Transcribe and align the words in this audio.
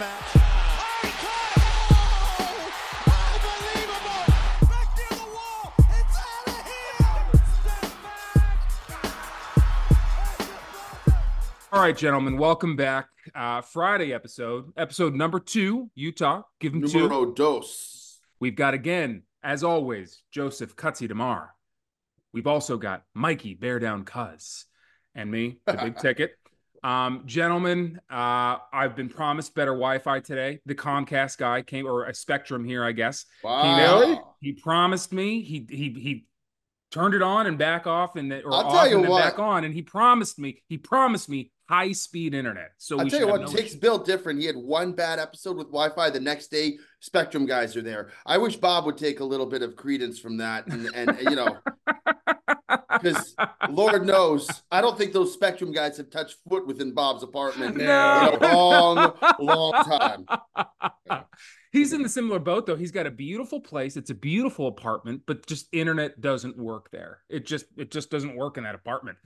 match. 0.00 0.32
Oh, 0.34 0.40
he 1.02 1.10
caught 1.10 1.56
it! 1.58 1.62
Unbelievable! 3.36 4.24
Back 4.66 4.88
near 4.96 5.10
the 5.10 5.28
wall. 5.34 5.74
It's 5.78 6.16
out 6.16 6.48
of 6.48 6.60
here. 6.64 7.04
Step 7.60 7.92
back. 8.88 9.04
All 11.70 11.82
right, 11.82 11.94
gentlemen, 11.96 12.38
welcome 12.38 12.76
back. 12.76 13.08
Uh, 13.34 13.60
Friday 13.60 14.14
episode, 14.14 14.72
episode 14.78 15.14
number 15.14 15.38
two, 15.38 15.90
Utah. 15.94 16.44
Give 16.60 16.72
him 16.72 16.88
two. 16.88 17.00
Numero 17.00 17.26
dos. 17.32 18.20
We've 18.40 18.56
got 18.56 18.72
again, 18.72 19.24
as 19.42 19.62
always, 19.62 20.22
Joseph 20.32 20.76
Cutsy 20.76 21.08
Demar. 21.08 21.50
We've 22.32 22.46
also 22.46 22.78
got 22.78 23.02
Mikey 23.12 23.52
Bear 23.52 23.78
Down 23.78 24.04
Cuz 24.04 24.64
and 25.14 25.30
me, 25.30 25.58
the 25.66 25.74
big 25.74 25.96
ticket. 26.00 26.38
Um, 26.82 27.22
gentlemen, 27.26 28.00
uh, 28.10 28.58
I've 28.72 28.96
been 28.96 29.08
promised 29.08 29.54
better 29.54 29.72
Wi-Fi 29.72 30.20
today. 30.20 30.60
The 30.66 30.74
Comcast 30.74 31.38
guy 31.38 31.62
came, 31.62 31.86
or 31.86 32.06
a 32.06 32.14
Spectrum 32.14 32.64
here, 32.64 32.84
I 32.84 32.92
guess. 32.92 33.26
Came 33.42 33.50
out. 33.50 34.06
Wow. 34.06 34.34
He 34.40 34.52
promised 34.52 35.12
me. 35.12 35.42
He 35.42 35.66
he 35.68 35.90
he 35.90 36.26
turned 36.90 37.14
it 37.14 37.22
on 37.22 37.46
and 37.46 37.58
back 37.58 37.86
off, 37.86 38.16
and 38.16 38.32
then, 38.32 38.42
or 38.44 38.52
I'll 38.52 38.66
off 38.66 38.72
tell 38.72 38.88
you 38.88 39.00
and 39.00 39.08
what. 39.08 39.22
back 39.22 39.38
on. 39.38 39.64
And 39.64 39.74
he 39.74 39.82
promised 39.82 40.38
me. 40.38 40.62
He 40.68 40.78
promised 40.78 41.28
me 41.28 41.52
high 41.68 41.92
speed 41.92 42.34
internet. 42.34 42.72
So 42.78 42.98
I'll 42.98 43.08
tell 43.08 43.20
you 43.20 43.28
what, 43.28 43.42
no 43.42 43.46
takes 43.46 43.70
issue. 43.70 43.80
Bill 43.80 43.98
different. 43.98 44.40
He 44.40 44.46
had 44.46 44.56
one 44.56 44.92
bad 44.92 45.20
episode 45.20 45.56
with 45.56 45.68
Wi-Fi. 45.68 46.10
The 46.10 46.18
next 46.18 46.48
day, 46.48 46.78
Spectrum 46.98 47.46
guys 47.46 47.76
are 47.76 47.82
there. 47.82 48.10
I 48.26 48.38
wish 48.38 48.56
Bob 48.56 48.86
would 48.86 48.98
take 48.98 49.20
a 49.20 49.24
little 49.24 49.46
bit 49.46 49.62
of 49.62 49.76
credence 49.76 50.18
from 50.18 50.38
that, 50.38 50.66
and 50.66 50.90
and 50.94 51.16
you 51.22 51.36
know, 51.36 51.58
because 52.92 53.34
Lord 53.68 54.06
knows, 54.06 54.48
I 54.70 54.80
don't 54.80 54.96
think 54.96 55.12
those 55.12 55.32
Spectrum 55.32 55.72
guys 55.72 55.96
have 55.96 56.10
touched 56.10 56.36
foot 56.48 56.66
within 56.66 56.92
Bob's 56.92 57.22
apartment 57.22 57.76
No. 57.76 58.30
in 58.34 58.42
a 58.42 58.56
long, 58.56 59.12
long 59.38 59.72
time. 59.72 60.26
He's 61.72 61.92
in 61.92 62.02
the 62.02 62.08
similar 62.08 62.38
boat 62.40 62.66
though. 62.66 62.76
He's 62.76 62.90
got 62.90 63.06
a 63.06 63.10
beautiful 63.10 63.60
place. 63.60 63.96
It's 63.96 64.10
a 64.10 64.14
beautiful 64.14 64.66
apartment, 64.66 65.22
but 65.26 65.46
just 65.46 65.68
internet 65.72 66.20
doesn't 66.20 66.56
work 66.58 66.90
there. 66.90 67.18
It 67.28 67.46
just 67.46 67.66
it 67.76 67.90
just 67.90 68.10
doesn't 68.10 68.36
work 68.36 68.56
in 68.58 68.64
that 68.64 68.74
apartment. 68.74 69.18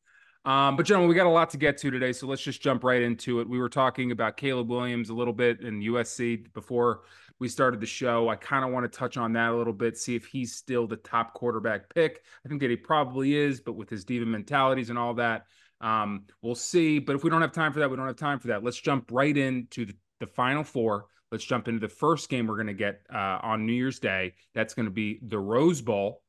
Um, 0.45 0.77
but 0.77 0.85
gentlemen, 0.85 1.09
we 1.09 1.15
got 1.15 1.27
a 1.27 1.31
lot 1.31 1.49
to 1.51 1.57
get 1.57 1.79
to 1.79 1.91
today, 1.91 2.13
so 2.13 2.27
let's 2.27 2.43
just 2.43 2.61
jump 2.61 2.85
right 2.85 3.01
into 3.01 3.41
it. 3.41 3.49
We 3.49 3.59
were 3.59 3.71
talking 3.71 4.11
about 4.11 4.37
Caleb 4.37 4.69
Williams 4.69 5.09
a 5.09 5.15
little 5.15 5.33
bit 5.33 5.63
in 5.63 5.81
USC 5.81 6.53
before 6.53 7.03
we 7.41 7.49
started 7.49 7.81
the 7.81 7.87
show. 7.87 8.29
I 8.29 8.37
kind 8.37 8.63
of 8.63 8.71
want 8.71 8.91
to 8.91 8.99
touch 8.99 9.17
on 9.17 9.33
that 9.33 9.51
a 9.51 9.57
little 9.57 9.73
bit, 9.73 9.97
see 9.97 10.15
if 10.15 10.27
he's 10.27 10.55
still 10.55 10.87
the 10.87 10.97
top 10.97 11.33
quarterback 11.33 11.93
pick. 11.95 12.23
I 12.45 12.49
think 12.49 12.61
that 12.61 12.69
he 12.69 12.77
probably 12.77 13.35
is, 13.35 13.61
but 13.61 13.73
with 13.73 13.89
his 13.89 14.05
diva 14.05 14.27
mentalities 14.27 14.91
and 14.91 14.99
all 14.99 15.15
that, 15.15 15.47
um, 15.81 16.25
we'll 16.43 16.55
see. 16.55 16.99
But 16.99 17.17
if 17.17 17.25
we 17.25 17.31
don't 17.31 17.41
have 17.41 17.53
time 17.53 17.73
for 17.73 17.81
that, 17.81 17.91
we 17.91 17.97
don't 17.97 18.07
have 18.07 18.17
time 18.17 18.39
for 18.39 18.49
that. 18.49 18.63
Let's 18.63 18.81
jump 18.81 19.11
right 19.11 19.37
into 19.37 19.87
the, 19.87 19.97
the 20.21 20.27
final 20.27 20.63
four. 20.63 21.07
Let's 21.33 21.45
jump 21.45 21.69
into 21.69 21.81
the 21.81 21.89
first 21.89 22.29
game 22.29 22.47
we're 22.47 22.57
going 22.57 22.67
to 22.69 22.75
get 22.75 23.01
uh, 23.13 23.39
on 23.43 23.67
New 23.67 23.73
Year's 23.73 23.99
Day. 23.99 24.35
That's 24.55 24.75
going 24.75 24.87
to 24.87 24.93
be 24.93 25.21
the 25.23 25.39
Rose 25.39 25.81
Bowl, 25.81 26.23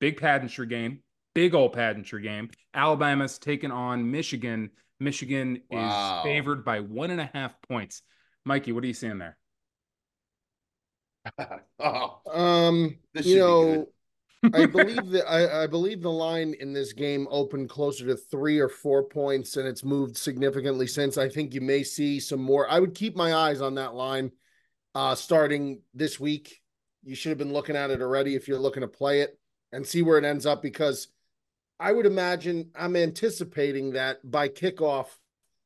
big 0.00 0.16
pageantry 0.16 0.66
game, 0.66 1.00
big 1.34 1.54
old 1.54 1.72
pageantry 1.72 2.22
game. 2.22 2.50
Alabama's 2.74 3.38
taking 3.38 3.70
on 3.70 4.10
Michigan. 4.10 4.70
Michigan 5.00 5.62
Wow. 5.70 6.20
is 6.20 6.24
favored 6.24 6.64
by 6.64 6.80
one 6.80 7.10
and 7.10 7.20
a 7.20 7.30
half 7.32 7.60
points. 7.62 8.02
Mikey, 8.44 8.72
what 8.72 8.82
are 8.84 8.88
you 8.88 8.94
seeing 8.94 9.18
there? 9.18 9.36
Oh, 11.80 12.20
Um, 12.32 12.98
This 13.14 13.26
you 13.26 13.32
should 13.32 13.36
be 13.36 13.40
know, 13.40 13.88
I 14.54 14.66
believe 14.66 15.06
that 15.10 15.28
I, 15.30 15.64
I 15.64 15.66
believe 15.66 16.00
the 16.02 16.10
line 16.10 16.54
in 16.58 16.72
this 16.72 16.92
game 16.92 17.26
opened 17.30 17.68
closer 17.68 18.06
to 18.06 18.16
three 18.16 18.58
or 18.58 18.68
four 18.68 19.04
points, 19.04 19.56
and 19.56 19.66
it's 19.68 19.84
moved 19.84 20.16
significantly 20.16 20.86
since. 20.86 21.18
I 21.18 21.28
think 21.28 21.54
you 21.54 21.60
may 21.60 21.82
see 21.82 22.18
some 22.20 22.40
more. 22.40 22.68
I 22.70 22.80
would 22.80 22.94
keep 22.94 23.16
my 23.16 23.34
eyes 23.34 23.60
on 23.60 23.74
that 23.76 23.94
line 23.94 24.32
uh 24.94 25.14
starting 25.14 25.82
this 25.94 26.18
week. 26.18 26.60
You 27.04 27.14
should 27.14 27.30
have 27.30 27.38
been 27.38 27.52
looking 27.52 27.76
at 27.76 27.90
it 27.90 28.00
already 28.02 28.34
if 28.34 28.48
you're 28.48 28.58
looking 28.58 28.80
to 28.80 28.88
play 28.88 29.20
it 29.20 29.38
and 29.72 29.86
see 29.86 30.02
where 30.02 30.18
it 30.18 30.24
ends 30.24 30.46
up 30.46 30.62
because 30.62 31.08
I 31.80 31.92
would 31.92 32.06
imagine 32.06 32.70
I'm 32.74 32.96
anticipating 32.96 33.92
that 33.92 34.18
by 34.28 34.48
kickoff, 34.48 35.06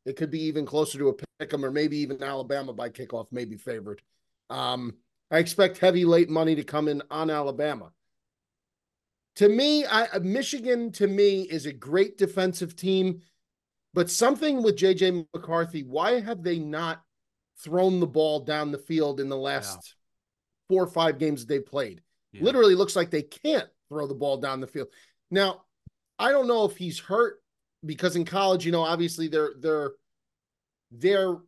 it 0.04 0.16
could 0.16 0.30
be 0.30 0.44
even 0.44 0.66
closer 0.66 0.98
to 0.98 1.08
a 1.08 1.14
pick 1.14 1.54
'em 1.54 1.64
or 1.64 1.70
maybe 1.70 1.98
even 1.98 2.22
Alabama 2.22 2.72
by 2.72 2.90
kickoff 2.90 3.30
may 3.32 3.44
be 3.44 3.56
favored. 3.56 4.02
Um, 4.50 4.96
I 5.30 5.38
expect 5.38 5.78
heavy 5.78 6.04
late 6.04 6.28
money 6.28 6.54
to 6.56 6.64
come 6.64 6.88
in 6.88 7.02
on 7.10 7.30
Alabama. 7.30 7.92
To 9.36 9.48
me, 9.48 9.86
I 9.86 10.18
Michigan 10.18 10.92
to 10.92 11.06
me 11.06 11.42
is 11.42 11.64
a 11.64 11.72
great 11.72 12.18
defensive 12.18 12.76
team, 12.76 13.22
but 13.94 14.10
something 14.10 14.62
with 14.62 14.76
JJ 14.76 15.26
McCarthy, 15.32 15.84
why 15.84 16.20
have 16.20 16.42
they 16.42 16.58
not 16.58 17.02
thrown 17.58 18.00
the 18.00 18.06
ball 18.06 18.40
down 18.40 18.72
the 18.72 18.78
field 18.78 19.20
in 19.20 19.30
the 19.30 19.36
last 19.36 19.94
four 20.68 20.82
or 20.82 20.88
five 20.88 21.18
games 21.18 21.46
they 21.46 21.60
played? 21.60 22.02
Yeah. 22.32 22.42
Literally 22.42 22.74
looks 22.74 22.96
like 22.96 23.10
they 23.10 23.22
can't 23.22 23.68
throw 23.88 24.06
the 24.06 24.14
ball 24.14 24.36
down 24.36 24.60
the 24.60 24.66
field. 24.66 24.88
Now, 25.30 25.64
I 26.22 26.30
don't 26.30 26.46
know 26.46 26.64
if 26.64 26.76
he's 26.76 27.00
hurt 27.00 27.42
because 27.84 28.14
in 28.14 28.24
college, 28.24 28.64
you 28.64 28.70
know, 28.70 28.82
obviously 28.82 29.26
their 29.26 29.54
their 29.58 29.90
their 30.92 31.38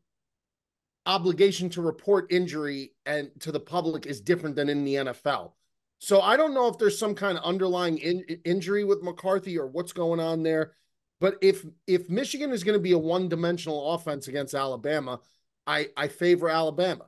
obligation 1.06 1.68
to 1.70 1.80
report 1.80 2.32
injury 2.32 2.92
and 3.06 3.30
to 3.38 3.52
the 3.52 3.60
public 3.60 4.06
is 4.06 4.20
different 4.20 4.56
than 4.56 4.68
in 4.68 4.84
the 4.84 4.94
NFL. 4.94 5.52
So 6.00 6.20
I 6.20 6.36
don't 6.36 6.54
know 6.54 6.66
if 6.66 6.76
there's 6.76 6.98
some 6.98 7.14
kind 7.14 7.38
of 7.38 7.44
underlying 7.44 7.98
in, 7.98 8.24
injury 8.44 8.82
with 8.82 9.00
McCarthy 9.00 9.56
or 9.56 9.68
what's 9.68 9.92
going 9.92 10.18
on 10.18 10.42
there. 10.42 10.72
But 11.20 11.36
if 11.40 11.64
if 11.86 12.10
Michigan 12.10 12.50
is 12.50 12.64
going 12.64 12.76
to 12.76 12.82
be 12.82 12.92
a 12.92 12.98
one-dimensional 12.98 13.94
offense 13.94 14.26
against 14.26 14.54
Alabama, 14.54 15.20
I 15.68 15.90
I 15.96 16.08
favor 16.08 16.48
Alabama. 16.48 17.06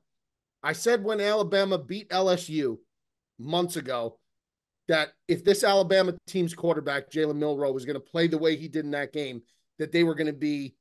I 0.62 0.72
said 0.72 1.03
when 1.03 1.21
Alabama 1.21 1.78
beat 1.78 2.10
LSU 2.10 2.78
months 3.41 3.75
ago 3.75 4.19
that 4.88 5.12
if 5.28 5.44
this 5.44 5.64
Alabama 5.64 6.14
team's 6.26 6.54
quarterback 6.54 7.10
Jalen 7.10 7.36
Milroe 7.36 7.72
was 7.72 7.84
going 7.84 7.94
to 7.94 8.00
play 8.00 8.26
the 8.28 8.38
way 8.38 8.56
he 8.56 8.69
did 8.69 8.84
in 8.84 8.92
that 8.92 9.12
game, 9.12 9.42
that 9.78 9.92
they 9.92 10.04
were 10.04 10.14
going 10.14 10.26
to 10.28 10.32
be 10.32 10.74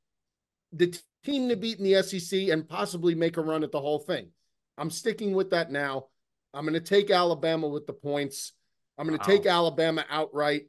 the 0.71 0.97
team 1.23 1.49
to 1.49 1.55
beat 1.55 1.79
in 1.79 1.83
the 1.83 2.01
SEC 2.03 2.49
and 2.49 2.67
possibly 2.67 3.15
make 3.15 3.37
a 3.37 3.41
run 3.41 3.63
at 3.63 3.71
the 3.71 3.81
whole 3.81 3.99
thing. 3.99 4.29
I'm 4.77 4.91
sticking 4.91 5.33
with 5.33 5.49
that 5.51 5.71
now. 5.71 6.07
I'm 6.53 6.65
going 6.65 6.73
to 6.73 6.79
take 6.79 7.09
Alabama 7.09 7.67
with 7.67 7.87
the 7.87 7.93
points. 7.93 8.53
I'm 8.97 9.07
going 9.07 9.19
to 9.19 9.29
Wow. 9.29 9.35
take 9.35 9.45
Alabama 9.45 10.05
outright. 10.09 10.67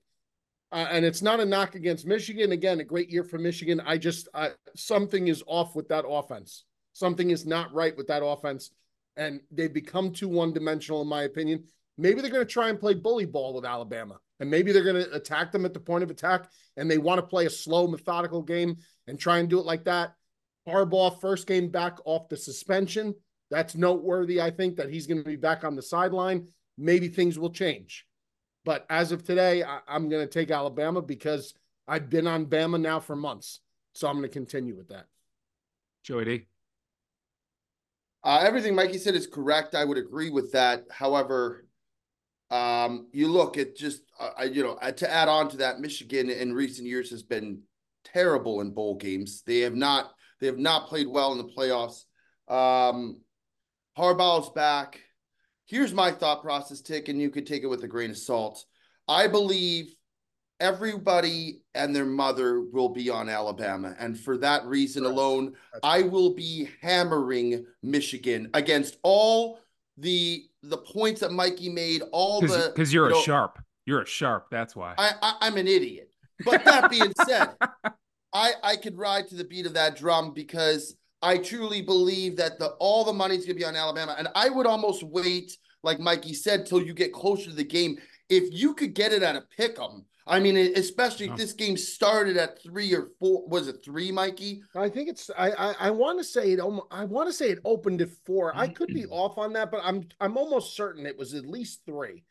Uh, 0.72 0.88
and 0.91 1.04
it's 1.04 1.22
not 1.22 1.38
a 1.38 1.44
knock 1.44 1.74
against 1.76 2.06
Michigan. 2.06 2.53
Again, 2.53 2.80
a 2.80 2.84
great 2.84 3.08
year 3.08 3.22
for 3.22 3.38
Michigan. 3.38 3.80
I 3.84 3.98
just 3.98 4.28
uh, 4.34 4.50
something 4.74 5.28
is 5.28 5.42
off 5.47 5.76
with 5.76 5.88
that 5.88 6.04
offense. 6.08 6.64
Something 6.92 7.30
is 7.30 7.47
not 7.47 7.72
right 7.72 7.97
with 7.97 8.08
that 8.08 8.24
offense, 8.24 8.70
and 9.16 9.41
they've 9.53 9.72
become 9.72 10.12
too 10.12 10.28
one-dimensional, 10.28 11.03
in 11.03 11.08
my 11.08 11.22
opinion. 11.22 11.64
Maybe 11.98 12.20
they're 12.20 12.30
going 12.30 12.46
to 12.46 12.52
try 12.52 12.68
and 12.68 12.78
play 12.78 12.94
bully 12.94 13.24
ball 13.24 13.54
with 13.54 13.64
Alabama, 13.64 14.18
and 14.40 14.50
maybe 14.50 14.72
they're 14.72 14.84
going 14.84 15.02
to 15.02 15.12
attack 15.14 15.52
them 15.52 15.64
at 15.64 15.72
the 15.72 15.80
point 15.80 16.04
of 16.04 16.10
attack, 16.10 16.50
and 16.76 16.90
they 16.90 16.98
want 16.98 17.20
to 17.20 17.26
play 17.26 17.46
a 17.46 17.50
slow, 17.50 17.86
methodical 17.86 18.42
game 18.42 18.76
and 19.06 19.18
try 19.18 19.38
and 19.38 19.48
do 19.48 19.58
it 19.58 19.66
like 19.66 19.84
that. 19.84 20.14
Harbaugh, 20.68 21.20
first 21.20 21.46
game 21.46 21.68
back 21.68 21.98
off 22.04 22.28
the 22.28 22.36
suspension. 22.36 23.14
That's 23.50 23.74
noteworthy, 23.74 24.40
I 24.40 24.50
think, 24.50 24.76
that 24.76 24.90
he's 24.90 25.06
going 25.06 25.22
to 25.22 25.24
be 25.24 25.36
back 25.36 25.64
on 25.64 25.76
the 25.76 25.82
sideline. 25.82 26.48
Maybe 26.76 27.08
things 27.08 27.38
will 27.38 27.50
change. 27.50 28.04
But 28.64 28.84
as 28.90 29.12
of 29.12 29.22
today, 29.22 29.62
I, 29.62 29.78
I'm 29.86 30.08
going 30.08 30.26
to 30.26 30.30
take 30.30 30.50
Alabama 30.50 31.00
because 31.00 31.54
I've 31.86 32.10
been 32.10 32.26
on 32.26 32.46
Bama 32.46 32.80
now 32.80 32.98
for 32.98 33.14
months. 33.14 33.60
So 33.94 34.08
I'm 34.08 34.16
going 34.16 34.28
to 34.28 34.32
continue 34.32 34.76
with 34.76 34.88
that. 34.88 35.06
Joey 36.02 36.24
D. 36.24 36.46
Uh, 38.24 38.40
everything 38.42 38.74
Mikey 38.74 38.98
said 38.98 39.14
is 39.14 39.28
correct. 39.28 39.76
I 39.76 39.84
would 39.84 39.98
agree 39.98 40.30
with 40.30 40.50
that. 40.52 40.84
However, 40.90 41.66
um, 42.50 43.08
you 43.12 43.28
look 43.28 43.56
at 43.58 43.76
just 43.76 44.02
uh, 44.20 44.30
I- 44.38 44.44
you 44.44 44.62
know 44.62 44.78
to 44.90 45.10
add 45.10 45.28
on 45.28 45.48
to 45.50 45.56
that, 45.58 45.80
Michigan 45.80 46.30
in 46.30 46.52
recent 46.52 46.86
years 46.86 47.10
has 47.10 47.22
been 47.22 47.62
terrible 48.04 48.60
in 48.60 48.70
bowl 48.70 48.96
games. 48.96 49.42
They 49.46 49.60
have 49.60 49.74
not 49.74 50.12
they 50.40 50.46
have 50.46 50.58
not 50.58 50.88
played 50.88 51.08
well 51.08 51.32
in 51.32 51.38
the 51.38 51.52
playoffs. 51.56 52.04
Um, 52.48 53.21
Harbaugh's 53.98 54.50
back. 54.50 55.00
Here's 55.65 55.92
my 55.92 56.12
thought 56.12 56.42
process, 56.42 56.80
Tick, 56.80 57.09
and 57.09 57.21
you 57.21 57.30
could 57.30 57.47
take 57.47 57.62
it 57.65 57.68
with 57.68 57.82
a 57.82 57.88
grain 57.88 58.10
of 58.10 58.18
salt. 58.18 58.65
I 59.09 59.26
believe 59.26 59.92
everybody 60.60 61.62
and 61.74 61.94
their 61.94 62.06
mother 62.06 62.60
will 62.60 62.91
be 62.91 63.10
on 63.10 63.28
Alabama, 63.28 63.94
and 63.98 64.18
for 64.18 64.38
that 64.38 64.65
reason 64.66 65.04
alone, 65.04 65.54
I 65.82 66.03
will 66.03 66.34
be 66.34 66.68
hammering 66.80 67.66
Michigan 67.82 68.50
against 68.54 68.97
all 69.03 69.59
the 69.98 70.45
the 70.63 70.78
points 70.78 71.21
that 71.21 71.33
Mikey 71.33 71.69
made. 71.69 72.03
All 72.13 72.41
the 72.41 72.72
Because 72.75 72.93
you're 72.93 73.09
you 73.09 73.15
a 73.15 73.19
know, 73.19 73.22
sharp. 73.22 73.59
You're 73.84 74.03
a 74.03 74.07
sharp. 74.07 74.48
That's 74.51 74.75
why. 74.75 74.95
I, 74.98 75.13
I 75.22 75.34
I'm 75.43 75.57
an 75.57 75.66
idiot. 75.66 76.10
But 76.45 76.65
that 76.65 76.91
being 76.91 77.13
said, 77.27 77.54
I 78.33 78.53
I 78.63 78.77
could 78.77 78.97
ride 78.98 79.28
to 79.28 79.37
the 79.37 79.45
beat 79.45 79.66
of 79.66 79.75
that 79.75 79.97
drum 79.97 80.33
because 80.34 80.97
I 81.22 81.39
truly 81.39 81.83
believe 81.83 82.37
that 82.37 82.59
the 82.59 82.69
all 82.78 83.04
the 83.04 83.13
money's 83.13 83.47
gonna 83.47 83.59
be 83.59 83.65
on 83.65 83.77
Alabama, 83.77 84.15
and 84.19 84.28
I 84.34 84.48
would 84.48 84.66
almost 84.66 85.03
wait, 85.03 85.57
like 85.83 85.98
Mikey 85.98 86.34
said, 86.34 86.66
till 86.66 86.83
you 86.83 86.95
get 86.95 87.13
closer 87.13 87.51
to 87.51 87.57
the 87.57 87.65
game. 87.65 87.97
If 88.28 88.53
you 88.53 88.75
could 88.75 88.95
get 88.95 89.13
it 89.13 89.22
at 89.22 89.37
a 89.37 89.45
pick 89.57 89.78
'em, 89.81 90.04
I 90.28 90.40
mean, 90.40 90.56
especially 90.56 91.28
No. 91.28 91.34
if 91.34 91.38
this 91.38 91.52
game 91.52 91.76
started 91.76 92.36
at 92.36 92.60
three 92.62 92.92
or 92.94 93.10
four. 93.20 93.46
Was 93.46 93.68
it 93.68 93.84
three, 93.84 94.10
Mikey? 94.10 94.62
I 94.74 94.88
think 94.88 95.08
it's 95.08 95.30
I 95.38 95.50
I, 95.52 95.74
I 95.80 95.90
want 95.90 96.18
to 96.18 96.24
say 96.24 96.52
it 96.52 96.60
almo- 96.60 96.88
I 96.90 97.04
want 97.04 97.28
to 97.28 97.32
say 97.32 97.50
it 97.50 97.60
opened 97.64 98.00
at 98.02 98.10
four. 98.24 98.54
I 98.56 98.68
could 98.68 98.88
be 98.88 99.02
Mm-hmm. 99.02 99.12
off 99.12 99.38
on 99.38 99.52
that, 99.52 99.70
but 99.70 99.80
I'm 99.84 100.08
I'm 100.20 100.36
almost 100.36 100.74
certain 100.76 101.06
it 101.06 101.16
was 101.16 101.34
at 101.34 101.46
least 101.46 101.82
three. 101.86 102.24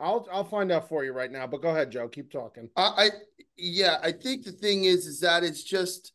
I'll 0.00 0.26
I'll 0.32 0.44
find 0.44 0.72
out 0.72 0.88
for 0.88 1.04
you 1.04 1.12
right 1.12 1.30
now. 1.30 1.46
But 1.46 1.62
go 1.62 1.68
ahead, 1.70 1.90
Joe. 1.92 2.08
Keep 2.08 2.32
talking. 2.32 2.68
I, 2.76 2.82
I 2.82 3.10
yeah, 3.56 3.98
I 4.02 4.12
think 4.12 4.44
the 4.44 4.52
thing 4.52 4.84
is, 4.84 5.06
is 5.06 5.20
that 5.20 5.42
it's 5.44 5.62
just, 5.62 6.12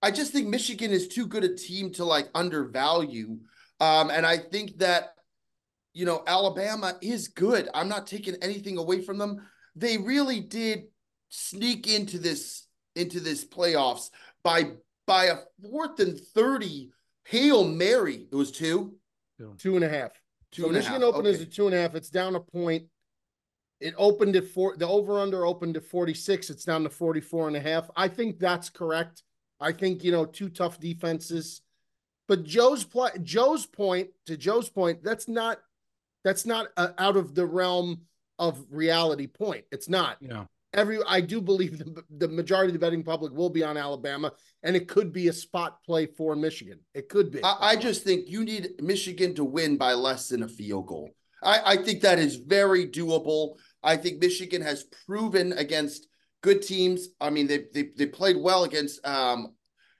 I 0.00 0.10
just 0.10 0.32
think 0.32 0.48
Michigan 0.48 0.90
is 0.90 1.08
too 1.08 1.26
good 1.26 1.44
a 1.44 1.54
team 1.54 1.92
to 1.94 2.04
like 2.04 2.28
undervalue. 2.34 3.38
Um, 3.80 4.08
and 4.10 4.24
I 4.24 4.38
think 4.38 4.78
that, 4.78 5.16
you 5.92 6.06
know, 6.06 6.22
Alabama 6.26 6.96
is 7.02 7.28
good. 7.28 7.68
I'm 7.74 7.88
not 7.88 8.06
taking 8.06 8.36
anything 8.40 8.78
away 8.78 9.02
from 9.02 9.18
them. 9.18 9.46
They 9.76 9.98
really 9.98 10.40
did 10.40 10.84
sneak 11.28 11.86
into 11.88 12.18
this 12.18 12.66
into 12.96 13.20
this 13.20 13.44
playoffs 13.44 14.10
by 14.42 14.72
by 15.06 15.24
a 15.26 15.36
fourth 15.62 15.98
and 16.00 16.18
thirty 16.18 16.90
hail 17.24 17.64
mary. 17.64 18.26
It 18.30 18.34
was 18.36 18.52
two, 18.52 18.94
Two 19.58 19.74
and 19.76 19.84
a 19.84 19.88
half. 19.88 20.10
two 20.52 20.62
so 20.62 20.68
and 20.68 20.76
Michigan 20.76 21.00
half. 21.02 21.10
opened 21.10 21.26
as 21.26 21.40
a 21.40 21.46
two 21.46 21.66
and 21.66 21.74
a 21.74 21.80
half. 21.80 21.94
It's 21.94 22.10
down 22.10 22.34
a 22.36 22.40
point. 22.40 22.84
It 23.80 23.94
opened 23.98 24.36
at 24.36 24.46
four. 24.46 24.76
The 24.76 24.86
over 24.86 25.18
under 25.18 25.44
opened 25.44 25.76
at 25.76 25.84
46. 25.84 26.50
It's 26.50 26.64
down 26.64 26.84
to 26.84 26.88
44 26.90 27.48
and 27.48 27.56
a 27.56 27.60
half. 27.60 27.90
I 27.96 28.08
think 28.08 28.38
that's 28.38 28.70
correct. 28.70 29.22
I 29.60 29.72
think, 29.72 30.04
you 30.04 30.12
know, 30.12 30.24
two 30.24 30.48
tough 30.48 30.78
defenses. 30.78 31.60
But 32.28 32.44
Joe's 32.44 32.84
play, 32.84 33.10
Joe's 33.22 33.66
point 33.66 34.08
to 34.26 34.36
Joe's 34.36 34.70
point, 34.70 35.02
that's 35.02 35.28
not, 35.28 35.58
that's 36.22 36.46
not 36.46 36.68
uh, 36.76 36.88
out 36.96 37.16
of 37.16 37.34
the 37.34 37.44
realm 37.44 38.02
of 38.38 38.64
reality 38.70 39.26
point. 39.26 39.64
It's 39.70 39.88
not. 39.88 40.16
Yeah. 40.20 40.44
Every, 40.72 40.98
I 41.06 41.20
do 41.20 41.40
believe 41.40 41.78
the, 41.78 42.02
the 42.18 42.28
majority 42.28 42.68
of 42.68 42.72
the 42.72 42.84
betting 42.84 43.04
public 43.04 43.32
will 43.32 43.50
be 43.50 43.62
on 43.62 43.76
Alabama, 43.76 44.32
and 44.62 44.74
it 44.74 44.88
could 44.88 45.12
be 45.12 45.28
a 45.28 45.32
spot 45.32 45.82
play 45.84 46.06
for 46.06 46.34
Michigan. 46.34 46.80
It 46.94 47.08
could 47.08 47.30
be. 47.30 47.42
I, 47.44 47.56
I 47.60 47.76
just 47.76 48.02
think 48.02 48.28
you 48.28 48.44
need 48.44 48.80
Michigan 48.80 49.34
to 49.36 49.44
win 49.44 49.76
by 49.76 49.94
less 49.94 50.28
than 50.28 50.42
a 50.42 50.48
field 50.48 50.86
goal. 50.86 51.10
I, 51.42 51.60
I 51.64 51.76
think 51.76 52.00
that 52.02 52.18
is 52.18 52.36
very 52.36 52.86
doable. 52.86 53.56
I 53.82 53.96
think 53.96 54.20
Michigan 54.20 54.62
has 54.62 54.84
proven 55.06 55.52
against 55.52 56.08
good 56.42 56.62
teams. 56.62 57.08
I 57.20 57.30
mean, 57.30 57.46
they 57.46 57.64
they, 57.72 57.90
they 57.96 58.06
played 58.06 58.36
well 58.36 58.64
against 58.64 59.06
um, 59.06 59.54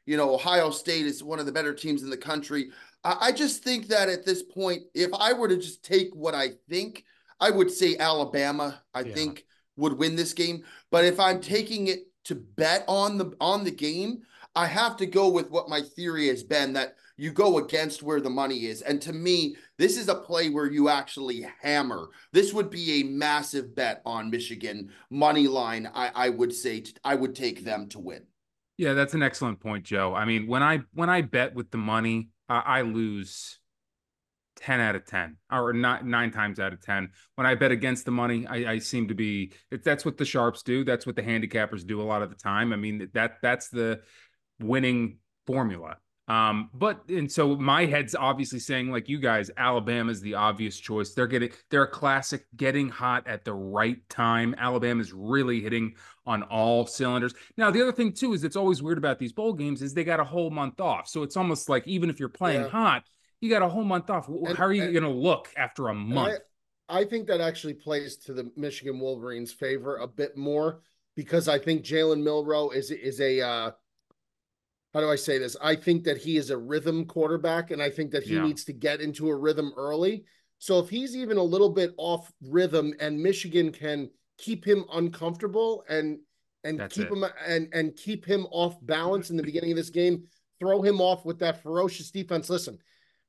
you 0.07 0.17
know, 0.17 0.35
Ohio 0.35 0.71
State 0.71 1.07
is 1.07 1.23
one 1.23 1.39
of 1.39 1.47
the 1.47 1.53
better 1.53 1.75
teams 1.75 2.03
in 2.03 2.11
the 2.11 2.17
country. 2.17 2.71
I, 3.03 3.17
I 3.21 3.33
just 3.33 3.63
think 3.63 3.89
that 3.89 4.09
at 4.09 4.25
this 4.25 4.43
point, 4.43 4.83
if 4.95 5.11
I 5.15 5.33
were 5.33 5.49
to 5.49 5.57
just 5.57 5.85
take 5.85 6.15
what 6.15 6.35
I 6.35 6.51
think, 6.69 7.05
I 7.41 7.51
would 7.51 7.71
say 7.71 7.97
Alabama, 7.99 8.83
I 8.95 9.03
Yeah. 9.03 9.15
think, 9.15 9.47
would 9.77 9.95
win 9.95 10.17
this 10.17 10.33
game. 10.33 10.65
But 10.91 11.05
if 11.05 11.19
I'm 11.19 11.41
taking 11.41 11.89
it 11.89 12.07
to 12.25 12.35
bet 12.35 12.85
on 12.89 13.19
the 13.19 13.33
on 13.41 13.65
the 13.65 13.71
game, 13.71 14.23
I 14.55 14.67
have 14.67 14.97
to 14.99 15.07
go 15.07 15.29
with 15.29 15.51
what 15.51 15.69
my 15.69 15.83
theory 15.83 16.29
has 16.29 16.43
been 16.43 16.73
that 16.75 16.97
you 17.17 17.33
go 17.33 17.59
against 17.59 18.03
where 18.03 18.21
the 18.21 18.31
money 18.31 18.67
is. 18.67 18.83
And 18.83 19.01
to 19.03 19.13
me, 19.13 19.57
this 19.79 19.97
is 19.97 20.09
a 20.09 20.15
play 20.15 20.49
where 20.49 20.71
you 20.71 20.89
actually 20.89 21.47
hammer. 21.61 22.09
This 22.33 22.53
would 22.53 22.71
be 22.71 23.01
a 23.01 23.05
massive 23.05 23.75
bet 23.75 24.01
on 24.05 24.31
Michigan 24.31 24.91
money 25.11 25.47
line. 25.47 25.89
I, 25.95 26.11
I 26.15 26.29
would 26.31 26.53
say 26.53 26.81
t- 26.81 26.95
I 27.05 27.15
would 27.15 27.35
take 27.35 27.65
them 27.65 27.89
to 27.91 27.99
win. 27.99 28.23
Yeah, 28.77 28.95
that's 28.95 29.15
an 29.15 29.23
excellent 29.23 29.61
point, 29.61 29.85
Joe. 29.85 30.15
I 30.15 30.25
mean, 30.25 30.47
when 30.47 30.63
I 30.63 30.81
when 30.93 31.11
I 31.11 31.23
bet 31.23 31.55
with 31.55 31.71
the 31.71 31.79
money, 31.79 32.31
I, 32.49 32.61
I 32.61 32.81
lose 32.83 33.59
ten 34.64 34.81
out 34.81 34.96
of 34.96 35.05
ten, 35.05 35.37
or 35.52 35.72
not 35.72 36.06
nine 36.06 36.31
times 36.31 36.58
out 36.58 36.72
of 36.72 36.81
ten. 36.81 37.11
When 37.34 37.46
I 37.46 37.55
bet 37.55 37.70
against 37.70 38.05
the 38.05 38.11
money, 38.11 38.46
I, 38.46 38.72
I 38.72 38.78
seem 38.78 39.08
to 39.08 39.14
be. 39.14 39.52
That's 39.84 40.05
what 40.05 40.16
the 40.16 40.25
sharps 40.25 40.62
do. 40.62 40.84
That's 40.84 41.06
what 41.06 41.16
the 41.16 41.22
handicappers 41.22 41.87
do 41.87 42.00
a 42.00 42.05
lot 42.05 42.22
of 42.22 42.31
the 42.31 42.37
time. 42.37 42.72
I 42.72 42.76
mean, 42.76 43.08
that 43.12 43.34
that's 43.43 43.69
the 43.69 44.00
winning 44.61 45.19
formula. 45.46 45.96
Um, 46.26 46.70
but 46.72 47.06
and 47.11 47.31
so 47.31 47.55
my 47.55 47.84
head's 47.84 48.14
obviously 48.14 48.58
saying, 48.58 48.90
like 48.90 49.11
you 49.11 49.19
guys, 49.19 49.50
Alabama's 49.58 50.22
the 50.22 50.34
obvious 50.34 50.78
choice. 50.78 51.12
They're 51.12 51.26
getting 51.26 51.50
they're 51.70 51.82
a 51.82 51.90
classic 51.90 52.46
getting 52.56 52.88
hot 52.88 53.26
at 53.26 53.44
the 53.44 53.52
right 53.52 53.99
time. 54.08 54.55
Alabama's 54.56 55.12
really 55.12 55.61
hitting 55.61 55.96
on 56.25 56.43
all 56.44 56.87
cylinders. 56.87 57.34
Now, 57.58 57.70
the 57.70 57.82
other 57.82 57.93
thing 57.93 58.14
too 58.14 58.32
is 58.32 58.43
it's 58.43 58.56
always 58.56 58.82
weird 58.82 58.96
about 58.96 59.19
these 59.19 59.34
bowl 59.34 59.52
games 59.52 59.82
is 59.82 59.93
they 59.93 60.02
got 60.05 60.19
a 60.19 60.25
whole 60.25 60.50
month 60.50 60.81
off. 60.81 61.08
So 61.08 61.22
it's 61.25 61.37
almost 61.37 61.69
like 61.69 61.87
even 61.87 62.08
if 62.08 62.19
you're 62.19 62.31
playing 62.31 62.62
Yeah. 62.62 62.69
hot, 62.69 63.05
you 63.44 63.50
got 63.50 63.62
a 63.62 63.69
whole 63.69 63.85
month 63.85 64.08
off. 64.08 64.26
And- 64.29 64.56
How 64.56 64.64
are 64.64 64.73
you 64.73 64.91
going 64.91 65.02
to 65.05 65.08
look 65.11 65.50
after 65.56 65.88
a 65.88 65.94
month? 65.94 66.41
I, 66.88 67.00
I 67.00 67.05
think 67.05 67.26
that 67.29 67.41
actually 67.43 67.75
plays 67.75 68.17
to 68.19 68.32
the 68.32 68.50
Michigan 68.56 68.99
Wolverines' 68.99 69.52
favor 69.52 69.99
a 69.99 70.06
bit 70.08 70.35
more 70.37 70.81
because 71.14 71.46
I 71.46 71.58
think 71.58 71.85
Jalen 71.85 72.23
Milroe 72.23 72.70
is 72.70 72.91
is 72.91 73.20
a 73.20 73.41
uh, 73.43 73.70
how 74.94 75.00
do 75.00 75.11
I 75.11 75.17
say 75.17 75.38
this? 75.38 75.56
I 75.61 75.75
think 75.76 76.05
that 76.05 76.17
he 76.17 76.37
is 76.38 76.50
a 76.50 76.56
rhythm 76.56 77.05
quarterback, 77.05 77.70
and 77.70 77.82
I 77.82 77.91
think 77.91 78.12
that 78.12 78.23
he 78.23 78.35
Yeah. 78.35 78.44
needs 78.44 78.64
to 78.64 78.73
get 78.73 79.00
into 79.00 79.29
a 79.29 79.37
rhythm 79.37 79.73
early. 79.76 80.25
So 80.58 80.79
if 80.79 80.88
he's 80.88 81.14
even 81.17 81.37
a 81.37 81.43
little 81.43 81.69
bit 81.70 81.93
off 81.99 82.32
rhythm, 82.43 82.94
and 83.00 83.20
Michigan 83.23 83.73
can 83.73 84.08
keep 84.38 84.64
him 84.64 84.85
uncomfortable 84.93 85.85
and 85.88 86.19
and 86.64 86.81
That's 86.81 86.94
keep 86.97 87.08
it. 87.08 87.12
him 87.12 87.25
and 87.47 87.69
and 87.75 87.94
keep 87.94 88.25
him 88.25 88.47
off 88.50 88.79
balance 88.87 89.29
in 89.31 89.37
the 89.37 89.43
beginning 89.43 89.73
of 89.73 89.76
this 89.76 89.90
game, 89.90 90.25
throw 90.61 90.81
him 90.81 90.99
off 91.00 91.26
with 91.26 91.38
that 91.40 91.62
ferocious 91.62 92.11
defense. 92.11 92.49
Listen, 92.49 92.79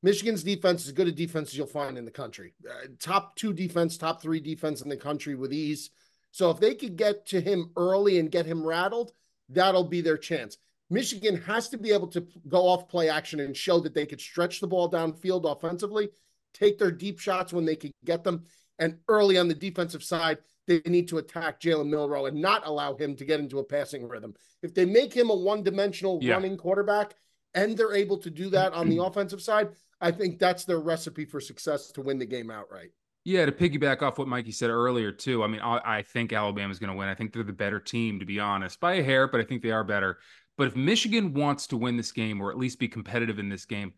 Michigan's 0.06 0.44
defense 0.44 0.84
is 0.84 0.90
as 0.90 0.94
good 0.94 1.08
a 1.08 1.12
defense 1.12 1.50
as 1.50 1.58
you'll 1.58 1.66
find 1.66 1.98
in 1.98 2.06
the 2.06 2.12
country. 2.12 2.54
Uh, 2.70 2.90
top 3.00 3.36
two 3.36 3.52
defense, 3.54 3.98
top 3.98 4.22
three 4.22 4.40
defense 4.40 4.82
in 4.84 4.88
the 4.88 4.96
country 4.96 5.34
with 5.34 5.52
ease. 5.52 5.90
So 6.30 6.52
if 6.52 6.60
they 6.60 6.76
could 6.76 6.96
get 6.96 7.26
to 7.30 7.42
him 7.42 7.72
early 7.76 8.20
and 8.20 8.30
get 8.30 8.46
him 8.46 8.64
rattled, 8.64 9.14
that'll 9.50 9.84
be 9.86 10.02
their 10.02 10.18
chance. 10.20 10.58
Michigan 10.92 11.42
has 11.42 11.70
to 11.70 11.80
be 11.80 11.92
able 11.92 12.06
to 12.10 12.24
go 12.48 12.68
off 12.68 12.88
play 12.88 13.10
action 13.10 13.40
and 13.40 13.58
show 13.58 13.80
that 13.80 13.96
they 13.96 14.06
could 14.06 14.22
stretch 14.22 14.60
the 14.60 14.68
ball 14.68 14.92
downfield 14.92 15.52
offensively, 15.52 16.10
take 16.54 16.78
their 16.78 16.92
deep 16.92 17.20
shots 17.20 17.52
when 17.52 17.66
they 17.66 17.76
could 17.76 17.92
get 18.04 18.24
them, 18.24 18.44
and 18.78 19.00
early 19.08 19.40
on 19.40 19.48
the 19.48 19.56
defensive 19.56 20.04
side, 20.04 20.38
they 20.68 20.82
need 20.86 21.08
to 21.08 21.18
attack 21.18 21.60
Jalen 21.60 21.90
Milroe 21.90 22.28
and 22.28 22.40
not 22.40 22.68
allow 22.68 22.96
him 22.96 23.16
to 23.16 23.26
get 23.26 23.40
into 23.40 23.58
a 23.58 23.64
passing 23.64 24.08
rhythm. 24.08 24.36
If 24.62 24.76
they 24.76 24.86
make 24.86 25.16
him 25.16 25.32
a 25.32 25.36
one-dimensional 25.36 26.20
Yeah. 26.22 26.34
running 26.34 26.58
quarterback 26.58 27.16
and 27.56 27.76
they're 27.76 27.96
able 27.96 28.20
to 28.20 28.30
do 28.30 28.50
that 28.52 28.74
on 28.74 28.88
the 28.88 28.98
offensive 29.04 29.42
side, 29.42 29.70
I 30.02 30.12
think 30.12 30.40
that's 30.40 30.66
their 30.66 30.80
recipe 30.80 31.26
for 31.26 31.40
success 31.40 31.92
to 31.92 32.02
win 32.02 32.20
the 32.20 32.26
game 32.26 32.52
outright. 32.52 32.90
Yeah, 33.24 33.46
to 33.46 33.52
piggyback 33.52 34.02
off 34.04 34.20
what 34.20 34.28
Mikey 34.28 34.52
said 34.52 34.70
earlier 34.70 35.12
too. 35.12 35.44
I 35.44 35.48
mean, 35.48 35.62
I, 35.62 35.80
I 35.84 36.02
think 36.04 36.32
Alabama's 36.32 36.78
going 36.78 36.92
to 36.92 36.96
win. 36.96 37.08
I 37.08 37.16
think 37.16 37.34
they're 37.34 37.44
the 37.44 37.54
better 37.54 37.80
team, 37.80 38.20
to 38.20 38.26
be 38.26 38.40
honest, 38.40 38.80
by 38.80 38.96
a 38.96 39.04
hair, 39.04 39.28
but 39.28 39.42
I 39.42 39.44
think 39.44 39.64
they 39.64 39.72
are 39.72 39.84
better. 39.84 40.20
But 40.58 40.68
if 40.68 40.76
Michigan 40.76 41.34
wants 41.34 41.68
to 41.68 41.78
win 41.78 41.98
this 41.98 42.12
game 42.12 42.40
or 42.40 42.52
at 42.52 42.58
least 42.58 42.78
be 42.80 42.88
competitive 42.88 43.40
in 43.40 43.50
this 43.50 43.66
game, 43.66 43.94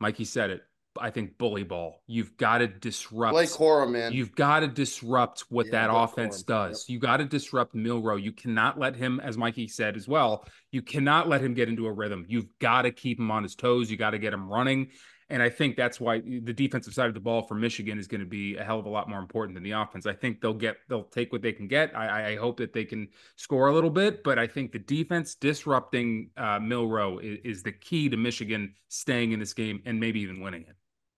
Mikey 0.00 0.24
said 0.24 0.50
it. 0.50 0.62
I 0.98 1.10
think 1.10 1.36
bully 1.36 1.62
ball. 1.62 2.02
You've 2.06 2.36
got 2.38 2.58
to 2.58 2.66
disrupt. 2.66 3.34
Blake 3.34 3.50
Corum, 3.50 3.90
man. 3.92 4.14
You've 4.14 4.34
got 4.34 4.60
to 4.60 4.66
disrupt 4.66 5.44
what 5.50 5.66
Yeah, 5.66 5.72
that 5.72 5.90
Blake 5.90 6.04
offense 6.04 6.42
Corum. 6.42 6.46
does. 6.46 6.88
You 6.88 6.98
got 6.98 7.18
to 7.18 7.26
disrupt 7.26 7.74
Milroe. 7.74 8.16
You 8.16 8.32
cannot 8.32 8.78
let 8.78 8.96
him, 8.96 9.20
as 9.20 9.36
Mikey 9.36 9.68
said 9.68 9.96
as 9.96 10.08
well, 10.08 10.46
you 10.72 10.80
cannot 10.82 11.28
let 11.28 11.42
him 11.42 11.52
get 11.54 11.68
into 11.68 11.86
a 11.86 11.92
rhythm. 11.92 12.24
You've 12.28 12.48
got 12.60 12.82
to 12.82 12.90
keep 12.90 13.18
him 13.20 13.30
on 13.30 13.42
his 13.42 13.54
toes. 13.54 13.90
You 13.90 13.96
got 13.98 14.10
to 14.10 14.18
get 14.18 14.32
him 14.32 14.48
running. 14.48 14.88
And 15.28 15.42
I 15.42 15.48
think 15.48 15.76
that's 15.76 15.98
why 15.98 16.20
the 16.20 16.52
defensive 16.52 16.94
side 16.94 17.08
of 17.08 17.14
the 17.14 17.20
ball 17.20 17.42
for 17.42 17.54
Michigan 17.54 17.98
is 17.98 18.06
going 18.06 18.20
to 18.20 18.26
be 18.26 18.56
a 18.56 18.62
hell 18.62 18.78
of 18.78 18.86
a 18.86 18.88
lot 18.88 19.08
more 19.08 19.18
important 19.18 19.56
than 19.56 19.64
the 19.64 19.72
offense. 19.72 20.06
I 20.06 20.12
think 20.12 20.40
they'll 20.40 20.54
get, 20.54 20.76
they'll 20.88 21.02
take 21.02 21.32
what 21.32 21.42
they 21.42 21.52
can 21.52 21.66
get. 21.66 21.96
I, 21.96 22.32
I 22.32 22.36
hope 22.36 22.58
that 22.58 22.72
they 22.72 22.84
can 22.84 23.08
score 23.34 23.66
a 23.66 23.74
little 23.74 23.90
bit, 23.90 24.22
but 24.22 24.38
I 24.38 24.46
think 24.46 24.70
the 24.70 24.78
defense 24.78 25.34
disrupting 25.34 26.30
uh, 26.36 26.60
Milroe 26.60 27.18
is, 27.18 27.38
is 27.44 27.62
the 27.64 27.72
key 27.72 28.08
to 28.08 28.16
Michigan 28.16 28.74
staying 28.88 29.32
in 29.32 29.40
this 29.40 29.52
game 29.52 29.82
and 29.84 29.98
maybe 29.98 30.20
even 30.20 30.40
winning 30.40 30.62
it. 30.62 30.76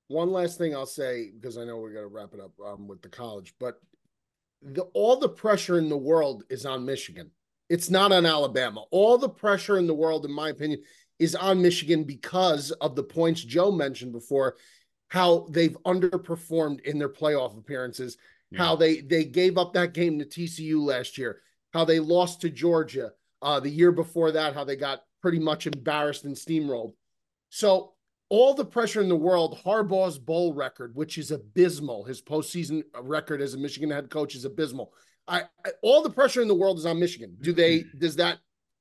One 0.09 0.33
last 0.33 0.57
thing 0.57 0.75
I'll 0.75 0.87
say 0.87 1.31
because 1.39 1.59
I 1.59 1.65
know 1.65 1.77
we're 1.77 1.93
going 1.93 2.09
to 2.09 2.15
wrap 2.15 2.33
it 2.33 2.41
up 2.41 2.53
um, 2.67 2.89
with 2.89 3.03
the 3.03 3.11
college, 3.11 3.55
but 3.61 3.79
the 4.63 4.83
all 4.95 5.19
the 5.19 5.29
pressure 5.29 5.79
in 5.79 5.91
the 5.91 5.99
world 5.99 6.45
is 6.49 6.65
on 6.65 6.85
Michigan. 6.85 7.31
It's 7.69 7.91
not 7.91 8.13
on 8.13 8.25
Alabama. 8.25 8.85
All 8.91 9.19
the 9.19 9.29
pressure 9.29 9.77
in 9.77 9.87
the 9.87 9.95
world, 9.95 10.25
in 10.25 10.33
my 10.33 10.49
opinion, 10.49 10.81
is 11.19 11.35
on 11.35 11.61
Michigan 11.63 12.05
because 12.05 12.71
of 12.73 12.95
the 12.95 13.03
points 13.03 13.43
Joe 13.43 13.71
mentioned 13.71 14.13
before, 14.13 14.57
how 15.09 15.47
they've 15.51 15.77
underperformed 15.85 16.81
in 16.83 16.99
their 16.99 17.09
playoff 17.09 17.57
appearances, 17.59 18.17
Yeah. 18.51 18.59
how 18.59 18.77
they 18.77 19.01
they 19.01 19.25
gave 19.25 19.59
up 19.59 19.73
that 19.75 19.95
game 19.95 20.19
to 20.19 20.25
TCU 20.25 20.83
last 20.85 21.19
year, 21.19 21.41
how 21.73 21.85
they 21.85 21.99
lost 22.01 22.41
to 22.43 22.51
Georgia 22.51 23.13
uh, 23.43 23.61
the 23.61 23.71
year 23.71 23.93
before 23.93 24.33
that, 24.33 24.55
how 24.55 24.65
they 24.65 24.77
got 24.77 25.03
pretty 25.23 25.39
much 25.39 25.67
embarrassed 25.67 26.25
and 26.25 26.35
steamrolled. 26.37 26.93
So 27.51 27.95
all 28.29 28.53
the 28.55 28.65
pressure 28.65 29.01
in 29.01 29.09
the 29.09 29.17
world, 29.17 29.59
Harbaugh's 29.65 30.19
bowl 30.19 30.53
record, 30.53 30.95
which 30.95 31.17
is 31.19 31.31
abysmal, 31.31 32.05
his 32.05 32.21
postseason 32.21 32.83
record 33.01 33.41
as 33.41 33.55
a 33.55 33.59
Michigan 33.59 33.91
head 33.91 34.11
coach 34.11 34.35
is 34.35 34.45
abysmal. 34.45 34.93
I, 35.27 35.43
I 35.65 35.71
all 35.83 36.03
the 36.03 36.11
pressure 36.11 36.43
in 36.43 36.49
the 36.49 36.55
world 36.55 36.79
is 36.79 36.87
on 36.87 36.99
Michigan. 37.01 37.37
Do 37.41 37.53
they 37.53 37.85
does 37.99 38.17
that 38.17 38.39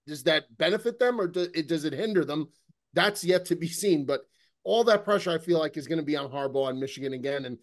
does 0.07 0.23
that 0.23 0.45
benefit 0.57 0.97
them 0.97 1.19
or 1.21 1.27
do, 1.27 1.47
it, 1.53 1.67
does 1.67 1.85
it 1.85 1.93
hinder 1.93 2.25
them? 2.25 2.47
That's 2.93 3.23
yet 3.23 3.45
to 3.45 3.55
be 3.55 3.67
seen. 3.67 4.05
But 4.05 4.21
all 4.63 4.83
that 4.85 5.03
pressure 5.03 5.31
I 5.31 5.37
feel 5.37 5.59
like 5.59 5.77
is 5.77 5.87
going 5.87 5.99
to 5.99 6.05
be 6.05 6.17
on 6.17 6.31
Harbaugh 6.31 6.69
and 6.69 6.79
Michigan 6.79 7.13
again. 7.13 7.45
And 7.45 7.57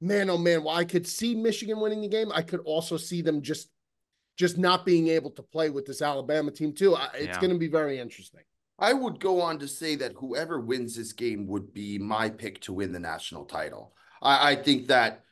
man, 0.00 0.30
oh 0.30 0.38
man, 0.38 0.62
while 0.62 0.76
I 0.76 0.84
could 0.84 1.06
see 1.06 1.34
Michigan 1.34 1.80
winning 1.80 2.02
the 2.02 2.08
game, 2.08 2.30
I 2.32 2.42
could 2.42 2.60
also 2.60 2.96
see 2.96 3.22
them 3.22 3.42
just 3.42 3.70
just 4.36 4.56
not 4.56 4.86
being 4.86 5.08
able 5.08 5.32
to 5.32 5.42
play 5.42 5.68
with 5.68 5.84
this 5.84 6.00
Alabama 6.00 6.52
team 6.52 6.72
too. 6.72 6.94
I, 6.94 7.08
it's 7.14 7.26
Yeah. 7.26 7.40
going 7.40 7.52
to 7.52 7.58
be 7.58 7.66
very 7.66 7.98
interesting. 7.98 8.42
I 8.78 8.92
would 8.92 9.18
go 9.18 9.40
on 9.40 9.58
to 9.58 9.66
say 9.66 9.96
that 9.96 10.12
whoever 10.12 10.60
wins 10.60 10.94
this 10.94 11.12
game 11.12 11.48
would 11.48 11.74
be 11.74 11.98
my 11.98 12.30
pick 12.30 12.60
to 12.60 12.72
win 12.72 12.92
the 12.92 13.00
national 13.00 13.46
title. 13.46 13.94
I, 14.22 14.52
I 14.52 14.54
think 14.54 14.86
that 14.86 15.24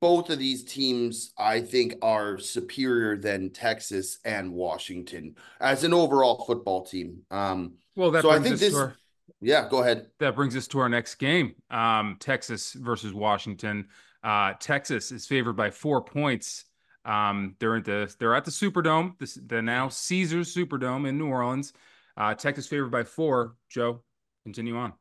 both 0.00 0.30
of 0.30 0.38
these 0.38 0.64
teams, 0.64 1.32
I 1.38 1.60
think, 1.60 1.94
are 2.02 2.38
superior 2.38 3.16
than 3.16 3.50
Texas 3.50 4.18
and 4.24 4.52
Washington 4.52 5.36
as 5.60 5.84
an 5.84 5.92
overall 5.92 6.44
football 6.46 6.84
team. 6.84 7.22
Um, 7.30 7.74
Well, 7.96 8.10
that 8.12 8.22
So 8.22 8.30
I 8.30 8.38
brings 8.38 8.44
think 8.44 8.54
us 8.54 8.60
this- 8.60 8.72
to 8.72 8.78
our, 8.78 8.96
yeah, 9.40 9.68
go 9.68 9.82
ahead. 9.82 10.06
that 10.18 10.34
brings 10.34 10.56
us 10.56 10.66
to 10.68 10.78
our 10.80 10.88
next 10.88 11.16
game. 11.16 11.54
Um, 11.70 12.16
Texas 12.20 12.72
versus 12.72 13.12
Washington. 13.12 13.88
Uh, 14.22 14.54
Texas 14.60 15.12
is 15.12 15.26
favored 15.26 15.54
by 15.54 15.70
four 15.70 16.02
points. 16.02 16.64
Um, 17.04 17.56
they're 17.58 17.76
at 17.76 17.84
the 17.86 18.14
they're 18.18 18.34
at 18.34 18.44
the 18.44 18.50
Superdome, 18.50 19.18
this, 19.18 19.34
the 19.46 19.62
now 19.62 19.88
Caesars 19.88 20.54
Superdome 20.54 21.08
in 21.08 21.16
New 21.18 21.28
Orleans. 21.28 21.72
Uh, 22.16 22.34
Texas 22.34 22.66
favored 22.66 22.90
by 22.90 23.04
four. 23.04 23.56
Joe, 23.70 24.02
continue 24.44 24.76
on. 24.76 24.92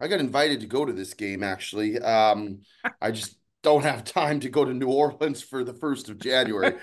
I 0.00 0.08
got 0.08 0.20
invited 0.20 0.60
to 0.60 0.66
go 0.66 0.84
to 0.86 0.92
this 0.92 1.12
game 1.14 1.42
actually. 1.42 1.98
Um, 2.00 2.62
I 3.02 3.10
just 3.10 3.36
don't 3.62 3.82
have 3.82 4.04
time 4.04 4.40
to 4.40 4.48
go 4.48 4.64
to 4.64 4.74
New 4.74 4.88
Orleans 4.88 5.42
for 5.42 5.64
the 5.64 5.72
first 5.72 6.08
of 6.08 6.18
January. 6.18 6.74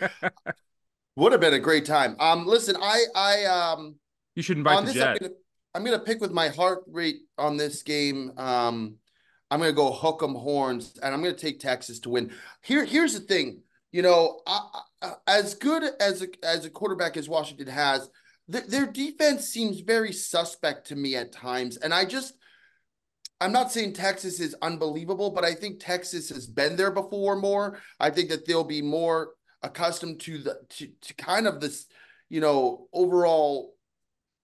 Would 1.15 1.31
have 1.33 1.41
been 1.41 1.53
a 1.53 1.59
great 1.59 1.86
time. 1.86 2.15
Um, 2.19 2.45
listen, 2.45 2.75
I 2.81 3.03
I 3.15 3.45
um 3.45 3.95
you 4.36 4.43
should 4.43 4.57
invite 4.57 4.77
on 4.77 4.86
this 4.86 4.95
I'm 4.95 5.17
gonna, 5.17 5.33
I'm 5.75 5.83
gonna 5.83 6.00
pick 6.00 6.21
with 6.21 6.31
my 6.31 6.48
heart 6.48 6.83
rate 6.88 7.21
on 7.38 7.57
this 7.57 7.83
game. 7.83 8.31
Um, 8.38 8.95
I'm 9.51 9.59
gonna 9.59 9.74
go 9.74 9.91
hook 9.91 10.21
'em 10.24 10.36
horns, 10.36 10.98
and 11.03 11.13
I'm 11.13 11.21
gonna 11.21 11.33
take 11.36 11.59
Texas 11.59 12.00
to 12.01 12.09
win. 12.09 12.31
Here, 12.63 12.86
here's 12.86 13.13
the 13.13 13.19
thing. 13.19 13.63
You 13.91 14.03
know, 14.03 14.39
I, 14.48 14.81
I, 15.01 15.13
as 15.27 15.55
good 15.55 15.83
as 16.00 16.21
a 16.21 16.27
as 16.43 16.63
a 16.65 16.69
quarterback 16.69 17.17
as 17.17 17.27
Washington 17.27 17.67
has, 17.67 18.09
th- 18.50 18.67
their 18.67 18.86
defense 18.86 19.50
seems 19.50 19.81
very 19.81 20.13
suspect 20.13 20.88
to 20.88 20.95
me 20.95 21.15
at 21.15 21.31
times, 21.31 21.77
and 21.77 21.93
I 21.93 22.05
just. 22.05 22.33
I'm 23.41 23.51
not 23.51 23.72
saying 23.72 23.93
Texas 23.93 24.39
is 24.39 24.55
unbelievable, 24.62 25.31
but 25.31 25.46
I 25.46 25.53
think 25.53 25.79
Texas 25.79 26.29
has 26.29 26.46
been 26.46 26.75
there 26.75 26.91
before 26.91 27.36
more. 27.36 27.79
I 28.00 28.10
think 28.10 28.29
that 28.29 28.46
they'll 28.46 28.63
be 28.63 28.81
more 28.81 29.31
accustomed 29.62 30.19
to 30.22 30.38
the 30.39 30.60
to, 30.69 30.88
to 31.01 31.13
kind 31.15 31.48
of 31.48 31.60
this, 31.60 31.86
you 32.29 32.41
know, 32.41 32.88
overall 32.93 33.74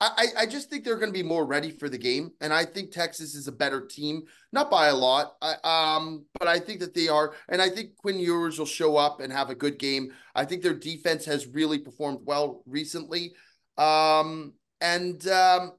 I, 0.02 0.28
I 0.40 0.46
just 0.46 0.70
think 0.70 0.84
they're 0.84 0.98
going 0.98 1.12
to 1.12 1.18
be 1.18 1.24
more 1.24 1.46
ready 1.46 1.72
for 1.72 1.88
the 1.88 1.98
game, 1.98 2.32
and 2.42 2.54
I 2.54 2.66
think 2.66 2.92
Texas 2.92 3.34
is 3.34 3.48
a 3.48 3.52
better 3.52 3.86
team, 3.86 4.24
not 4.52 4.70
by 4.70 4.88
a 4.88 4.96
lot. 4.96 5.36
I, 5.42 5.56
um, 5.64 6.26
but 6.38 6.50
I 6.50 6.60
think 6.60 6.82
that 6.82 6.94
they 6.94 7.08
are, 7.08 7.34
and 7.48 7.62
I 7.62 7.70
think 7.70 7.96
Quinn 7.96 8.20
Ewers 8.20 8.60
will 8.60 8.66
show 8.66 8.98
up 8.98 9.22
and 9.22 9.32
have 9.32 9.50
a 9.50 9.56
good 9.56 9.80
game. 9.80 10.12
I 10.36 10.44
think 10.44 10.62
their 10.64 10.74
defense 10.74 11.24
has 11.26 11.48
really 11.48 11.80
performed 11.80 12.20
well 12.24 12.62
recently, 12.66 13.36
um, 13.78 14.54
and 14.82 15.26
um, 15.30 15.72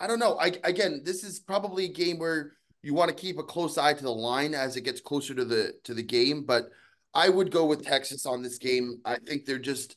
I 0.00 0.06
don't 0.06 0.18
know. 0.18 0.38
I 0.38 0.52
again, 0.64 1.02
this 1.04 1.24
is 1.24 1.40
probably 1.40 1.86
a 1.86 1.92
game 1.92 2.18
where 2.18 2.52
you 2.82 2.94
want 2.94 3.08
to 3.08 3.14
keep 3.14 3.38
a 3.38 3.42
close 3.42 3.78
eye 3.78 3.94
to 3.94 4.02
the 4.02 4.10
line 4.10 4.54
as 4.54 4.76
it 4.76 4.82
gets 4.82 5.00
closer 5.00 5.34
to 5.34 5.44
the 5.44 5.74
to 5.84 5.94
the 5.94 6.02
game, 6.02 6.44
but 6.44 6.68
I 7.14 7.28
would 7.28 7.50
go 7.50 7.64
with 7.64 7.84
Texas 7.84 8.26
on 8.26 8.42
this 8.42 8.58
game. 8.58 9.00
I 9.04 9.16
think 9.16 9.44
they're 9.44 9.58
just. 9.58 9.96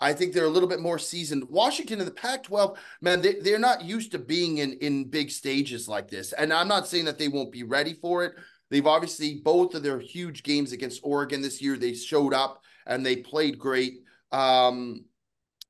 I 0.00 0.12
think 0.12 0.32
they're 0.32 0.46
a 0.46 0.50
little 0.50 0.68
bit 0.68 0.80
more 0.80 0.98
seasoned. 0.98 1.44
Washington 1.48 2.00
in 2.00 2.06
the 2.06 2.10
Pac-12, 2.10 2.76
man, 3.02 3.22
they, 3.22 3.34
they're 3.34 3.60
not 3.60 3.84
used 3.84 4.10
to 4.10 4.18
being 4.18 4.58
in 4.58 4.72
in 4.80 5.08
big 5.08 5.30
stages 5.30 5.86
like 5.86 6.08
this. 6.10 6.32
And 6.32 6.52
I'm 6.52 6.66
not 6.66 6.88
saying 6.88 7.04
that 7.04 7.18
they 7.18 7.28
won't 7.28 7.52
be 7.52 7.62
ready 7.62 7.94
for 7.94 8.24
it. 8.24 8.32
They've 8.68 8.86
obviously 8.86 9.34
both 9.44 9.74
of 9.74 9.84
their 9.84 10.00
huge 10.00 10.42
games 10.42 10.72
against 10.72 11.02
Oregon 11.04 11.40
this 11.40 11.62
year, 11.62 11.76
they 11.76 11.94
showed 11.94 12.34
up 12.34 12.62
and 12.86 13.04
they 13.06 13.16
played 13.16 13.58
great. 13.58 14.00
Um, 14.32 15.04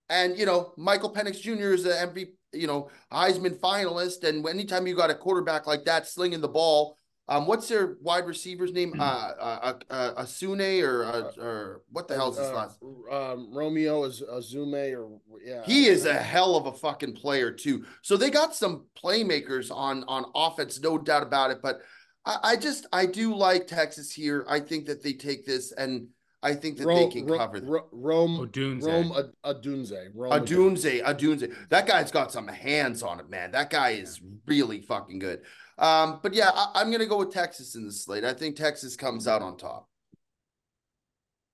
and 0.08 0.38
you 0.38 0.46
know, 0.46 0.72
Michael 0.76 1.12
Penix 1.12 1.40
Jr. 1.40 1.74
is 1.74 1.84
an 1.84 2.10
MVP, 2.10 2.28
you 2.52 2.66
know, 2.66 2.90
Heisman 3.12 3.58
finalist. 3.58 4.24
And 4.24 4.46
anytime 4.46 4.86
you 4.86 4.94
got 4.94 5.10
a 5.10 5.14
quarterback 5.14 5.66
like 5.66 5.84
that 5.84 6.06
slinging 6.06 6.40
the 6.40 6.48
ball, 6.48 6.96
um, 7.28 7.46
what's 7.46 7.68
their 7.68 7.96
wide 8.00 8.26
receiver's 8.26 8.72
name? 8.72 8.94
Uh, 9.02 9.32
uh, 9.40 9.72
uh, 9.90 9.92
uh 9.92 10.22
Asune 10.22 10.82
or 10.82 11.04
uh, 11.04 11.42
or 11.42 11.82
what 11.90 12.08
the 12.08 12.14
hell's 12.14 12.38
his 12.38 12.48
Uh, 12.48 12.54
last? 12.54 12.78
Um, 13.10 13.48
Romeo 13.52 14.04
is 14.04 14.22
Azume 14.22 14.96
or 14.96 15.20
yeah. 15.44 15.64
He 15.64 15.86
is 15.86 16.04
a 16.04 16.14
hell 16.14 16.56
of 16.56 16.66
a 16.66 16.72
fucking 16.72 17.14
player 17.14 17.50
too. 17.50 17.84
So 18.02 18.16
they 18.16 18.30
got 18.30 18.54
some 18.54 18.86
playmakers 19.02 19.74
on 19.74 20.04
on 20.04 20.26
offense, 20.34 20.80
no 20.80 20.98
doubt 20.98 21.22
about 21.22 21.50
it. 21.50 21.60
But 21.62 21.80
I, 22.24 22.38
I 22.42 22.56
just 22.56 22.86
I 22.92 23.06
do 23.06 23.34
like 23.34 23.66
Texas 23.66 24.12
here. 24.12 24.44
I 24.48 24.60
think 24.60 24.86
that 24.86 25.02
they 25.02 25.14
take 25.14 25.46
this, 25.46 25.72
and 25.72 26.08
I 26.42 26.54
think 26.54 26.78
that 26.78 26.86
they 26.88 27.08
can 27.08 27.28
cover. 27.28 27.60
them. 27.60 27.68
Ro- 27.68 27.88
Rome 27.92 28.38
Odunze. 28.38 28.84
Rome 28.84 29.12
Ad- 29.16 29.56
Adunze. 29.62 30.08
Rome 30.12 30.32
Adunze, 30.32 31.02
Adunze. 31.02 31.54
That 31.68 31.86
guy's 31.86 32.10
got 32.10 32.32
some 32.32 32.48
hands 32.48 33.02
on 33.02 33.20
it, 33.20 33.30
man. 33.30 33.52
That 33.52 33.70
guy 33.70 33.90
is 33.90 34.20
really 34.46 34.80
fucking 34.80 35.20
good. 35.20 35.42
Um, 35.78 36.18
but 36.22 36.34
yeah, 36.34 36.50
I, 36.52 36.72
I'm 36.74 36.90
gonna 36.90 37.06
go 37.06 37.18
with 37.18 37.32
Texas 37.32 37.76
in 37.76 37.86
the 37.86 37.92
slate. 37.92 38.24
I 38.24 38.32
think 38.32 38.56
Texas 38.56 38.96
comes 38.96 39.28
out 39.28 39.40
on 39.42 39.56
top. 39.56 39.88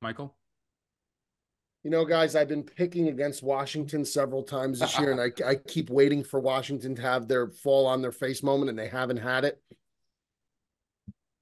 Michael. 0.01 0.35
You 1.85 1.91
know, 1.91 2.05
guys, 2.05 2.35
I've 2.35 2.49
been 2.49 2.65
picking 2.65 3.09
against 3.09 3.43
Washington 3.43 4.05
several 4.05 4.43
times 4.43 4.81
this 4.81 4.99
year, 4.99 5.13
and 5.13 5.21
I, 5.21 5.31
I 5.49 5.55
keep 5.55 5.91
waiting 5.91 6.25
for 6.25 6.41
Washington 6.41 6.95
to 6.97 7.03
have 7.03 7.29
their 7.29 7.49
fall 7.49 7.87
on 7.87 8.03
their 8.03 8.13
face 8.13 8.43
moment, 8.43 8.71
and 8.71 8.79
they 8.79 8.89
haven't 8.89 9.19
had 9.19 9.45
it. 9.45 9.63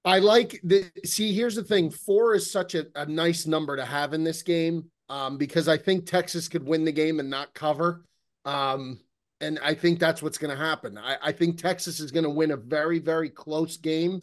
I 0.06 0.20
like 0.20 0.60
the 0.62 0.88
see. 1.04 1.34
Here's 1.34 1.56
the 1.56 1.64
thing: 1.64 1.90
four 1.90 2.34
is 2.34 2.50
such 2.50 2.76
a, 2.76 2.86
a 2.94 3.06
nice 3.06 3.44
number 3.44 3.76
to 3.76 3.84
have 3.84 4.14
in 4.14 4.22
this 4.22 4.42
game, 4.42 4.88
um, 5.08 5.36
because 5.36 5.66
I 5.66 5.76
think 5.76 6.06
Texas 6.06 6.46
could 6.46 6.64
win 6.64 6.84
the 6.84 6.92
game 6.92 7.18
and 7.18 7.28
not 7.28 7.52
cover, 7.54 8.04
um, 8.44 9.00
and 9.40 9.58
I 9.58 9.74
think 9.74 9.98
that's 9.98 10.22
what's 10.22 10.38
going 10.38 10.56
to 10.56 10.64
happen. 10.64 10.96
I, 10.96 11.16
I 11.20 11.32
think 11.32 11.58
Texas 11.58 11.98
is 11.98 12.12
going 12.12 12.22
to 12.22 12.30
win 12.30 12.52
a 12.52 12.56
very, 12.56 13.00
very 13.00 13.28
close 13.28 13.76
game. 13.78 14.22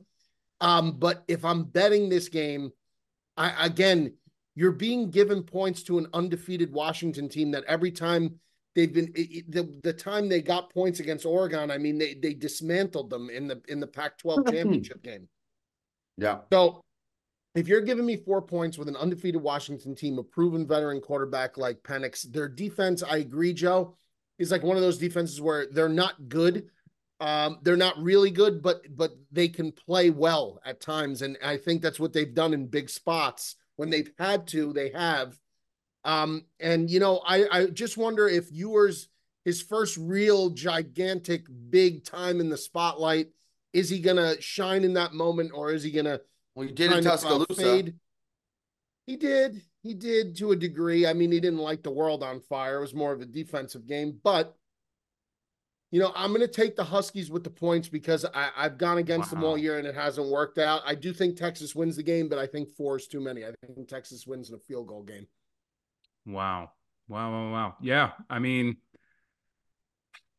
Um, 0.61 0.93
but 0.93 1.25
if 1.27 1.43
I'm 1.43 1.65
betting 1.65 2.07
this 2.07 2.29
game, 2.29 2.71
I 3.35 3.65
again, 3.65 4.13
you're 4.55 4.71
being 4.71 5.11
given 5.11 5.43
points 5.43 5.83
to 5.83 5.97
an 5.97 6.07
undefeated 6.13 6.71
Washington 6.71 7.27
team 7.27 7.51
that 7.51 7.65
every 7.65 7.91
time 7.91 8.39
they've 8.73 8.93
been 8.93 9.11
it- 9.15 9.51
the 9.51 9.63
the 9.83 9.91
time 9.91 10.29
they 10.29 10.41
got 10.41 10.73
points 10.73 11.01
against 11.01 11.25
Oregon, 11.25 11.69
I 11.69 11.77
mean 11.77 11.97
they 11.97 12.13
they 12.13 12.33
dismantled 12.33 13.09
them 13.09 13.29
in 13.29 13.49
the 13.49 13.61
in 13.67 13.81
the 13.81 13.87
Pac-12 13.87 14.45
championship 14.53 15.03
game. 15.03 15.27
Yeah. 16.17 16.39
So 16.51 16.81
if 17.55 17.67
you're 17.67 17.81
giving 17.81 18.05
me 18.05 18.17
four 18.17 18.41
points 18.41 18.77
with 18.77 18.87
an 18.87 18.95
undefeated 18.95 19.41
Washington 19.41 19.95
team, 19.95 20.17
a 20.17 20.23
proven 20.23 20.67
veteran 20.67 21.01
quarterback 21.01 21.57
like 21.57 21.83
Penix, 21.83 22.23
their 22.31 22.47
defense, 22.47 23.03
I 23.03 23.17
agree, 23.17 23.53
Joe, 23.53 23.95
is 24.39 24.51
like 24.51 24.63
one 24.63 24.75
of 24.77 24.81
those 24.81 24.97
defenses 24.97 25.39
where 25.39 25.67
they're 25.67 25.89
not 25.89 26.29
good. 26.29 26.69
Um, 27.19 27.59
they're 27.61 27.77
not 27.77 28.01
really 28.01 28.31
good, 28.31 28.61
but 28.61 28.83
but 28.95 29.11
they 29.31 29.47
can 29.47 29.71
play 29.71 30.09
well 30.09 30.59
at 30.65 30.81
times, 30.81 31.21
and 31.21 31.37
I 31.43 31.57
think 31.57 31.81
that's 31.81 31.99
what 31.99 32.11
they've 32.11 32.33
done 32.33 32.53
in 32.53 32.67
big 32.67 32.89
spots 32.89 33.55
when 33.77 33.89
they've 33.89 34.11
had 34.17 34.47
to. 34.47 34.73
They 34.73 34.89
have, 34.89 35.39
um, 36.03 36.43
and 36.59 36.89
you 36.89 36.99
know, 36.99 37.21
I 37.25 37.45
I 37.49 37.65
just 37.67 37.97
wonder 37.97 38.27
if 38.27 38.51
Ewers 38.51 39.07
his 39.45 39.61
first 39.61 39.97
real 39.97 40.49
gigantic 40.49 41.45
big 41.69 42.03
time 42.03 42.39
in 42.39 42.49
the 42.49 42.57
spotlight 42.57 43.27
is 43.73 43.89
he 43.89 43.99
gonna 43.99 44.39
shine 44.39 44.83
in 44.83 44.93
that 44.93 45.13
moment 45.13 45.51
or 45.53 45.71
is 45.71 45.83
he 45.83 45.91
gonna 45.91 46.21
Well, 46.55 46.67
you 46.67 46.73
did 46.73 46.91
in 46.91 47.03
Tuscaloosa. 47.03 47.53
fade? 47.55 47.95
He 49.05 49.17
did. 49.17 49.61
He 49.81 49.93
did 49.93 50.37
to 50.37 50.51
a 50.51 50.55
degree. 50.55 51.05
I 51.05 51.13
mean, 51.13 51.31
he 51.31 51.41
didn't 51.41 51.59
light 51.59 51.83
the 51.83 51.91
world 51.91 52.23
on 52.23 52.39
fire. 52.39 52.77
It 52.77 52.81
was 52.81 52.93
more 52.93 53.11
of 53.11 53.19
a 53.19 53.25
defensive 53.25 53.85
game. 53.85 54.17
But, 54.23 54.55
you 55.91 55.99
know, 55.99 56.13
I'm 56.15 56.29
going 56.29 56.39
to 56.39 56.47
take 56.47 56.77
the 56.77 56.85
Huskies 56.85 57.29
with 57.29 57.43
the 57.43 57.49
points 57.49 57.89
because 57.89 58.25
I, 58.33 58.49
I've 58.55 58.77
gone 58.77 58.99
against 58.99 59.31
them 59.31 59.43
all 59.43 59.57
year 59.57 59.77
and 59.77 59.85
it 59.85 59.93
hasn't 59.93 60.29
worked 60.29 60.57
out. 60.57 60.83
I 60.85 60.95
do 60.95 61.11
think 61.11 61.35
Texas 61.35 61.75
wins 61.75 61.97
the 61.97 62.03
game, 62.03 62.29
but 62.29 62.39
I 62.39 62.47
think 62.47 62.69
four 62.69 62.95
is 62.95 63.07
too 63.07 63.19
many. 63.19 63.43
I 63.43 63.51
think 63.75 63.89
Texas 63.89 64.25
wins 64.25 64.47
in 64.47 64.55
a 64.55 64.59
field 64.59 64.87
goal 64.87 65.03
game. 65.03 65.27
Wow. 66.25 66.71
Wow. 67.09 67.31
Wow. 67.31 67.51
Wow. 67.51 67.75
Yeah. 67.81 68.11
I 68.29 68.39
mean, 68.39 68.77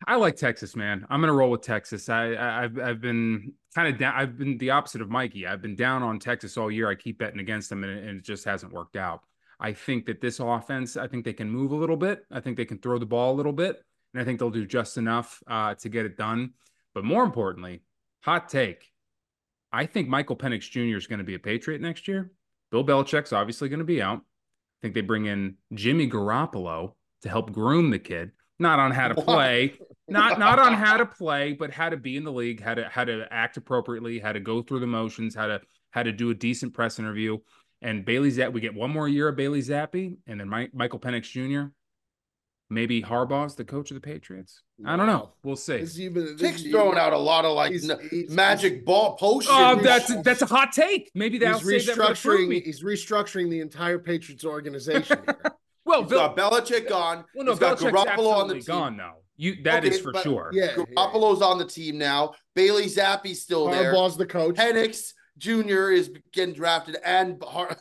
I 0.07 0.17
like 0.17 0.37
Texas, 0.37 0.77
man. 0.77 1.07
I'm 1.09 1.21
gonna 1.21 1.33
roll 1.33 1.51
with 1.51 1.63
Texas. 1.63 2.09
I, 2.09 2.33
I 2.33 2.65
I've 2.65 2.79
I've 2.79 3.01
been 3.01 3.55
kind 3.75 3.89
of 3.93 3.99
down. 3.99 4.15
I've 4.15 4.37
been 4.37 4.59
the 4.59 4.71
opposite 4.71 5.01
of 5.01 5.09
Mikey. 5.09 5.47
I've 5.47 5.63
been 5.63 5.77
down 5.77 6.03
on 6.03 6.19
Texas 6.19 6.57
all 6.57 6.71
year. 6.71 6.89
I 6.89 6.95
keep 6.95 7.19
betting 7.19 7.41
against 7.41 7.71
them, 7.71 7.85
and 7.85 7.93
it, 7.99 8.05
and 8.05 8.19
it 8.19 8.25
just 8.25 8.45
hasn't 8.45 8.73
worked 8.73 8.97
out. 8.97 9.23
I 9.61 9.73
think 9.73 10.07
that 10.07 10.21
this 10.21 10.41
offense, 10.41 10.97
I 10.97 11.07
think 11.07 11.25
they 11.25 11.33
can 11.33 11.51
move 11.51 11.71
a 11.71 11.77
little 11.77 11.97
bit. 11.97 12.25
I 12.31 12.41
think 12.41 12.57
they 12.57 12.65
can 12.65 12.79
throw 12.79 12.99
the 12.99 13.07
ball 13.07 13.33
a 13.33 13.37
little 13.37 13.53
bit, 13.53 13.83
and 14.13 14.21
I 14.21 14.25
think 14.25 14.39
they'll 14.39 14.51
do 14.51 14.67
just 14.67 14.99
enough 14.99 15.43
uh, 15.47 15.75
to 15.77 15.89
get 15.89 16.05
it 16.05 16.17
done. 16.17 16.53
But 16.93 17.05
more 17.05 17.25
importantly, 17.25 17.83
hot 18.23 18.49
take. 18.49 18.93
I 19.73 19.87
think 19.87 20.09
Michael 20.09 20.37
Penix 20.37 20.71
Jr. 20.71 20.97
is 20.97 21.07
going 21.07 21.19
to 21.19 21.25
be 21.25 21.35
a 21.35 21.39
Patriot 21.39 21.81
next 21.81 22.07
year. 22.07 22.31
Bill 22.71 22.85
Belichick's 22.85 23.33
obviously 23.33 23.69
going 23.69 23.79
to 23.81 23.85
be 23.85 24.03
out. 24.03 24.19
I 24.19 24.79
think 24.83 24.95
they 24.95 25.01
bring 25.01 25.27
in 25.27 25.57
Jimmy 25.73 26.09
Garoppolo 26.09 26.93
to 27.23 27.29
help 27.29 27.53
groom 27.53 27.91
the 27.91 27.99
kid, 27.99 28.33
not 28.59 28.79
on 28.79 28.91
how 28.93 29.09
to 29.09 29.15
play, 29.23 29.75
not 30.09 30.39
not 30.39 30.59
on 30.59 30.75
how 30.75 30.97
to 30.97 31.07
play, 31.07 31.53
but 31.53 31.71
how 31.71 31.89
to 31.89 31.97
be 31.97 32.17
in 32.17 32.25
the 32.25 32.33
league, 32.33 32.61
how 32.63 32.75
to 32.75 32.89
how 32.89 33.05
to 33.05 33.27
act 33.31 33.57
appropriately, 33.57 34.19
how 34.19 34.33
to 34.33 34.41
go 34.41 34.63
through 34.63 34.81
the 34.81 34.87
motions, 34.87 35.35
how 35.35 35.47
to 35.47 35.61
how 35.91 36.03
to 36.03 36.13
do 36.13 36.31
a 36.31 36.35
decent 36.35 36.75
press 36.75 36.99
interview. 36.99 37.39
and 37.83 38.05
Bailey 38.05 38.31
Zappe. 38.31 38.53
We 38.53 38.61
get 38.61 38.75
one 38.75 38.91
more 38.91 39.09
year 39.09 39.29
of 39.29 39.37
Bailey 39.37 39.61
Zappe, 39.63 40.17
and 40.27 40.41
then 40.41 40.49
Mike, 40.49 40.71
Michael 40.75 40.99
Penix 40.99 41.25
Jr. 41.31 41.71
Maybe 42.71 43.03
Harbaugh's 43.03 43.55
the 43.57 43.65
coach 43.65 43.91
of 43.91 43.95
the 43.95 44.01
Patriots. 44.01 44.63
I 44.87 44.97
don't 44.97 45.07
know. 45.07 45.33
We'll 45.45 45.55
see. 45.55 45.77
This 45.79 45.99
even 45.99 46.25
this 46.25 46.41
Tick's 46.41 46.63
is- 46.65 46.71
throwing 46.73 46.97
out 46.99 47.13
a 47.13 47.19
lot 47.19 47.45
of 47.45 47.53
like 47.53 47.73
he's- 47.73 47.89
he's- 48.11 48.31
magic 48.31 48.85
ball 48.87 49.17
potions. 49.17 49.49
Oh, 49.53 49.77
that's 49.77 50.13
that's 50.23 50.41
a 50.43 50.47
hot 50.47 50.73
take. 50.73 51.11
Maybe 51.15 51.37
they'll 51.39 51.59
He's 51.59 51.87
that 51.87 51.95
for 51.97 52.03
restructuring. 52.03 52.65
He's 52.65 52.83
restructuring 52.83 53.51
the 53.51 53.61
entire 53.61 53.99
Patriots 53.99 54.45
organization. 54.45 55.19
here. 56.03 56.19
Well, 56.19 56.29
He's 56.29 56.35
Bill, 56.37 56.51
got 56.51 56.67
Belichick 56.67 56.89
gone. 56.89 57.25
well, 57.35 57.45
no, 57.45 57.53
He's 57.53 57.59
got 57.61 57.79
Belichick's 57.79 57.93
Garoppolo 57.93 58.33
on 58.35 58.49
the 58.49 58.55
team. 58.55 58.63
gone 58.65 58.97
now. 58.97 59.15
You 59.37 59.63
that 59.65 59.85
is 59.85 59.95
Okay, 59.95 60.03
for 60.03 60.23
sure. 60.23 60.51
yeah, 60.53 60.75
Garoppolo's 60.75 61.43
on 61.43 61.59
the 61.59 61.65
team 61.67 61.99
now. 61.99 62.35
Bailey 62.55 62.87
Zappe's 62.87 63.43
still 63.43 63.67
there. 63.69 63.93
Harbaugh's 63.93 64.17
the 64.17 64.27
coach. 64.27 64.55
Penix 64.55 65.13
Jr. 65.39 65.91
is 65.91 66.13
getting 66.33 66.55
drafted, 66.55 66.97
and 67.05 67.43
Har- 67.47 67.77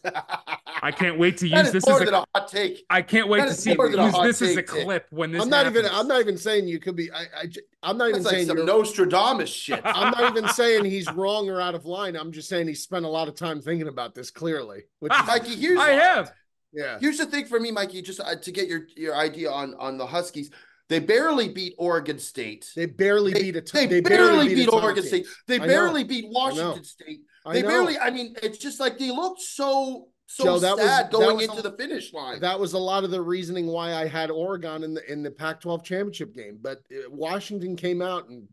I 0.82 0.89
can't 0.91 1.20
wait 1.20 1.38
to 1.38 1.48
use 1.48 1.72
this 1.72 1.88
as 1.88 2.01
a. 2.01 2.12
a 2.12 2.25
hot 2.34 2.48
take. 2.48 2.84
I 2.89 3.03
can't 3.03 3.27
wait 3.27 3.41
to 3.41 3.53
see 3.53 3.75
more 3.75 3.88
than 3.89 4.00
a 4.00 4.05
use 4.05 4.15
hot 4.15 4.24
this 4.24 4.41
as 4.41 4.53
a 4.53 4.55
take, 4.55 4.67
clip 4.67 5.05
when 5.12 5.32
this. 5.32 5.43
I'm 5.43 5.50
not 5.50 5.67
even. 5.67 5.86
I'm 5.86 6.08
not 6.08 6.20
even 6.22 6.36
saying 6.38 6.67
you 6.67 6.79
could 6.79 6.96
be. 6.96 7.12
I. 7.12 7.25
I 7.41 7.46
j- 7.46 7.62
I'm 7.84 7.98
not 8.00 8.10
even 8.10 8.24
like 8.24 8.34
saying 8.34 8.48
some 8.48 8.58
you're. 8.58 8.65
Nostradamus 8.65 9.50
shit. 9.50 9.79
I'm 9.86 10.10
not 10.12 10.36
even 10.36 10.50
saying 10.50 10.86
he's 10.86 11.12
wrong 11.12 11.48
or 11.50 11.62
out 11.62 11.75
of 11.75 11.86
line. 11.86 12.15
I'm 12.15 12.32
just 12.32 12.50
saying 12.50 12.67
he 12.67 12.74
spent 12.74 13.05
a 13.05 13.10
lot 13.10 13.27
of 13.27 13.36
time 13.36 13.62
thinking 13.62 13.88
about 13.88 14.15
this 14.15 14.32
clearly. 14.32 14.86
Which 15.00 15.13
is, 15.13 15.27
Mikey, 15.27 15.55
here's 15.55 15.79
I 15.79 15.91
have. 15.91 16.32
Yeah. 16.73 16.97
Here's 16.99 17.17
the 17.17 17.25
thing 17.25 17.45
for 17.45 17.59
me, 17.59 17.71
Mikey, 17.71 18.01
just 18.01 18.19
uh, 18.19 18.35
to 18.35 18.51
get 18.51 18.67
your 18.67 18.87
your 18.95 19.15
idea 19.15 19.51
on 19.51 19.75
on 19.75 19.97
the 19.97 20.05
Huskies. 20.05 20.49
They 20.89 20.99
barely 20.99 21.49
beat 21.49 21.75
Oregon 21.77 22.19
State. 22.19 22.69
They 22.75 22.85
barely 22.85 23.31
They, 23.33 23.41
beat 23.43 23.55
a. 23.55 23.61
T- 23.61 23.85
they 23.85 24.01
barely 24.01 24.51
a 24.51 24.55
beat 24.55 24.67
of 24.67 24.73
Oregon. 24.75 25.03
State. 25.03 25.25
They 25.47 25.59
barely 25.59 26.03
beat. 26.03 26.25
Washington 26.29 26.83
State. 26.83 27.21
They 27.51 27.61
barely. 27.61 27.97
I 27.97 28.09
mean, 28.09 28.35
it's 28.43 28.57
just 28.57 28.79
like 28.79 28.97
they 28.97 29.09
looked 29.09 29.41
so 29.41 30.09
so 30.27 30.43
Joe, 30.45 30.59
that 30.59 30.77
was- 30.77 30.85
sad 30.85 31.05
that 31.05 31.11
going 31.11 31.37
was 31.37 31.45
into 31.45 31.59
a- 31.59 31.61
the 31.61 31.77
finish 31.77 32.13
line. 32.13 32.39
That 32.41 32.59
was 32.59 32.73
a 32.73 32.79
lot 32.79 33.03
of 33.03 33.11
the 33.11 33.21
reasoning 33.21 33.67
why 33.67 33.93
I 33.93 34.07
had 34.07 34.31
Oregon 34.31 34.83
in 34.83 34.93
the 34.93 35.11
in 35.11 35.23
the 35.23 35.31
Pac-12 35.31 35.83
championship 35.83 36.33
game. 36.33 36.59
But 36.61 36.79
uh, 36.91 37.09
Washington 37.09 37.75
came 37.75 38.01
out 38.01 38.27
and 38.29 38.47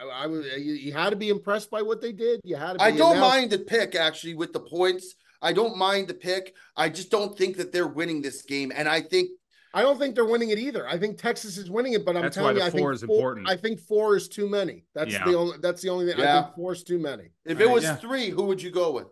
I, 0.00 0.24
I 0.24 0.26
was 0.26 0.46
you, 0.56 0.74
you 0.74 0.92
had 0.92 1.10
to 1.10 1.16
be 1.16 1.28
impressed 1.28 1.70
by 1.70 1.82
what 1.82 2.00
they 2.00 2.12
did. 2.12 2.40
You 2.44 2.56
had 2.56 2.72
to. 2.72 2.78
Be. 2.78 2.84
I 2.84 2.90
don't 2.90 3.20
mind 3.20 3.50
the 3.50 3.58
pick 3.58 3.94
actually 3.94 4.34
with 4.34 4.52
the 4.52 4.60
points. 4.60 5.14
I 5.42 5.52
don't 5.52 5.76
mind 5.76 6.08
the 6.08 6.14
pick. 6.14 6.54
I 6.76 6.88
just 6.88 7.10
don't 7.10 7.36
think 7.36 7.56
that 7.56 7.72
they're 7.72 7.86
winning 7.86 8.22
this 8.22 8.42
game, 8.42 8.72
and 8.74 8.88
I 8.88 9.00
think 9.00 9.30
I 9.74 9.82
don't 9.82 9.98
think 9.98 10.14
they're 10.14 10.24
winning 10.24 10.50
it 10.50 10.58
either. 10.58 10.88
I 10.88 10.98
think 10.98 11.18
Texas 11.18 11.58
is 11.58 11.70
winning 11.70 11.92
it, 11.92 12.04
but 12.06 12.16
I'm 12.16 12.22
That's 12.22 12.36
why 12.38 12.54
telling 12.54 12.54
the 12.56 12.60
you, 12.62 12.66
I 12.66 12.70
think 12.70 12.80
four 12.80 12.92
is 12.92 13.02
four, 13.02 13.14
important. 13.16 13.48
I 13.50 13.56
think 13.56 13.80
four 13.80 14.16
is 14.16 14.26
too 14.28 14.48
many. 14.48 14.84
That's 14.94 15.12
Yeah. 15.12 15.24
the 15.24 15.34
only. 15.34 15.58
That's 15.60 15.82
the 15.82 15.90
only 15.90 16.06
thing. 16.06 16.18
I 16.20 16.24
Yeah. 16.24 16.42
think 16.44 16.54
four 16.56 16.72
is 16.72 16.82
too 16.82 16.98
many. 16.98 17.24
if 17.44 17.60
it 17.60 17.68
was 17.68 17.82
yeah. 17.84 17.96
three, 17.96 18.30
who 18.30 18.44
would 18.44 18.62
you 18.62 18.70
go 18.70 18.92
with? 18.92 19.08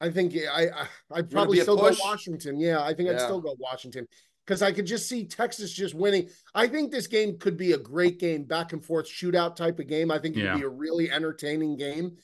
I 0.00 0.10
think 0.10 0.34
I, 0.36 0.68
I 0.68 0.86
I'd 1.10 1.30
probably 1.30 1.60
still 1.60 1.76
push? 1.76 1.98
go 1.98 2.04
Washington. 2.04 2.58
Yeah, 2.58 2.82
I 2.82 2.94
think 2.94 3.10
I'd 3.10 3.20
still 3.20 3.40
go 3.40 3.54
Washington 3.58 4.06
because 4.46 4.62
I 4.62 4.72
could 4.72 4.86
just 4.86 5.08
see 5.08 5.24
Texas 5.26 5.72
just 5.72 5.92
winning. 5.94 6.30
I 6.54 6.68
think 6.68 6.90
this 6.90 7.06
game 7.08 7.36
could 7.38 7.56
be 7.58 7.72
a 7.72 7.78
great 7.78 8.18
game, 8.18 8.44
back 8.44 8.72
and 8.72 8.82
forth 8.82 9.06
shootout 9.06 9.56
type 9.56 9.78
of 9.78 9.88
game. 9.88 10.10
I 10.10 10.18
think 10.20 10.36
it 10.36 10.44
Yeah. 10.44 10.52
could 10.52 10.60
be 10.60 10.66
a 10.66 10.70
really 10.70 11.10
entertaining 11.10 11.76
game, 11.76 12.16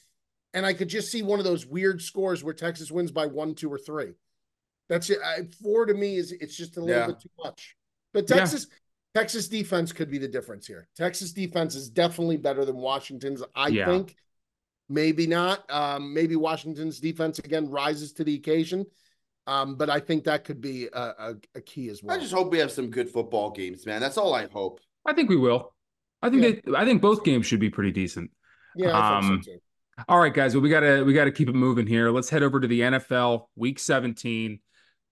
and 0.54 0.64
I 0.64 0.72
could 0.72 0.88
just 0.88 1.12
see 1.12 1.22
one 1.22 1.38
of 1.38 1.44
those 1.44 1.66
weird 1.66 2.00
scores 2.00 2.42
where 2.42 2.54
Texas 2.54 2.90
wins 2.90 3.10
by 3.10 3.26
one, 3.26 3.54
two, 3.54 3.70
or 3.70 3.78
three. 3.78 4.12
That's 4.88 5.10
it. 5.10 5.18
I, 5.24 5.48
four 5.62 5.84
to 5.86 5.94
me 5.94 6.16
is 6.16 6.32
it's 6.32 6.56
just 6.56 6.76
a 6.76 6.80
little 6.80 7.00
Yeah. 7.00 7.06
bit 7.08 7.20
too 7.20 7.30
much. 7.44 7.76
But 8.12 8.28
Yeah. 8.30 8.36
Texas. 8.36 8.66
Texas 9.14 9.46
defense 9.46 9.92
could 9.92 10.10
be 10.10 10.18
the 10.18 10.26
difference 10.26 10.66
here. 10.66 10.88
Texas 10.96 11.32
defense 11.32 11.76
is 11.76 11.88
definitely 11.88 12.36
better 12.36 12.64
than 12.64 12.74
Washington's, 12.76 13.44
I 13.54 13.68
Yeah. 13.68 13.86
think. 13.86 14.16
Maybe 14.88 15.28
not. 15.28 15.70
Um, 15.70 16.12
maybe 16.12 16.34
Washington's 16.34 16.98
defense 16.98 17.38
again 17.38 17.70
rises 17.70 18.12
to 18.14 18.24
the 18.24 18.34
occasion. 18.34 18.84
Um, 19.46 19.76
but 19.76 19.88
I 19.88 20.00
think 20.00 20.24
that 20.24 20.42
could 20.42 20.60
be 20.60 20.88
a, 20.92 20.98
a, 21.00 21.34
a 21.54 21.60
key 21.60 21.90
as 21.90 22.02
well. 22.02 22.16
I 22.16 22.20
just 22.20 22.32
hope 22.32 22.50
we 22.50 22.58
have 22.58 22.72
some 22.72 22.90
good 22.90 23.08
football 23.08 23.50
games, 23.52 23.86
man. 23.86 24.00
That's 24.00 24.18
all 24.18 24.34
I 24.34 24.48
hope. 24.48 24.80
I 25.06 25.12
think 25.12 25.30
we 25.30 25.36
will. 25.36 25.72
I 26.20 26.28
think 26.30 26.42
Yeah. 26.42 26.50
they, 26.72 26.76
I 26.76 26.84
think 26.84 27.00
both 27.00 27.22
games 27.22 27.46
should 27.46 27.60
be 27.60 27.70
pretty 27.70 27.92
decent. 27.92 28.32
yeah, 28.74 28.98
I 28.98 29.18
um, 29.18 29.28
think 29.28 29.44
so 29.44 29.52
too. 29.52 29.58
All 30.08 30.18
right, 30.18 30.34
guys. 30.34 30.54
Well, 30.54 30.62
we 30.62 30.68
gotta 30.70 31.04
we 31.04 31.12
gotta 31.12 31.30
keep 31.30 31.48
it 31.48 31.54
moving 31.54 31.86
here. 31.86 32.10
Let's 32.10 32.28
head 32.28 32.42
over 32.42 32.60
to 32.60 32.66
the 32.66 32.80
NFL 32.80 33.46
Week 33.56 33.78
17. 33.78 34.58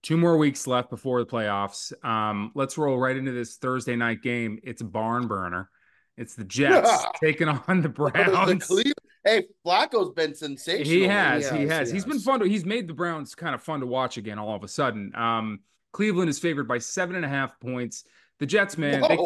Two 0.01 0.17
more 0.17 0.37
weeks 0.37 0.67
left 0.67 0.89
before 0.89 1.19
the 1.23 1.25
playoffs. 1.25 1.93
Um, 2.05 2.51
let's 2.55 2.77
roll 2.77 2.97
right 2.97 3.15
into 3.15 3.31
this 3.31 3.55
Thursday 3.55 3.95
night 3.95 4.21
game. 4.21 4.59
It's 4.63 4.81
a 4.81 4.85
barn 4.85 5.27
burner. 5.27 5.69
It's 6.17 6.35
the 6.35 6.43
Jets 6.43 6.91
taking 7.23 7.47
on 7.47 7.61
the 7.81 7.83
The 7.83 7.89
Browns. 7.89 8.67
Cleve- 8.67 8.93
hey, 9.23 9.45
Flacco's 9.65 10.11
been 10.11 10.35
sensational. 10.35 10.85
He 10.85 11.03
has, 11.03 11.49
He 11.49 11.59
he 11.59 11.61
has, 11.63 11.71
has. 11.71 11.89
he 11.89 11.93
He's 11.95 12.05
been 12.05 12.19
fun 12.19 12.41
to. 12.41 12.45
He's 12.47 12.65
made 12.65 12.87
the 12.87 12.93
Browns 12.93 13.33
kind 13.33 13.55
of 13.55 13.63
fun 13.63 13.79
to 13.79 13.85
watch 13.85 14.17
again. 14.17 14.37
All 14.37 14.55
of 14.55 14.63
a 14.63 14.67
sudden, 14.67 15.15
um, 15.15 15.61
Cleveland 15.93 16.29
is 16.29 16.39
favored 16.39 16.67
by 16.67 16.79
seven 16.79 17.15
and 17.15 17.23
a 17.23 17.29
half 17.29 17.57
points. 17.61 18.03
The 18.39 18.45
Jets, 18.45 18.77
man, 18.77 18.99
they, 19.07 19.17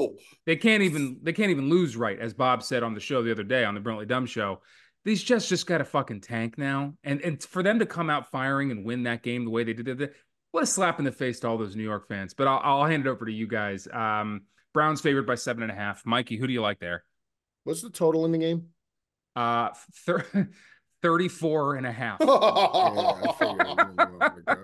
they 0.46 0.56
can't 0.56 0.84
even 0.84 1.18
they 1.24 1.34
can't 1.34 1.50
even 1.50 1.70
lose 1.70 1.98
right, 1.98 2.20
as 2.20 2.36
Bob 2.36 2.62
said 2.62 2.84
on 2.84 2.94
the 2.94 3.00
show 3.00 3.24
the 3.24 3.32
other 3.32 3.44
day 3.44 3.64
on 3.66 3.74
the 3.74 3.80
Brilliantly 3.80 4.06
Dumb 4.06 4.28
show. 4.28 4.62
These 5.08 5.24
Jets 5.24 5.48
just 5.48 5.66
got 5.68 5.80
a 5.80 5.86
fucking 5.86 6.20
tank 6.20 6.58
now, 6.58 6.94
and 7.02 7.22
and 7.22 7.42
for 7.42 7.64
them 7.64 7.80
to 7.80 7.86
come 7.86 8.10
out 8.10 8.30
firing 8.30 8.72
and 8.72 8.84
win 8.84 9.04
that 9.04 9.24
game 9.24 9.46
the 9.46 9.50
way 9.52 9.64
they 9.64 9.72
did, 9.72 10.02
it, 10.02 10.14
what 10.52 10.64
a 10.64 10.68
slap 10.68 11.00
in 11.00 11.06
the 11.06 11.14
face 11.14 11.40
to 11.40 11.48
all 11.48 11.58
those 11.58 11.78
New 11.78 11.84
York 11.84 12.10
fans. 12.10 12.34
But 12.34 12.48
I'll, 12.50 12.60
I'll 12.82 12.86
hand 12.86 13.08
it 13.08 13.10
over 13.10 13.26
to 13.26 13.32
you 13.32 13.48
guys. 13.48 13.88
Um, 13.92 14.42
Browns 14.74 15.00
favored 15.00 15.26
by 15.26 15.36
seven 15.36 15.64
and 15.64 15.72
a 15.72 15.76
half. 15.76 16.06
Mikey, 16.06 16.36
who 16.36 16.46
do 16.46 16.52
you 16.52 16.62
like 16.62 16.80
there? 16.80 17.06
What's 17.64 17.82
the 17.82 17.90
total 17.90 18.26
in 18.26 18.34
the 18.34 18.38
game? 18.38 18.66
Uh, 19.34 19.70
thir- 20.06 20.50
34 21.04 21.76
and 21.78 21.88
a 21.88 21.92
half. 21.94 22.18
Yeah, 22.20 22.28
I 22.28 23.34
figured 23.40 23.62
it 23.62 23.68
was 23.68 23.76
gonna 23.78 23.94
go 23.96 24.18
like 24.20 24.34
that. 24.46 24.58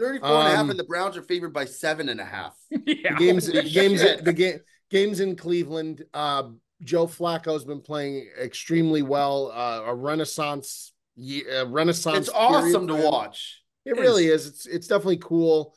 34 0.00 0.28
and 0.28 0.48
a 0.48 0.50
half, 0.50 0.58
Um, 0.58 0.70
and 0.70 0.78
the 0.80 0.84
Browns 0.84 1.16
are 1.16 1.22
favored 1.22 1.52
by 1.52 1.64
seven 1.64 2.08
and 2.08 2.20
a 2.20 2.24
half. 2.24 2.56
yeah. 2.70 3.12
The 3.12 3.18
games, 3.18 3.46
the 3.46 3.62
games, 3.62 4.00
shit. 4.00 4.24
the 4.24 4.32
game, 4.32 4.58
games 4.90 5.20
in 5.20 5.36
Cleveland. 5.36 6.02
Uh, 6.12 6.48
Joe 6.82 7.06
Flacco's 7.06 7.64
been 7.64 7.80
playing 7.80 8.28
extremely 8.40 9.02
well. 9.02 9.50
Uh, 9.52 9.82
a 9.86 9.94
renaissance, 9.94 10.92
a 11.18 11.64
renaissance. 11.66 12.28
It's 12.28 12.36
awesome 12.36 12.86
to 12.88 12.94
watch. 12.94 13.62
It 13.84 13.92
It 13.96 14.00
really 14.00 14.26
is. 14.26 14.46
It's 14.46 14.66
it's 14.66 14.86
definitely 14.86 15.18
cool. 15.18 15.74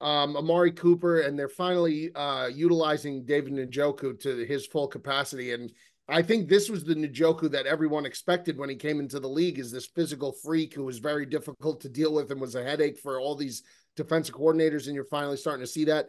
Um, 0.00 0.36
Amari 0.36 0.72
Cooper, 0.72 1.20
and 1.20 1.38
they're 1.38 1.48
finally 1.48 2.10
uh, 2.14 2.46
utilizing 2.46 3.26
David 3.26 3.52
Njoku 3.52 4.18
to 4.20 4.46
his 4.46 4.66
full 4.66 4.88
capacity. 4.88 5.52
And 5.52 5.70
I 6.08 6.22
think 6.22 6.48
this 6.48 6.70
was 6.70 6.84
the 6.84 6.94
Njoku 6.94 7.50
that 7.50 7.66
everyone 7.66 8.06
expected 8.06 8.58
when 8.58 8.70
he 8.70 8.76
came 8.76 8.98
into 8.98 9.20
the 9.20 9.28
league 9.28 9.58
is 9.58 9.70
this 9.70 9.86
physical 9.86 10.32
freak 10.32 10.74
who 10.74 10.84
was 10.84 10.98
very 10.98 11.26
difficult 11.26 11.82
to 11.82 11.90
deal 11.90 12.14
with 12.14 12.30
and 12.30 12.40
was 12.40 12.54
a 12.54 12.64
headache 12.64 12.98
for 12.98 13.20
all 13.20 13.36
these 13.36 13.62
defensive 13.94 14.34
coordinators. 14.34 14.86
And 14.86 14.94
you're 14.94 15.04
finally 15.04 15.36
starting 15.36 15.64
to 15.64 15.70
see 15.70 15.84
that. 15.84 16.08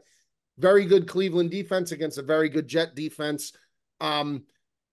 Very 0.58 0.86
good 0.86 1.08
Cleveland 1.08 1.52
defense 1.52 1.92
against 1.92 2.18
a 2.18 2.24
very 2.24 2.48
good 2.48 2.68
Jet 2.68 2.96
defense. 2.96 3.52
Um, 4.02 4.44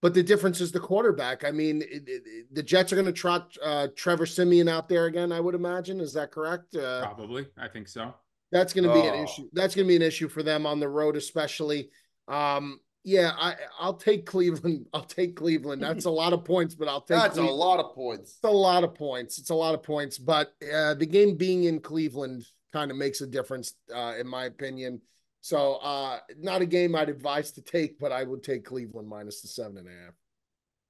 but 0.01 0.15
the 0.15 0.23
difference 0.23 0.61
is 0.61 0.71
the 0.71 0.79
quarterback. 0.79 1.45
I 1.45 1.51
mean, 1.51 1.83
it, 1.83 2.05
it, 2.07 2.55
the 2.55 2.63
Jets 2.63 2.93
are 2.93 2.97
going 2.97 3.07
to 3.07 3.13
trot 3.13 3.57
uh, 3.65 3.89
Trevor 3.97 4.27
Siemian 4.27 4.69
out 4.69 4.89
there 4.89 5.07
again. 5.07 5.33
I 5.33 5.41
would 5.41 5.57
imagine. 5.57 6.01
Is 6.01 6.13
that 6.13 6.31
correct? 6.31 6.77
Uh, 6.77 7.01
Probably. 7.03 7.47
I 7.59 7.67
think 7.67 7.89
so. 7.89 8.15
that's 8.53 8.73
going 8.73 8.87
to 8.87 8.95
be 8.95 9.01
an 9.01 9.15
Oh. 9.17 9.25
issue. 9.25 9.49
That's 9.53 9.75
going 9.75 9.87
to 9.87 9.89
be 9.89 9.97
an 9.97 10.03
issue 10.03 10.29
for 10.29 10.45
them 10.45 10.67
on 10.67 10.79
the 10.79 10.89
road, 10.89 11.17
especially. 11.17 11.91
Um, 12.29 12.79
yeah, 13.03 13.33
I 13.39 13.57
I'll 13.81 13.95
take 13.95 14.25
Cleveland. 14.27 14.87
I'll 14.95 15.03
take 15.03 15.35
Cleveland. 15.35 15.83
That's 15.83 16.05
a 16.05 16.11
lot 16.11 16.33
of 16.33 16.45
points, 16.45 16.75
but 16.77 16.87
I'll 16.87 17.01
take 17.01 17.19
That's 17.19 17.39
a 17.39 17.43
lot 17.43 17.81
of 17.81 17.93
points. 17.95 18.33
It's 18.37 18.45
a 18.45 18.51
lot 18.51 18.85
of 18.85 18.95
points. 18.95 19.39
It's 19.39 19.51
a 19.51 19.55
lot 19.55 19.75
of 19.75 19.83
points, 19.83 20.19
but 20.19 20.53
uh, 20.73 20.95
the 20.95 21.07
game 21.07 21.37
being 21.37 21.65
in 21.65 21.81
Cleveland 21.81 22.45
kind 22.73 22.91
of 22.91 22.97
makes 22.97 23.21
a 23.21 23.27
difference, 23.27 23.73
uh, 23.93 24.15
in 24.21 24.29
my 24.29 24.45
opinion. 24.45 25.01
So, 25.41 25.75
uh, 25.77 26.19
not 26.39 26.63
a 26.63 26.67
game 26.67 26.95
I'd 26.95 27.09
advise 27.09 27.53
to 27.53 27.63
take, 27.63 27.99
but 27.99 28.13
I 28.13 28.25
would 28.25 28.43
take 28.43 28.65
Cleveland 28.65 29.09
minus 29.09 29.41
the 29.41 29.49
seven 29.49 29.79
and 29.79 29.87
a 29.87 29.91
half. 29.91 30.15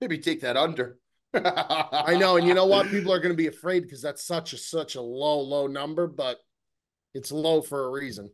Maybe 0.01 0.19
take 0.19 0.41
that 0.41 0.57
under. 0.57 0.99
I 1.35 2.17
know, 2.19 2.37
and 2.37 2.47
you 2.47 2.55
know 2.55 2.67
what? 2.67 2.87
People 2.91 3.13
are 3.13 3.21
going 3.21 3.33
to 3.33 3.37
be 3.37 3.49
afraid 3.49 3.83
because 3.83 4.01
that's 4.01 4.25
such 4.25 4.53
a 4.53 4.59
such 4.59 4.95
a 4.95 5.01
low 5.01 5.41
low 5.41 5.67
number, 5.67 6.07
but 6.07 6.39
it's 7.15 7.31
low 7.31 7.61
for 7.61 7.87
a 7.87 7.91
reason. 7.91 8.31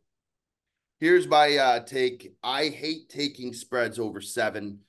Here's 1.01 1.27
my 1.27 1.57
uh, 1.57 1.81
take. 1.81 2.35
I 2.43 2.69
hate 2.69 3.09
taking 3.09 3.53
spreads 3.53 3.99
over 3.99 4.21
seven. 4.21 4.81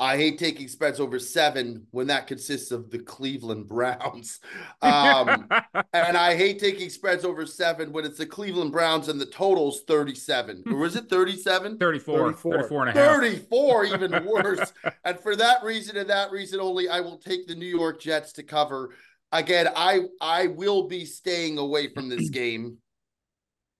I 0.00 0.16
hate 0.16 0.38
taking 0.38 0.66
spreads 0.66 0.98
over 0.98 1.18
seven 1.18 1.86
when 1.90 2.06
that 2.06 2.26
consists 2.26 2.70
of 2.72 2.90
the 2.90 2.98
Cleveland 2.98 3.68
Browns. 3.68 4.40
Um, 4.82 5.46
and 5.92 6.16
I 6.16 6.34
hate 6.34 6.58
taking 6.58 6.88
spreads 6.88 7.24
over 7.24 7.44
seven 7.44 7.92
when 7.92 8.06
it's 8.06 8.16
the 8.16 8.24
Cleveland 8.24 8.72
Browns 8.72 9.08
and 9.08 9.20
the 9.20 9.26
total's 9.26 9.82
37. 9.82 10.64
Or 10.72 10.86
is 10.86 10.96
it 10.96 11.10
37? 11.10 11.76
34, 11.76 12.18
34. 12.32 12.52
34 12.52 12.86
and 12.86 12.98
a 12.98 13.00
half. 13.00 13.16
34, 13.16 13.84
even 13.84 14.24
worse. 14.24 14.72
and 15.04 15.20
for 15.20 15.36
that 15.36 15.62
reason 15.62 15.98
and 15.98 16.08
that 16.08 16.30
reason 16.30 16.60
only, 16.60 16.88
I 16.88 17.00
will 17.00 17.18
take 17.18 17.46
the 17.46 17.54
New 17.54 17.66
York 17.66 18.00
Jets 18.00 18.32
to 18.34 18.42
cover. 18.42 18.94
Again, 19.32 19.68
I 19.76 20.00
I 20.20 20.46
will 20.46 20.88
be 20.88 21.04
staying 21.04 21.58
away 21.58 21.92
from 21.92 22.08
this 22.08 22.30
game. 22.30 22.78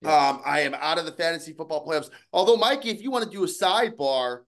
Um, 0.05 0.41
I 0.45 0.61
am 0.61 0.75
out 0.75 0.99
of 0.99 1.05
the 1.05 1.11
fantasy 1.13 1.53
football 1.53 1.85
playoffs. 1.85 2.09
Although, 2.31 2.57
Mikey, 2.57 2.89
if 2.89 3.01
you 3.01 3.09
want 3.11 3.23
to 3.25 3.29
do 3.29 3.43
a 3.43 3.47
sidebar 3.47 4.41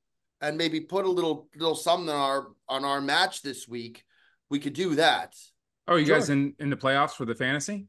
and 0.44 0.58
maybe 0.58 0.82
put 0.82 1.06
a 1.06 1.10
little 1.10 1.48
little 1.56 1.74
something 1.74 2.10
on 2.10 2.20
our 2.20 2.48
on 2.70 2.86
our 2.86 3.02
match 3.02 3.42
this 3.42 3.68
week, 3.68 4.04
we 4.50 4.60
could 4.60 4.74
do 4.74 4.96
that. 4.96 5.34
Oh, 5.88 5.96
you 5.96 6.06
guys 6.06 6.30
in, 6.30 6.54
in 6.60 6.70
the 6.70 6.78
playoffs 6.78 7.12
for 7.12 7.26
the 7.26 7.34
fantasy? 7.36 7.88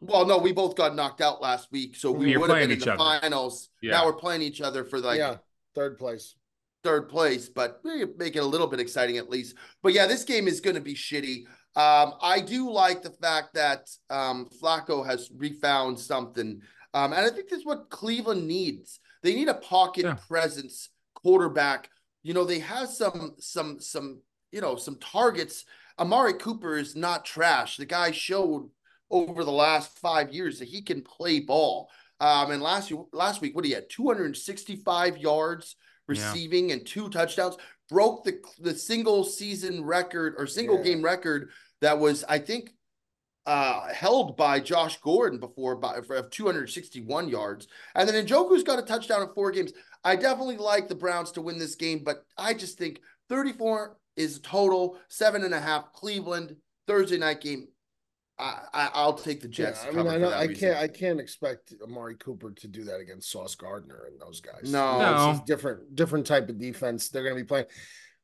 Well, 0.00 0.26
no, 0.26 0.38
we 0.38 0.52
both 0.52 0.76
got 0.76 0.94
knocked 0.94 1.20
out 1.20 1.40
last 1.42 1.72
week, 1.72 1.96
so 1.96 2.10
we 2.12 2.36
would 2.36 2.48
have 2.48 2.50
playing 2.50 2.68
been 2.68 2.78
in 2.78 2.84
the 2.84 2.92
other. 2.92 3.20
finals. 3.20 3.70
Yeah. 3.82 3.92
Now 3.92 4.06
we're 4.06 4.12
playing 4.14 4.42
each 4.42 4.60
other 4.60 4.84
for 4.84 5.00
like 5.00 5.18
yeah, 5.18 5.36
third 5.74 5.98
place. 5.98 6.36
third 6.82 7.08
place, 7.08 7.48
but 7.48 7.80
make 7.84 8.36
it 8.36 8.40
a 8.40 8.44
little 8.44 8.66
bit 8.66 8.80
exciting 8.80 9.16
at 9.16 9.30
least. 9.30 9.56
But 9.82 9.94
yeah, 9.94 10.06
this 10.06 10.24
game 10.24 10.46
is 10.46 10.60
going 10.60 10.76
to 10.76 10.82
be 10.82 10.94
shitty. 10.94 11.44
Um, 11.76 12.14
I 12.22 12.40
do 12.40 12.70
like 12.70 13.02
the 13.02 13.10
fact 13.10 13.54
that 13.54 13.88
um, 14.10 14.48
Flacco 14.62 15.04
has 15.04 15.30
refound 15.34 15.98
something, 15.98 16.60
um, 16.92 17.12
and 17.12 17.24
I 17.26 17.30
think 17.30 17.48
that's 17.48 17.64
what 17.66 17.88
Cleveland 17.90 18.46
needs. 18.46 19.00
They 19.22 19.34
need 19.34 19.48
a 19.48 19.54
pocket 19.54 20.04
Yeah. 20.04 20.16
presence 20.28 20.90
quarterback. 21.24 21.88
You 22.22 22.34
know, 22.34 22.44
they 22.44 22.60
have 22.60 22.88
some 22.88 23.34
some 23.40 23.80
some 23.80 24.20
you 24.52 24.60
know 24.60 24.76
some 24.76 24.96
targets. 24.96 25.64
Amari 25.98 26.34
Cooper 26.34 26.76
is 26.76 26.94
not 26.94 27.24
trash. 27.24 27.76
The 27.76 27.86
guy 27.86 28.10
showed 28.10 28.68
over 29.10 29.44
the 29.44 29.52
last 29.52 29.98
five 29.98 30.32
years 30.32 30.58
that 30.58 30.68
he 30.68 30.82
can 30.82 31.02
play 31.02 31.40
ball. 31.40 31.88
Um, 32.20 32.50
and 32.50 32.62
last 32.62 32.92
last 33.12 33.40
week, 33.40 33.54
what 33.56 33.64
he 33.64 33.72
had 33.72 33.88
265 33.90 35.18
yards 35.18 35.76
Yeah. 35.76 35.84
receiving 36.06 36.72
and 36.72 36.86
two 36.86 37.08
touchdowns, 37.08 37.56
broke 37.88 38.24
the 38.24 38.40
the 38.58 38.74
single 38.74 39.24
season 39.24 39.84
record 39.84 40.34
or 40.38 40.46
single 40.46 40.78
Yeah. 40.78 40.84
game 40.84 41.02
record 41.02 41.50
that 41.80 41.98
was, 41.98 42.24
I 42.28 42.38
think, 42.38 42.70
uh, 43.46 43.92
held 43.92 44.36
by 44.36 44.58
Josh 44.60 44.98
Gordon 45.02 45.38
before 45.38 45.76
by 45.76 45.96
of 45.96 46.30
261 46.30 47.28
yards. 47.28 47.68
And 47.94 48.08
then 48.08 48.26
Njoku's 48.26 48.62
got 48.62 48.78
a 48.78 48.82
touchdown 48.82 49.22
in 49.22 49.34
four 49.34 49.50
games. 49.50 49.72
I 50.04 50.16
definitely 50.16 50.58
like 50.58 50.88
the 50.88 50.94
Browns 50.94 51.32
to 51.32 51.42
win 51.42 51.58
this 51.58 51.74
game, 51.76 52.02
but 52.04 52.24
I 52.36 52.54
just 52.54 52.76
think 52.78 53.00
34 53.28 53.96
is 54.16 54.38
total, 54.40 54.98
seven 55.08 55.44
and 55.44 55.54
a 55.54 55.60
half 55.60 55.92
Cleveland 55.92 56.56
Thursday 56.86 57.18
night 57.18 57.40
game. 57.40 57.68
I, 58.38 58.58
I 58.72 58.90
I'll 58.94 59.14
take 59.14 59.40
the 59.40 59.48
Yeah, 59.48 59.70
Jets. 59.70 59.82
to 59.84 59.88
I 59.88 59.92
mean, 59.92 60.06
I 60.08 60.18
know 60.18 60.32
I 60.32 60.48
can't 60.48 60.76
I 60.76 60.88
can't 60.88 61.20
expect 61.20 61.72
Amari 61.82 62.16
Cooper 62.16 62.50
to 62.50 62.68
do 62.68 62.82
that 62.84 62.98
against 63.00 63.30
Sauce 63.30 63.54
Gardner 63.54 64.06
and 64.10 64.20
those 64.20 64.40
guys. 64.40 64.72
No. 64.72 64.98
You 64.98 65.02
it's 65.06 65.22
No. 65.24 65.32
just 65.32 65.46
different 65.46 65.94
different 65.94 66.26
type 66.26 66.48
of 66.48 66.58
defense 66.58 67.08
they're 67.08 67.22
going 67.22 67.36
to 67.36 67.42
be 67.42 67.46
playing. 67.46 67.66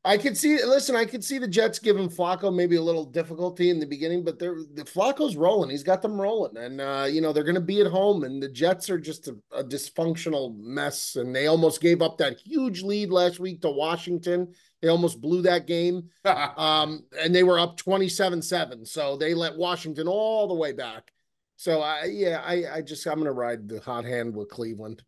I 0.03 0.17
could 0.17 0.35
see. 0.35 0.57
Listen, 0.65 0.97
I 0.97 1.05
could 1.05 1.23
see 1.23 1.37
the 1.37 1.47
Jets 1.47 1.79
giving 1.79 2.09
Flacco 2.09 2.55
maybe 2.55 2.77
a 2.77 2.83
little 2.83 3.05
difficulty 3.05 3.69
in 3.69 3.79
the 3.79 3.87
beginning, 3.87 4.25
but 4.25 4.39
they're 4.39 4.57
the 4.73 4.85
Flacco's 4.85 5.37
rolling. 5.37 5.69
He's 5.69 5.83
got 5.83 6.01
them 6.01 6.19
rolling, 6.19 6.57
and 6.57 6.81
uh, 6.81 7.07
you 7.11 7.21
know 7.21 7.35
they're 7.35 7.45
going 7.45 7.55
to 7.55 7.61
be 7.61 7.83
at 7.83 7.87
home. 7.87 8.25
And 8.25 8.43
the 8.43 8.49
Jets 8.49 8.89
are 8.89 8.99
just 8.99 9.29
a, 9.29 9.37
a 9.53 9.63
dysfunctional 9.63 10.59
mess, 10.59 11.17
and 11.17 11.37
they 11.37 11.49
almost 11.49 11.83
gave 11.83 12.01
up 12.01 12.17
that 12.17 12.39
huge 12.39 12.83
lead 12.83 13.11
last 13.11 13.41
week 13.41 13.61
to 13.61 13.71
Washington. 13.71 14.55
They 14.81 14.89
almost 14.89 15.21
blew 15.21 15.43
that 15.43 15.67
game, 15.67 16.09
um, 16.25 17.05
and 17.21 17.35
they 17.35 17.43
were 17.43 17.59
up 17.59 17.77
twenty-seven-seven. 17.77 18.87
So 18.87 19.19
they 19.19 19.35
let 19.35 19.59
Washington 19.59 20.09
all 20.09 20.49
the 20.49 20.55
way 20.55 20.73
back. 20.73 21.13
So 21.57 21.83
I, 21.83 22.05
yeah, 22.05 22.43
I, 22.43 22.77
I 22.77 22.81
just 22.81 23.07
I'm 23.07 23.17
going 23.17 23.27
to 23.27 23.33
ride 23.33 23.69
the 23.69 23.81
hot 23.81 24.07
hand 24.07 24.35
with 24.35 24.49
Cleveland. 24.49 25.03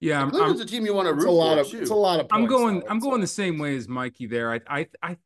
Yeah, 0.00 0.18
I'm, 0.20 0.28
I'm, 0.28 0.30
Cleveland's 0.30 0.60
a 0.62 0.66
team 0.66 0.86
you 0.86 0.94
want 0.94 1.08
to 1.08 1.14
It's 1.14 1.24
root 1.24 1.30
a 1.30 1.32
lot 1.32 1.54
for 1.56 1.60
of 1.60 1.70
too. 1.70 1.80
it's 1.80 1.90
a 1.90 1.94
lot 1.94 2.20
of. 2.20 2.26
I'm 2.30 2.46
going. 2.46 2.80
though. 2.80 2.86
I'm 2.88 2.96
It's 2.96 3.04
going 3.06 3.18
a- 3.20 3.24
the 3.24 3.26
same 3.26 3.58
way 3.58 3.76
as 3.76 3.88
Mikey 3.88 4.26
there. 4.26 4.52
I, 4.52 4.60
I, 4.66 4.86
I, 5.02 5.16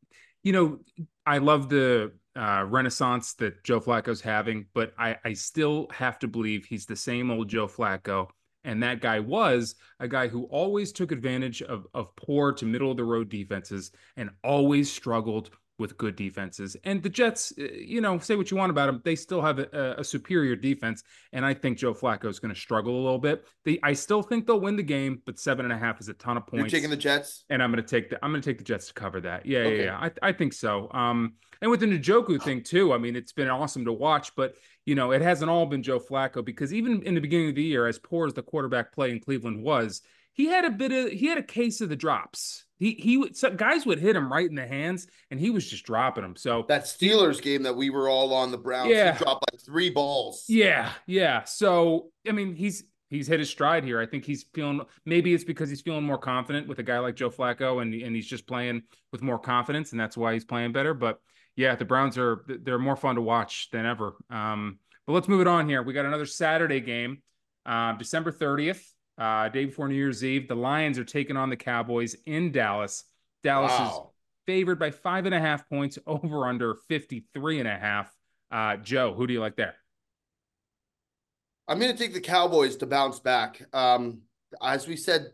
you 0.43 0.51
know, 0.51 0.79
I 1.25 1.37
love 1.39 1.69
the 1.69 2.11
uh, 2.35 2.65
renaissance 2.67 3.33
that 3.35 3.63
Joe 3.63 3.79
Flacco's 3.79 4.19
having, 4.21 4.65
but 4.73 4.93
I, 4.97 5.15
I 5.23 5.33
still 5.33 5.87
have 5.91 6.19
to 6.19 6.27
believe 6.27 6.65
he's 6.65 6.85
the 6.85 6.95
same 6.95 7.31
old 7.31 7.47
Joe 7.47 7.67
Flacco. 7.67 8.27
And 8.65 8.81
that 8.83 8.99
guy 8.99 9.19
was 9.19 9.75
a 9.99 10.07
guy 10.07 10.27
who 10.27 10.45
always 10.45 10.91
took 10.91 11.11
advantage 11.11 11.61
of 11.61 11.85
of 11.93 12.15
poor 12.15 12.51
to 12.53 12.65
middle 12.65 12.91
of 12.91 12.97
the 12.97 13.03
road 13.03 13.29
defenses 13.29 13.91
and 14.17 14.31
always 14.43 14.91
struggled 14.91 15.51
with 15.77 15.97
good 15.97 16.15
defenses. 16.15 16.77
And 16.83 17.03
the 17.03 17.09
Jets, 17.09 17.51
uh, 17.59 17.63
you 17.63 17.99
know, 17.99 18.17
say 18.19 18.35
what 18.35 18.49
you 18.49 18.57
want 18.57 18.69
about 18.69 18.85
them, 18.87 19.01
they 19.03 19.15
still 19.15 19.41
have 19.41 19.59
a, 19.59 19.95
a 19.97 20.03
superior 20.03 20.55
defense. 20.55 21.03
And 21.33 21.45
I 21.45 21.53
think 21.53 21.77
Joe 21.77 21.93
Flacco 21.93 22.25
is 22.27 22.39
going 22.39 22.53
to 22.53 22.59
struggle 22.59 22.93
a 22.95 23.03
little 23.03 23.19
bit. 23.19 23.45
They, 23.65 23.79
I 23.83 23.93
still 23.93 24.21
think 24.21 24.47
they'll 24.47 24.59
win 24.59 24.77
the 24.77 24.83
game, 24.83 25.21
but 25.25 25.37
seven 25.37 25.65
and 25.65 25.73
a 25.73 25.77
half 25.77 25.99
is 25.99 26.07
a 26.07 26.13
ton 26.13 26.37
of 26.37 26.43
You're 26.51 26.61
points 26.61 26.73
taking 26.73 26.89
the 26.89 26.95
Jets. 26.97 27.43
and 27.49 27.61
I'm 27.61 27.71
going 27.71 27.83
to 27.83 27.89
take 27.89 28.09
the 28.09 28.23
I'm 28.23 28.31
going 28.31 28.41
to 28.41 28.49
take 28.49 28.57
the 28.57 28.63
Jets 28.63 28.87
to 28.87 28.93
cover 28.93 29.19
that. 29.21 29.45
Yeah, 29.45 29.59
Okay. 29.59 29.77
yeah, 29.79 29.83
yeah. 29.83 30.09
I 30.23 30.29
I 30.29 30.31
think 30.31 30.53
so. 30.53 30.89
Um, 30.91 31.33
and 31.61 31.69
with 31.71 31.79
the 31.81 31.87
Njoku 31.87 32.41
thing 32.41 32.63
too. 32.63 32.93
I 32.93 32.97
mean, 32.97 33.15
it's 33.15 33.31
been 33.33 33.49
awesome 33.49 33.85
to 33.85 33.93
watch, 33.93 34.35
but 34.35 34.55
you 34.85 34.95
know, 34.95 35.11
it 35.11 35.21
hasn't 35.21 35.49
all 35.49 35.65
been 35.65 35.81
Joe 35.83 35.99
Flacco 35.99 36.45
because 36.45 36.73
even 36.73 37.01
in 37.03 37.15
the 37.15 37.21
beginning 37.21 37.49
of 37.49 37.55
the 37.55 37.63
year, 37.63 37.87
as 37.87 37.97
poor 37.97 38.27
as 38.27 38.33
the 38.33 38.43
quarterback 38.43 38.93
play 38.93 39.11
in 39.11 39.19
Cleveland 39.19 39.63
was, 39.63 40.01
he 40.33 40.45
had 40.45 40.63
a 40.65 40.69
bit 40.69 40.91
of 40.91 41.11
he 41.11 41.25
had 41.27 41.37
a 41.37 41.43
case 41.43 41.81
of 41.81 41.89
the 41.89 41.95
drops. 41.95 42.64
He 42.77 42.91
he 42.93 43.17
would 43.17 43.37
so 43.37 43.51
guys 43.51 43.85
would 43.85 43.99
hit 43.99 44.15
him 44.15 44.31
right 44.31 44.47
in 44.49 44.55
the 44.55 44.67
hands, 44.67 45.07
and 45.31 45.39
he 45.39 45.49
was 45.49 45.69
just 45.69 45.85
dropping 45.85 46.23
them. 46.23 46.35
So 46.35 46.65
That 46.67 46.83
Steelers 46.83 47.41
game 47.41 47.63
that 47.63 47.75
we 47.75 47.89
were 47.89 48.09
all 48.09 48.33
on 48.33 48.51
the 48.51 48.57
Browns, 48.57 48.91
Yeah. 48.91 49.13
he 49.17 49.23
dropped 49.23 49.45
like 49.51 49.61
three 49.61 49.89
balls. 49.89 50.45
Yeah, 50.49 50.91
yeah. 51.07 51.43
So 51.45 52.09
I 52.27 52.31
mean, 52.31 52.53
he's 52.55 52.83
he's 53.09 53.27
hit 53.27 53.39
his 53.39 53.49
stride 53.49 53.83
here. 53.83 53.99
I 54.01 54.05
think 54.05 54.25
he's 54.25 54.43
feeling 54.53 54.81
maybe 55.05 55.33
it's 55.33 55.43
because 55.43 55.69
he's 55.69 55.81
feeling 55.81 56.03
more 56.03 56.17
confident 56.17 56.67
with 56.67 56.79
a 56.79 56.83
guy 56.83 56.99
like 56.99 57.15
Joe 57.15 57.29
Flacco, 57.29 57.81
and 57.81 57.93
and 57.93 58.15
he's 58.15 58.27
just 58.27 58.47
playing 58.47 58.83
with 59.11 59.21
more 59.21 59.39
confidence, 59.39 59.91
and 59.91 59.99
that's 59.99 60.17
why 60.17 60.33
he's 60.33 60.45
playing 60.45 60.71
better. 60.73 60.93
But 60.93 61.19
yeah, 61.55 61.75
the 61.75 61.85
Browns 61.85 62.17
are 62.17 62.43
they're 62.47 62.79
more 62.79 62.97
fun 62.97 63.15
to 63.15 63.21
watch 63.21 63.69
than 63.71 63.85
ever. 63.85 64.15
Um, 64.29 64.79
but 65.07 65.13
let's 65.13 65.27
move 65.29 65.39
it 65.41 65.47
on 65.47 65.69
here. 65.69 65.81
We 65.83 65.93
got 65.93 66.05
another 66.05 66.25
Saturday 66.25 66.81
game, 66.81 67.21
uh, 67.65 67.93
December 67.93 68.31
thirtieth, 68.33 68.83
uh, 69.17 69.49
day 69.49 69.65
before 69.65 69.87
New 69.87 69.95
Year's 69.95 70.23
Eve. 70.23 70.47
The 70.47 70.55
Lions 70.55 70.99
are 70.99 71.05
taking 71.05 71.37
on 71.37 71.49
the 71.49 71.55
Cowboys 71.55 72.15
in 72.25 72.51
Dallas. 72.51 73.03
Dallas 73.43 73.73
is 73.73 73.99
favored 74.45 74.79
by 74.79 74.91
five 74.91 75.25
and 75.25 75.35
a 75.35 75.39
half 75.39 75.67
points 75.69 75.97
over 76.07 76.47
under 76.47 76.75
53 76.87 77.59
and 77.59 77.67
a 77.67 77.77
half. 77.77 78.13
Uh, 78.51 78.77
Joe, 78.77 79.13
who 79.13 79.27
do 79.27 79.33
you 79.33 79.39
like 79.39 79.55
there? 79.55 79.75
I'm 81.67 81.79
going 81.79 81.91
to 81.91 81.97
take 81.97 82.13
the 82.13 82.21
Cowboys 82.21 82.75
to 82.77 82.85
bounce 82.85 83.19
back. 83.19 83.61
Um, 83.73 84.21
as 84.61 84.87
we 84.87 84.95
said 84.95 85.31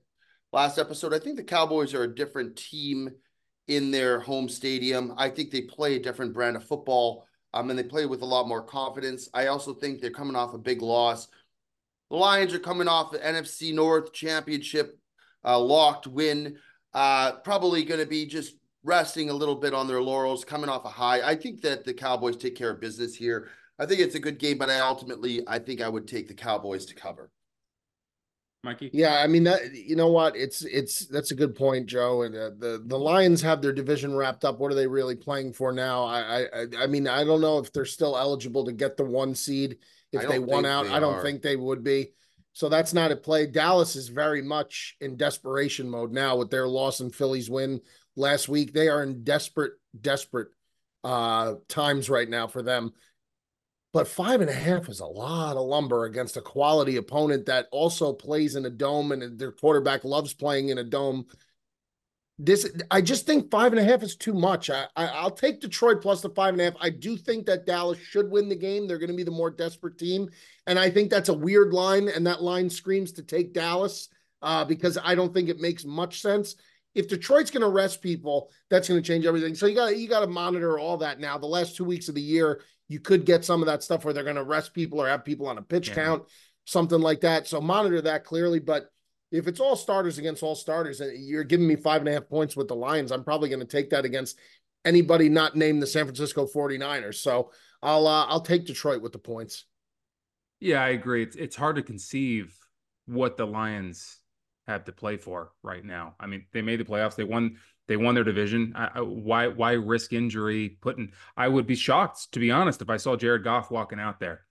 last 0.54 0.78
episode, 0.78 1.14
I 1.14 1.20
think 1.20 1.36
the 1.36 1.44
Cowboys 1.44 1.94
are 1.94 2.04
a 2.04 2.16
different 2.16 2.56
team 2.56 3.10
in 3.68 3.92
their 3.92 4.20
home 4.20 4.48
stadium. 4.48 5.14
I 5.18 5.30
think 5.30 5.52
they 5.52 5.62
play 5.62 5.96
a 5.96 6.02
different 6.02 6.34
brand 6.34 6.56
of 6.56 6.64
football, 6.64 7.28
um, 7.54 7.70
and 7.70 7.78
they 7.78 7.84
play 7.84 8.06
with 8.06 8.22
a 8.22 8.26
lot 8.26 8.48
more 8.48 8.64
confidence. 8.64 9.30
I 9.34 9.48
also 9.48 9.74
think 9.74 10.00
they're 10.00 10.10
coming 10.10 10.36
off 10.36 10.54
a 10.54 10.58
big 10.58 10.82
loss. 10.82 11.28
The 12.12 12.18
Lions 12.18 12.54
are 12.54 12.60
coming 12.60 12.90
off 12.90 13.14
the 13.14 13.20
NFC 13.20 13.74
North 13.74 14.12
Championship 14.12 15.00
uh, 15.46 15.58
locked 15.58 16.08
win. 16.08 16.58
Uh, 16.94 17.38
probably 17.38 17.86
going 17.86 18.02
to 18.02 18.06
be 18.06 18.26
just 18.26 18.58
resting 18.84 19.30
a 19.30 19.34
little 19.34 19.56
bit 19.56 19.74
on 19.74 19.88
their 19.88 20.02
laurels, 20.02 20.44
coming 20.44 20.70
off 20.70 20.84
a 20.84 20.90
high. 20.90 21.22
I 21.22 21.36
think 21.36 21.62
that 21.62 21.86
the 21.86 21.94
Cowboys 21.94 22.36
take 22.36 22.58
care 22.58 22.72
of 22.72 22.82
business 22.82 23.16
here. 23.16 23.48
I 23.80 23.86
think 23.86 24.02
it's 24.02 24.16
a 24.16 24.20
good 24.20 24.40
game, 24.40 24.58
but 24.58 24.70
I 24.70 24.82
ultimately 24.82 25.42
I 25.48 25.58
think 25.58 25.80
I 25.80 25.88
would 25.88 26.06
take 26.06 26.28
the 26.28 26.34
Cowboys 26.34 26.86
to 26.88 26.96
cover. 26.96 27.32
Mikey? 28.64 28.92
Yeah, 28.94 29.22
I 29.24 29.28
mean 29.28 29.44
that. 29.46 29.74
You 29.74 29.96
know 29.96 30.10
what? 30.10 30.36
It's 30.36 30.64
it's 30.64 31.08
that's 31.08 31.32
a 31.32 31.36
good 31.36 31.56
point, 31.56 31.88
Joe. 31.88 32.22
And 32.22 32.36
uh, 32.36 32.52
the 32.58 32.84
the 32.86 32.98
Lions 32.98 33.42
have 33.42 33.62
their 33.62 33.74
division 33.74 34.16
wrapped 34.16 34.46
up. 34.46 34.60
What 34.60 34.72
are 34.72 34.76
they 34.76 34.88
really 34.88 35.16
playing 35.16 35.54
for 35.54 35.72
now? 35.72 36.04
I 36.06 36.44
I 36.44 36.66
I 36.80 36.88
mean 36.88 37.08
I 37.08 37.24
don't 37.24 37.42
know 37.42 37.58
if 37.58 37.74
they're 37.74 37.86
still 37.86 38.18
eligible 38.18 38.66
to 38.66 38.72
get 38.72 38.98
the 38.98 39.04
one 39.04 39.34
seed 39.34 39.78
if 40.12 40.22
they 40.28 40.38
don't 40.38 40.48
won 40.48 40.66
out. 40.66 40.86
they 40.86 40.92
I 40.92 41.00
don't 41.00 41.16
are. 41.16 41.24
think 41.24 41.42
they 41.42 41.56
would 41.56 41.84
be. 41.84 42.12
So 42.54 42.70
that's 42.70 42.94
not 42.94 43.12
at 43.12 43.24
play. 43.24 43.48
Dallas 43.48 43.96
is 43.96 44.10
very 44.10 44.42
much 44.42 44.96
in 45.00 45.18
desperation 45.18 45.90
mode 45.90 46.12
now 46.12 46.36
with 46.36 46.52
their 46.52 46.68
loss 46.68 47.00
and 47.00 47.14
Philly's 47.16 47.50
win 47.50 47.82
last 48.16 48.50
week. 48.50 48.74
They 48.74 48.90
are 48.90 49.02
in 49.04 49.24
desperate, 49.24 49.74
desperate 50.00 50.50
uh 51.04 51.56
times 51.68 52.10
right 52.12 52.30
now 52.30 52.46
for 52.46 52.62
them. 52.62 52.92
But 53.94 54.08
five 54.08 54.40
and 54.40 54.50
a 54.50 54.54
half 54.54 54.88
is 54.88 55.02
a 55.02 55.06
lot 55.06 55.58
of 55.58 55.66
lumber 55.66 56.06
against 56.06 56.38
a 56.38 56.42
quality 56.42 56.96
opponent 56.96 57.46
that 57.48 57.68
also 57.72 58.14
plays 58.14 58.56
in 58.56 58.66
a 58.66 58.70
dome 58.70 59.12
and 59.12 59.38
their 59.38 59.52
quarterback 59.52 60.06
loves 60.06 60.34
playing 60.34 60.70
in 60.70 60.78
a 60.78 60.84
dome. 60.84 61.26
This 62.40 62.72
I 62.90 63.02
just 63.02 63.26
think 63.26 63.52
five 63.52 63.74
and 63.74 63.80
a 63.80 63.84
half 63.84 64.02
is 64.02 64.16
too 64.16 64.34
much. 64.34 64.70
I, 64.70 64.86
I 64.96 65.08
I'll 65.08 65.30
take 65.30 65.60
Detroit 65.60 66.02
plus 66.02 66.22
the 66.22 66.30
five 66.30 66.54
and 66.54 66.62
a 66.62 66.64
half. 66.66 66.74
I 66.80 66.90
do 66.90 67.18
think 67.18 67.46
that 67.46 67.66
Dallas 67.66 68.00
should 68.00 68.32
win 68.32 68.50
the 68.50 68.56
game. 68.56 68.88
They're 68.88 68.98
going 68.98 69.12
to 69.12 69.16
be 69.16 69.24
the 69.24 69.30
more 69.30 69.52
desperate 69.52 70.00
team, 70.00 70.30
and 70.66 70.80
I 70.80 70.90
think 70.90 71.12
that's 71.12 71.30
a 71.30 71.34
weird 71.34 71.74
line, 71.74 72.08
and 72.08 72.26
that 72.26 72.42
line 72.42 72.70
screams 72.70 73.12
to 73.14 73.24
take 73.24 73.54
Dallas 73.54 74.10
uh, 74.42 74.66
because 74.66 74.98
I 75.04 75.14
don't 75.14 75.34
think 75.34 75.50
it 75.50 75.60
makes 75.60 75.86
much 75.86 76.22
sense. 76.22 76.56
If 76.96 77.08
Detroit's 77.08 77.52
going 77.52 77.62
to 77.62 77.70
rest 77.70 78.02
people, 78.02 78.50
that's 78.70 78.90
going 78.90 79.02
to 79.02 79.08
change 79.08 79.26
everything. 79.26 79.54
So 79.54 79.68
you 79.68 79.76
got 79.76 79.98
you 79.98 80.10
got 80.10 80.22
to 80.22 80.28
monitor 80.28 80.80
all 80.80 80.98
that 80.98 81.20
now. 81.20 81.38
The 81.38 81.46
last 81.46 81.76
two 81.76 81.86
weeks 81.86 82.10
of 82.10 82.16
the 82.16 82.22
year, 82.22 82.62
you 82.92 83.00
could 83.00 83.26
get 83.26 83.46
some 83.46 83.62
of 83.62 83.68
that 83.68 83.84
stuff 83.84 84.04
where 84.04 84.14
they're 84.14 84.24
going 84.24 84.36
to 84.36 84.44
rest 84.44 84.74
people 84.74 85.02
or 85.02 85.08
have 85.08 85.24
people 85.26 85.48
on 85.48 85.58
a 85.58 85.62
pitch 85.62 85.90
Yeah. 85.90 85.96
count, 85.96 86.24
something 86.66 87.00
like 87.00 87.22
that. 87.22 87.48
So 87.48 87.62
monitor 87.62 88.02
that 88.02 88.24
clearly. 88.26 88.60
But 88.60 88.90
if 89.32 89.48
it's 89.48 89.60
all 89.60 89.76
starters 89.76 90.18
against 90.18 90.44
all 90.44 90.56
starters, 90.56 91.00
and 91.02 91.26
you're 91.26 91.44
giving 91.44 91.68
me 91.68 91.76
five 91.76 92.02
and 92.02 92.10
a 92.10 92.14
half 92.14 92.28
points 92.28 92.56
with 92.56 92.68
the 92.68 92.76
Lions, 92.76 93.12
I'm 93.12 93.24
probably 93.24 93.50
going 93.50 93.62
to 93.62 93.66
take 93.66 93.92
that 93.92 94.06
against 94.06 94.38
anybody 94.84 95.30
not 95.30 95.56
named 95.56 95.82
the 95.82 95.88
San 95.88 96.06
Francisco 96.06 96.48
49ers. 96.48 97.16
So 97.16 97.52
I'll 97.82 98.08
uh, 98.08 98.26
I'll 98.26 98.42
take 98.42 98.66
Detroit 98.66 99.02
with 99.02 99.14
the 99.14 99.20
points. 99.20 99.66
Yeah, 100.60 100.84
I 100.84 100.90
agree. 100.90 101.24
It's 101.24 101.36
it's 101.36 101.56
hard 101.56 101.78
to 101.78 101.82
conceive 101.82 102.54
what 103.06 103.38
the 103.38 103.48
Lions 103.48 104.20
have 104.68 104.86
to 104.86 104.92
play 104.92 105.18
for 105.18 105.52
right 105.64 105.84
now. 105.84 106.16
I 106.20 106.28
mean, 106.28 106.46
they 106.54 106.62
made 106.62 106.80
the 106.80 106.86
playoffs. 106.86 107.16
They 107.16 107.24
won. 107.24 107.58
They 107.92 107.98
won 107.98 108.16
their 108.16 108.24
division. 108.24 108.72
I, 108.74 108.90
I, 108.96 109.02
why 109.02 109.50
why 109.50 109.74
risk 109.74 110.14
injury? 110.14 110.78
Putting 110.80 111.12
I 111.36 111.50
would 111.50 111.68
be 111.68 111.76
shocked 111.76 112.32
to 112.32 112.40
be 112.40 112.50
honest 112.50 112.82
if 112.82 112.90
I 112.90 112.96
saw 112.96 113.18
Jared 113.18 113.44
Goff 113.44 113.70
walking 113.70 114.00
out 114.00 114.18
there. 114.22 114.46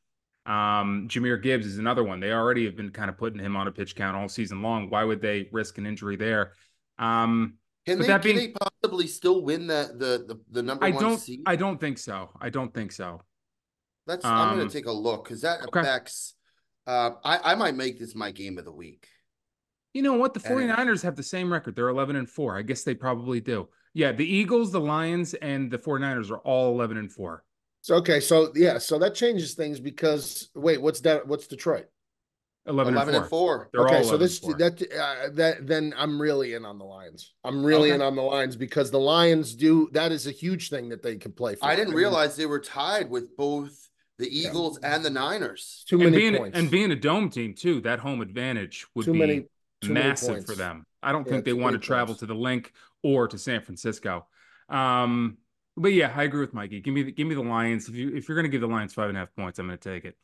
Um, 0.44 1.08
Jahmyr 1.08 1.42
Gibbs 1.42 1.64
is 1.64 1.78
another 1.78 2.04
one. 2.04 2.20
They 2.20 2.32
already 2.32 2.66
have 2.66 2.76
been 2.76 2.90
kind 2.90 3.08
of 3.08 3.16
putting 3.16 3.38
him 3.38 3.56
on 3.56 3.66
a 3.66 3.72
pitch 3.72 3.96
count 3.96 4.14
all 4.14 4.28
season 4.28 4.60
long. 4.60 4.90
Why 4.90 5.04
would 5.04 5.22
they 5.22 5.48
risk 5.52 5.78
an 5.78 5.86
injury 5.86 6.16
there? 6.16 6.52
Um, 6.98 7.54
Can 7.86 8.00
they, 8.00 8.08
that 8.08 8.20
can 8.20 8.36
being- 8.36 8.52
they 8.52 8.54
possibly 8.82 9.06
still 9.06 9.42
win 9.42 9.66
the 9.66 9.88
the 9.96 10.34
the, 10.34 10.40
the 10.50 10.62
number 10.62 10.84
I 10.84 10.90
one 10.90 11.02
don't. 11.02 11.18
seed? 11.18 11.40
I 11.46 11.56
don't 11.56 11.80
think 11.80 11.96
so. 11.96 12.28
I 12.42 12.50
don't 12.50 12.74
think 12.74 12.92
so. 12.92 13.22
Let's. 14.06 14.22
I'm 14.22 14.50
um, 14.50 14.58
gonna 14.58 14.68
take 14.68 14.84
a 14.84 14.92
look 14.92 15.24
because 15.24 15.40
that 15.40 15.62
okay. 15.62 15.80
affects. 15.80 16.34
Uh, 16.86 17.12
I 17.24 17.52
I 17.52 17.54
might 17.54 17.74
make 17.74 17.98
this 17.98 18.14
my 18.14 18.32
game 18.32 18.58
of 18.58 18.66
the 18.66 18.72
week. 18.72 19.08
You 19.92 20.02
know 20.02 20.14
what? 20.14 20.34
The 20.34 20.40
And- 20.44 20.70
49ers 20.70 21.02
have 21.02 21.16
the 21.16 21.22
same 21.22 21.52
record. 21.52 21.74
They're 21.76 21.88
11 21.88 22.16
and 22.16 22.28
4. 22.28 22.56
I 22.56 22.62
guess 22.62 22.84
they 22.84 22.94
probably 22.94 23.40
do. 23.40 23.68
Yeah, 23.92 24.12
the 24.12 24.24
Eagles, 24.26 24.70
the 24.70 24.80
Lions, 24.80 25.34
and 25.34 25.70
the 25.70 25.78
49ers 25.78 26.30
are 26.30 26.38
all 26.38 26.72
11 26.72 26.96
and 26.96 27.10
4. 27.12 27.44
So 27.82 27.94
okay, 27.96 28.20
so 28.20 28.52
yeah, 28.54 28.76
so 28.78 28.98
that 28.98 29.14
changes 29.14 29.54
things 29.54 29.80
because 29.80 30.50
wait, 30.54 30.80
what's 30.82 31.00
that? 31.00 31.26
What's 31.26 31.46
Detroit? 31.46 31.86
11, 32.66 32.92
Eleven 32.92 33.14
and 33.14 33.22
and 33.22 33.30
4. 33.30 33.70
They're 33.72 33.80
all 33.80 33.86
okay, 33.86 34.02
11 34.02 34.10
so 34.10 34.16
this 34.18 34.38
and 34.42 34.50
4. 34.50 34.58
that 34.58 34.92
uh, 34.92 35.30
that 35.32 35.66
then 35.66 35.94
I'm 35.96 36.20
really 36.20 36.52
in 36.52 36.66
on 36.66 36.78
the 36.78 36.84
Lions. 36.84 37.32
I'm 37.42 37.64
really 37.64 37.88
Okay. 37.88 37.94
in 37.96 38.02
on 38.02 38.14
the 38.16 38.22
Lions 38.22 38.54
because 38.54 38.90
the 38.90 39.00
Lions 39.00 39.54
do 39.54 39.88
that 39.92 40.12
is 40.12 40.26
a 40.26 40.30
huge 40.30 40.68
thing 40.68 40.90
that 40.90 41.02
they 41.02 41.16
can 41.16 41.32
play 41.32 41.54
for. 41.54 41.64
I 41.64 41.74
didn't 41.74 41.88
mean, 41.90 41.96
realize 41.98 42.36
they 42.36 42.44
were 42.46 42.60
tied 42.60 43.08
with 43.08 43.34
both 43.36 43.88
the 44.18 44.28
Eagles 44.28 44.78
and 44.82 45.02
the 45.02 45.08
Niners. 45.10 45.82
too 45.88 45.96
and 46.02 46.10
many 46.10 46.16
being 46.18 46.36
points 46.36 46.58
and 46.58 46.70
being 46.70 46.90
a 46.92 46.96
dome 46.96 47.30
team 47.30 47.54
too, 47.54 47.80
that 47.80 47.98
home 48.00 48.20
advantage 48.20 48.86
would 48.94 49.06
too 49.06 49.14
be 49.14 49.18
many 49.18 49.46
too 49.80 49.94
massive 49.94 50.42
for 50.42 50.54
them. 50.54 50.86
I 51.02 51.12
don't 51.12 51.24
Yeah, 51.24 51.28
think 51.28 51.44
they 51.44 51.52
want 51.52 51.74
to 51.74 51.78
travel 51.78 52.14
points. 52.14 52.20
to 52.20 52.26
the 52.26 52.34
Linc 52.34 52.72
or 53.02 53.28
to 53.28 53.38
San 53.38 53.62
Francisco. 53.62 54.26
Um, 54.68 55.38
but 55.76 55.92
yeah, 55.92 56.12
I 56.14 56.24
agree 56.24 56.40
with 56.40 56.54
Mikey. 56.54 56.80
Give 56.80 56.92
me 56.94 57.02
the, 57.04 57.12
give 57.12 57.26
me 57.26 57.34
the 57.34 57.42
Lions. 57.42 57.88
If 57.88 57.94
you 57.94 58.14
if 58.14 58.28
you're 58.28 58.36
gonna 58.36 58.48
give 58.48 58.60
the 58.60 58.66
Lions 58.66 58.94
five 58.94 59.08
and 59.08 59.16
a 59.16 59.20
half 59.20 59.34
points, 59.34 59.58
I'm 59.58 59.66
gonna 59.66 59.78
take 59.78 60.04
it. 60.04 60.16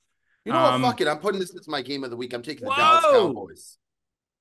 You 0.44 0.52
know 0.52 0.58
Um, 0.58 0.82
what? 0.82 0.92
Fuck 0.92 1.00
it. 1.00 1.08
I'm 1.08 1.18
putting 1.18 1.40
this 1.40 1.54
as 1.58 1.66
my 1.66 1.82
game 1.82 2.04
of 2.04 2.10
the 2.10 2.16
week. 2.16 2.32
I'm 2.32 2.42
taking 2.42 2.64
the 2.64 2.70
Dallas 2.70 3.04
Whoa! 3.04 3.10
Cowboys. 3.10 3.78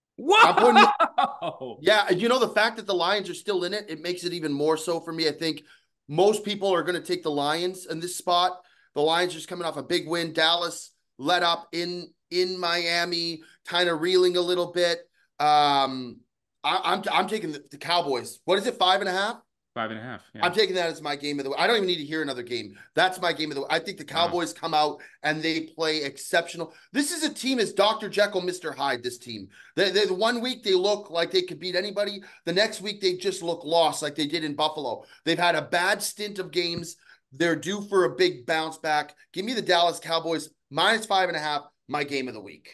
Whoa! 0.18 1.80
Yeah, 1.80 2.10
you 2.12 2.30
know 2.30 2.40
the 2.40 2.50
fact 2.50 2.78
that 2.78 2.88
the 2.88 2.94
Lions 2.96 3.30
are 3.30 3.34
still 3.36 3.64
in 3.64 3.74
it, 3.74 3.86
it 3.90 4.02
makes 4.02 4.24
it 4.24 4.34
even 4.34 4.54
more 4.54 4.78
so 4.78 5.00
for 5.00 5.12
me. 5.12 5.28
I 5.28 5.32
think 5.32 5.64
most 6.08 6.44
people 6.44 6.74
are 6.74 6.84
going 6.84 6.96
to 7.00 7.06
take 7.06 7.24
the 7.24 7.32
Lions 7.32 7.86
in 7.86 8.00
this 8.00 8.16
spot. 8.16 8.62
The 8.94 9.02
Lions 9.02 9.34
are 9.34 9.38
just 9.38 9.48
coming 9.50 9.66
off 9.66 9.78
a 9.78 9.84
big 9.84 10.08
win. 10.08 10.34
Dallas 10.34 10.92
let 11.18 11.44
up 11.44 11.68
in 11.74 12.14
in 12.32 12.60
Miami, 12.60 13.42
kind 13.66 13.90
of 13.90 14.02
reeling 14.02 14.38
a 14.38 14.42
little 14.42 14.72
bit. 14.72 15.00
Um, 15.40 16.18
I, 16.64 16.82
I'm 16.84 17.04
I'm 17.12 17.28
taking 17.28 17.52
the, 17.52 17.64
the 17.72 17.78
Cowboys. 17.78 18.40
What 18.46 18.58
is 18.58 18.68
it? 18.68 18.76
Five 18.76 19.02
and 19.02 19.10
a 19.10 19.14
half. 19.14 19.38
Five 19.76 19.92
and 19.92 20.00
a 20.00 20.04
half. 20.04 20.22
Yeah. 20.34 20.46
I'm 20.46 20.54
taking 20.54 20.74
that 20.76 20.88
as 20.88 21.02
my 21.02 21.18
game 21.18 21.38
of 21.38 21.44
the. 21.44 21.52
I 21.52 21.68
don't 21.68 21.76
even 21.76 21.88
need 21.88 21.98
to 21.98 22.06
hear 22.06 22.22
another 22.22 22.44
game. 22.44 22.78
That's 22.96 23.20
my 23.20 23.34
game 23.34 23.52
of 23.52 23.58
the. 23.58 23.66
I 23.70 23.80
think 23.80 23.98
the 23.98 24.06
Cowboys 24.06 24.54
come 24.54 24.74
out 24.74 25.02
and 25.22 25.44
they 25.44 25.64
play 25.64 26.02
exceptional. 26.02 26.74
This 26.94 27.12
is 27.12 27.24
a 27.24 27.34
team 27.34 27.60
as 27.60 27.74
Dr. 27.74 28.08
Jekyll, 28.08 28.42
Mr. 28.42 28.74
Hyde. 28.74 29.04
This 29.04 29.18
team. 29.18 29.50
They, 29.76 29.92
they, 29.92 30.06
the 30.06 30.14
one 30.14 30.40
week 30.40 30.64
they 30.64 30.76
look 30.76 31.10
like 31.10 31.30
they 31.30 31.42
could 31.42 31.60
beat 31.60 31.76
anybody. 31.76 32.22
The 32.46 32.54
next 32.54 32.80
week 32.80 33.02
they 33.02 33.18
just 33.18 33.44
look 33.44 33.66
lost, 33.66 34.02
like 34.02 34.16
they 34.16 34.28
did 34.28 34.46
in 34.46 34.56
Buffalo. 34.56 35.04
They've 35.26 35.38
had 35.38 35.56
a 35.56 35.62
bad 35.62 36.02
stint 36.02 36.40
of 36.40 36.52
games. 36.52 36.96
They're 37.34 37.58
due 37.58 37.82
for 37.82 38.06
a 38.06 38.16
big 38.16 38.46
bounce 38.46 38.78
back. 38.78 39.14
Give 39.34 39.44
me 39.44 39.54
the 39.54 39.62
Dallas 39.62 40.00
Cowboys 40.00 40.50
minus 40.72 41.06
five 41.06 41.28
and 41.28 41.36
a 41.36 41.42
half. 41.42 41.64
My 41.88 42.04
game 42.04 42.28
of 42.28 42.34
the 42.34 42.42
week 42.42 42.72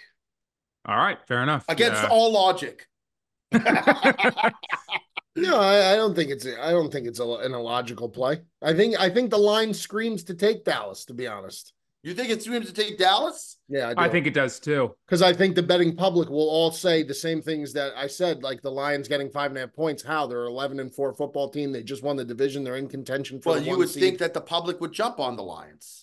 All 0.85 0.97
right, 0.97 1.17
fair 1.27 1.43
enough. 1.43 1.65
against 1.69 2.01
Yeah. 2.03 2.09
all 2.09 2.31
logic. 2.31 2.87
No, 5.33 5.57
I, 5.61 5.93
I 5.93 5.95
don't 5.95 6.13
think 6.13 6.29
it's 6.29 6.45
a, 6.45 6.61
I 6.61 6.71
don't 6.71 6.91
think 6.91 7.07
it's 7.07 7.19
a, 7.21 7.23
an 7.23 7.53
illogical 7.53 8.09
play. 8.09 8.41
I 8.61 8.73
think 8.73 8.99
I 8.99 9.09
think 9.09 9.29
the 9.31 9.37
line 9.37 9.73
screams 9.73 10.25
to 10.25 10.33
take 10.33 10.65
Dallas. 10.65 11.05
To 11.05 11.13
be 11.13 11.25
honest, 11.25 11.71
You 12.03 12.13
think 12.13 12.29
it 12.31 12.43
screams 12.43 12.65
to 12.67 12.73
take 12.73 12.97
Dallas? 12.97 13.57
yeah, 13.69 13.93
I 13.95 14.09
think 14.09 14.27
it 14.27 14.33
does 14.33 14.59
too. 14.59 14.93
because 15.07 15.21
I 15.21 15.31
think 15.31 15.55
the 15.55 15.63
betting 15.63 15.95
public 15.95 16.27
will 16.29 16.49
all 16.49 16.69
say 16.69 17.01
the 17.03 17.13
same 17.13 17.41
things 17.41 17.71
that 17.73 17.93
I 17.95 18.07
said, 18.07 18.43
like 18.43 18.61
the 18.61 18.71
Lions 18.71 19.07
getting 19.07 19.29
five 19.29 19.51
and 19.51 19.57
a 19.57 19.61
half 19.61 19.73
points. 19.73 20.03
How 20.03 20.27
they're 20.27 20.43
eleven 20.47 20.81
and 20.81 20.93
four 20.93 21.13
football 21.13 21.49
team. 21.49 21.71
They 21.71 21.81
just 21.83 22.03
won 22.03 22.17
the 22.17 22.25
division. 22.25 22.65
They're 22.65 22.75
in 22.75 22.89
contention 22.89 23.39
for. 23.39 23.51
Well, 23.51 23.59
the 23.59 23.63
you 23.63 23.69
one 23.69 23.79
would 23.79 23.89
seed. 23.89 24.03
think 24.03 24.17
that 24.19 24.33
the 24.33 24.41
public 24.41 24.81
would 24.81 24.91
jump 24.91 25.17
on 25.21 25.37
the 25.37 25.43
Lions. 25.43 26.00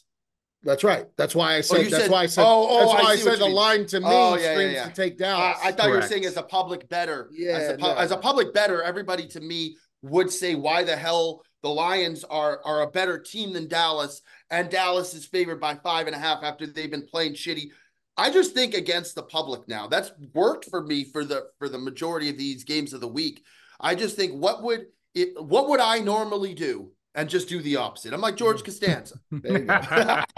That's 0.65 0.83
right. 0.83 1.07
That's 1.17 1.35
why 1.35 1.55
I 1.55 1.61
said. 1.61 1.85
you 1.85 1.91
that's 1.91 2.05
said- 2.05 2.11
why 2.11 2.23
I 2.23 2.27
said. 2.27 2.43
oh, 2.45 2.67
oh, 2.69 2.79
that's 2.81 2.91
I 2.91 3.03
why 3.05 3.11
I, 3.13 3.17
see 3.17 3.25
what 3.25 3.31
said 3.33 3.41
the 3.41 3.47
mean. 3.47 3.55
line 3.55 3.87
to 3.87 4.01
me 4.01 4.07
Oh, 4.09 4.35
yeah, 4.35 4.43
yeah, 4.43 4.53
screams 4.55 4.73
yeah. 4.75 4.85
to 4.89 4.95
take 4.95 5.23
Uh, 5.23 5.55
I 5.63 5.73
thought 5.73 5.87
you 5.87 5.93
were 5.95 6.03
saying 6.03 6.25
as 6.25 6.37
a 6.37 6.43
public 6.43 6.89
bettor. 6.89 7.29
as, 7.33 7.39
Yeah, 7.39 7.59
a 7.59 7.77
pu- 7.77 7.83
no. 7.83 7.95
as 7.95 8.11
a 8.11 8.17
public 8.17 8.53
bettor, 8.53 8.83
everybody 8.83 9.27
to 9.29 9.41
me 9.41 9.77
would 10.03 10.31
say 10.33 10.55
why 10.57 10.83
the 10.83 10.97
hell 10.97 11.43
the 11.63 11.69
Lions 11.69 12.25
are 12.25 12.61
are 12.65 12.83
a 12.83 12.91
better 12.91 13.19
team 13.19 13.53
than 13.53 13.69
Dallas, 13.69 14.21
and 14.51 14.69
Dallas 14.71 15.15
is 15.15 15.27
favored 15.27 15.61
by 15.61 15.75
five 15.77 16.07
and 16.07 16.15
a 16.15 16.19
half 16.19 16.43
after 16.43 16.67
they've 16.67 16.91
been 16.91 17.07
playing 17.07 17.35
shitty. 17.35 17.71
I 18.17 18.31
just 18.31 18.53
think 18.53 18.75
against 18.75 19.15
the 19.15 19.23
public 19.23 19.69
now. 19.69 19.87
That's 19.87 20.11
worked 20.35 20.67
for 20.71 20.83
me 20.85 21.05
for 21.05 21.25
the 21.25 21.47
for 21.59 21.69
the 21.69 21.79
majority 21.79 22.29
of 22.31 22.37
these 22.39 22.65
games 22.65 22.93
of 22.93 23.01
the 23.01 23.09
week. 23.09 23.45
I 23.81 23.95
just 23.95 24.17
think 24.17 24.33
what 24.33 24.63
would 24.65 24.87
it 25.15 25.41
what 25.41 25.69
would 25.69 25.81
I 25.81 25.99
normally 26.01 26.55
do 26.55 26.93
and 27.19 27.29
just 27.29 27.49
do 27.49 27.61
the 27.61 27.75
opposite. 27.77 28.15
I'm 28.15 28.21
like 28.21 28.37
George 28.37 28.63
Costanza. 28.63 29.19
There 29.31 29.59
you 29.59 29.65
go. 29.65 29.75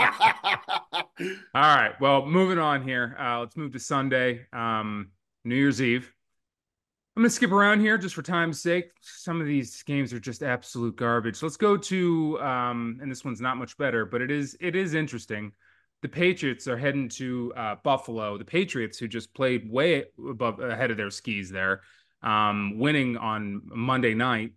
All 1.54 1.76
right. 1.76 1.92
Well, 2.00 2.24
moving 2.24 2.58
on 2.58 2.82
here. 2.82 3.14
Uh, 3.20 3.40
let's 3.40 3.56
move 3.56 3.72
to 3.72 3.78
Sunday, 3.78 4.46
um, 4.54 5.10
New 5.44 5.56
Year's 5.56 5.82
Eve. 5.82 6.10
I'm 7.14 7.22
gonna 7.22 7.30
skip 7.30 7.52
around 7.52 7.80
here 7.80 7.98
just 7.98 8.14
for 8.14 8.22
time's 8.22 8.62
sake. 8.62 8.92
Some 9.02 9.42
of 9.42 9.46
these 9.46 9.82
games 9.82 10.14
are 10.14 10.20
just 10.20 10.42
absolute 10.42 10.96
garbage. 10.96 11.42
Let's 11.42 11.58
go 11.58 11.76
to, 11.76 12.40
um, 12.40 12.98
and 13.02 13.10
this 13.10 13.26
one's 13.26 13.42
not 13.42 13.58
much 13.58 13.76
better, 13.76 14.06
but 14.06 14.22
it 14.22 14.30
is 14.30 14.56
it 14.58 14.74
is 14.74 14.94
interesting. 14.94 15.52
The 16.00 16.08
Patriots 16.08 16.66
are 16.66 16.78
heading 16.78 17.10
to 17.10 17.52
uh, 17.56 17.76
Buffalo. 17.84 18.38
The 18.38 18.44
Patriots, 18.46 18.96
who 18.96 19.06
just 19.06 19.34
played 19.34 19.70
way 19.70 20.04
above 20.30 20.60
ahead 20.60 20.90
of 20.90 20.96
their 20.96 21.10
skis 21.10 21.50
there, 21.50 21.82
um, 22.22 22.78
winning 22.78 23.18
on 23.18 23.62
Monday 23.66 24.14
night. 24.14 24.52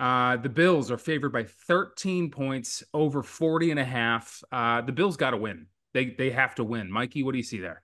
Uh, 0.00 0.38
the 0.38 0.48
Bills 0.48 0.90
are 0.90 0.96
favored 0.96 1.30
by 1.30 1.44
13 1.44 2.30
points 2.30 2.82
over 2.94 3.22
40 3.22 3.70
and 3.70 3.78
a 3.78 3.84
half. 3.84 4.42
Uh, 4.50 4.80
the 4.80 4.92
Bills 4.92 5.18
got 5.18 5.30
to 5.30 5.36
win. 5.36 5.66
They 5.92 6.06
they 6.06 6.30
have 6.30 6.54
to 6.54 6.64
win. 6.64 6.90
Mikey, 6.90 7.22
what 7.22 7.32
do 7.32 7.38
you 7.38 7.44
see 7.44 7.60
there? 7.60 7.82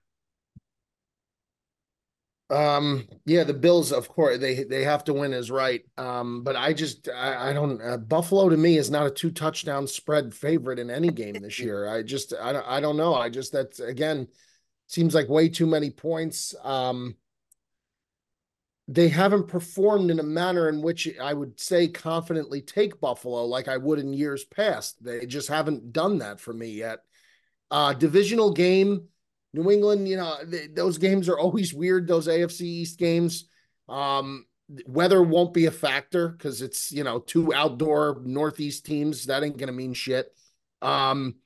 Um, 2.48 3.08
yeah, 3.24 3.42
the 3.44 3.52
Bills, 3.52 3.92
of 3.92 4.08
course, 4.08 4.38
they 4.38 4.64
they 4.64 4.84
have 4.84 5.04
to 5.04 5.12
win 5.12 5.34
is 5.34 5.50
right. 5.50 5.82
Um, 5.98 6.42
but 6.42 6.56
I 6.56 6.72
just 6.72 7.08
I, 7.08 7.50
I 7.50 7.52
don't 7.52 7.82
uh, 7.82 7.98
Buffalo 7.98 8.48
to 8.48 8.56
me 8.56 8.78
is 8.78 8.90
not 8.90 9.06
a 9.06 9.10
two 9.10 9.30
touchdown 9.30 9.86
spread 9.86 10.32
favorite 10.32 10.78
in 10.78 10.88
any 10.90 11.10
game 11.10 11.40
this 11.42 11.58
year. 11.58 11.88
I 11.88 12.02
just 12.02 12.32
I 12.40 12.52
don't 12.52 12.66
I 12.66 12.80
don't 12.80 12.96
know. 12.96 13.14
I 13.14 13.28
just 13.28 13.52
that's 13.52 13.80
again 13.80 14.28
seems 14.86 15.14
like 15.14 15.28
way 15.28 15.48
too 15.48 15.66
many 15.66 15.90
points. 15.90 16.54
Um, 16.62 17.16
they 18.88 19.08
haven't 19.08 19.48
performed 19.48 20.10
in 20.10 20.20
a 20.20 20.24
manner 20.24 20.68
in 20.68 20.80
which 20.80 21.08
I 21.20 21.34
would 21.34 21.58
say 21.58 21.88
confidently 21.88 22.60
take 22.62 23.00
Buffalo 23.00 23.44
like 23.44 23.66
I 23.66 23.76
would 23.76 23.98
in 23.98 24.12
years 24.12 24.44
past. 24.44 25.02
They 25.02 25.26
just 25.26 25.48
haven't 25.48 25.92
done 25.92 26.18
that 26.18 26.38
for 26.38 26.52
me 26.52 26.68
yet. 26.70 27.00
Uh, 27.70 27.92
divisional 27.92 28.52
game. 28.52 29.08
New 29.52 29.70
England, 29.70 30.06
you 30.08 30.16
know, 30.16 30.36
th- 30.48 30.70
those 30.74 30.98
games 30.98 31.28
are 31.28 31.38
always 31.38 31.74
weird. 31.74 32.06
Those 32.06 32.28
AFC 32.28 32.60
East 32.60 32.98
games, 32.98 33.48
um, 33.88 34.44
weather 34.86 35.22
won't 35.22 35.54
be 35.54 35.66
a 35.66 35.70
factor 35.70 36.28
because 36.28 36.62
it's 36.62 36.92
you 36.92 37.04
know 37.04 37.18
two 37.20 37.54
outdoor 37.54 38.20
Northeast 38.24 38.84
teams. 38.84 39.26
That 39.26 39.42
ain't 39.42 39.56
gonna 39.56 39.72
mean 39.72 39.94
shit. 39.94 40.28
Um, 40.82 41.36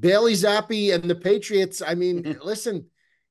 Bailey 0.00 0.32
Zappe 0.32 0.94
and 0.94 1.04
the 1.04 1.14
Patriots. 1.14 1.82
I 1.82 1.94
mean, 1.94 2.38
listen, 2.44 2.86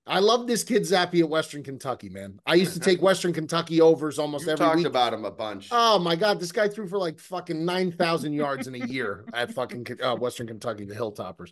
I 0.07 0.19
love 0.19 0.45
this 0.45 0.63
kid 0.63 0.83
Zappe 0.83 1.19
at 1.19 1.29
Western 1.29 1.63
Kentucky, 1.63 2.09
man. 2.09 2.39
I 2.45 2.53
used 2.55 2.73
to 2.73 2.79
take 2.79 3.01
Western 3.01 3.33
Kentucky 3.33 3.81
overs 3.81 4.19
almost 4.19 4.45
You 4.45 4.51
every 4.51 4.65
talked 4.65 4.77
week. 4.77 4.85
about 4.85 5.13
him 5.13 5.25
a 5.25 5.31
bunch. 5.31 5.69
Oh 5.71 5.97
my 5.97 6.15
God, 6.15 6.39
this 6.39 6.51
guy 6.51 6.67
threw 6.67 6.87
for 6.87 6.99
like 6.99 7.19
fucking 7.19 7.65
nine 7.65 7.91
thousand 7.91 8.33
yards 8.33 8.67
in 8.67 8.75
a 8.75 8.85
year 8.85 9.25
at 9.33 9.53
fucking 9.53 9.87
uh, 10.03 10.15
Western 10.15 10.45
Kentucky, 10.47 10.85
the 10.85 10.93
Hilltoppers. 10.95 11.51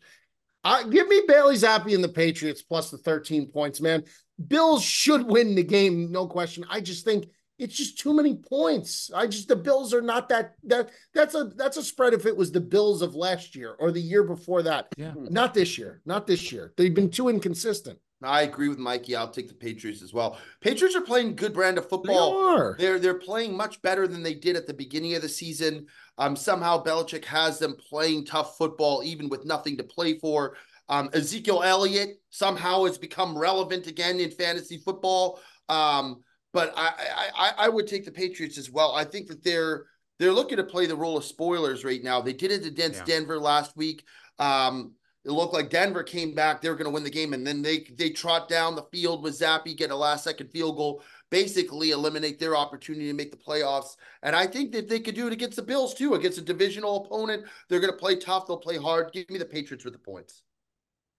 Uh, 0.63 0.83
give 0.83 1.07
me 1.07 1.21
Bailey 1.27 1.55
Zappe 1.55 1.93
and 1.93 2.03
the 2.03 2.09
Patriots 2.09 2.61
plus 2.61 2.91
the 2.91 2.97
thirteen 2.97 3.47
points, 3.47 3.81
man. 3.81 4.03
Bills 4.47 4.83
should 4.83 5.25
win 5.25 5.55
the 5.55 5.63
game, 5.63 6.11
no 6.11 6.27
question. 6.27 6.63
I 6.69 6.79
just 6.79 7.05
think 7.05 7.27
it's 7.59 7.75
just 7.75 7.99
too 7.99 8.13
many 8.13 8.35
points. 8.35 9.09
I 9.15 9.27
just 9.27 9.47
the 9.47 9.55
Bills 9.55 9.93
are 9.95 10.01
not 10.01 10.29
that 10.29 10.53
that 10.65 10.89
that's 11.13 11.33
a 11.33 11.45
that's 11.55 11.77
a 11.77 11.83
spread 11.83 12.13
if 12.13 12.25
it 12.27 12.37
was 12.37 12.51
the 12.51 12.61
Bills 12.61 13.01
of 13.01 13.15
last 13.15 13.55
year 13.55 13.75
or 13.79 13.91
the 13.91 13.99
year 14.01 14.23
before 14.23 14.61
that. 14.63 14.87
Yeah. 14.95 15.13
Not 15.15 15.53
this 15.55 15.77
year. 15.77 16.01
Not 16.05 16.27
this 16.27 16.51
year. 16.51 16.71
They've 16.77 16.93
been 16.93 17.09
too 17.09 17.29
inconsistent. 17.29 17.99
I 18.25 18.41
agree 18.43 18.69
with 18.69 18.77
Mikey. 18.77 19.15
I'll 19.15 19.29
take 19.29 19.47
the 19.47 19.53
Patriots 19.53 20.01
as 20.01 20.13
well. 20.13 20.38
Patriots 20.62 20.95
are 20.95 21.01
playing 21.01 21.36
good 21.36 21.53
brand 21.53 21.77
of 21.77 21.86
They 21.86 21.89
football. 21.89 22.38
are. 22.45 22.75
They're 22.79 22.99
they're 22.99 23.13
playing 23.19 23.55
much 23.55 23.81
better 23.81 24.07
than 24.07 24.23
they 24.23 24.33
did 24.33 24.55
at 24.55 24.67
the 24.67 24.73
beginning 24.73 25.15
of 25.15 25.21
the 25.21 25.29
season. 25.29 25.88
Um, 26.17 26.36
somehow 26.36 26.83
Belichick 26.83 27.25
has 27.25 27.59
them 27.59 27.75
playing 27.89 28.25
tough 28.25 28.57
football, 28.57 29.01
even 29.03 29.29
with 29.29 29.45
nothing 29.45 29.77
to 29.77 29.83
play 29.83 30.17
for. 30.19 30.55
Um, 30.89 31.09
Ezekiel 31.13 31.63
Elliott 31.63 32.19
somehow 32.29 32.86
has 32.86 32.97
become 32.97 33.38
relevant 33.38 33.88
again 33.88 34.19
in 34.19 34.31
fantasy 34.31 34.77
football. 34.77 35.39
Um, 35.69 36.21
but 36.51 36.73
I, 36.75 36.88
I 36.88 37.29
I 37.36 37.53
I 37.65 37.69
would 37.69 37.88
take 37.88 38.05
the 38.05 38.12
Patriots 38.12 38.57
as 38.57 38.69
well. 38.69 38.93
I 38.93 39.03
think 39.03 39.27
that 39.27 39.43
they're 39.43 39.86
they're 40.19 40.33
looking 40.33 40.57
to 40.57 40.63
play 40.63 40.86
the 40.86 40.95
role 40.95 41.17
of 41.17 41.23
spoilers 41.25 41.83
right 41.83 42.03
now. 42.03 42.21
They 42.21 42.33
did 42.33 42.51
it 42.51 42.65
against 42.65 42.99
Yeah. 42.99 43.05
Denver 43.17 43.39
last 43.39 43.75
week. 43.75 44.03
Um, 44.39 44.93
it 45.25 45.31
looked 45.31 45.53
like 45.53 45.69
Denver 45.69 46.03
came 46.03 46.33
back. 46.33 46.62
They 46.62 46.69
were 46.69 46.75
going 46.75 46.86
to 46.86 46.93
win 46.93 47.03
the 47.03 47.09
game, 47.09 47.33
and 47.33 47.47
then 47.47 47.62
they 47.62 47.79
they 47.97 48.09
trot 48.09 48.49
down 48.49 48.75
the 48.75 48.83
field 48.91 49.23
with 49.23 49.39
Zappe, 49.39 49.77
get 49.77 49.91
a 49.91 49.95
last 49.95 50.25
second 50.25 50.49
field 50.49 50.75
goal, 50.75 51.01
basically 51.29 51.91
eliminate 51.91 52.39
their 52.39 52.55
opportunity 52.55 53.07
to 53.07 53.13
make 53.13 53.31
the 53.31 53.38
playoffs. 53.38 53.95
And 54.21 54.36
I 54.36 54.47
think 54.47 54.73
that 54.73 54.89
they 54.89 54.99
could 54.99 55.15
do 55.15 55.27
it 55.27 55.33
against 55.33 55.55
the 55.55 55.62
Bills 55.62 55.93
too, 55.93 56.15
against 56.15 56.39
a 56.39 56.41
divisional 56.41 57.05
opponent. 57.05 57.45
They're 57.69 57.79
going 57.79 57.93
to 57.93 57.99
play 57.99 58.17
tough. 58.17 58.47
They'll 58.47 58.57
play 58.57 58.77
hard. 58.77 59.13
Give 59.13 59.29
me 59.29 59.38
the 59.38 59.45
Patriots 59.45 59.86
with 59.86 59.93
the 59.93 59.99
points. 59.99 60.41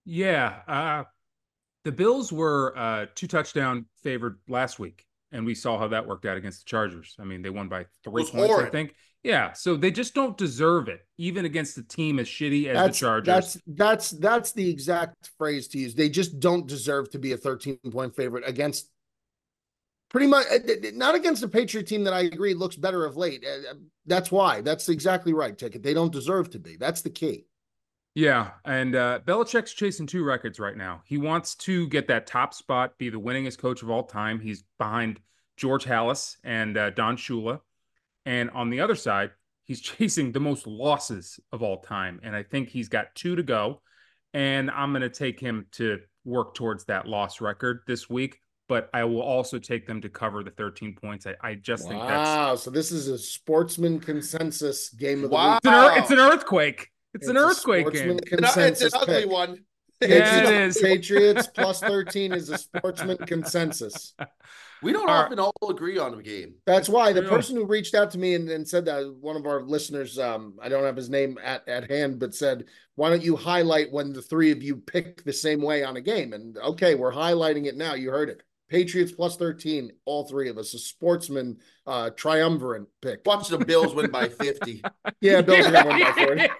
Yeah, 0.04 0.60
uh, 0.68 1.04
the 1.84 1.92
Bills 1.92 2.30
were 2.30 2.76
uh, 2.76 3.06
two 3.14 3.26
touchdown 3.26 3.86
favored 4.02 4.38
last 4.48 4.78
week, 4.78 5.06
and 5.32 5.46
we 5.46 5.54
saw 5.54 5.78
how 5.78 5.88
that 5.88 6.06
worked 6.06 6.26
out 6.26 6.36
against 6.36 6.60
the 6.60 6.68
Chargers. 6.68 7.16
I 7.18 7.24
mean, 7.24 7.40
they 7.40 7.50
won 7.50 7.68
by 7.68 7.86
three 8.02 8.24
points, 8.24 8.54
I 8.54 8.68
think. 8.68 8.94
Yeah, 9.24 9.54
so 9.54 9.74
they 9.74 9.90
just 9.90 10.14
don't 10.14 10.36
deserve 10.36 10.88
it, 10.88 11.00
even 11.16 11.46
against 11.46 11.78
a 11.78 11.82
team 11.82 12.18
as 12.18 12.28
shitty 12.28 12.66
as 12.66 12.76
That's 12.76 12.98
the 12.98 13.06
Chargers. 13.06 13.26
that's 13.26 13.58
that's 13.66 14.10
that's 14.10 14.52
the 14.52 14.68
exact 14.68 15.30
phrase 15.38 15.66
to 15.68 15.78
use. 15.78 15.94
They 15.94 16.10
just 16.10 16.38
don't 16.38 16.66
deserve 16.66 17.10
to 17.10 17.18
be 17.18 17.32
a 17.32 17.36
13 17.38 17.78
point 17.90 18.14
favorite 18.14 18.44
against 18.46 18.90
pretty 20.10 20.26
much 20.26 20.46
uh, 20.52 20.58
not 20.92 21.14
against 21.14 21.42
a 21.42 21.48
Patriot 21.48 21.86
team 21.86 22.04
that 22.04 22.12
I 22.12 22.20
agree 22.20 22.52
looks 22.52 22.76
better 22.76 23.06
of 23.06 23.16
late. 23.16 23.44
That's 24.04 24.30
why. 24.30 24.60
That's 24.60 24.90
exactly 24.90 25.32
right, 25.32 25.56
Ticket. 25.56 25.82
They 25.82 25.94
don't 25.94 26.12
deserve 26.12 26.50
to 26.50 26.58
be. 26.58 26.76
That's 26.76 27.00
the 27.00 27.10
key. 27.10 27.46
Yeah, 28.14 28.50
and 28.64 28.94
uh, 28.94 29.20
Belichick's 29.24 29.72
chasing 29.72 30.06
two 30.06 30.22
records 30.22 30.60
right 30.60 30.76
now. 30.76 31.02
He 31.04 31.18
wants 31.18 31.56
to 31.56 31.88
get 31.88 32.06
that 32.08 32.28
top 32.28 32.54
spot, 32.54 32.96
be 32.96 33.08
the 33.08 33.18
winningest 33.18 33.58
coach 33.58 33.82
of 33.82 33.90
all 33.90 34.04
time. 34.04 34.38
He's 34.38 34.62
behind 34.78 35.18
George 35.56 35.84
Halas 35.84 36.36
and 36.44 36.76
uh, 36.76 36.90
Don 36.90 37.16
Shula, 37.16 37.60
and 38.26 38.50
on 38.50 38.70
the 38.70 38.80
other 38.80 38.94
side, 38.94 39.30
he's 39.64 39.80
chasing 39.98 40.32
the 40.32 40.40
most 40.40 40.66
losses 40.66 41.38
of 41.52 41.62
all 41.62 41.80
time. 41.80 42.20
And 42.22 42.34
I 42.34 42.42
think 42.42 42.68
he's 42.68 42.88
got 42.88 43.14
two 43.14 43.36
to 43.36 43.42
go. 43.42 43.82
And 44.32 44.70
I'm 44.70 44.90
going 44.90 45.02
to 45.02 45.10
take 45.10 45.38
him 45.38 45.66
to 45.72 46.00
work 46.24 46.54
towards 46.54 46.84
that 46.86 47.06
loss 47.06 47.40
record 47.40 47.80
this 47.86 48.10
week. 48.10 48.40
But 48.66 48.88
I 48.94 49.04
will 49.04 49.20
also 49.20 49.58
take 49.58 49.86
them 49.86 50.00
to 50.00 50.08
cover 50.08 50.42
the 50.42 50.50
13 50.50 50.96
points. 51.00 51.26
I, 51.26 51.34
I 51.42 51.54
just 51.54 51.86
think 51.86 52.00
that's 52.00 52.28
Wow. 52.28 52.56
So 52.56 52.70
this 52.70 52.92
is 52.92 53.08
a 53.08 53.18
sportsman 53.18 54.00
consensus 54.00 54.88
game 54.88 55.22
of 55.22 55.30
the 55.30 55.36
week. 55.36 55.58
it's 55.62 55.66
an, 55.66 55.98
it's 56.02 56.10
an 56.10 56.18
earthquake. 56.18 56.88
It's, 57.12 57.28
an 57.28 57.36
earthquake 57.36 57.92
game. 57.92 58.12
It's 58.12 58.32
an- 58.32 58.38
Consensus 58.38 58.86
it's 58.86 58.94
an 58.94 59.00
ugly 59.02 59.22
pick. 59.22 59.30
one. 59.30 59.58
Yeah, 60.08 60.16
it 60.40 60.44
Patriots- 60.44 60.76
is. 60.76 60.82
Patriots 60.82 61.46
plus 61.54 61.80
13 61.80 62.32
is 62.32 62.48
a 62.50 62.58
sportsman 62.58 63.16
consensus. 63.18 64.14
We 64.82 64.92
don't 64.92 65.08
All 65.08 65.14
right. 65.14 65.24
often 65.24 65.38
all 65.38 65.70
agree 65.70 65.96
on 65.98 66.12
a 66.12 66.22
game. 66.22 66.56
That's 66.66 66.88
why 66.90 67.12
the 67.14 67.22
person 67.22 67.56
who 67.56 67.64
reached 67.64 67.94
out 67.94 68.10
to 68.10 68.18
me 68.18 68.34
and, 68.34 68.50
and 68.50 68.68
said 68.68 68.84
that 68.84 69.14
one 69.20 69.36
of 69.36 69.46
our 69.46 69.62
listeners, 69.62 70.18
um, 70.18 70.54
I 70.60 70.68
don't 70.68 70.84
have 70.84 70.96
his 70.96 71.08
name 71.08 71.38
at, 71.42 71.66
at 71.66 71.90
hand, 71.90 72.18
but 72.18 72.34
said, 72.34 72.64
why 72.96 73.08
don't 73.08 73.22
you 73.24 73.34
highlight 73.34 73.90
when 73.92 74.12
the 74.12 74.20
three 74.20 74.50
of 74.50 74.62
you 74.62 74.76
pick 74.76 75.24
the 75.24 75.32
same 75.32 75.62
way 75.62 75.84
on 75.84 75.96
a 75.96 76.02
game? 76.02 76.34
And 76.34 76.58
okay, 76.58 76.94
we're 76.96 77.12
highlighting 77.12 77.64
it 77.64 77.76
now. 77.76 77.94
You 77.94 78.10
heard 78.10 78.28
it. 78.28 78.42
Patriots 78.68 79.12
plus 79.12 79.36
13, 79.36 79.92
all 80.04 80.26
three 80.26 80.48
of 80.48 80.58
us, 80.58 80.74
a 80.74 80.78
sportsman 80.78 81.58
uh 81.86 82.10
triumvirate 82.10 82.86
pick. 83.02 83.20
Watch 83.26 83.48
the 83.48 83.58
Bills 83.58 83.94
win 83.94 84.10
by 84.10 84.28
50. 84.28 84.82
Yeah, 85.20 85.40
Bills 85.42 85.66
are 85.66 85.72
gonna 85.72 85.88
win 85.88 86.00
by 86.00 86.12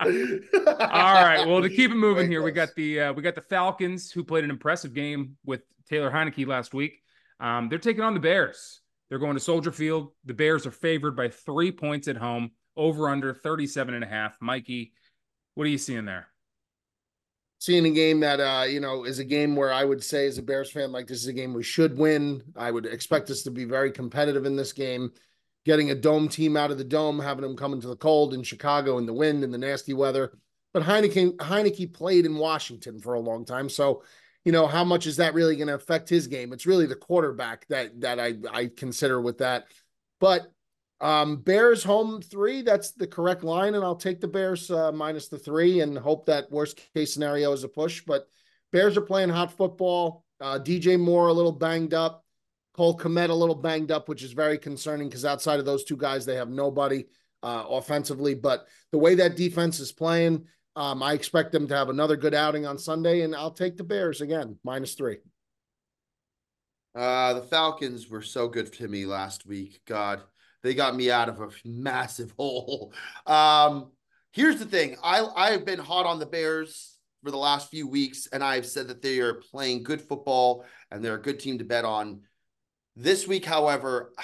40. 0.00 0.76
All 0.80 1.14
right. 1.14 1.46
Well, 1.46 1.62
to 1.62 1.68
keep 1.68 1.90
it 1.90 1.96
moving 1.96 2.26
Very 2.26 2.28
here, 2.28 2.42
we 2.42 2.52
got 2.52 2.68
the 2.76 3.00
uh, 3.00 3.12
we 3.12 3.22
got 3.22 3.34
the 3.34 3.40
Falcons 3.40 4.10
who 4.10 4.24
played 4.24 4.44
an 4.44 4.50
impressive 4.50 4.94
game 4.94 5.36
with 5.44 5.62
Taylor 5.88 6.10
Heinicke 6.10 6.46
last 6.46 6.74
week. 6.74 7.00
Um, 7.40 7.68
they're 7.68 7.78
taking 7.78 8.02
on 8.02 8.14
the 8.14 8.20
Bears. 8.20 8.80
They're 9.08 9.18
going 9.18 9.34
to 9.34 9.40
Soldier 9.40 9.72
Field. 9.72 10.12
The 10.24 10.34
Bears 10.34 10.66
are 10.66 10.70
favored 10.70 11.16
by 11.16 11.28
three 11.28 11.70
points 11.72 12.08
at 12.08 12.16
home, 12.16 12.52
over 12.76 13.08
under 13.08 13.34
37 13.34 13.94
and 13.94 14.04
a 14.04 14.06
half. 14.06 14.36
Mikey, 14.40 14.92
what 15.54 15.64
are 15.64 15.70
you 15.70 15.78
seeing 15.78 16.04
there? 16.04 16.28
Seeing 17.62 17.86
a 17.86 17.90
game 17.90 18.18
that 18.18 18.40
uh 18.40 18.64
you 18.64 18.80
know 18.80 19.04
is 19.04 19.20
a 19.20 19.24
game 19.24 19.54
where 19.54 19.72
I 19.72 19.84
would 19.84 20.02
say 20.02 20.26
as 20.26 20.36
a 20.36 20.42
Bears 20.42 20.72
fan 20.72 20.90
like 20.90 21.06
this 21.06 21.20
is 21.20 21.28
a 21.28 21.32
game 21.32 21.54
we 21.54 21.62
should 21.62 21.96
win. 21.96 22.42
I 22.56 22.72
would 22.72 22.86
expect 22.86 23.30
us 23.30 23.42
to 23.42 23.52
be 23.52 23.62
very 23.62 23.92
competitive 23.92 24.46
in 24.46 24.56
this 24.56 24.72
game. 24.72 25.12
Getting 25.64 25.92
a 25.92 25.94
dome 25.94 26.28
team 26.28 26.56
out 26.56 26.72
of 26.72 26.78
the 26.78 26.82
dome, 26.82 27.20
having 27.20 27.42
them 27.42 27.56
come 27.56 27.72
into 27.72 27.86
the 27.86 27.94
cold 27.94 28.34
in 28.34 28.42
Chicago 28.42 28.98
in 28.98 29.06
the 29.06 29.12
wind 29.12 29.44
and 29.44 29.54
the 29.54 29.58
nasty 29.58 29.92
weather. 29.94 30.36
But 30.72 30.82
Heinicke 30.82 31.36
Heinicke 31.36 31.92
played 31.92 32.26
in 32.26 32.34
Washington 32.34 32.98
for 32.98 33.14
a 33.14 33.20
long 33.20 33.44
time, 33.44 33.68
so 33.68 34.02
you 34.44 34.50
know 34.50 34.66
how 34.66 34.82
much 34.82 35.06
is 35.06 35.18
that 35.18 35.32
really 35.32 35.54
going 35.54 35.68
to 35.68 35.74
affect 35.74 36.08
his 36.08 36.26
game? 36.26 36.52
It's 36.52 36.66
really 36.66 36.86
the 36.86 36.96
quarterback 36.96 37.68
that 37.68 38.00
that 38.00 38.18
I 38.18 38.34
I 38.50 38.70
consider 38.76 39.20
with 39.20 39.38
that. 39.38 39.66
But 40.18 40.51
um, 41.02 41.36
Bears 41.36 41.82
home 41.82 42.22
three. 42.22 42.62
That's 42.62 42.92
the 42.92 43.08
correct 43.08 43.42
line, 43.42 43.74
and 43.74 43.84
I'll 43.84 43.96
take 43.96 44.20
the 44.20 44.28
Bears 44.28 44.70
uh, 44.70 44.92
minus 44.92 45.28
the 45.28 45.38
three 45.38 45.80
and 45.80 45.98
hope 45.98 46.26
that 46.26 46.50
worst 46.50 46.80
case 46.94 47.12
scenario 47.12 47.52
is 47.52 47.64
a 47.64 47.68
push. 47.68 48.02
But 48.06 48.28
Bears 48.70 48.96
are 48.96 49.02
playing 49.02 49.30
hot 49.30 49.52
football. 49.52 50.24
Uh, 50.40 50.58
DJ 50.58 50.98
Moore 50.98 51.28
a 51.28 51.32
little 51.32 51.52
banged 51.52 51.92
up. 51.92 52.24
Cole 52.74 52.96
Kmet 52.96 53.28
a 53.28 53.34
little 53.34 53.56
banged 53.56 53.90
up, 53.90 54.08
which 54.08 54.22
is 54.22 54.32
very 54.32 54.56
concerning 54.56 55.08
because 55.08 55.24
outside 55.24 55.58
of 55.58 55.66
those 55.66 55.84
two 55.84 55.96
guys, 55.96 56.24
they 56.24 56.36
have 56.36 56.48
nobody 56.48 57.04
uh, 57.42 57.64
offensively. 57.68 58.34
But 58.34 58.66
the 58.92 58.98
way 58.98 59.16
that 59.16 59.36
defense 59.36 59.80
is 59.80 59.92
playing, 59.92 60.46
um, 60.76 61.02
I 61.02 61.12
expect 61.14 61.52
them 61.52 61.66
to 61.68 61.76
have 61.76 61.90
another 61.90 62.16
good 62.16 62.32
outing 62.32 62.64
on 62.64 62.78
Sunday, 62.78 63.22
and 63.22 63.34
I'll 63.34 63.50
take 63.50 63.76
the 63.76 63.84
Bears 63.84 64.20
again 64.20 64.58
minus 64.64 64.94
three. 64.94 65.18
Uh, 66.94 67.34
the 67.34 67.42
Falcons 67.42 68.08
were 68.08 68.22
so 68.22 68.48
good 68.48 68.72
to 68.74 68.86
me 68.86 69.04
last 69.04 69.46
week. 69.46 69.80
God, 69.86 70.22
they 70.62 70.74
got 70.74 70.94
me 70.96 71.10
out 71.10 71.28
of 71.28 71.40
a 71.40 71.48
massive 71.64 72.30
hole. 72.38 72.92
Um, 73.26 73.90
here's 74.32 74.58
the 74.58 74.66
thing: 74.66 74.96
I 75.02 75.24
I've 75.36 75.64
been 75.64 75.78
hot 75.80 76.06
on 76.06 76.18
the 76.18 76.26
Bears 76.26 76.96
for 77.22 77.30
the 77.30 77.36
last 77.38 77.70
few 77.70 77.86
weeks, 77.86 78.26
and 78.32 78.42
I've 78.42 78.66
said 78.66 78.88
that 78.88 79.02
they 79.02 79.20
are 79.20 79.34
playing 79.34 79.82
good 79.84 80.00
football 80.02 80.64
and 80.90 81.04
they're 81.04 81.14
a 81.14 81.22
good 81.22 81.38
team 81.40 81.58
to 81.58 81.64
bet 81.64 81.84
on. 81.84 82.22
This 82.96 83.26
week, 83.26 83.44
however, 83.44 84.12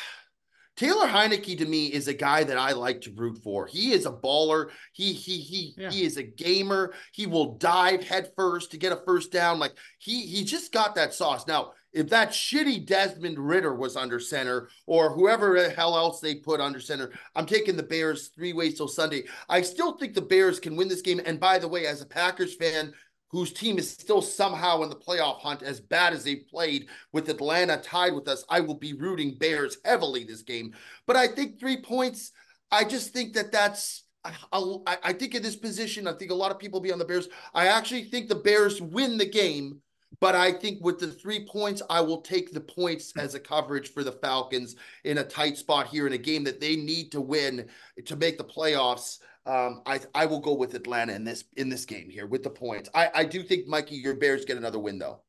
Taylor 0.76 1.06
Heinicke 1.08 1.58
to 1.58 1.66
me 1.66 1.86
is 1.86 2.06
a 2.06 2.14
guy 2.14 2.44
that 2.44 2.56
I 2.56 2.70
like 2.72 3.00
to 3.00 3.12
root 3.16 3.38
for. 3.42 3.66
He 3.66 3.92
is 3.92 4.06
a 4.06 4.12
baller. 4.12 4.70
He 4.92 5.12
he 5.12 5.38
he 5.38 5.74
Yeah. 5.76 5.90
he 5.90 6.04
is 6.04 6.16
a 6.18 6.22
gamer. 6.22 6.94
He 7.12 7.26
will 7.26 7.56
dive 7.56 8.04
headfirst 8.04 8.70
to 8.70 8.76
get 8.78 8.92
a 8.92 9.02
first 9.04 9.32
down. 9.32 9.58
Like 9.58 9.72
he 9.98 10.24
he 10.26 10.44
just 10.44 10.72
got 10.72 10.94
that 10.94 11.14
sauce. 11.14 11.48
Now, 11.48 11.72
if 11.92 12.08
that 12.10 12.30
shitty 12.30 12.86
Desmond 12.86 13.38
Ridder 13.38 13.74
was 13.74 13.96
under 13.96 14.20
center 14.20 14.68
or 14.86 15.10
whoever 15.10 15.60
the 15.60 15.70
hell 15.70 15.96
else 15.96 16.20
they 16.20 16.34
put 16.34 16.60
under 16.60 16.80
center, 16.80 17.12
I'm 17.34 17.46
taking 17.46 17.76
the 17.76 17.82
Bears 17.82 18.28
three 18.28 18.52
ways 18.52 18.74
till 18.74 18.88
Sunday. 18.88 19.24
I 19.48 19.62
still 19.62 19.96
think 19.96 20.14
the 20.14 20.22
Bears 20.22 20.60
can 20.60 20.76
win 20.76 20.88
this 20.88 21.02
game. 21.02 21.20
And 21.24 21.40
by 21.40 21.58
the 21.58 21.68
way, 21.68 21.86
as 21.86 22.02
a 22.02 22.06
Packers 22.06 22.54
fan 22.56 22.92
whose 23.30 23.52
team 23.52 23.78
is 23.78 23.90
still 23.90 24.22
somehow 24.22 24.82
in 24.82 24.88
the 24.88 24.96
playoff 24.96 25.40
hunt 25.40 25.62
as 25.62 25.80
bad 25.80 26.12
as 26.12 26.24
they 26.24 26.36
played 26.36 26.88
with 27.12 27.28
Atlanta 27.28 27.76
tied 27.78 28.14
with 28.14 28.28
us, 28.28 28.44
I 28.48 28.60
will 28.60 28.78
be 28.78 28.94
rooting 28.94 29.36
Bears 29.38 29.78
heavily 29.84 30.24
this 30.24 30.42
game. 30.42 30.74
But 31.06 31.16
I 31.16 31.28
think 31.28 31.58
three 31.58 31.80
points, 31.80 32.32
I 32.70 32.84
just 32.84 33.12
think 33.12 33.34
that 33.34 33.52
that's. 33.52 34.04
I, 34.24 34.98
I 35.02 35.12
think 35.14 35.34
in 35.34 35.42
this 35.42 35.56
position, 35.56 36.06
I 36.06 36.12
think 36.12 36.32
a 36.32 36.34
lot 36.34 36.50
of 36.50 36.58
people 36.58 36.80
be 36.80 36.92
on 36.92 36.98
the 36.98 37.04
Bears. 37.04 37.28
I 37.54 37.68
actually 37.68 38.04
think 38.04 38.28
the 38.28 38.34
Bears 38.34 38.82
win 38.82 39.16
the 39.16 39.24
game, 39.24 39.80
but 40.20 40.34
I 40.34 40.52
think 40.52 40.82
with 40.82 40.98
the 40.98 41.08
three 41.12 41.44
points, 41.46 41.82
I 41.90 42.00
will 42.00 42.20
take 42.22 42.52
the 42.52 42.60
points 42.60 43.12
as 43.18 43.34
a 43.34 43.40
coverage 43.40 43.92
for 43.92 44.02
the 44.02 44.12
Falcons 44.12 44.76
in 45.04 45.18
a 45.18 45.24
tight 45.24 45.56
spot 45.58 45.86
here 45.88 46.06
in 46.06 46.12
a 46.12 46.18
game 46.18 46.44
that 46.44 46.60
they 46.60 46.76
need 46.76 47.12
to 47.12 47.20
win 47.20 47.68
to 48.04 48.16
make 48.16 48.38
the 48.38 48.44
playoffs. 48.44 49.18
Um, 49.46 49.82
I 49.86 50.00
I 50.14 50.26
will 50.26 50.40
go 50.40 50.54
with 50.54 50.74
Atlanta 50.74 51.14
in 51.14 51.24
this 51.24 51.44
in 51.56 51.68
this 51.68 51.84
game 51.84 52.10
here 52.10 52.26
with 52.26 52.42
the 52.42 52.50
points. 52.50 52.90
I 52.94 53.10
I 53.14 53.24
do 53.24 53.42
think 53.42 53.66
Mikey, 53.66 53.96
your 53.96 54.16
Bears 54.16 54.44
get 54.44 54.56
another 54.56 54.78
win 54.78 54.98
though. 54.98 55.22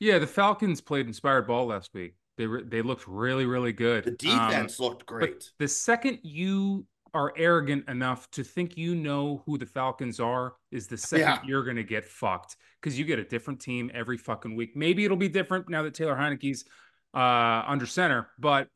Yeah, 0.00 0.18
the 0.18 0.26
Falcons 0.26 0.80
played 0.80 1.06
inspired 1.06 1.46
ball 1.46 1.66
last 1.66 1.90
week. 1.92 2.14
They 2.36 2.46
re- 2.46 2.64
they 2.64 2.82
looked 2.82 3.06
really 3.08 3.46
really 3.46 3.72
good. 3.72 4.04
The 4.04 4.30
Um, 4.30 4.48
defense 4.48 4.78
looked 4.80 5.06
great. 5.06 5.30
But 5.32 5.50
the 5.58 5.68
second 5.68 6.20
you 6.22 6.86
are 7.14 7.32
arrogant 7.36 7.88
enough 7.88 8.30
to 8.32 8.44
think 8.44 8.76
you 8.76 8.94
know 8.94 9.42
who 9.46 9.58
the 9.58 9.66
Falcons 9.66 10.20
are, 10.20 10.54
is 10.70 10.86
the 10.86 10.96
second 10.96 11.20
Yeah. 11.26 11.38
you're 11.46 11.64
going 11.64 11.76
to 11.76 11.84
get 11.84 12.04
fucked 12.04 12.56
because 12.80 12.98
you 12.98 13.04
get 13.04 13.18
a 13.18 13.24
different 13.24 13.60
team 13.60 13.90
every 13.94 14.18
fucking 14.18 14.54
week. 14.56 14.76
Maybe 14.76 15.04
it'll 15.04 15.16
be 15.16 15.28
different 15.28 15.68
now 15.68 15.82
that 15.82 15.94
Taylor 15.94 16.16
Heinicke's 16.16 16.64
uh, 17.14 17.64
under 17.66 17.86
center, 17.86 18.28
but 18.38 18.68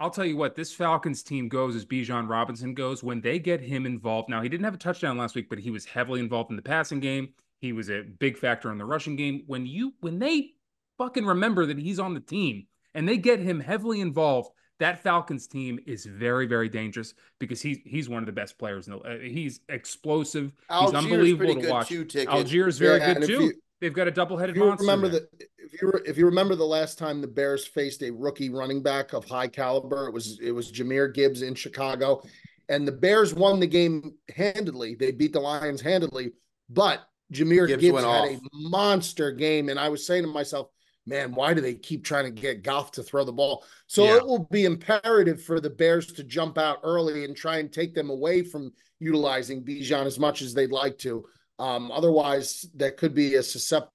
I'll 0.00 0.10
tell 0.10 0.24
you 0.24 0.36
what, 0.36 0.54
this 0.54 0.72
Falcons 0.72 1.22
team 1.24 1.48
goes 1.48 1.74
as 1.74 1.84
Bijan 1.84 2.28
Robinson 2.28 2.72
goes 2.72 3.02
when 3.02 3.20
they 3.20 3.40
get 3.40 3.60
him 3.60 3.84
involved. 3.84 4.28
Now, 4.28 4.40
he 4.42 4.48
didn't 4.48 4.64
have 4.64 4.74
a 4.74 4.78
touchdown 4.78 5.18
last 5.18 5.34
week, 5.34 5.48
but 5.48 5.58
he 5.58 5.70
was 5.70 5.84
heavily 5.84 6.20
involved 6.20 6.50
in 6.50 6.56
the 6.56 6.62
passing 6.62 7.00
game. 7.00 7.30
He 7.60 7.72
was 7.72 7.90
a 7.90 8.02
big 8.02 8.38
factor 8.38 8.70
in 8.70 8.78
the 8.78 8.84
rushing 8.84 9.16
game. 9.16 9.42
When 9.48 9.66
you 9.66 9.94
when 10.00 10.20
they 10.20 10.52
fucking 10.98 11.26
remember 11.26 11.66
that 11.66 11.78
he's 11.78 11.98
on 11.98 12.14
the 12.14 12.20
team 12.20 12.68
and 12.94 13.08
they 13.08 13.16
get 13.16 13.40
him 13.40 13.58
heavily 13.58 14.00
involved, 14.00 14.50
that 14.78 15.02
Falcons 15.02 15.46
team 15.46 15.78
is 15.86 16.04
very, 16.06 16.46
very 16.46 16.68
dangerous 16.68 17.14
because 17.38 17.60
he's 17.60 17.78
he's 17.84 18.08
one 18.08 18.22
of 18.22 18.26
the 18.26 18.32
best 18.32 18.58
players. 18.58 18.86
In 18.86 18.94
the, 18.94 18.98
uh, 19.00 19.18
he's 19.18 19.60
explosive. 19.68 20.52
Allgeier's 20.70 20.86
he's 20.90 20.94
unbelievable 21.04 21.38
pretty 21.46 21.54
to 21.54 21.60
good 21.66 21.70
watch. 21.70 21.88
too, 21.88 22.04
Ticket. 22.04 22.28
Allgeier 22.28 22.68
is 22.68 22.78
very 22.78 22.98
Yeah, 22.98 23.06
good 23.14 23.16
and 23.18 23.26
too. 23.26 23.42
you- 23.44 23.52
They've 23.80 23.92
got 23.94 24.08
a 24.08 24.10
double-headed 24.10 24.56
If 24.56 24.60
you 24.60 24.66
monster. 24.66 24.82
remember 24.82 25.08
there. 25.08 25.20
the 25.38 25.46
if 25.60 25.80
you 25.80 25.90
re- 25.94 26.00
if 26.04 26.18
you 26.18 26.24
remember 26.26 26.56
the 26.56 26.64
last 26.66 26.98
time 26.98 27.20
the 27.20 27.28
Bears 27.28 27.64
faced 27.64 28.02
a 28.02 28.10
rookie 28.10 28.50
running 28.50 28.82
back 28.82 29.12
of 29.12 29.24
high 29.24 29.46
caliber, 29.46 30.08
it 30.08 30.12
was 30.12 30.40
it 30.42 30.50
was 30.50 30.72
Jahmyr 30.72 31.14
Gibbs 31.14 31.42
in 31.42 31.54
Chicago. 31.54 32.20
And 32.68 32.88
the 32.88 32.92
Bears 32.92 33.34
won 33.34 33.60
the 33.60 33.68
game 33.68 34.14
handedly. 34.34 34.96
They 34.96 35.12
beat 35.12 35.32
the 35.32 35.38
Lions 35.38 35.80
handedly, 35.80 36.32
but 36.68 37.08
Jahmyr 37.32 37.68
Gibbs 37.68 37.82
Gibbs, 37.82 37.98
had 37.98 38.04
off. 38.04 38.28
a 38.30 38.40
monster 38.52 39.30
game. 39.30 39.68
And 39.68 39.78
I 39.78 39.88
was 39.88 40.04
saying 40.04 40.24
to 40.24 40.28
myself, 40.28 40.70
man, 41.08 41.32
why 41.34 41.54
do 41.54 41.60
they 41.60 41.74
keep 41.74 42.04
trying 42.04 42.24
to 42.24 42.30
get 42.30 42.62
Goff 42.62 42.92
to 42.92 43.02
throw 43.02 43.24
the 43.24 43.32
ball? 43.32 43.64
So 43.86 44.04
Yeah. 44.04 44.16
it 44.16 44.26
will 44.26 44.46
be 44.50 44.64
imperative 44.64 45.42
for 45.42 45.60
the 45.60 45.70
Bears 45.70 46.06
to 46.12 46.22
jump 46.24 46.58
out 46.58 46.80
early 46.84 47.24
and 47.24 47.34
try 47.36 47.58
and 47.58 47.72
take 47.72 47.94
them 47.94 48.10
away 48.10 48.42
from 48.42 48.72
utilizing 49.00 49.64
Bijan 49.64 50.06
as 50.06 50.18
much 50.18 50.42
as 50.42 50.54
they'd 50.54 50.70
like 50.70 50.98
to. 50.98 51.24
Um, 51.58 51.90
otherwise, 51.90 52.66
that 52.76 52.96
could 52.96 53.14
be 53.14 53.34
a 53.36 53.42
susceptible, 53.42 53.92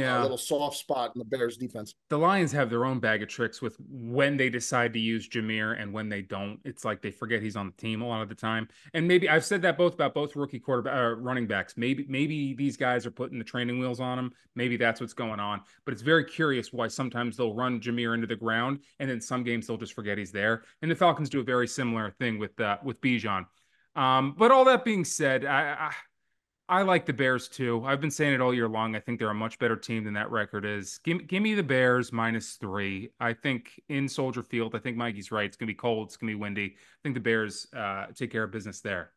Yeah. 0.00 0.20
a 0.20 0.22
little 0.22 0.36
soft 0.38 0.76
spot 0.76 1.12
in 1.14 1.18
the 1.18 1.24
Bears 1.24 1.56
defense. 1.56 1.94
the 2.08 2.18
Lions 2.18 2.52
have 2.52 2.70
their 2.70 2.84
own 2.84 2.98
bag 2.98 3.22
of 3.22 3.28
tricks 3.28 3.62
with 3.62 3.76
when 3.88 4.36
they 4.36 4.48
decide 4.48 4.92
to 4.94 4.98
use 5.00 5.28
Jahmyr 5.28 5.80
and 5.80 5.92
when 5.92 6.08
they 6.08 6.22
don't. 6.22 6.60
It's 6.64 6.84
like 6.84 7.02
they 7.02 7.10
forget 7.10 7.42
he's 7.42 7.56
on 7.56 7.66
the 7.66 7.72
team 7.82 8.02
a 8.02 8.06
lot 8.06 8.22
of 8.22 8.28
the 8.28 8.34
time. 8.34 8.68
And 8.94 9.06
maybe 9.06 9.28
I've 9.28 9.44
said 9.44 9.62
that 9.62 9.78
both 9.78 9.94
about 9.94 10.14
both 10.14 10.36
rookie 10.36 10.58
quarterback 10.58 10.94
uh, 10.96 11.14
running 11.16 11.46
backs. 11.46 11.74
Maybe 11.76 12.06
maybe 12.08 12.54
these 12.54 12.76
guys 12.76 13.06
are 13.06 13.10
putting 13.10 13.38
the 13.38 13.44
training 13.44 13.78
wheels 13.78 14.00
on 14.00 14.16
them. 14.16 14.32
Maybe 14.54 14.76
that's 14.76 15.00
what's 15.00 15.14
going 15.14 15.40
on. 15.40 15.60
But 15.84 15.92
it's 15.92 16.02
very 16.02 16.24
curious 16.24 16.72
why 16.72 16.88
sometimes 16.88 17.36
they'll 17.36 17.54
run 17.54 17.80
Jahmyr 17.80 18.14
into 18.14 18.26
the 18.26 18.36
ground 18.36 18.80
and 18.98 19.08
then 19.08 19.20
some 19.20 19.42
games 19.44 19.66
they'll 19.66 19.76
just 19.76 19.94
forget 19.94 20.18
he's 20.18 20.32
there. 20.32 20.62
And 20.82 20.90
the 20.90 20.94
Falcons 20.94 21.30
do 21.30 21.40
a 21.40 21.44
very 21.44 21.68
similar 21.68 22.10
thing 22.10 22.38
with 22.38 22.58
uh, 22.60 22.78
with 22.82 23.00
Bijan. 23.00 23.46
Um, 23.94 24.34
but 24.36 24.50
all 24.50 24.64
that 24.66 24.84
being 24.84 25.04
said, 25.06 25.44
I, 25.46 25.88
I 25.88 25.92
I 26.68 26.82
like 26.82 27.06
the 27.06 27.12
Bears 27.12 27.48
too. 27.48 27.84
I've 27.84 28.00
been 28.00 28.10
saying 28.10 28.34
it 28.34 28.40
all 28.40 28.52
year 28.52 28.68
long. 28.68 28.96
I 28.96 29.00
think 29.00 29.18
they're 29.18 29.30
a 29.30 29.34
much 29.34 29.58
better 29.58 29.76
team 29.76 30.02
than 30.02 30.14
that 30.14 30.30
record 30.30 30.64
is. 30.64 30.98
Give, 31.04 31.24
give 31.26 31.42
me 31.42 31.54
the 31.54 31.62
Bears 31.62 32.12
minus 32.12 32.54
three. 32.54 33.10
I 33.20 33.34
think 33.34 33.80
in 33.88 34.08
Soldier 34.08 34.42
Field, 34.42 34.74
I 34.74 34.78
think 34.78 34.96
Mikey's 34.96 35.30
right. 35.30 35.46
It's 35.46 35.56
going 35.56 35.68
to 35.68 35.72
be 35.72 35.76
cold. 35.76 36.08
It's 36.08 36.16
going 36.16 36.32
to 36.32 36.36
be 36.36 36.40
windy. 36.40 36.74
I 36.76 36.98
think 37.04 37.14
the 37.14 37.20
Bears 37.20 37.68
uh, 37.74 38.06
take 38.14 38.32
care 38.32 38.42
of 38.42 38.50
business 38.50 38.80
there. 38.80 39.12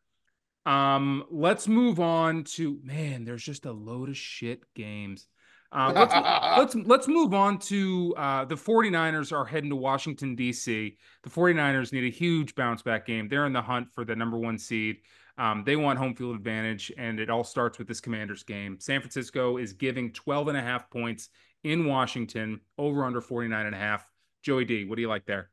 Um, 0.64 1.24
let's 1.30 1.66
move 1.66 1.98
on 1.98 2.44
to 2.44 2.78
man. 2.84 3.24
There's 3.24 3.42
just 3.42 3.66
a 3.66 3.72
load 3.72 4.10
of 4.10 4.16
shit 4.16 4.62
games. 4.74 5.26
Uh, 5.72 5.92
let's, 5.94 6.14
let's 6.74 6.88
let's 6.88 7.08
move 7.08 7.34
on 7.34 7.58
to 7.58 8.14
uh, 8.16 8.44
the 8.44 8.54
49ers 8.54 9.32
are 9.32 9.44
heading 9.44 9.70
to 9.70 9.76
Washington 9.76 10.36
D.C. 10.36 10.96
The 11.22 11.30
49ers 11.30 11.92
need 11.92 12.04
a 12.04 12.14
huge 12.14 12.54
bounce 12.54 12.82
back 12.82 13.06
game. 13.06 13.28
They're 13.28 13.46
in 13.46 13.52
the 13.52 13.62
hunt 13.62 13.90
for 13.92 14.04
the 14.04 14.14
number 14.14 14.38
one 14.38 14.58
seed. 14.58 14.98
Um, 15.38 15.62
they 15.64 15.76
want 15.76 15.98
home 15.98 16.14
field 16.14 16.36
advantage, 16.36 16.92
and 16.98 17.18
it 17.20 17.30
all 17.30 17.44
starts 17.44 17.78
with 17.78 17.88
this 17.88 18.00
Commanders 18.00 18.42
game. 18.42 18.78
San 18.80 19.00
Francisco 19.00 19.56
is 19.56 19.72
giving 19.72 20.12
12 20.12 20.48
and 20.48 20.58
a 20.58 20.62
half 20.62 20.90
points 20.90 21.28
in 21.64 21.86
Washington, 21.86 22.60
over 22.78 23.04
under 23.04 23.20
49 23.20 23.66
and 23.66 23.74
a 23.74 23.78
half. 23.78 24.06
Joey 24.42 24.64
D, 24.64 24.84
what 24.84 24.96
do 24.96 25.02
you 25.02 25.08
like 25.08 25.26
there? 25.26 25.50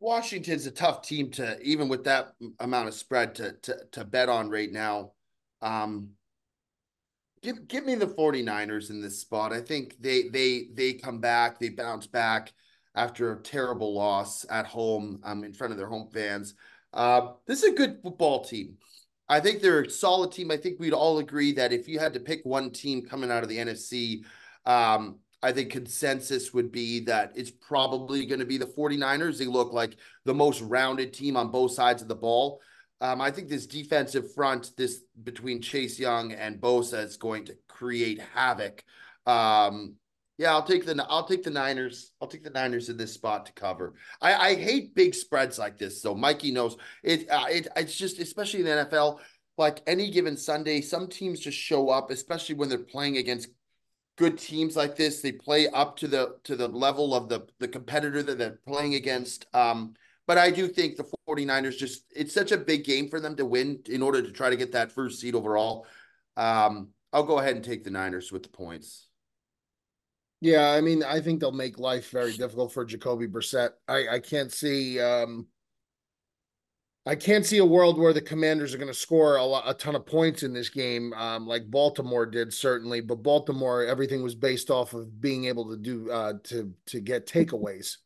Washington's 0.00 0.66
a 0.66 0.70
tough 0.70 1.02
team 1.02 1.30
to 1.32 1.60
even 1.60 1.88
with 1.88 2.04
that 2.04 2.32
amount 2.60 2.88
of 2.88 2.94
spread 2.94 3.34
to 3.36 3.52
to 3.62 3.76
to 3.92 4.04
bet 4.04 4.28
on 4.28 4.48
right 4.48 4.70
now. 4.70 5.12
Um 5.60 6.10
give 7.42 7.66
give 7.66 7.84
me 7.84 7.96
the 7.96 8.06
49ers 8.06 8.90
in 8.90 9.00
this 9.00 9.18
spot. 9.18 9.52
I 9.52 9.60
think 9.60 9.96
they 10.00 10.28
they 10.28 10.68
they 10.72 10.92
come 10.94 11.20
back, 11.20 11.58
they 11.58 11.70
bounce 11.70 12.06
back 12.06 12.52
after 12.94 13.32
a 13.32 13.42
terrible 13.42 13.92
loss 13.92 14.46
at 14.48 14.66
home 14.66 15.20
um 15.24 15.42
in 15.42 15.52
front 15.52 15.72
of 15.72 15.78
their 15.78 15.88
home 15.88 16.08
fans. 16.12 16.54
Uh, 16.92 17.32
this 17.46 17.62
is 17.62 17.72
a 17.72 17.76
good 17.76 17.98
football 18.02 18.44
team. 18.44 18.76
I 19.28 19.40
think 19.40 19.60
they're 19.60 19.82
a 19.82 19.90
solid 19.90 20.32
team. 20.32 20.50
I 20.50 20.56
think 20.56 20.80
we'd 20.80 20.94
all 20.94 21.18
agree 21.18 21.52
that 21.52 21.72
if 21.72 21.86
you 21.86 21.98
had 21.98 22.14
to 22.14 22.20
pick 22.20 22.40
one 22.44 22.70
team 22.70 23.02
coming 23.02 23.30
out 23.30 23.42
of 23.42 23.48
the 23.48 23.58
NFC, 23.58 24.24
um, 24.64 25.18
I 25.42 25.52
think 25.52 25.70
consensus 25.70 26.52
would 26.54 26.72
be 26.72 27.00
that 27.00 27.32
it's 27.36 27.50
probably 27.50 28.26
going 28.26 28.40
to 28.40 28.46
be 28.46 28.58
the 28.58 28.66
49ers. 28.66 29.38
They 29.38 29.46
look 29.46 29.72
like 29.72 29.96
the 30.24 30.34
most 30.34 30.62
rounded 30.62 31.12
team 31.12 31.36
on 31.36 31.50
both 31.50 31.72
sides 31.72 32.02
of 32.02 32.08
the 32.08 32.16
ball. 32.16 32.60
Um, 33.00 33.20
I 33.20 33.30
think 33.30 33.48
this 33.48 33.66
defensive 33.66 34.34
front, 34.34 34.72
this 34.76 35.02
between 35.22 35.62
Chase 35.62 35.98
Young 35.98 36.32
and 36.32 36.60
Bosa, 36.60 37.04
is 37.04 37.16
going 37.16 37.44
to 37.44 37.56
create 37.68 38.20
havoc. 38.34 38.82
Um, 39.26 39.94
yeah, 40.38 40.52
I'll 40.52 40.62
take 40.62 40.86
the 40.86 41.04
I'll 41.08 41.26
take 41.26 41.42
the 41.42 41.50
Niners. 41.50 42.12
I'll 42.22 42.28
take 42.28 42.44
the 42.44 42.50
Niners 42.50 42.88
in 42.88 42.96
this 42.96 43.12
spot 43.12 43.46
to 43.46 43.52
cover. 43.52 43.94
I, 44.22 44.34
I 44.34 44.54
hate 44.54 44.94
big 44.94 45.14
spreads 45.14 45.58
like 45.58 45.78
this, 45.78 46.00
So 46.00 46.14
Mikey 46.14 46.52
knows 46.52 46.76
it. 47.02 47.28
Uh, 47.28 47.46
it 47.48 47.66
it's 47.74 47.96
just 47.96 48.20
especially 48.20 48.60
in 48.60 48.66
the 48.66 48.86
NFL. 48.86 49.18
Like 49.58 49.82
any 49.88 50.10
given 50.12 50.36
Sunday, 50.36 50.80
some 50.80 51.08
teams 51.08 51.40
just 51.40 51.58
show 51.58 51.88
up, 51.90 52.12
especially 52.12 52.54
when 52.54 52.68
they're 52.68 52.78
playing 52.78 53.16
against 53.16 53.48
good 54.16 54.38
teams 54.38 54.76
like 54.76 54.94
this. 54.94 55.20
They 55.20 55.32
play 55.32 55.66
up 55.68 55.96
to 55.96 56.06
the 56.06 56.36
to 56.44 56.54
the 56.54 56.68
level 56.68 57.14
of 57.16 57.28
the 57.28 57.48
the 57.58 57.66
competitor 57.66 58.22
that 58.22 58.38
they're 58.38 58.60
playing 58.64 58.94
against. 58.94 59.46
Um, 59.54 59.94
but 60.28 60.38
I 60.38 60.52
do 60.52 60.68
think 60.68 60.96
the 60.96 61.10
49ers 61.28 61.76
just 61.76 62.04
it's 62.14 62.32
such 62.32 62.52
a 62.52 62.58
big 62.58 62.84
game 62.84 63.08
for 63.08 63.18
them 63.18 63.34
to 63.36 63.44
win 63.44 63.80
in 63.88 64.02
order 64.02 64.22
to 64.22 64.30
try 64.30 64.50
to 64.50 64.56
get 64.56 64.70
that 64.72 64.92
first 64.92 65.18
seed 65.18 65.34
overall. 65.34 65.84
Um, 66.36 66.90
I'll 67.12 67.24
go 67.24 67.40
ahead 67.40 67.56
and 67.56 67.64
take 67.64 67.82
the 67.82 67.90
Niners 67.90 68.30
with 68.30 68.44
the 68.44 68.50
points. 68.50 69.07
Yeah, 70.40 70.70
I 70.70 70.80
mean, 70.80 71.02
I 71.02 71.20
think 71.20 71.40
they'll 71.40 71.50
make 71.52 71.78
life 71.78 72.10
very 72.10 72.36
difficult 72.36 72.72
for 72.72 72.84
Jacoby 72.84 73.26
Brissett. 73.26 73.70
I, 73.88 74.08
I 74.08 74.18
can't 74.20 74.52
see 74.52 75.00
um 75.00 75.46
I 77.06 77.14
can't 77.16 77.44
see 77.44 77.58
a 77.58 77.64
world 77.64 77.98
where 77.98 78.12
the 78.12 78.20
commanders 78.20 78.74
are 78.74 78.78
going 78.78 78.92
to 78.92 78.94
score 78.94 79.36
a, 79.36 79.44
lot, 79.44 79.64
a 79.66 79.72
ton 79.72 79.96
of 79.96 80.04
points 80.04 80.42
in 80.42 80.52
this 80.52 80.68
game, 80.68 81.14
um, 81.14 81.46
like 81.46 81.70
Baltimore 81.70 82.26
did, 82.26 82.52
certainly. 82.52 83.00
But 83.00 83.22
Baltimore, 83.22 83.82
everything 83.82 84.22
was 84.22 84.34
based 84.34 84.70
off 84.70 84.92
of 84.92 85.18
being 85.18 85.46
able 85.46 85.70
to 85.70 85.76
do 85.76 86.10
uh 86.10 86.34
to 86.44 86.72
to 86.86 87.00
get 87.00 87.26
takeaways. 87.26 87.96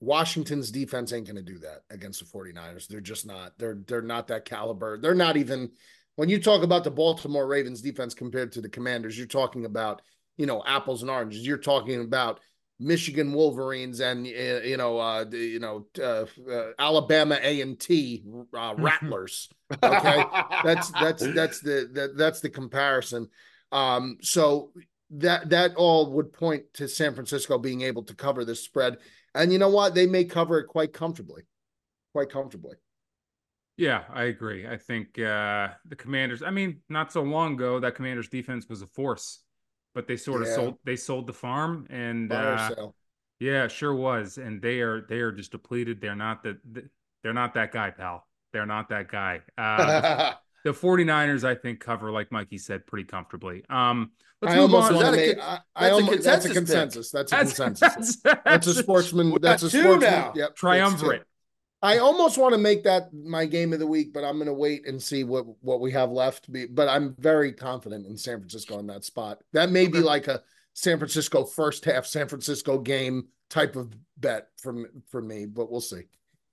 Washington's 0.00 0.70
defense 0.70 1.12
ain't 1.12 1.26
going 1.26 1.36
to 1.36 1.42
do 1.42 1.58
that 1.58 1.82
against 1.90 2.20
the 2.20 2.26
49ers. 2.26 2.88
They're 2.88 3.00
just 3.00 3.26
not. 3.26 3.52
They're 3.58 3.80
they're 3.86 4.02
not 4.02 4.28
that 4.28 4.44
caliber. 4.44 4.98
They're 4.98 5.14
not 5.14 5.36
even 5.36 5.70
when 6.16 6.28
you 6.28 6.40
talk 6.40 6.62
about 6.62 6.84
the 6.84 6.90
Baltimore 6.90 7.46
Ravens 7.46 7.80
defense 7.80 8.14
compared 8.14 8.52
to 8.52 8.60
the 8.60 8.68
Commanders, 8.68 9.16
you're 9.16 9.26
talking 9.26 9.64
about, 9.64 10.02
you 10.36 10.46
know, 10.46 10.62
apples 10.66 11.02
and 11.02 11.10
oranges. 11.10 11.46
You're 11.46 11.58
talking 11.58 12.00
about 12.00 12.40
Michigan 12.78 13.32
Wolverines 13.32 14.00
and 14.00 14.26
uh, 14.26 14.60
you 14.62 14.76
know, 14.76 14.98
uh, 14.98 15.24
you 15.30 15.60
know, 15.60 15.86
uh, 15.98 16.26
uh, 16.50 16.70
Alabama 16.78 17.38
A 17.42 17.60
and 17.60 17.78
T 17.78 18.24
uh, 18.56 18.74
Rattlers. 18.78 19.48
Okay, 19.82 20.24
that's 20.64 20.90
that's 20.90 21.26
that's 21.34 21.60
the 21.60 21.88
that, 21.92 22.16
that's 22.16 22.40
the 22.40 22.50
comparison. 22.50 23.28
Um, 23.70 24.18
so 24.20 24.72
that 25.10 25.50
that 25.50 25.74
all 25.76 26.12
would 26.12 26.32
point 26.32 26.64
to 26.74 26.88
San 26.88 27.14
Francisco 27.14 27.58
being 27.58 27.82
able 27.82 28.02
to 28.04 28.14
cover 28.14 28.44
this 28.44 28.60
spread, 28.60 28.98
and 29.34 29.52
you 29.52 29.58
know 29.58 29.70
what? 29.70 29.94
They 29.94 30.06
may 30.06 30.24
cover 30.24 30.58
it 30.58 30.66
quite 30.66 30.92
comfortably, 30.92 31.42
quite 32.12 32.30
comfortably. 32.30 32.76
Yeah, 33.76 34.04
I 34.12 34.24
agree. 34.24 34.66
I 34.66 34.76
think 34.76 35.18
uh, 35.18 35.68
the 35.86 35.96
Commanders. 35.96 36.42
I 36.42 36.50
mean, 36.50 36.80
not 36.88 37.12
so 37.12 37.22
long 37.22 37.54
ago, 37.54 37.80
that 37.80 37.94
Commanders 37.94 38.28
defense 38.28 38.68
was 38.68 38.82
a 38.82 38.86
force, 38.86 39.42
but 39.94 40.06
they 40.06 40.16
sort 40.16 40.42
of 40.42 40.48
Yeah. 40.48 40.54
sold. 40.54 40.78
They 40.84 40.96
sold 40.96 41.26
the 41.26 41.32
farm, 41.32 41.86
and 41.90 42.32
uh, 42.32 42.88
yeah, 43.40 43.68
sure 43.68 43.94
was. 43.94 44.38
And 44.38 44.60
they 44.62 44.80
are 44.80 45.02
they 45.08 45.20
are 45.20 45.32
just 45.32 45.52
depleted. 45.52 46.00
They're 46.00 46.16
not 46.16 46.42
that. 46.44 46.56
They're 47.22 47.32
not 47.34 47.54
that 47.54 47.72
guy, 47.72 47.90
pal. 47.90 48.26
They're 48.52 48.66
not 48.66 48.88
that 48.90 49.08
guy. 49.10 49.40
Uh, 49.56 50.32
the 50.64 50.70
49ers, 50.72 51.44
I 51.48 51.54
think, 51.54 51.80
cover 51.80 52.10
like 52.12 52.30
Mikey 52.32 52.58
said 52.58 52.86
pretty 52.86 53.04
comfortably. 53.04 53.64
Um, 53.70 54.10
let's 54.42 54.54
I 54.54 54.58
move 54.58 54.74
almost 54.74 54.92
on. 54.92 54.96
want 54.96 55.14
to 55.14 55.22
Is 55.22 55.26
that 55.28 55.32
a 55.32 55.36
make. 55.36 55.38
con- 55.38 55.60
I, 55.76 55.86
I 55.86 55.88
that's 55.88 55.92
a 55.92 55.94
almost, 56.04 56.24
that's 56.24 56.44
a 56.46 56.48
consensus 56.52 57.10
consensus. 57.10 57.10
That's 57.12 57.32
a 57.32 57.36
That's, 57.36 57.56
consensus. 57.56 58.16
that's, 58.22 58.40
That's 58.44 58.66
a 58.66 58.74
sportsman. 58.74 59.38
That's 59.40 59.62
a 59.62 59.70
sportsman. 59.70 60.00
now. 60.00 60.32
Yep, 60.34 60.56
triumvirate. 60.56 61.22
I 61.82 61.98
almost 61.98 62.38
want 62.38 62.52
to 62.54 62.58
make 62.58 62.84
that 62.84 63.12
my 63.12 63.44
game 63.44 63.72
of 63.72 63.80
the 63.80 63.86
week, 63.86 64.12
but 64.12 64.22
I'm 64.24 64.36
going 64.36 64.46
to 64.46 64.52
wait 64.54 64.86
and 64.86 65.02
see 65.02 65.24
what 65.24 65.44
what 65.62 65.80
we 65.80 65.90
have 65.92 66.10
left. 66.10 66.46
But 66.74 66.88
I'm 66.88 67.16
very 67.18 67.52
confident 67.52 68.06
in 68.06 68.16
San 68.16 68.38
Francisco 68.38 68.78
in 68.78 68.86
that 68.86 69.04
spot. 69.04 69.42
That 69.52 69.70
may 69.70 69.88
be 69.88 69.98
like 70.00 70.28
a 70.28 70.42
San 70.74 70.98
Francisco 70.98 71.44
first 71.44 71.84
half 71.84 72.06
San 72.06 72.28
Francisco 72.28 72.78
game 72.78 73.26
type 73.50 73.76
of 73.76 73.92
bet 74.16 74.48
from 74.58 74.86
for 75.08 75.20
me, 75.20 75.44
but 75.46 75.70
we'll 75.70 75.80
see. 75.80 76.02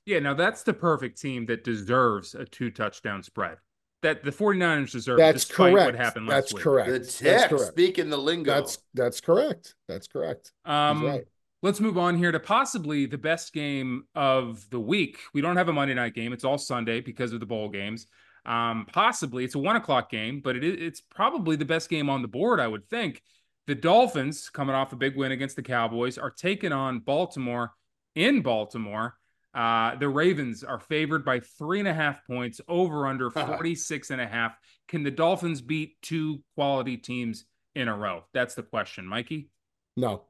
Yeah, 0.06 0.20
now 0.20 0.34
that's 0.34 0.64
the 0.64 0.74
perfect 0.74 1.22
team 1.22 1.46
that 1.46 1.64
deserves 1.64 2.34
a 2.34 2.46
two 2.46 2.72
touchdown 2.72 3.22
spread. 3.22 3.58
That 4.02 4.24
the 4.24 4.32
49ers 4.32 4.92
deserve 4.94 5.18
That's 5.20 5.46
despite 5.46 5.74
correct. 5.74 5.86
what 5.88 5.96
happened 5.96 6.28
last 6.28 6.36
That's 6.44 6.54
week. 6.54 6.64
correct. 6.64 6.90
the 6.90 7.24
That's 7.24 7.48
correct. 7.48 7.68
speaking 7.68 8.10
the 8.10 8.18
lingo. 8.18 8.52
That's 8.56 8.80
that's 8.94 9.22
correct. 9.22 9.76
That's 9.88 10.08
correct. 10.08 10.54
He's 10.66 10.72
Um, 10.72 11.06
right. 11.06 11.26
Let's 11.62 11.82
move 11.82 11.98
on 11.98 12.18
here 12.18 12.32
to 12.32 12.40
possibly 12.40 13.06
the 13.06 13.18
best 13.18 13.52
game 13.54 14.04
of 14.16 14.70
the 14.70 14.80
week. 14.80 15.20
We 15.34 15.42
don't 15.42 15.58
have 15.58 15.68
a 15.68 15.74
Monday 15.74 15.94
night 15.94 16.14
game; 16.14 16.32
it's 16.32 16.46
all 16.46 16.58
Sunday 16.58 17.02
because 17.02 17.34
of 17.34 17.40
the 17.40 17.46
bowl 17.46 17.70
games. 17.70 18.08
Um, 18.46 18.88
possibly 18.92 19.44
it's 19.44 19.56
a 19.56 19.60
one 19.60 19.76
o'clock 19.76 20.10
game, 20.10 20.42
but 20.42 20.56
it 20.56 20.64
is, 20.64 20.78
it's 20.80 21.02
probably 21.02 21.56
the 21.56 21.66
best 21.66 21.90
game 21.90 22.10
on 22.10 22.22
the 22.22 22.28
board. 22.28 22.60
I 22.60 22.68
would 22.68 22.88
think. 22.90 23.22
The 23.68 23.76
Dolphins, 23.76 24.50
coming 24.50 24.74
off 24.74 24.94
a 24.94 24.96
big 24.96 25.16
win 25.16 25.32
against 25.32 25.56
the 25.56 25.62
Cowboys, 25.62 26.18
are 26.18 26.32
taking 26.32 26.72
on 26.72 27.02
Baltimore 27.02 27.72
in 28.16 28.42
Baltimore. 28.42 29.16
Uh, 29.54 29.96
the 29.96 30.10
Ravens 30.10 30.64
are 30.64 30.80
favored 30.80 31.24
by 31.24 31.40
three 31.40 31.78
and 31.78 31.88
a 31.88 31.94
half 31.94 32.26
points, 32.26 32.62
over 32.68 33.06
under 33.06 33.30
46 33.32 34.10
and 34.10 34.22
a 34.22 34.28
half. 34.28 34.56
Can 34.88 35.04
the 35.04 35.12
Dolphins 35.12 35.62
beat 35.62 36.02
two 36.02 36.42
quality 36.56 36.98
teams 36.98 37.46
in 37.76 37.88
a 37.88 37.96
row? 37.96 38.24
That's 38.34 38.56
the 38.56 38.64
question, 38.64 39.06
Mikey. 39.06 39.50
No. 39.96 40.24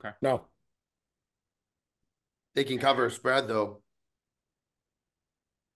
Okay. 0.00 0.14
No. 0.22 0.46
They 2.54 2.64
can 2.64 2.78
cover 2.78 3.06
a 3.06 3.10
spread 3.10 3.48
though. 3.48 3.82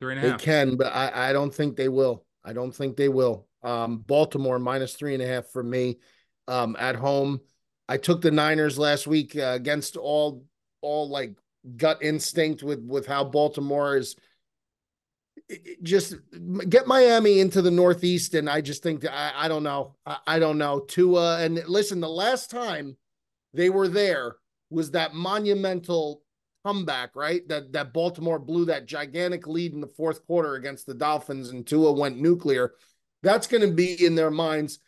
Three 0.01 0.13
and 0.15 0.19
a 0.21 0.23
They 0.23 0.31
half. 0.31 0.41
can, 0.43 0.77
but 0.77 0.93
I, 0.95 1.31
I 1.31 1.33
don't 1.33 1.55
think 1.55 1.77
they 1.77 1.89
will. 1.89 2.25
I 2.45 2.53
don't 2.53 2.75
think 2.75 2.97
they 2.97 3.09
will. 3.09 3.47
Um, 3.63 3.99
Baltimore 3.99 4.59
minus 4.59 4.95
three 4.95 5.15
and 5.15 5.23
a 5.23 5.27
half 5.27 5.47
for 5.51 5.63
me. 5.63 5.99
Um, 6.49 6.77
at 6.79 6.97
home, 6.97 7.41
I 7.89 7.97
took 7.97 8.21
the 8.21 8.31
Niners 8.31 8.79
last 8.79 9.07
week 9.07 9.37
uh, 9.37 9.53
against 9.55 9.97
all 9.97 10.45
all 10.83 11.09
like 11.09 11.35
gut 11.77 11.99
instinct 12.03 12.63
with 12.63 12.81
with 12.81 13.07
how 13.07 13.25
Baltimore 13.25 13.97
is. 13.97 14.15
it- 15.49 15.63
it 15.67 15.83
just 15.83 16.17
get 16.69 16.87
Miami 16.87 17.41
into 17.41 17.61
the 17.63 17.71
Northeast, 17.71 18.35
and 18.35 18.49
I 18.51 18.61
just 18.61 18.83
think 18.83 19.01
that 19.03 19.15
I, 19.15 19.45
I 19.45 19.49
don't 19.49 19.63
know. 19.63 19.95
I, 20.05 20.17
I 20.27 20.39
don't 20.39 20.59
know. 20.59 20.81
Tua 20.81 21.41
and 21.41 21.63
listen, 21.69 22.01
the 22.01 22.09
last 22.09 22.51
time 22.51 22.97
they 23.55 23.71
were 23.71 23.89
there 23.89 24.37
was 24.71 24.91
that 24.93 25.15
monumental 25.15 26.23
comeback, 26.65 27.15
right? 27.15 27.47
That 27.49 27.73
that 27.73 27.93
Baltimore 27.93 28.39
blew 28.39 28.65
that 28.67 28.87
gigantic 28.87 29.47
lead 29.47 29.73
in 29.73 29.81
the 29.81 29.87
fourth 29.87 30.27
quarter 30.27 30.55
against 30.55 30.87
the 30.87 30.95
Dolphins 30.95 31.51
and 31.51 31.67
Tua 31.67 31.93
went 31.93 32.21
nuclear. 32.21 32.75
That's 33.23 33.47
going 33.47 33.69
to 33.69 33.75
be 33.75 34.05
in 34.05 34.15
their 34.15 34.31
minds. 34.31 34.79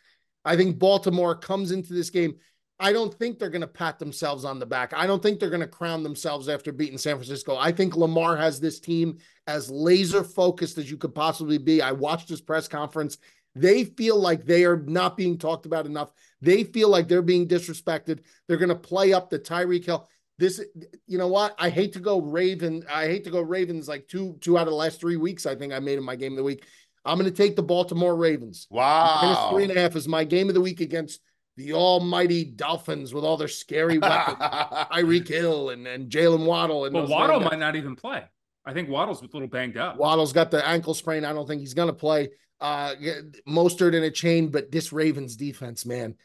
I 0.45 0.55
think 0.55 0.79
Baltimore 0.79 1.35
comes 1.35 1.71
into 1.71 1.93
this 1.93 2.09
game. 2.09 2.35
I 2.79 2.93
don't 2.93 3.13
think 3.13 3.39
they're 3.39 3.49
going 3.49 3.61
to 3.61 3.67
pat 3.67 3.97
themselves 3.97 4.45
on 4.45 4.59
the 4.59 4.65
back. 4.65 4.93
I 4.93 5.07
don't 5.07 5.21
think 5.21 5.39
they're 5.39 5.49
going 5.49 5.61
to 5.61 5.67
crown 5.67 6.03
themselves 6.03 6.47
after 6.47 6.71
beating 6.71 6.99
San 6.99 7.15
Francisco. 7.15 7.57
I 7.57 7.71
think 7.71 7.95
Lamar 7.95 8.37
has 8.37 8.59
this 8.59 8.79
team 8.79 9.17
as 9.47 9.71
laser 9.71 10.23
focused 10.23 10.77
as 10.77 10.89
you 10.89 10.97
could 10.97 11.15
possibly 11.15 11.57
be. 11.57 11.81
I 11.81 11.91
watched 11.91 12.29
his 12.29 12.41
press 12.41 12.67
conference. 12.67 13.17
They 13.55 13.83
feel 13.83 14.19
like 14.19 14.45
they 14.45 14.63
are 14.65 14.77
not 14.77 15.17
being 15.17 15.39
talked 15.39 15.65
about 15.65 15.87
enough. 15.87 16.11
They 16.41 16.63
feel 16.63 16.89
like 16.89 17.07
they're 17.07 17.23
being 17.23 17.47
disrespected. 17.47 18.19
They're 18.47 18.57
going 18.57 18.69
to 18.69 18.75
play 18.75 19.13
up 19.13 19.31
the 19.31 19.39
Tyreek 19.39 19.85
Hill 19.85 20.07
this 20.39 20.61
you 21.07 21.17
know 21.17 21.27
what 21.27 21.55
i 21.57 21.69
hate 21.69 21.93
to 21.93 21.99
go 21.99 22.21
raven 22.21 22.83
i 22.91 23.05
hate 23.05 23.23
to 23.23 23.29
go 23.31 23.41
ravens 23.41 23.87
like 23.87 24.07
two 24.07 24.37
two 24.41 24.57
out 24.57 24.67
of 24.67 24.71
the 24.71 24.75
last 24.75 24.99
three 24.99 25.15
weeks 25.17 25.45
i 25.45 25.55
think 25.55 25.73
i 25.73 25.79
made 25.79 25.97
in 25.97 26.03
my 26.03 26.15
game 26.15 26.33
of 26.33 26.37
the 26.37 26.43
week 26.43 26.63
i'm 27.05 27.17
going 27.17 27.29
to 27.29 27.35
take 27.35 27.55
the 27.55 27.63
baltimore 27.63 28.15
ravens 28.15 28.67
Wow. 28.69 29.49
three 29.51 29.63
and 29.63 29.71
a 29.75 29.79
half 29.79 29.95
is 29.95 30.07
my 30.07 30.23
game 30.23 30.47
of 30.49 30.53
the 30.55 30.61
week 30.61 30.79
against 30.81 31.21
the 31.55 31.73
almighty 31.73 32.43
dolphins 32.45 33.13
with 33.15 33.23
all 33.23 33.35
their 33.37 33.47
scary 33.47 33.97
weapons 33.99 34.37
Tyreek 34.37 35.27
Hill 35.27 35.71
and, 35.71 35.87
and 35.87 36.09
Jaylen 36.11 36.45
Waddle 36.45 36.85
and 36.85 36.93
But 36.93 37.01
those 37.01 37.09
Waddle 37.09 37.39
guys. 37.39 37.49
might 37.51 37.59
not 37.59 37.75
even 37.75 37.95
play. 37.95 38.23
I 38.63 38.73
think 38.73 38.89
Waddle's 38.89 39.23
with 39.23 39.33
a 39.33 39.37
little 39.37 39.47
banged 39.49 39.75
up. 39.75 39.97
Waddle's 39.97 40.33
got 40.33 40.51
the 40.51 40.63
ankle 40.67 40.93
sprain. 40.93 41.25
I 41.25 41.33
don't 41.33 41.47
think 41.47 41.61
he's 41.61 41.73
going 41.73 41.87
to 41.87 41.93
play. 41.93 42.29
Uh, 42.61 42.93
Mostert 43.47 43.95
in 43.95 44.03
a 44.03 44.11
chain, 44.11 44.49
but 44.49 44.71
this 44.71 44.91
Ravens 44.93 45.35
defense, 45.35 45.83
man, 45.85 46.15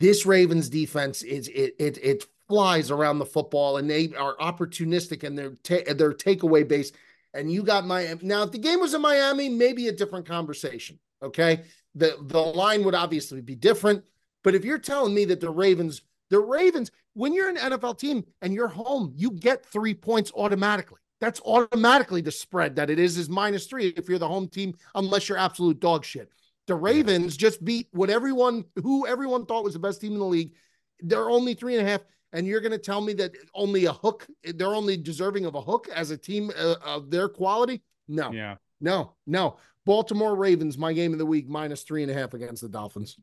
this 0.00 0.26
Ravens 0.26 0.68
defense 0.68 1.22
is 1.22 1.46
it 1.48 1.74
it 1.78 1.98
it 2.02 2.24
flies 2.50 2.90
around 2.90 3.20
the 3.20 3.24
football, 3.24 3.76
and 3.76 3.88
they 3.88 4.12
are 4.18 4.36
opportunistic 4.36 5.22
and 5.22 5.38
they're 5.38 5.54
ta- 5.62 5.94
they're 5.94 6.12
takeaway 6.12 6.66
based. 6.66 6.96
And 7.32 7.50
you 7.50 7.62
got 7.62 7.86
Miami. 7.86 8.20
Now, 8.24 8.42
if 8.42 8.50
the 8.50 8.58
game 8.58 8.80
was 8.80 8.92
in 8.92 9.00
Miami, 9.00 9.48
maybe 9.48 9.86
a 9.86 9.92
different 9.92 10.26
conversation. 10.26 10.98
Okay, 11.22 11.62
the 11.94 12.16
the 12.22 12.40
line 12.40 12.84
would 12.84 12.94
obviously 12.94 13.40
be 13.40 13.54
different. 13.54 14.04
But 14.42 14.56
if 14.56 14.64
you're 14.64 14.78
telling 14.78 15.14
me 15.14 15.24
that 15.26 15.40
the 15.40 15.50
Ravens, 15.50 16.02
the 16.28 16.40
Ravens, 16.40 16.90
when 17.14 17.32
you're 17.32 17.48
an 17.48 17.56
NFL 17.56 17.98
team 17.98 18.24
and 18.42 18.52
you're 18.52 18.68
home, 18.68 19.12
you 19.16 19.30
get 19.30 19.64
three 19.64 19.94
points 19.94 20.32
automatically. 20.34 20.98
That's 21.20 21.40
automatically 21.42 22.22
the 22.22 22.32
spread 22.32 22.76
that 22.76 22.90
it 22.90 22.98
is 22.98 23.16
is 23.16 23.28
minus 23.28 23.66
three 23.66 23.88
if 23.96 24.08
you're 24.08 24.18
the 24.18 24.26
home 24.26 24.48
team, 24.48 24.74
unless 24.94 25.28
you're 25.28 25.38
absolute 25.38 25.78
dog 25.78 26.04
shit. 26.04 26.30
The 26.66 26.74
Ravens 26.74 27.36
just 27.36 27.64
beat 27.64 27.88
what 27.92 28.10
everyone 28.10 28.64
who 28.82 29.06
everyone 29.06 29.46
thought 29.46 29.64
was 29.64 29.74
the 29.74 29.78
best 29.78 30.00
team 30.00 30.14
in 30.14 30.18
the 30.18 30.24
league. 30.24 30.54
They're 31.00 31.30
only 31.30 31.54
three 31.54 31.76
and 31.76 31.86
a 31.86 31.90
half, 31.90 32.00
and 32.32 32.46
you're 32.46 32.60
going 32.60 32.72
to 32.72 32.78
tell 32.78 33.00
me 33.00 33.12
that 33.14 33.32
only 33.54 33.86
a 33.86 33.92
hook, 33.92 34.26
they're 34.44 34.74
only 34.74 34.96
deserving 34.96 35.46
of 35.46 35.54
a 35.54 35.60
hook 35.60 35.88
as 35.94 36.10
a 36.10 36.16
team 36.16 36.50
uh, 36.58 36.76
of 36.84 37.10
their 37.10 37.28
quality? 37.28 37.82
No, 38.08 38.32
Yeah. 38.32 38.56
no, 38.80 39.14
no. 39.26 39.58
Baltimore 39.86 40.36
Ravens, 40.36 40.76
my 40.78 40.92
game 40.92 41.12
of 41.12 41.18
the 41.18 41.26
week, 41.26 41.48
minus 41.48 41.82
three 41.82 42.02
and 42.02 42.10
a 42.10 42.14
half 42.14 42.34
against 42.34 42.62
the 42.62 42.68
Dolphins. 42.68 43.18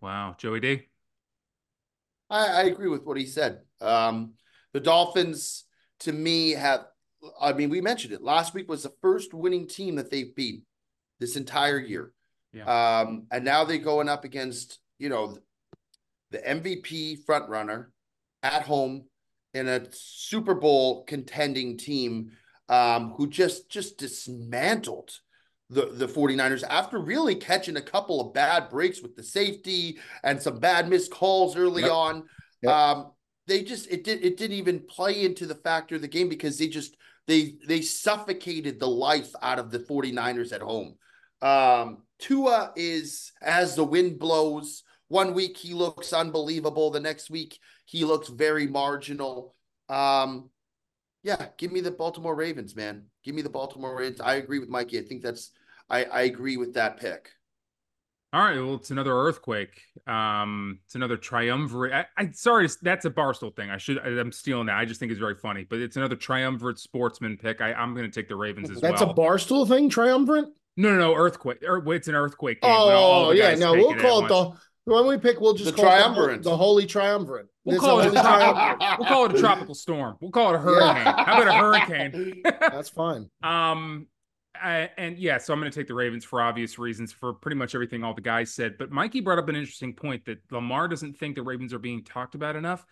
Wow. 0.00 0.34
Joey 0.38 0.60
D. 0.60 0.82
I, 2.30 2.46
I 2.46 2.62
agree 2.64 2.88
with 2.88 3.04
what 3.04 3.16
he 3.16 3.26
said. 3.26 3.60
Um, 3.80 4.32
the 4.72 4.80
Dolphins, 4.80 5.64
to 6.00 6.12
me, 6.12 6.50
have. 6.52 6.86
I 7.40 7.52
mean, 7.52 7.70
we 7.70 7.80
mentioned 7.80 8.12
it 8.12 8.22
last 8.22 8.52
week 8.52 8.68
was 8.68 8.82
the 8.82 8.92
first 9.00 9.32
winning 9.32 9.68
team 9.68 9.94
that 9.96 10.10
they've 10.10 10.34
beat 10.34 10.62
this 11.20 11.36
entire 11.36 11.78
year. 11.78 12.12
Um, 12.66 13.26
and 13.30 13.44
now 13.44 13.64
they're 13.64 13.78
going 13.78 14.08
up 14.08 14.24
against 14.24 14.78
you 14.98 15.08
know 15.08 15.38
the 16.30 16.38
MVP 16.38 17.24
front 17.24 17.48
runner 17.48 17.92
at 18.42 18.62
home 18.62 19.04
in 19.54 19.68
a 19.68 19.86
Super 19.92 20.54
Bowl 20.54 21.04
contending 21.04 21.76
team 21.78 22.30
um, 22.68 23.10
who 23.16 23.28
just 23.28 23.68
just 23.70 23.98
dismantled 23.98 25.10
the 25.70 25.86
the 25.86 26.06
49ers 26.06 26.64
after 26.68 26.98
really 26.98 27.34
catching 27.34 27.76
a 27.76 27.82
couple 27.82 28.20
of 28.20 28.34
bad 28.34 28.68
breaks 28.70 29.02
with 29.02 29.16
the 29.16 29.22
safety 29.22 29.98
and 30.22 30.40
some 30.40 30.58
bad 30.58 30.88
missed 30.88 31.10
calls 31.10 31.56
early 31.56 31.82
Yep. 31.82 31.90
on. 31.92 32.24
Yep. 32.62 32.72
Um, 32.72 33.12
they 33.46 33.62
just 33.62 33.90
it 33.90 34.04
did 34.04 34.24
it 34.24 34.36
didn't 34.36 34.56
even 34.56 34.80
play 34.80 35.24
into 35.24 35.46
the 35.46 35.54
factor 35.54 35.96
of 35.96 36.02
the 36.02 36.08
game 36.08 36.28
because 36.28 36.58
they 36.58 36.68
just 36.68 36.96
they 37.26 37.54
they 37.66 37.80
suffocated 37.80 38.78
the 38.80 38.88
life 38.88 39.32
out 39.42 39.58
of 39.58 39.70
the 39.70 39.78
49ers 39.80 40.52
at 40.52 40.60
home. 40.62 40.94
Um, 41.40 42.02
Tua 42.18 42.72
is 42.76 43.32
as 43.42 43.74
the 43.74 43.84
wind 43.84 44.18
blows. 44.18 44.84
One 45.08 45.34
week 45.34 45.56
he 45.56 45.74
looks 45.74 46.12
unbelievable. 46.12 46.90
The 46.90 47.00
next 47.00 47.30
week 47.30 47.58
he 47.84 48.04
looks 48.04 48.28
very 48.28 48.66
marginal. 48.66 49.54
Um, 49.88 50.50
yeah, 51.22 51.46
give 51.56 51.72
me 51.72 51.80
the 51.80 51.90
Baltimore 51.90 52.34
Ravens, 52.34 52.74
man. 52.74 53.04
Give 53.24 53.34
me 53.34 53.42
the 53.42 53.50
Baltimore 53.50 53.96
Ravens. 53.96 54.20
I 54.20 54.34
agree 54.34 54.58
with 54.58 54.68
Mikey. 54.68 54.98
I 54.98 55.02
think 55.02 55.22
that's 55.22 55.50
I, 55.88 56.04
I 56.04 56.22
agree 56.22 56.56
with 56.56 56.74
that 56.74 56.98
pick. 56.98 57.30
All 58.34 58.40
right. 58.40 58.56
Well, 58.56 58.76
it's 58.76 58.90
another 58.90 59.14
earthquake. 59.14 59.82
Um, 60.06 60.78
it's 60.86 60.94
another 60.94 61.18
triumvirate. 61.18 61.92
I, 61.92 62.06
I 62.16 62.30
sorry, 62.32 62.66
that's 62.80 63.04
a 63.04 63.10
barstool 63.10 63.54
thing. 63.54 63.68
I 63.68 63.76
should. 63.76 63.98
I, 63.98 64.08
I'm 64.18 64.32
stealing 64.32 64.66
that. 64.66 64.76
I 64.78 64.86
just 64.86 64.98
think 64.98 65.12
it's 65.12 65.20
very 65.20 65.34
funny. 65.34 65.66
But 65.68 65.80
it's 65.80 65.96
another 65.96 66.16
triumvirate 66.16 66.78
sportsman 66.78 67.36
pick. 67.36 67.60
I, 67.60 67.74
I'm 67.74 67.94
going 67.94 68.10
to 68.10 68.20
take 68.20 68.28
the 68.28 68.36
Ravens 68.36 68.70
as 68.70 68.80
That's 68.80 69.00
well. 69.00 69.14
That's 69.14 69.18
a 69.18 69.54
barstool 69.54 69.68
thing, 69.68 69.90
triumvirate. 69.90 70.46
no, 70.78 70.92
no, 70.92 70.98
no. 70.98 71.14
Earthquake. 71.14 71.62
Or, 71.62 71.84
it's 71.92 72.08
an 72.08 72.14
earthquake. 72.14 72.62
Game 72.62 72.70
Oh 72.72 73.32
yeah, 73.32 73.54
no, 73.54 73.74
we'll 73.74 73.96
call 73.96 74.24
it 74.24 74.30
once. 74.30 74.56
the 74.56 74.60
when 74.84 75.06
we 75.06 75.18
pick. 75.18 75.40
We'll 75.40 75.54
just 75.54 75.74
The 75.74 75.82
call 75.82 75.86
it 75.86 75.96
the, 75.96 76.02
triumvirate. 76.02 76.42
the 76.42 76.56
holy 76.56 76.86
triumvirate. 76.86 77.46
We'll 77.64 77.76
It's 77.76 77.84
call 77.84 78.00
it 78.00 78.08
a 78.08 78.10
triumvirate. 78.10 78.98
We'll 78.98 79.08
call 79.08 79.26
it 79.26 79.34
a 79.34 79.38
tropical 79.38 79.74
storm. 79.74 80.16
We'll 80.20 80.30
call 80.30 80.52
it 80.52 80.56
a 80.56 80.58
hurricane. 80.58 81.04
How 81.04 81.42
about 81.42 81.48
a 81.48 81.52
hurricane? 81.52 82.42
That's 82.60 82.88
fine. 82.88 83.28
Um, 83.42 84.06
I, 84.54 84.90
and 84.98 85.18
yeah, 85.18 85.38
so 85.38 85.52
I'm 85.52 85.60
going 85.60 85.70
to 85.72 85.78
take 85.78 85.88
the 85.88 85.94
Ravens 85.94 86.24
for 86.24 86.40
obvious 86.40 86.78
reasons 86.78 87.12
for 87.12 87.32
pretty 87.32 87.56
much 87.56 87.74
everything 87.74 88.04
all 88.04 88.14
the 88.14 88.20
guys 88.20 88.54
said. 88.54 88.76
But 88.78 88.90
Mikey 88.90 89.20
brought 89.20 89.38
up 89.38 89.48
an 89.48 89.56
interesting 89.56 89.94
point 89.94 90.24
that 90.26 90.38
Lamar 90.50 90.88
doesn't 90.88 91.16
think 91.18 91.36
the 91.36 91.42
Ravens 91.42 91.72
are 91.72 91.78
being 91.78 92.04
talked 92.04 92.34
about 92.34 92.54
enough. 92.56 92.84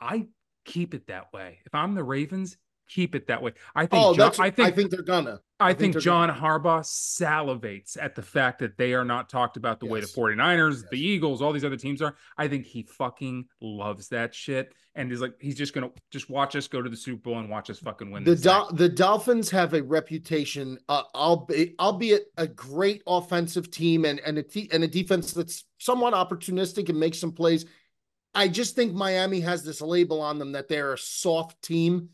I 0.00 0.28
keep 0.64 0.94
it 0.94 1.08
that 1.08 1.32
way. 1.32 1.58
If 1.66 1.74
I'm 1.74 1.94
the 1.94 2.04
Ravens, 2.04 2.56
keep 2.92 3.14
it 3.14 3.26
that 3.28 3.42
way. 3.42 3.52
I 3.74 3.86
think. 3.86 4.02
Oh, 4.04 4.14
John. 4.14 4.32
I 4.38 4.50
think. 4.50 4.68
I 4.68 4.70
think 4.70 4.90
they're 4.90 5.02
gonna. 5.02 5.40
I 5.58 5.70
I 5.70 5.74
think, 5.74 5.94
think 5.94 6.02
John 6.04 6.30
Harbaugh 6.30 6.80
salivates 6.82 7.96
at 8.00 8.14
the 8.14 8.22
fact 8.22 8.60
that 8.60 8.78
they 8.78 8.94
are 8.94 9.04
not 9.04 9.28
talked 9.28 9.56
about 9.58 9.78
the 9.78 9.86
way 9.86 10.00
the 10.00 10.06
Yes. 10.06 10.16
49ers, 10.16 10.88
the 10.90 10.98
Eagles, 10.98 11.42
all 11.42 11.52
these 11.52 11.66
other 11.66 11.76
teams 11.76 12.00
are. 12.00 12.16
I 12.38 12.48
think 12.48 12.64
he 12.64 12.82
fucking 12.82 13.44
loves 13.60 14.08
that 14.08 14.34
shit. 14.34 14.72
And 14.94 15.12
is 15.12 15.20
like, 15.20 15.34
he's 15.38 15.54
just 15.54 15.72
going 15.72 15.88
to 15.88 15.94
just 16.10 16.28
watch 16.28 16.56
us 16.56 16.66
go 16.66 16.82
to 16.82 16.88
the 16.90 16.96
Super 16.96 17.22
Bowl 17.30 17.38
and 17.38 17.48
watch 17.48 17.70
us 17.70 17.78
fucking 17.78 18.10
win 18.10 18.24
The. 18.24 18.34
Dol- 18.36 18.72
the 18.72 18.88
Dolphins 18.88 19.48
have 19.50 19.72
a 19.74 19.82
reputation, 19.82 20.78
uh, 20.88 21.02
albeit, 21.14 21.74
albeit 21.78 22.24
a 22.38 22.46
great 22.46 23.02
offensive 23.06 23.70
team 23.70 24.04
and 24.04 24.18
and 24.20 24.38
a 24.38 24.42
te- 24.42 24.68
and 24.72 24.82
a 24.82 24.88
defense 24.88 25.32
that's 25.32 25.64
somewhat 25.78 26.14
opportunistic 26.14 26.88
and 26.88 26.98
makes 26.98 27.18
some 27.20 27.32
plays. 27.32 27.66
I 28.34 28.48
just 28.48 28.74
think 28.76 28.94
Miami 28.94 29.40
has 29.40 29.62
this 29.62 29.80
label 29.80 30.20
on 30.22 30.38
them 30.38 30.52
that 30.52 30.68
they're 30.68 30.92
a 30.94 30.98
soft 30.98 31.62
team, 31.62 32.10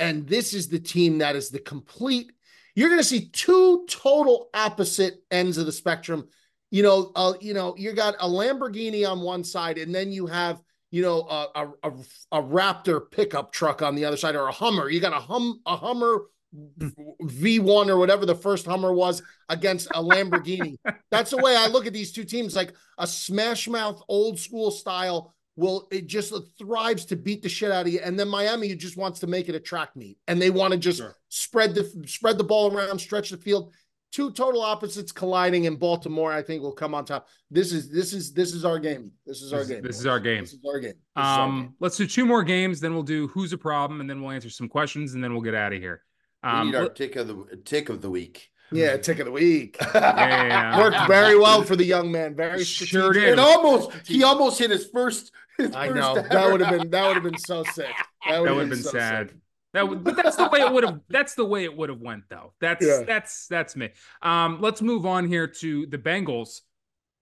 and 0.00 0.26
this 0.26 0.52
is 0.54 0.68
the 0.68 0.80
team 0.80 1.18
that 1.18 1.36
is 1.36 1.50
the 1.50 1.60
complete. 1.60 2.32
You're 2.74 2.88
going 2.88 3.00
to 3.00 3.04
see 3.04 3.28
two 3.28 3.86
total 3.88 4.48
opposite 4.54 5.22
ends 5.30 5.58
of 5.58 5.66
the 5.66 5.72
spectrum. 5.72 6.28
You 6.70 6.82
know, 6.82 7.12
uh, 7.14 7.34
you 7.40 7.54
know, 7.54 7.74
you 7.76 7.92
got 7.92 8.14
a 8.20 8.28
Lamborghini 8.28 9.08
on 9.08 9.20
one 9.20 9.44
side, 9.44 9.78
and 9.78 9.94
then 9.94 10.10
you 10.10 10.26
have 10.26 10.60
you 10.90 11.02
know, 11.02 11.20
a, 11.20 11.46
a, 11.54 11.68
a, 11.84 11.92
a 12.32 12.42
Raptor 12.42 13.10
pickup 13.10 13.52
truck 13.52 13.80
on 13.80 13.94
the 13.94 14.04
other 14.04 14.16
side 14.16 14.34
or 14.34 14.48
a 14.48 14.52
Hummer. 14.52 14.88
You 14.88 15.00
got 15.00 15.12
a 15.12 15.20
hum 15.20 15.60
a 15.66 15.76
Hummer 15.76 16.22
V1 16.52 17.88
or 17.88 17.96
whatever 17.96 18.26
the 18.26 18.34
first 18.34 18.66
Hummer 18.66 18.92
was 18.92 19.22
against 19.48 19.86
a 19.94 20.02
Lamborghini. 20.02 20.76
That's 21.10 21.30
the 21.30 21.36
way 21.36 21.54
I 21.56 21.68
look 21.68 21.86
at 21.86 21.92
these 21.92 22.12
two 22.12 22.24
teams. 22.24 22.56
Like 22.56 22.72
a 22.98 23.06
smash 23.06 23.68
mouth 23.68 24.02
old 24.08 24.38
school 24.40 24.70
style 24.70 25.32
will 25.60 25.86
it 25.90 26.06
just 26.06 26.32
thrives 26.58 27.04
to 27.06 27.16
beat 27.16 27.42
the 27.42 27.48
shit 27.48 27.70
out 27.70 27.86
of 27.86 27.92
you. 27.92 28.00
And 28.02 28.18
then 28.18 28.28
Miami 28.28 28.74
just 28.74 28.96
wants 28.96 29.20
to 29.20 29.26
make 29.26 29.48
it 29.50 29.54
a 29.54 29.60
track 29.60 29.94
meet. 29.94 30.16
And 30.26 30.40
they 30.40 30.50
want 30.50 30.72
to 30.72 30.78
just 30.78 30.98
Sure. 30.98 31.14
spread 31.28 31.74
the 31.74 31.84
spread 32.06 32.38
the 32.38 32.44
ball 32.44 32.74
around, 32.74 32.98
stretch 32.98 33.30
the 33.30 33.36
field. 33.36 33.72
Two 34.12 34.32
total 34.32 34.62
opposites 34.62 35.12
colliding 35.12 35.64
in 35.66 35.76
Baltimore, 35.76 36.32
I 36.32 36.42
think 36.42 36.62
will 36.62 36.72
come 36.72 36.94
on 36.94 37.04
top. 37.04 37.28
This 37.50 37.72
is 37.72 37.90
this 37.90 38.12
is 38.12 38.32
this 38.32 38.54
is 38.54 38.64
our 38.64 38.78
game. 38.78 39.12
This 39.26 39.42
is 39.42 39.52
our 39.52 39.60
This- 39.60 39.68
game. 39.68 39.82
this 39.82 39.98
is 40.00 40.06
our 40.06 40.18
game. 40.18 40.40
This 40.42 40.52
is 40.54 40.56
our 40.66 40.80
game. 40.80 40.94
This 41.16 41.16
is 41.16 41.24
our 41.36 41.36
game. 41.36 41.52
Um, 41.54 41.74
let's 41.78 41.96
do 41.96 42.06
two 42.06 42.24
more 42.26 42.42
games, 42.42 42.80
then 42.80 42.94
we'll 42.94 43.02
do 43.16 43.28
who's 43.28 43.52
a 43.52 43.58
problem, 43.58 44.00
and 44.00 44.08
then 44.10 44.20
we'll 44.22 44.32
answer 44.32 44.50
some 44.50 44.68
questions, 44.68 45.14
and 45.14 45.22
then 45.22 45.32
we'll 45.32 45.42
get 45.42 45.54
out 45.54 45.72
of 45.72 45.78
here. 45.80 46.02
We 46.42 46.48
Um, 46.48 46.66
need 46.70 46.76
our 46.76 46.88
tick 46.88 47.14
of 47.16 47.28
the 47.28 47.56
tick 47.64 47.88
of 47.88 48.00
the 48.02 48.10
week. 48.10 48.48
Yeah, 48.72 48.96
tick 48.98 49.18
of 49.18 49.26
the 49.26 49.32
week. 49.32 49.76
yeah. 49.94 50.78
Worked 50.78 51.06
very 51.08 51.36
well 51.36 51.62
for 51.62 51.74
the 51.76 51.84
young 51.84 52.10
man. 52.12 52.34
Very 52.36 52.64
Sure 52.64 52.86
strategic. 53.12 53.22
did. 53.22 53.32
It 53.34 53.38
almost 53.38 53.90
he 54.06 54.22
almost 54.22 54.58
hit 54.58 54.70
his 54.70 54.86
first. 54.86 55.32
His 55.66 55.74
I 55.74 55.88
know 55.88 56.14
that 56.14 56.52
would 56.52 56.60
have 56.60 56.78
been 56.78 56.90
that 56.90 57.06
would 57.06 57.14
have 57.14 57.24
been 57.24 57.38
so 57.38 57.64
sick. 57.64 57.94
That 58.28 58.40
would 58.40 58.48
have 58.48 58.56
would 58.56 58.60
have 58.62 58.70
been 58.70 58.82
so 58.82 58.90
sad. 58.90 59.28
sick. 59.28 59.38
That 59.72 59.88
would, 59.88 60.02
but 60.02 60.16
that's 60.16 60.36
the 60.36 60.48
way 60.48 60.60
it 60.60 60.72
would 60.72 60.82
have. 60.84 61.00
That's 61.08 61.34
the 61.34 61.44
way 61.44 61.62
it 61.64 61.76
would 61.76 61.90
have 61.90 62.00
went, 62.00 62.24
though. 62.28 62.52
That's 62.60 62.84
Yeah. 62.84 63.04
that's 63.06 63.46
that's 63.46 63.76
me. 63.76 63.90
Um, 64.20 64.60
let's 64.60 64.82
move 64.82 65.06
on 65.06 65.28
here 65.28 65.46
to 65.46 65.86
the 65.86 65.98
Bengals, 65.98 66.62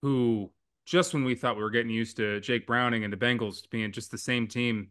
who 0.00 0.50
just 0.86 1.12
when 1.12 1.24
we 1.24 1.34
thought 1.34 1.56
we 1.56 1.62
were 1.62 1.70
getting 1.70 1.90
used 1.90 2.16
to 2.16 2.40
Jake 2.40 2.66
Browning 2.66 3.04
and 3.04 3.12
the 3.12 3.18
Bengals 3.18 3.68
being 3.68 3.92
just 3.92 4.10
the 4.10 4.16
same 4.18 4.46
team 4.46 4.88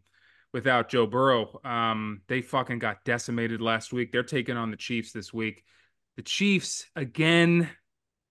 without 0.52 0.88
Joe 0.88 1.06
Burrow, 1.06 1.60
um, 1.64 2.22
they 2.28 2.40
fucking 2.40 2.78
got 2.78 3.04
decimated 3.04 3.60
last 3.60 3.92
week. 3.92 4.12
They're 4.12 4.22
taking 4.22 4.56
on 4.56 4.70
the 4.70 4.76
Chiefs 4.76 5.12
this 5.12 5.32
week. 5.34 5.64
The 6.16 6.22
Chiefs 6.22 6.86
again, 6.94 7.68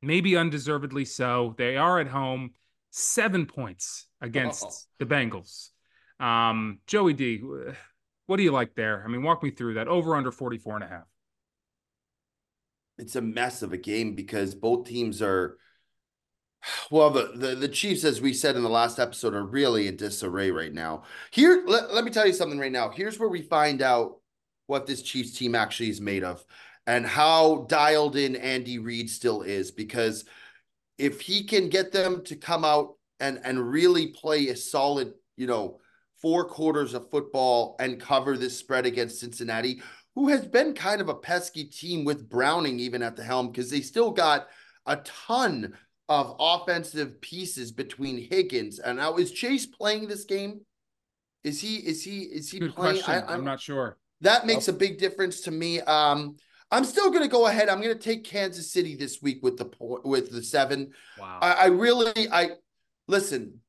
maybe 0.01 0.37
undeservedly 0.37 1.03
so. 1.03 1.53
They 1.57 1.75
are 1.75 1.99
at 1.99 2.07
home, 2.07 2.51
seven 2.91 3.45
points 3.45 4.07
against 4.21 4.63
Oh. 4.65 4.71
the 4.99 5.05
Bengals. 5.05 5.69
Um, 6.19 6.79
Joey 6.87 7.13
D, 7.13 7.41
what 8.25 8.37
do 8.37 8.43
you 8.43 8.51
like 8.51 8.75
there? 8.75 9.03
I 9.05 9.07
mean, 9.07 9.23
walk 9.23 9.43
me 9.43 9.51
through 9.51 9.75
that. 9.75 9.87
Over 9.87 10.15
under 10.15 10.31
44 10.31 10.75
and 10.75 10.83
a 10.83 10.87
half. 10.87 11.05
it's 12.97 13.15
a 13.15 13.21
mess 13.21 13.61
of 13.61 13.73
a 13.73 13.77
game 13.77 14.15
because 14.15 14.55
both 14.55 14.87
teams 14.87 15.21
are 15.21 15.57
well 16.89 17.11
the, 17.11 17.31
the 17.35 17.53
the 17.55 17.67
chiefs 17.67 18.03
as 18.03 18.19
we 18.19 18.33
said 18.33 18.55
in 18.55 18.63
the 18.63 18.69
last 18.69 18.97
episode 18.97 19.35
are 19.35 19.45
really 19.45 19.87
in 19.87 19.95
disarray 19.95 20.49
right 20.49 20.73
now 20.73 21.03
here 21.29 21.63
let, 21.67 21.93
let 21.93 22.03
me 22.03 22.09
tell 22.09 22.25
you 22.25 22.33
something 22.33 22.57
right 22.57 22.71
now 22.71 22.89
here's 22.89 23.19
where 23.19 23.29
we 23.29 23.43
find 23.43 23.83
out 23.83 24.15
what 24.65 24.87
this 24.87 25.03
chiefs 25.03 25.37
team 25.37 25.53
actually 25.53 25.89
is 25.89 26.01
made 26.01 26.23
of 26.23 26.43
and 26.87 27.05
how 27.05 27.67
dialed 27.69 28.15
in 28.15 28.35
andy 28.35 28.79
reid 28.79 29.07
still 29.11 29.43
is 29.43 29.69
because 29.69 30.25
if 30.97 31.21
he 31.21 31.43
can 31.43 31.69
get 31.69 31.91
them 31.91 32.23
to 32.25 32.35
come 32.35 32.65
out 32.65 32.95
and 33.19 33.39
and 33.43 33.71
really 33.71 34.07
play 34.07 34.47
a 34.49 34.55
solid 34.55 35.13
you 35.35 35.47
know 35.47 35.79
four 36.21 36.45
quarters 36.45 36.93
of 36.93 37.09
football 37.11 37.75
and 37.79 37.99
cover 38.01 38.37
this 38.37 38.57
spread 38.57 38.85
against 38.85 39.19
cincinnati 39.19 39.81
who 40.15 40.29
has 40.29 40.45
been 40.47 40.73
kind 40.73 40.99
of 40.99 41.09
a 41.09 41.13
pesky 41.15 41.63
team 41.65 42.03
with 42.03 42.27
Browning 42.27 42.79
even 42.79 43.03
at 43.03 43.15
the 43.15 43.23
helm 43.23 43.51
because 43.51 43.69
they 43.69 43.81
still 43.81 44.09
got 44.11 44.47
a 44.87 44.95
ton 44.97 45.73
of 46.09 46.35
offensive 46.39 47.21
pieces 47.21 47.71
between 47.71 48.17
Higgins 48.29 48.79
and 48.79 48.97
now 48.97 49.17
is 49.17 49.31
Chase 49.31 49.65
playing 49.67 50.07
this 50.07 50.25
game? 50.25 50.61
Is 51.43 51.61
he 51.61 51.75
is 51.77 52.03
he 52.03 52.21
is 52.21 52.49
he 52.49 52.59
Good 52.59 52.73
playing? 52.75 53.01
question. 53.03 53.23
I, 53.27 53.33
I'm 53.33 53.43
not 53.43 53.59
sure. 53.61 53.97
that 54.21 54.45
makes 54.47 54.67
a 54.67 54.73
big 54.73 54.97
difference 54.97 55.41
to 55.41 55.51
me. 55.51 55.81
Um, 55.81 56.37
I'm 56.71 56.83
still 56.83 57.09
going 57.09 57.23
to 57.23 57.29
go 57.29 57.47
ahead. 57.47 57.69
I'm 57.69 57.81
going 57.81 57.97
to 57.97 58.01
take 58.01 58.23
Kansas 58.23 58.71
City 58.71 58.95
this 58.95 59.21
week 59.21 59.39
with 59.41 59.57
the 59.57 59.69
with 60.03 60.31
the 60.31 60.43
seven. 60.43 60.91
Wow. 61.19 61.39
I, 61.41 61.51
I 61.53 61.65
really 61.67 62.29
I 62.31 62.49
listen 63.07 63.59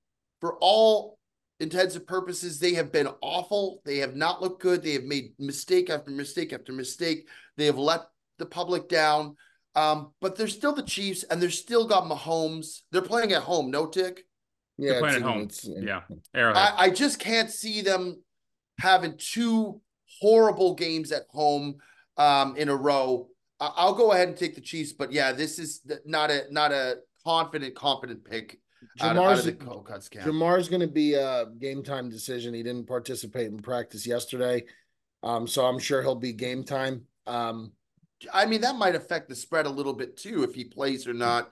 for 0.40 0.56
all 0.60 1.18
intents 1.60 1.94
and 1.94 2.06
purposes. 2.06 2.58
They 2.58 2.74
have 2.74 2.90
been 2.90 3.08
awful. 3.20 3.82
They 3.84 3.98
have 3.98 4.16
not 4.16 4.42
looked 4.42 4.60
good. 4.62 4.82
They 4.82 4.92
have 4.94 5.04
made 5.04 5.32
mistake 5.38 5.90
after 5.90 6.10
mistake 6.10 6.52
after 6.52 6.72
mistake. 6.72 7.28
They 7.56 7.66
have 7.66 7.78
let 7.78 8.02
the 8.38 8.46
public 8.46 8.88
down. 8.88 9.36
Um, 9.76 10.12
but 10.20 10.34
they're 10.34 10.48
still 10.48 10.74
the 10.74 10.82
Chiefs, 10.82 11.22
and 11.24 11.40
they're 11.40 11.50
still 11.50 11.86
got 11.86 12.04
Mahomes. 12.04 12.80
They're 12.90 13.00
playing 13.02 13.32
at 13.32 13.42
home. 13.42 13.70
No 13.70 13.86
tick. 13.86 14.24
Yeah, 14.76 14.92
They're 14.92 15.00
playing 15.00 15.16
at 15.16 15.22
home. 15.22 15.40
it's- 15.42 15.68
yeah. 15.68 16.00
Arrowhead. 16.34 16.56
I, 16.76 16.84
I 16.86 16.90
just 16.90 17.20
can't 17.20 17.50
see 17.50 17.80
them 17.82 18.20
having 18.80 19.14
two 19.18 19.80
horrible 20.20 20.74
games 20.74 21.12
at 21.12 21.24
home 21.30 21.76
um, 22.18 22.56
in 22.56 22.68
a 22.68 22.76
row. 22.76 23.28
I'll 23.60 23.94
go 23.94 24.12
ahead 24.12 24.28
and 24.28 24.36
take 24.36 24.54
the 24.54 24.60
Chiefs, 24.60 24.92
but 24.92 25.10
yeah, 25.10 25.32
this 25.32 25.58
is 25.58 25.80
not 26.04 26.30
a 26.30 26.44
not 26.50 26.70
a 26.70 26.98
confident, 27.24 27.74
confident 27.74 28.24
pick 28.24 28.60
out, 29.00 29.16
of- 29.16 29.22
out 29.22 29.36
Ja'Marr's 29.36 29.46
of 29.46 29.58
the 29.58 29.64
Colcuts 29.64 30.08
camp. 30.10 30.26
Ja'Marr's 30.26 30.68
going 30.68 30.80
to 30.80 30.86
be 30.86 31.14
a 31.14 31.46
game 31.58 31.82
time 31.82 32.08
decision. 32.08 32.54
He 32.54 32.62
didn't 32.62 32.86
participate 32.86 33.46
in 33.46 33.58
practice 33.58 34.06
yesterday, 34.06 34.64
um, 35.22 35.48
so 35.48 35.66
I'm 35.66 35.78
sure 35.78 36.02
he'll 36.02 36.14
be 36.14 36.32
game 36.32 36.62
time. 36.62 37.02
Um, 37.26 37.72
I 38.32 38.46
mean, 38.46 38.60
that 38.60 38.76
might 38.76 38.94
affect 38.94 39.28
the 39.28 39.34
spread 39.34 39.66
a 39.66 39.70
little 39.70 39.92
bit 39.92 40.16
too 40.16 40.44
if 40.44 40.54
he 40.54 40.64
plays 40.64 41.06
or 41.08 41.14
not. 41.14 41.50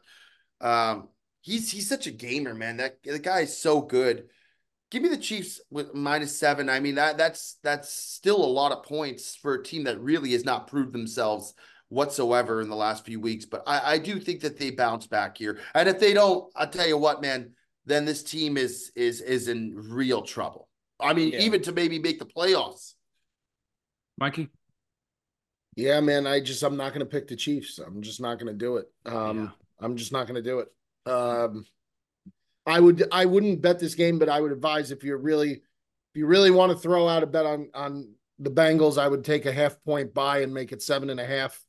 Um, 0.61 1.09
he's 1.41 1.71
he's 1.71 1.89
such 1.89 2.07
a 2.07 2.13
gamer, 2.13 2.55
man. 2.55 2.77
That 2.77 3.03
the 3.03 3.19
guy 3.19 3.41
is 3.41 3.57
so 3.61 3.81
good. 3.81 4.29
Give 4.91 5.03
me 5.03 5.09
the 5.09 5.17
Chiefs 5.19 5.61
with 5.71 5.95
minus 5.95 6.39
seven. 6.39 6.69
I 6.69 6.81
mean 6.81 6.95
that 6.95 7.17
that's 7.19 7.59
that's 7.63 7.93
still 7.93 8.37
a 8.37 8.47
lot 8.47 8.73
of 8.73 8.85
points 8.85 9.35
for 9.35 9.55
a 9.55 9.63
team 9.63 9.85
that 9.85 10.01
really 10.01 10.33
has 10.33 10.45
not 10.45 10.69
proved 10.69 10.93
themselves 10.93 11.55
whatsoever 11.89 12.61
in 12.61 12.69
the 12.69 12.77
last 12.77 13.05
few 13.05 13.21
weeks. 13.21 13.45
But 13.45 13.63
I, 13.67 13.95
I 13.95 13.99
do 13.99 14.21
think 14.21 14.41
that 14.41 14.59
they 14.59 14.71
bounce 14.71 15.07
back 15.07 15.39
here. 15.39 15.59
And 15.75 15.89
if 15.89 15.99
they 15.99 16.15
don't, 16.15 16.51
I'll 16.57 16.69
tell 16.69 16.87
you 16.87 16.99
what, 16.99 17.21
man, 17.23 17.53
then 17.85 18.05
this 18.05 18.23
team 18.23 18.57
is 18.57 18.93
is 18.95 19.21
is 19.21 19.49
in 19.49 19.75
real 19.77 20.23
trouble. 20.23 20.69
I 21.01 21.13
mean, 21.13 21.33
Yeah. 21.33 21.41
even 21.41 21.63
to 21.63 21.73
maybe 21.73 21.99
make 21.99 22.19
the 22.19 22.27
playoffs. 22.27 22.95
Mikey? 24.19 24.49
yeah, 25.77 26.01
man, 26.01 26.27
I 26.27 26.41
just 26.41 26.63
I'm 26.63 26.77
not 26.77 26.91
going 26.95 27.01
to 27.01 27.07
pick 27.07 27.29
the 27.29 27.37
Chiefs. 27.37 27.79
I'm 27.79 28.01
just 28.03 28.21
not 28.21 28.39
going 28.39 28.47
to 28.47 28.59
do 28.59 28.77
it. 28.79 28.87
Um, 29.05 29.53
I'm 29.79 29.97
just 29.97 30.11
not 30.13 30.27
going 30.27 30.43
to 30.43 30.49
do 30.49 30.61
it. 30.61 30.69
Um, 31.11 31.67
I 32.67 32.81
would 32.81 33.05
I 33.13 33.25
wouldn't 33.25 33.63
bet 33.63 33.79
this 33.79 33.95
game, 33.95 34.19
but 34.19 34.29
I 34.29 34.41
would 34.41 34.53
advise 34.53 34.91
if 34.91 35.05
you're 35.05 35.19
really 35.19 35.53
if 35.53 35.61
you 36.15 36.27
really 36.27 36.51
want 36.51 36.73
to 36.73 36.79
throw 36.79 37.09
out 37.09 37.23
a 37.23 37.27
bet 37.27 37.47
on 37.47 37.71
on 37.75 38.13
the 38.39 38.51
Bengals, 38.51 38.99
I 38.99 39.09
would 39.09 39.25
take 39.25 39.47
a 39.47 39.53
half 39.53 39.83
point 39.85 40.13
buy 40.13 40.41
and 40.41 40.53
make 40.53 40.73
it 40.73 40.83
seven 40.83 41.11
and 41.11 41.21
a 41.21 41.27
half. 41.27 41.63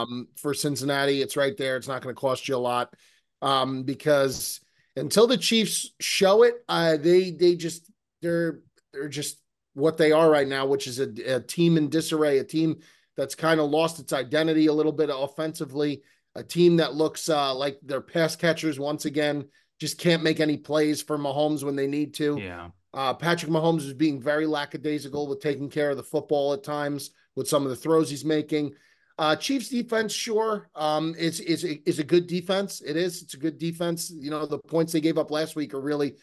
Um, 0.00 0.28
for 0.36 0.54
Cincinnati, 0.54 1.22
it's 1.22 1.36
right 1.36 1.56
there. 1.56 1.76
It's 1.76 1.86
not 1.86 2.02
going 2.02 2.14
to 2.14 2.20
cost 2.20 2.48
you 2.48 2.56
a 2.56 2.58
lot. 2.58 2.94
Um, 3.42 3.84
because 3.84 4.60
until 4.96 5.26
the 5.26 5.36
Chiefs 5.36 5.92
show 6.00 6.42
it, 6.42 6.54
uh, 6.68 6.96
they 6.96 7.30
they 7.30 7.54
just 7.54 7.90
they're 8.22 8.60
they're 8.92 9.08
just 9.08 9.38
what 9.74 9.98
they 9.98 10.12
are 10.12 10.28
right 10.30 10.48
now, 10.48 10.66
which 10.66 10.86
is 10.86 10.98
a, 10.98 11.08
a 11.34 11.40
team 11.40 11.76
in 11.76 11.88
disarray, 11.88 12.38
a 12.38 12.44
team 12.44 12.80
that's 13.16 13.34
kind 13.34 13.60
of 13.60 13.70
lost 13.70 14.00
its 14.00 14.12
identity 14.12 14.66
a 14.66 14.72
little 14.72 14.92
bit 14.92 15.10
offensively, 15.12 16.02
a 16.34 16.42
team 16.42 16.76
that 16.76 16.94
looks 16.94 17.28
uh, 17.28 17.54
like 17.54 17.78
their 17.82 18.00
pass 18.00 18.36
catchers 18.36 18.78
once 18.78 19.04
again 19.04 19.44
just 19.82 19.98
can't 19.98 20.22
make 20.22 20.38
any 20.38 20.56
plays 20.56 21.02
for 21.02 21.18
Mahomes 21.18 21.64
when 21.64 21.74
they 21.74 21.88
need 21.88 22.14
to. 22.14 22.38
Yeah. 22.40 22.68
Uh, 22.94 23.12
Patrick 23.12 23.50
Mahomes 23.50 23.84
is 23.84 23.92
being 23.92 24.22
very 24.22 24.46
lackadaisical 24.46 25.26
with 25.26 25.40
taking 25.40 25.68
care 25.68 25.90
of 25.90 25.96
the 25.96 26.04
football 26.04 26.52
at 26.52 26.62
times 26.62 27.10
with 27.34 27.48
some 27.48 27.64
of 27.64 27.70
the 27.70 27.76
throws 27.76 28.08
he's 28.08 28.24
making. 28.24 28.74
Uh, 29.18 29.34
Chiefs 29.34 29.68
defense, 29.68 30.12
sure, 30.12 30.70
um, 30.76 31.16
is 31.18 31.40
is 31.40 31.64
is 31.64 31.98
a 31.98 32.04
good 32.04 32.28
defense. 32.28 32.80
It 32.80 32.96
is. 32.96 33.22
It's 33.22 33.34
a 33.34 33.38
good 33.38 33.58
defense. 33.58 34.08
You 34.14 34.30
know, 34.30 34.46
the 34.46 34.58
points 34.58 34.92
they 34.92 35.00
gave 35.00 35.18
up 35.18 35.32
last 35.32 35.56
week 35.56 35.74
are 35.74 35.80
really 35.80 36.14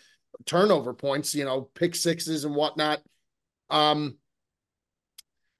turnover 0.45 0.93
points. 0.93 1.35
You 1.35 1.43
know, 1.43 1.63
pick 1.75 1.95
sixes 1.95 2.45
and 2.45 2.55
whatnot. 2.55 3.01
Um, 3.69 4.17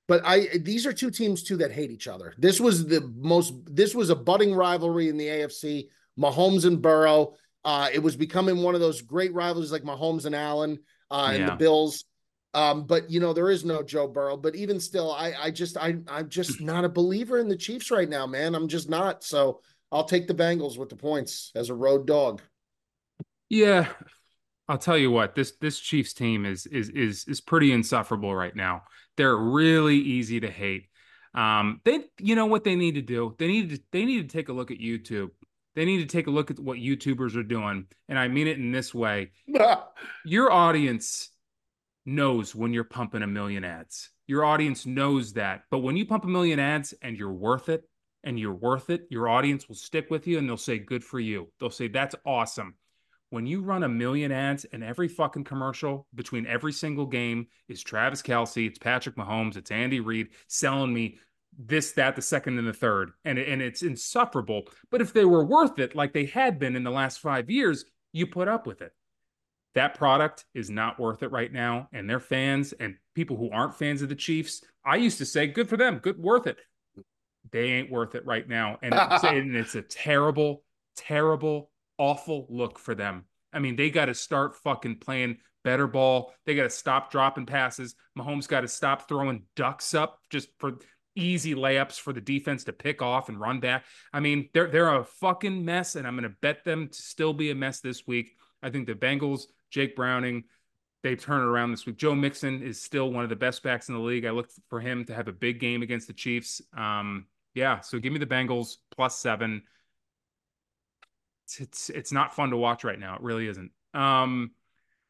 but 0.08 0.22
I 0.26 0.48
these 0.62 0.86
are 0.86 0.94
two 0.94 1.12
teams 1.12 1.44
too 1.44 1.58
that 1.58 1.74
hate 1.74 1.92
each 1.92 2.08
other. 2.08 2.34
This 2.38 2.62
was 2.62 2.88
the 2.88 3.02
most. 3.18 3.54
This 3.66 3.94
was 3.94 4.10
a 4.10 4.16
budding 4.16 4.56
rivalry 4.56 5.10
in 5.10 5.18
the 5.18 5.28
AFC. 5.28 5.90
Mahomes 6.18 6.66
and 6.66 6.82
Burrow. 6.82 7.36
Uh, 7.66 7.90
it 7.92 8.00
was 8.00 8.16
becoming 8.16 8.64
one 8.64 8.76
of 8.76 8.82
those 8.82 9.02
great 9.02 9.34
rivalries 9.34 9.72
like 9.72 9.84
Mahomes 9.84 10.26
and 10.26 10.36
Allen 10.36 10.80
uh, 11.12 11.32
and 11.34 11.48
the 11.48 11.56
Bills. 11.56 12.06
Um, 12.54 12.86
but 12.86 13.10
you 13.10 13.20
know, 13.20 13.34
there 13.34 13.50
is 13.50 13.64
no 13.64 13.84
Joe 13.84 14.08
Burrow. 14.08 14.38
But 14.38 14.56
even 14.56 14.80
still, 14.80 15.12
I 15.12 15.34
I 15.40 15.52
just 15.52 15.78
I 15.78 15.98
I'm 16.08 16.30
just 16.30 16.62
not 16.62 16.86
a 16.86 16.90
believer 16.90 17.40
in 17.40 17.48
the 17.48 17.58
Chiefs 17.58 17.92
right 17.92 18.10
now, 18.10 18.26
man. 18.26 18.56
I'm 18.56 18.68
just 18.68 18.90
not. 18.90 19.24
So 19.24 19.62
I'll 19.92 20.06
take 20.06 20.28
the 20.28 20.34
Bengals 20.34 20.78
with 20.78 20.90
the 20.90 20.96
points 20.96 21.52
as 21.56 21.70
a 21.70 21.76
road 21.76 22.08
dog. 22.08 22.42
Yeah, 23.50 23.88
I'll 24.68 24.78
tell 24.78 24.98
you 24.98 25.12
what 25.12 25.36
this 25.36 25.54
this 25.60 25.80
Chiefs 25.80 26.14
team 26.14 26.46
is 26.46 26.66
is 26.66 26.90
is 26.90 27.26
is 27.28 27.42
pretty 27.42 27.72
insufferable 27.72 28.36
right 28.36 28.56
now. 28.56 28.84
They're 29.18 29.36
really 29.36 29.98
easy 29.98 30.40
to 30.40 30.50
hate. 30.50 30.86
Um, 31.34 31.82
they 31.86 32.06
you 32.20 32.36
know 32.36 32.48
what 32.48 32.64
they 32.64 32.76
need 32.76 32.96
to 32.96 33.02
do? 33.02 33.36
They 33.38 33.48
need 33.48 33.70
to 33.70 33.80
they 33.92 34.06
need 34.06 34.30
to 34.30 34.38
take 34.38 34.50
a 34.50 34.54
look 34.54 34.72
at 34.72 34.80
YouTube. 34.80 35.30
They 35.80 35.86
need 35.86 36.00
to 36.00 36.06
take 36.18 36.28
a 36.28 36.30
look 36.30 36.52
at 36.52 36.60
what 36.60 36.78
YouTubers 36.78 37.38
are 37.38 37.44
doing, 37.44 37.86
and 38.10 38.20
I 38.20 38.28
mean 38.28 38.48
it 38.48 38.58
in 38.58 38.74
this 38.74 38.94
way. 38.94 39.32
Your 40.26 40.52
audience 40.52 41.30
knows 42.06 42.54
when 42.54 42.74
you're 42.74 42.84
pumping 42.84 43.22
a 43.22 43.28
million 43.28 43.64
ads. 43.64 44.10
Your 44.28 44.44
audience 44.44 44.86
knows 44.86 45.32
that. 45.34 45.62
But 45.72 45.78
when 45.78 45.96
you 45.96 46.06
pump 46.06 46.26
a 46.26 46.28
million 46.28 46.60
ads 46.60 46.94
and 47.02 47.16
you're 47.16 47.32
worth 47.32 47.70
it, 47.70 47.86
and 48.26 48.38
you're 48.38 48.54
worth 48.54 48.90
it, 48.90 49.08
your 49.10 49.30
audience 49.30 49.70
will 49.70 49.76
stick 49.76 50.10
with 50.10 50.28
you 50.28 50.38
and 50.38 50.50
they'll 50.50 50.58
say, 50.58 50.80
Good 50.80 51.02
for 51.02 51.18
you. 51.18 51.50
They'll 51.62 51.70
say, 51.70 51.88
That's 51.88 52.16
awesome. 52.26 52.76
When 53.30 53.48
you 53.48 53.62
run 53.62 53.84
a 53.84 53.90
million 53.90 54.34
ads 54.34 54.66
and 54.66 54.84
every 54.84 55.08
fucking 55.08 55.46
commercial 55.46 56.08
between 56.14 56.46
every 56.46 56.74
single 56.74 57.06
game 57.06 57.48
is 57.70 57.82
Travis 57.82 58.22
Kelce, 58.22 58.68
it's 58.68 58.80
Patrick 58.80 59.16
Mahomes, 59.16 59.56
it's 59.56 59.72
Andy 59.72 60.02
Reid 60.02 60.28
selling 60.50 60.94
me 60.94 61.20
this, 61.58 61.94
that, 61.94 62.16
the 62.16 62.22
second, 62.22 62.58
and 62.60 62.68
the 62.68 62.74
third, 62.74 63.12
and, 63.26 63.38
and 63.38 63.62
it's 63.62 63.82
insufferable. 63.82 64.64
But 64.92 65.02
if 65.02 65.14
they 65.14 65.26
were 65.26 65.46
worth 65.46 65.80
it, 65.80 65.96
like 65.96 66.14
they 66.14 66.26
had 66.26 66.60
been 66.60 66.76
in 66.76 66.84
the 66.84 66.92
last 66.92 67.20
five 67.20 67.50
years, 67.50 67.86
you 68.12 68.28
put 68.28 68.48
up 68.48 68.66
with 68.66 68.82
it 68.82 68.94
that 69.76 69.96
product 69.96 70.46
is 70.54 70.70
not 70.70 71.00
worth 71.00 71.24
it 71.24 71.32
right 71.32 71.52
now 71.52 71.88
and 71.94 72.10
their 72.10 72.20
fans 72.20 72.74
and 72.74 72.96
people 73.16 73.38
who 73.38 73.52
aren't 73.52 73.76
fans 73.78 74.02
of 74.02 74.10
the 74.10 74.16
Chiefs, 74.16 74.64
I 74.86 74.96
used 74.96 75.20
to 75.20 75.26
say, 75.26 75.48
good 75.48 75.70
for 75.70 75.78
them, 75.78 76.00
good, 76.00 76.18
worth 76.18 76.48
it. 76.48 76.58
They 77.52 77.72
ain't 77.72 77.92
worth 77.92 78.16
it 78.16 78.26
right 78.26 78.48
now. 78.48 78.78
And 78.82 78.94
it's, 78.96 79.24
and 79.24 79.56
it's 79.56 79.76
a 79.76 79.82
terrible, 79.82 80.64
terrible, 80.96 81.70
awful 81.98 82.48
look 82.50 82.80
for 82.80 82.96
them. 82.96 83.26
I 83.54 83.60
mean, 83.60 83.76
they 83.76 83.90
got 83.90 84.06
to 84.06 84.14
start 84.14 84.56
fucking 84.58 84.98
playing 84.98 85.38
better 85.64 85.88
ball. 85.88 86.34
They 86.46 86.56
got 86.56 86.64
to 86.64 86.70
stop 86.70 87.12
dropping 87.12 87.46
passes. 87.46 87.96
Mahomes 88.18 88.48
got 88.48 88.62
to 88.62 88.68
stop 88.68 89.08
throwing 89.08 89.44
ducks 89.56 89.94
up 89.94 90.20
just 90.30 90.50
for 90.60 90.80
easy 91.16 91.56
layups 91.56 92.00
for 92.00 92.14
the 92.14 92.22
defense 92.22 92.64
to 92.66 92.74
pick 92.74 93.02
off 93.02 93.30
and 93.30 93.40
run 93.40 93.60
back. 93.60 93.86
I 94.14 94.20
mean, 94.20 94.50
they're 94.54 94.68
they're 94.68 94.96
a 94.96 95.04
fucking 95.04 95.64
mess, 95.66 95.96
and 95.96 96.08
I'm 96.08 96.16
going 96.16 96.30
to 96.30 96.36
bet 96.42 96.64
them 96.64 96.88
to 96.88 97.02
still 97.02 97.34
be 97.34 97.52
a 97.52 97.56
mess 97.56 97.80
this 97.80 98.08
week. 98.08 98.36
I 98.62 98.70
think 98.70 98.88
the 98.88 98.94
Bengals, 98.94 99.44
Jake 99.70 99.96
Browning, 99.96 100.44
they 101.04 101.16
turn 101.16 101.42
it 101.42 101.46
around 101.46 101.72
this 101.72 101.86
week. 101.86 101.98
Joe 101.98 102.16
Mixon 102.16 102.62
is 102.62 102.82
still 102.82 103.12
one 103.12 103.24
of 103.24 103.30
the 103.30 103.36
best 103.36 103.64
backs 103.64 103.88
in 103.90 103.96
the 103.96 104.02
league. 104.02 104.26
I 104.26 104.32
look 104.32 104.50
for 104.70 104.80
him 104.80 105.06
to 105.06 105.14
have 105.14 105.28
a 105.28 105.34
big 105.34 105.60
game 105.60 105.82
against 105.82 106.08
the 106.08 106.14
Chiefs. 106.14 106.62
Um, 106.76 107.28
yeah, 107.54 107.80
so 107.80 108.00
give 108.00 108.14
me 108.14 108.20
the 108.20 108.26
Bengals 108.26 108.78
plus 108.92 109.18
seven. 109.18 109.64
It's, 111.46 111.60
it's 111.60 111.90
it's 111.90 112.12
not 112.12 112.36
fun 112.36 112.52
to 112.52 112.58
watch 112.58 112.84
right 112.84 113.00
now. 113.00 113.16
It 113.16 113.22
really 113.22 113.48
isn't. 113.48 113.72
Um, 113.94 114.52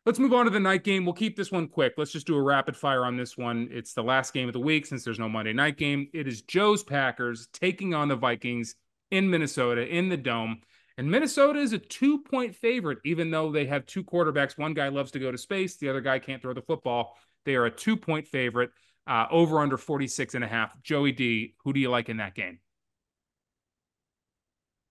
let's 0.06 0.20
move 0.20 0.34
on 0.34 0.46
to 0.46 0.52
the 0.52 0.60
night 0.60 0.84
game. 0.84 1.06
We'll 1.06 1.14
keep 1.14 1.36
this 1.36 1.52
one 1.52 1.68
quick. 1.68 1.94
Let's 1.98 2.12
just 2.12 2.28
do 2.28 2.36
a 2.36 2.42
rapid 2.42 2.76
fire 2.76 3.06
on 3.06 3.18
this 3.18 3.38
one. 3.38 3.68
It's 3.72 3.94
the 3.94 4.04
last 4.04 4.34
game 4.34 4.48
of 4.48 4.54
the 4.54 4.60
week 4.60 4.86
since 4.86 5.04
there's 5.04 5.20
no 5.20 5.30
Monday 5.30 5.54
night 5.54 5.78
game. 5.78 6.08
It 6.14 6.28
is 6.28 6.42
Joe's 6.42 6.84
Packers 6.84 7.48
taking 7.54 7.94
on 7.94 8.08
the 8.08 8.16
Vikings 8.16 8.76
in 9.12 9.30
Minnesota 9.30 9.86
in 9.88 10.10
the 10.10 10.18
dome. 10.18 10.62
And 10.98 11.10
Minnesota 11.10 11.60
is 11.60 11.74
a 11.74 11.80
two 11.80 12.20
point 12.24 12.56
favorite, 12.56 13.00
even 13.06 13.32
though 13.32 13.52
they 13.52 13.66
have 13.66 13.86
two 13.86 14.04
quarterbacks. 14.04 14.58
One 14.58 14.74
guy 14.74 14.90
loves 14.90 15.12
to 15.12 15.20
go 15.20 15.32
to 15.32 15.38
space, 15.38 15.78
the 15.78 15.90
other 15.90 16.02
guy 16.02 16.20
can't 16.20 16.42
throw 16.42 16.54
the 16.54 16.62
football. 16.62 17.18
They 17.46 17.56
are 17.56 17.66
a 17.66 17.72
two 17.72 17.96
point 17.96 18.28
favorite, 18.28 18.72
uh, 19.08 19.26
over 19.32 19.60
under 19.60 19.78
46 19.78 20.36
and 20.36 20.44
a 20.44 20.48
half. 20.48 20.80
Joey 20.84 21.14
D, 21.14 21.56
who 21.64 21.72
do 21.74 21.80
you 21.80 21.90
like 21.90 22.10
in 22.10 22.18
that 22.18 22.36
game? 22.36 22.60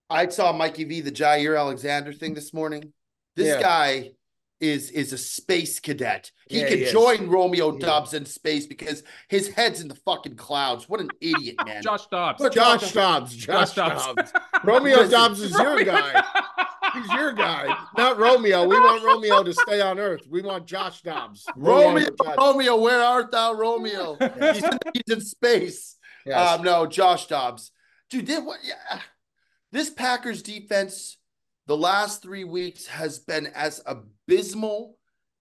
I 0.09 0.27
saw 0.29 0.51
Mikey 0.51 0.85
V, 0.85 1.01
the 1.01 1.11
Jaire 1.11 1.57
Alexander 1.57 2.11
thing 2.11 2.33
this 2.33 2.53
morning. 2.53 2.91
This 3.35 3.47
Yeah. 3.47 3.61
guy 3.61 4.11
is 4.59 4.89
is 4.91 5.13
a 5.13 5.17
space 5.17 5.79
cadet. 5.79 6.31
He 6.47 6.59
Yeah, 6.59 6.69
could 6.69 6.79
he 6.79 6.85
join 6.91 7.29
Romeo 7.29 7.73
Yeah. 7.73 7.79
Dubs 7.85 8.13
in 8.13 8.25
space 8.25 8.65
because 8.67 9.03
his 9.29 9.47
head's 9.49 9.81
in 9.81 9.87
the 9.87 9.95
fucking 9.95 10.35
clouds. 10.35 10.89
What 10.89 10.99
an 10.99 11.09
idiot, 11.21 11.55
man. 11.65 11.81
Josh 11.81 12.07
Dobbs. 12.07 12.41
Look, 12.41 12.53
Josh 12.53 12.91
Dobbs. 12.91 13.35
Josh, 13.35 13.73
Josh 13.73 13.75
Dobbs. 13.75 14.31
Dobbs. 14.31 14.33
Romeo 14.63 15.07
Dobbs 15.07 15.41
is 15.41 15.51
your 15.51 15.83
guy. 15.83 16.23
He's 16.93 17.11
your 17.11 17.33
guy, 17.33 17.77
not 17.97 18.17
Romeo. 18.17 18.67
We 18.67 18.79
want 18.79 19.03
Romeo 19.03 19.43
to 19.43 19.53
stay 19.53 19.79
on 19.79 19.99
Earth. 19.99 20.23
We 20.27 20.41
want 20.41 20.65
Josh 20.65 21.01
Dobbs. 21.03 21.45
Romeo, 21.55 22.07
Josh- 22.23 22.35
Romeo, 22.37 22.77
where 22.77 22.99
art 23.03 23.31
thou, 23.31 23.53
Romeo? 23.53 24.17
he's, 24.39 24.63
in, 24.63 24.79
he's 24.93 25.15
in 25.15 25.21
space. 25.21 25.97
Yes. 26.25 26.57
Um, 26.59 26.63
no, 26.65 26.87
Josh 26.87 27.27
Dobbs. 27.27 27.71
Dude, 28.09 28.25
did 28.25 28.43
what 28.43 28.59
yeah. 28.63 29.01
This 29.71 29.91
Packers 29.91 30.41
defense 30.41 31.17
the 31.67 31.77
last 31.77 32.23
three 32.23 32.43
weeks 32.43 32.87
has 32.87 33.19
been 33.19 33.45
as 33.47 33.79
abysmal 34.29 34.97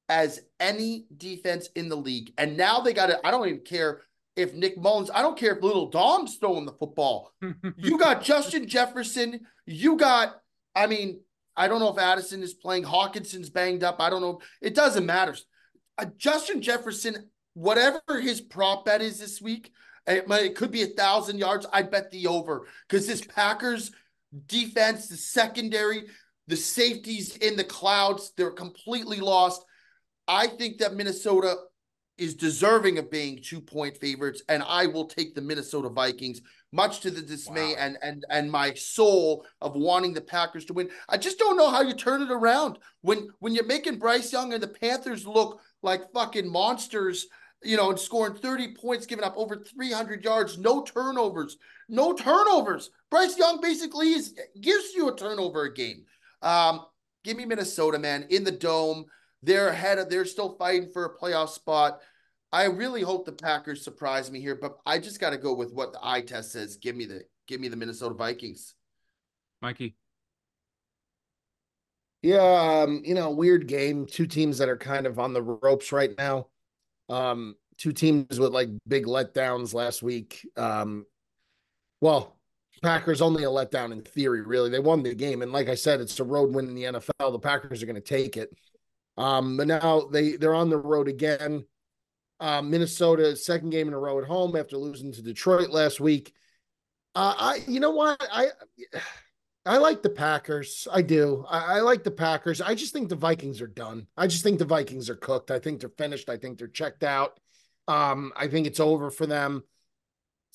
as 0.09 0.41
any 0.59 1.05
defense 1.17 1.69
in 1.75 1.89
the 1.89 1.97
league. 1.97 2.33
And 2.39 2.57
now 2.57 2.81
they 2.81 2.93
got 2.95 3.11
it. 3.11 3.19
I 3.25 3.31
don't 3.31 3.47
even 3.47 3.61
care 3.61 4.03
if 4.37 4.55
Nick 4.55 4.79
Mullens, 4.79 5.11
I 5.13 5.21
don't 5.21 5.37
care 5.39 5.57
if 5.57 5.63
little 5.63 5.91
Dom's 5.91 6.37
throwing 6.37 6.65
the 6.65 6.73
football. 6.73 7.33
You 7.77 7.99
got 7.99 8.23
Justin 8.23 8.67
Jefferson. 8.69 9.41
You 9.67 9.97
got, 9.97 10.37
I 10.75 10.87
mean, 10.87 11.21
I 11.57 11.69
don't 11.69 11.81
know 11.81 11.93
if 11.93 11.99
Addison 11.99 12.43
is 12.43 12.55
playing. 12.55 12.85
Hockenson's 12.85 13.51
banged 13.51 13.85
up. 13.85 13.97
I 14.01 14.11
don't 14.11 14.23
know. 14.23 14.41
It 14.63 14.75
doesn't 14.75 15.05
matter. 15.07 15.37
Uh, 15.99 16.07
Justin 16.17 16.63
Jefferson, 16.63 17.29
whatever 17.55 18.01
his 18.21 18.41
prop 18.41 18.85
bet 18.85 19.03
is 19.03 19.19
this 19.19 19.41
week, 19.43 19.73
it, 20.07 20.29
might- 20.29 20.45
it 20.45 20.55
could 20.57 20.71
be 20.71 20.83
a 20.83 20.87
thousand 20.87 21.39
yards. 21.39 21.67
I 21.73 21.83
bet 21.83 22.11
the 22.11 22.29
over 22.29 22.67
because 22.89 23.07
this 23.07 23.21
Packers 23.25 23.91
defense, 24.47 25.09
the 25.09 25.17
secondary, 25.17 26.05
the 26.49 26.57
safeties 26.57 27.37
in 27.37 27.57
the 27.57 27.65
clouds, 27.65 28.33
they're 28.37 28.51
completely 28.51 29.21
lost. 29.21 29.63
I 30.27 30.47
think 30.49 30.79
that 30.79 30.95
Minnesota 30.95 31.57
is 32.17 32.35
deserving 32.35 32.99
of 32.99 33.11
being 33.11 33.41
two 33.41 33.61
point 33.61 33.97
favorites, 33.97 34.43
and 34.49 34.63
I 34.67 34.87
will 34.87 35.05
take 35.05 35.35
the 35.35 35.41
Minnesota 35.41 35.89
Vikings, 35.89 36.41
much 36.73 37.01
to 37.01 37.11
the 37.11 37.23
dismay 37.23 37.75
Wow. 37.75 37.77
and 37.79 37.99
and 38.03 38.25
and 38.29 38.51
my 38.51 38.75
soul 38.75 39.47
of 39.61 39.77
wanting 39.77 40.15
the 40.15 40.21
Packers 40.21 40.65
to 40.67 40.73
win. 40.73 40.91
I 41.09 41.17
just 41.17 41.39
don't 41.39 41.57
know 41.57 41.71
how 41.71 41.83
you 41.83 41.95
turn 41.95 42.23
it 42.23 42.33
around 42.33 42.79
when 43.03 43.29
when 43.39 43.55
you're 43.55 43.65
making 43.67 43.99
Bryce 43.99 44.33
Young 44.33 44.53
and 44.53 44.63
the 44.63 44.69
Panthers 44.69 45.27
look 45.27 45.61
like 45.83 46.13
fucking 46.13 46.51
monsters, 46.51 47.27
you 47.63 47.77
know, 47.77 47.91
and 47.91 47.99
scoring 48.01 48.35
30 48.35 48.75
points, 48.75 49.07
giving 49.07 49.25
up 49.25 49.35
over 49.37 49.57
300 49.57 50.25
yards, 50.25 50.59
no 50.59 50.83
turnovers, 50.83 51.57
no 51.89 52.13
turnovers. 52.15 52.91
Bryce 53.11 53.39
Young 53.39 53.61
basically 53.61 54.09
is 54.13 54.35
gives 54.61 54.93
you 54.95 55.09
a 55.09 55.17
turnover 55.17 55.65
a 55.65 55.73
game. 55.73 56.05
Um, 56.43 56.85
give 57.25 57.37
me 57.37 57.45
Minnesota, 57.45 57.99
man, 57.99 58.27
in 58.31 58.45
the 58.45 58.53
dome. 58.53 59.07
They're 59.43 59.69
ahead 59.69 59.99
of, 59.99 60.11
they're 60.11 60.25
still 60.25 60.57
fighting 60.57 60.91
for 60.93 61.05
a 61.05 61.17
playoff 61.17 61.51
spot. 61.51 62.01
I 62.51 62.65
really 62.65 63.03
hope 63.03 63.27
the 63.27 63.33
Packers 63.33 63.85
surprise 63.85 64.31
me 64.31 64.41
here, 64.41 64.57
but 64.57 64.79
I 64.87 64.99
just 64.99 65.21
got 65.21 65.31
to 65.31 65.39
go 65.39 65.55
with 65.55 65.73
what 65.73 65.93
the 65.93 66.01
eye 66.03 66.23
test 66.23 66.53
says. 66.53 66.77
Give 66.77 66.97
me 66.97 67.05
the, 67.05 67.23
give 67.47 67.61
me 67.61 67.69
the 67.69 67.77
Minnesota 67.77 68.15
Vikings. 68.15 68.75
Mikey. 69.61 69.97
Yeah, 72.23 72.83
um, 72.83 73.03
you 73.05 73.15
know, 73.15 73.31
weird 73.31 73.69
game. 73.69 74.07
Two 74.07 74.27
teams 74.27 74.59
that 74.59 74.69
are 74.69 74.77
kind 74.77 75.07
of 75.07 75.19
on 75.19 75.33
the 75.33 75.43
ropes 75.43 75.93
right 75.93 76.17
now. 76.17 76.49
Um, 77.09 77.55
two 77.77 77.93
teams 77.93 78.41
with 78.41 78.53
like 78.53 78.69
big 78.87 79.07
letdowns 79.07 79.73
last 79.73 80.03
week. 80.03 80.47
Um, 80.57 81.07
well, 82.01 82.38
Packers 82.83 83.21
only 83.21 83.45
a 83.45 83.49
letdown 83.49 83.93
in 83.93 84.03
theory, 84.03 84.43
really. 84.43 84.71
They 84.71 84.79
won 84.79 85.03
the 85.03 85.15
game, 85.15 85.43
and 85.43 85.53
like 85.53 85.69
I 85.69 85.75
said, 85.75 86.01
it's 86.01 86.21
a 86.21 86.25
road 86.25 86.55
win 86.55 86.69
in 86.69 86.75
the 86.75 86.85
NFL. 86.85 87.33
The 87.33 87.39
Packers 87.39 87.83
are 87.83 87.87
going 87.87 87.97
to 87.97 88.01
take 88.01 88.37
it. 88.37 88.51
Um, 89.17 89.57
but 89.57 89.67
now 89.67 90.09
they 90.13 90.37
they're 90.37 90.55
on 90.55 90.71
the 90.71 90.79
road 90.79 91.09
again. 91.09 91.65
Um, 92.41 92.71
Minnesota 92.71 93.35
second 93.35 93.71
game 93.71 93.89
in 93.89 93.95
a 93.95 93.99
row 93.99 94.21
at 94.21 94.27
home 94.27 94.55
after 94.55 94.77
losing 94.77 95.13
to 95.13 95.23
Detroit 95.23 95.71
last 95.71 96.01
week. 96.01 96.33
Uh, 97.15 97.35
I 97.37 97.61
you 97.67 97.81
know 97.81 97.91
what 97.91 98.23
I. 98.33 98.49
I 99.67 99.77
like 99.77 100.03
the 100.03 100.09
Packers. 100.09 100.89
I 100.91 101.03
do. 101.03 101.45
I, 101.47 101.77
I, 101.77 101.81
like 101.81 102.03
the 102.03 102.11
Packers. 102.11 102.63
I 102.63 102.75
just 102.75 102.95
think 102.95 103.11
the 103.11 103.17
Vikings 103.17 103.61
are 103.61 103.67
done. 103.67 104.07
I 104.17 104.27
just 104.27 104.43
think 104.43 104.59
the 104.59 104.65
Vikings 104.65 105.11
are 105.11 105.15
cooked. 105.15 105.51
I 105.51 105.59
think 105.59 105.81
they're 105.81 105.91
finished. 105.91 106.31
I 106.31 106.39
think 106.39 106.57
they're 106.57 106.69
checked 106.69 107.05
out. 107.05 107.39
Um, 107.87 108.33
I 108.35 108.49
think 108.49 108.67
it's 108.67 108.81
over 108.81 109.11
for 109.11 109.27
them. 109.27 109.65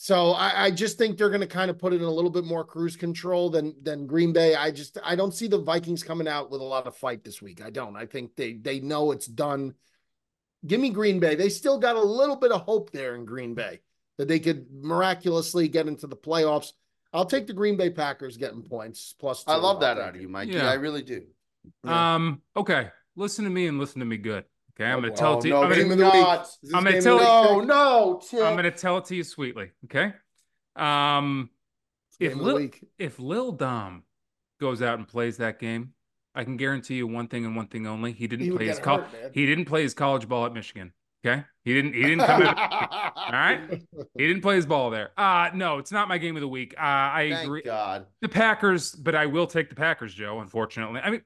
So 0.04 0.32
I, 0.32 0.66
I 0.66 0.72
just 0.72 0.98
think 0.98 1.18
they're 1.18 1.30
going 1.30 1.40
to 1.40 1.48
kind 1.48 1.72
of 1.72 1.80
put 1.80 1.94
it 1.94 2.02
in 2.02 2.02
a 2.02 2.12
little 2.12 2.30
bit 2.30 2.44
more 2.44 2.66
cruise 2.66 2.98
control 2.98 3.50
than 3.50 3.74
than 3.82 4.06
Green 4.06 4.34
Bay. 4.34 4.54
I 4.54 4.70
just 4.70 4.98
I 5.02 5.16
don't 5.16 5.34
see 5.34 5.48
the 5.48 5.60
Vikings 5.60 6.04
coming 6.04 6.28
out 6.28 6.52
with 6.52 6.60
a 6.60 6.66
lot 6.66 6.88
of 6.88 6.98
fight 6.98 7.24
this 7.24 7.42
week. 7.42 7.64
I 7.64 7.70
don't. 7.70 7.96
I 7.96 8.06
think 8.06 8.36
they 8.36 8.52
they 8.52 8.82
know 8.82 9.14
it's 9.14 9.28
done. 9.28 9.76
Give 10.68 10.82
me 10.82 10.90
Green 10.90 11.22
Bay. 11.22 11.36
They 11.36 11.48
still 11.48 11.80
got 11.80 11.96
a 11.96 12.02
little 12.02 12.36
bit 12.36 12.52
of 12.52 12.64
hope 12.64 12.92
there 12.92 13.16
in 13.16 13.24
Green 13.24 13.54
Bay 13.54 13.80
that 14.18 14.28
they 14.28 14.42
could 14.42 14.66
miraculously 14.74 15.70
get 15.70 15.88
into 15.88 16.08
the 16.08 16.18
playoffs. 16.18 16.74
I'll 17.14 17.24
take 17.24 17.48
the 17.48 17.54
Green 17.54 17.78
Bay 17.78 17.90
Packers 17.90 18.36
getting 18.36 18.62
points 18.62 19.16
plus. 19.18 19.46
Two. 19.46 19.52
I 19.54 19.56
love 19.56 19.80
that 19.80 19.98
out 20.00 20.16
of 20.16 20.22
you, 20.22 20.28
it. 20.28 20.32
Mikey. 20.32 20.52
Yeah. 20.52 20.70
I 20.70 20.74
really 20.74 21.04
do. 21.04 21.24
Yeah. 21.86 22.16
Um, 22.16 22.42
okay. 22.58 22.90
Listen 23.16 23.46
to 23.46 23.50
me 23.50 23.68
and 23.68 23.80
listen 23.80 24.02
to 24.02 24.06
me 24.06 24.18
good. 24.18 24.44
Okay. 24.76 24.90
I'm 24.90 24.98
Oh, 24.98 25.02
gonna 25.02 25.12
boy. 25.12 25.16
tell 25.18 25.34
Oh, 25.34 25.38
it 25.38 25.42
to 25.42 25.48
you. 25.48 25.54
no, 25.54 25.64
I'm 25.64 25.70
gonna, 25.70 25.82
of 25.84 25.90
the 25.90 26.06
week. 26.06 26.74
I'm 26.76 26.84
gonna 26.84 27.02
tell 27.02 27.20
of 27.20 27.48
the 27.48 27.54
you- 27.54 27.60
week? 27.60 27.68
No, 27.68 27.76
no, 28.14 28.22
Tim. 28.28 28.44
I'm 28.46 28.56
gonna 28.56 28.72
tell 28.72 28.98
it 28.98 29.06
to 29.06 29.16
you 29.16 29.24
sweetly. 29.24 29.72
Okay. 29.86 30.14
Um 30.76 31.50
if 32.20 32.30
Game 32.32 32.40
of 32.40 32.46
the 32.46 32.54
Lil, 32.54 32.70
if 32.98 33.20
Lil 33.20 33.52
Dom 33.54 34.04
goes 34.60 34.82
out 34.82 34.98
and 34.98 35.08
plays 35.08 35.38
that 35.38 35.60
game, 35.60 35.94
I 36.36 36.44
can 36.44 36.58
guarantee 36.58 36.96
you 36.96 37.06
one 37.08 37.28
thing 37.28 37.46
and 37.46 37.56
one 37.56 37.68
thing 37.68 37.86
only. 37.86 38.12
He 38.14 38.28
didn't 38.28 38.46
He 38.46 38.52
play 38.52 38.68
his 38.68 38.78
get 38.78 38.84
col- 38.84 38.98
hurt, 39.02 39.14
man. 39.14 39.32
he 39.34 39.46
didn't 39.46 39.66
play 39.66 39.84
his 39.84 39.94
college 39.94 40.28
ball 40.28 40.46
at 40.46 40.54
Michigan. 40.54 40.94
Okay. 41.26 41.44
He 41.64 41.74
didn't 41.74 41.94
he 41.94 42.02
didn't 42.02 42.26
come 42.26 42.42
out 42.42 43.14
all 43.16 43.32
right. 43.32 43.82
He 44.18 44.28
didn't 44.28 44.42
play 44.42 44.56
his 44.56 44.66
ball 44.66 44.90
there. 44.90 45.12
Uh 45.18 45.50
no, 45.54 45.78
it's 45.78 45.92
not 45.92 46.08
my 46.08 46.18
game 46.18 46.36
of 46.36 46.42
the 46.42 46.48
week. 46.48 46.74
Uh 46.78 46.82
I 46.82 47.30
Thank 47.32 47.46
agree. 47.46 47.62
God. 47.62 48.08
The 48.22 48.30
Packers, 48.30 48.92
but 48.94 49.14
I 49.16 49.28
will 49.28 49.48
take 49.48 49.70
the 49.70 49.76
Packers, 49.76 50.14
Joe, 50.14 50.40
unfortunately. 50.40 51.00
I 51.02 51.10
mean, 51.12 51.22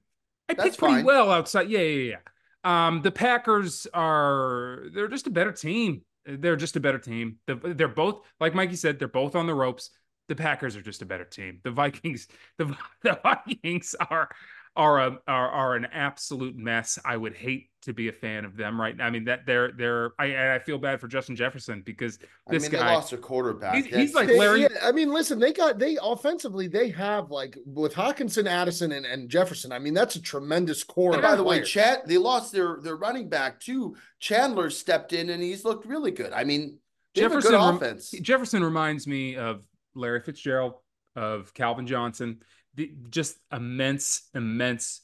I 0.50 0.54
That's 0.54 0.64
picked 0.70 0.80
pretty 0.80 0.96
fine. 0.96 1.06
well 1.06 1.32
outside. 1.32 1.70
Yeah, 1.70 1.80
yeah, 1.80 2.10
yeah. 2.12 2.18
Um, 2.64 3.02
the 3.02 3.12
Packers 3.12 3.88
are 3.94 4.86
they're 4.94 5.08
just 5.08 5.28
a 5.28 5.32
better 5.32 5.52
team. 5.52 6.02
They're 6.26 6.56
just 6.58 6.76
a 6.76 6.80
better 6.80 7.00
team. 7.00 7.38
They're 7.48 7.88
both, 7.88 8.22
like 8.40 8.54
Mikey 8.54 8.76
said, 8.76 9.00
they're 9.00 9.08
both 9.08 9.36
on 9.36 9.48
the 9.48 9.54
ropes. 9.54 9.92
The 10.28 10.36
Packers 10.36 10.76
are 10.76 10.82
just 10.82 11.02
a 11.02 11.06
better 11.06 11.24
team. 11.24 11.60
The 11.64 11.72
Vikings, 11.72 12.28
the, 12.58 12.76
the 13.02 13.18
Vikings 13.24 13.96
are 14.10 14.30
are 14.78 15.00
a 15.00 15.20
are, 15.28 15.50
are 15.50 15.76
an 15.76 15.86
absolute 15.92 16.56
mess. 16.56 16.98
I 17.04 17.18
would 17.18 17.34
hate 17.36 17.70
to 17.82 17.94
be 17.94 18.08
a 18.10 18.14
fan 18.14 18.46
of 18.46 18.56
them 18.56 18.80
right 18.80 18.96
now. 18.96 19.08
I 19.08 19.10
mean 19.10 19.26
that 19.26 19.46
they're 19.46 19.72
they're 19.72 20.12
I 20.20 20.56
I 20.56 20.60
feel 20.60 20.78
bad 20.78 21.02
for 21.02 21.08
Justin 21.08 21.36
Jefferson 21.36 21.82
because 21.82 22.20
this 22.48 22.64
I 22.64 22.70
mean, 22.70 22.72
guy 22.72 22.88
they 22.90 22.96
lost 22.96 23.10
their 23.10 23.20
quarterback. 23.20 23.76
He's- 23.76 23.88
he's 23.96 24.14
like 24.14 24.28
They- 24.28 24.38
Larry- 24.38 24.62
yeah, 24.62 24.68
I 24.84 24.92
mean, 24.92 25.12
listen, 25.12 25.40
they 25.40 25.52
got 25.52 25.80
they 25.80 25.98
offensively 26.02 26.68
they 26.68 26.90
have 26.90 27.32
like 27.32 27.58
with 27.66 27.94
Hockenson, 27.96 28.46
Addison, 28.48 28.92
and, 28.92 29.06
and 29.06 29.30
Jefferson. 29.30 29.72
I 29.72 29.80
mean, 29.80 29.94
that's 29.96 30.16
a 30.16 30.22
tremendous 30.22 30.84
core. 30.84 31.14
And 31.14 31.22
by 31.22 31.36
the 31.36 31.44
way, 31.44 31.58
players. 31.58 31.70
Chad, 31.72 32.02
they 32.06 32.18
lost 32.18 32.52
their 32.52 32.78
their 32.82 32.96
running 32.96 33.30
back 33.30 33.60
too. 33.60 33.96
Chandler 34.20 34.70
stepped 34.70 35.12
in 35.12 35.30
and 35.32 35.42
he's 35.42 35.66
looked 35.66 35.86
really 35.86 36.12
good. 36.12 36.34
I 36.34 36.44
mean, 36.44 36.78
they 37.16 37.24
have 37.24 37.32
a 37.32 37.36
Jefferson 37.36 37.52
good 37.60 37.76
offense. 37.76 38.12
Jefferson 38.12 38.64
reminds 38.64 39.08
me 39.08 39.38
of 39.38 39.66
Larry 39.96 40.22
Fitzgerald, 40.22 40.76
of 41.16 41.52
Calvin 41.56 41.88
Johnson, 41.88 42.42
the, 42.78 42.92
just 43.10 43.38
immense, 43.52 44.30
immense 44.34 45.02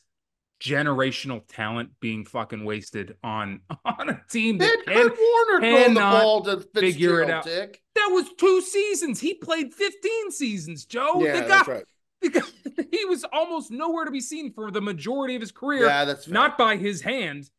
generational 0.62 1.42
talent 1.50 1.90
being 2.00 2.24
fucking 2.24 2.64
wasted 2.64 3.18
on 3.24 3.60
on 3.86 4.08
a 4.10 4.22
team 4.30 4.58
that 4.60 4.78
can, 4.88 4.96
Warner 4.96 5.60
throwing 5.60 5.94
the 5.94 6.00
ball 6.00 6.42
to 6.44 6.62
figure 6.62 7.22
it 7.22 7.28
Fitzgerald, 7.28 7.30
out. 7.32 7.44
Dick. 7.44 7.82
that 7.96 8.10
was 8.14 8.28
two 8.38 8.62
seasons. 8.62 9.20
He 9.20 9.34
played 9.34 9.74
15 9.74 10.32
seasons, 10.32 10.86
Joe. 10.86 11.22
yeah, 11.22 11.36
the 11.36 11.42
guy, 11.42 11.48
that's 11.48 11.68
right. 11.68 11.86
guy- 12.32 12.84
he 12.92 13.04
was 13.06 13.26
almost 13.34 13.72
nowhere 13.72 14.06
to 14.06 14.12
be 14.12 14.22
seen 14.22 14.54
for 14.54 14.72
the 14.72 14.82
majority 14.82 15.36
of 15.36 15.42
his 15.42 15.52
career. 15.52 15.86
Yeah, 15.88 16.06
that's 16.06 16.26
fair. 16.26 16.34
not 16.34 16.58
by 16.58 16.78
his 16.78 17.02
hand 17.02 17.50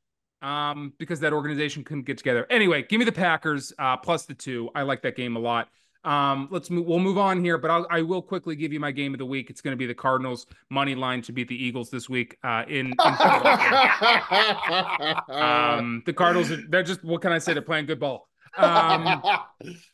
um 0.43 0.93
because 0.99 1.21
that 1.21 1.33
organization 1.33 1.83
couldn't 1.85 2.05
get 2.05 2.19
together 2.19 2.47
anyway 2.51 2.83
give 2.83 2.99
me 2.99 3.05
the 3.07 3.13
packers 3.13 3.73
uh 3.79 3.97
plus 3.97 4.27
the 4.27 4.35
two 4.35 4.69
i 4.75 4.83
like 4.83 5.01
that 5.01 5.17
game 5.17 5.37
a 5.37 5.39
lot 5.39 5.69
um 6.05 6.49
let's 6.51 6.71
move 6.71 6.85
we'll 6.87 6.99
move 6.99 7.19
on 7.19 7.43
here 7.43 7.57
but 7.59 7.71
I'll, 7.71 7.87
i 7.91 8.03
will 8.03 8.23
quickly 8.23 8.57
give 8.57 8.73
you 8.73 8.81
my 8.81 8.91
game 8.91 9.15
of 9.15 9.19
the 9.19 9.27
week 9.27 9.51
it's 9.51 9.61
going 9.61 9.73
to 9.73 9.77
be 9.77 9.87
the 9.87 9.95
cardinals 9.95 10.47
money 10.71 10.95
line 10.95 11.23
to 11.23 11.33
beat 11.33 11.49
the 11.49 11.57
eagles 11.57 11.91
this 11.91 12.09
week 12.09 12.37
uh 12.45 12.65
in, 12.69 12.89
in 12.89 12.95
um 15.29 16.03
the 16.05 16.13
cardinals 16.15 16.51
are, 16.51 16.63
they're 16.69 16.83
just 16.83 17.03
what 17.05 17.23
can 17.23 17.33
i 17.33 17.39
say 17.39 17.53
they're 17.53 17.63
playing 17.63 17.87
good 17.87 18.01
ball 18.01 18.29
um 18.57 19.23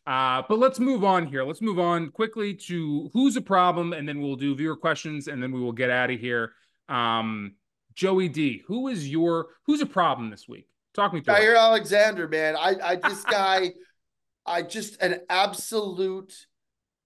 uh, 0.06 0.42
but 0.48 0.58
let's 0.58 0.80
move 0.80 1.04
on 1.04 1.26
here. 1.26 1.44
Let's 1.44 1.62
move 1.62 1.78
on 1.78 2.10
quickly 2.10 2.54
to 2.54 3.10
who's 3.12 3.36
a 3.36 3.40
problem, 3.40 3.92
and 3.92 4.08
then 4.08 4.20
we'll 4.20 4.36
do 4.36 4.54
viewer 4.54 4.76
questions, 4.76 5.28
and 5.28 5.42
then 5.42 5.52
we 5.52 5.60
will 5.60 5.72
get 5.72 5.90
out 5.90 6.10
of 6.10 6.20
here. 6.20 6.52
Um, 6.88 7.54
Joey 7.94 8.28
D, 8.28 8.62
who 8.66 8.88
is 8.88 9.08
your 9.08 9.48
who's 9.66 9.80
a 9.80 9.86
problem 9.86 10.30
this 10.30 10.48
week? 10.48 10.68
Talk 10.94 11.12
me 11.12 11.20
through. 11.20 11.34
Jaire 11.34 11.58
Alexander, 11.58 12.26
man. 12.28 12.56
I, 12.56 12.76
I 12.82 12.96
this 12.96 13.22
guy, 13.24 13.72
I 14.46 14.62
just 14.62 15.00
an 15.02 15.20
absolute. 15.28 16.46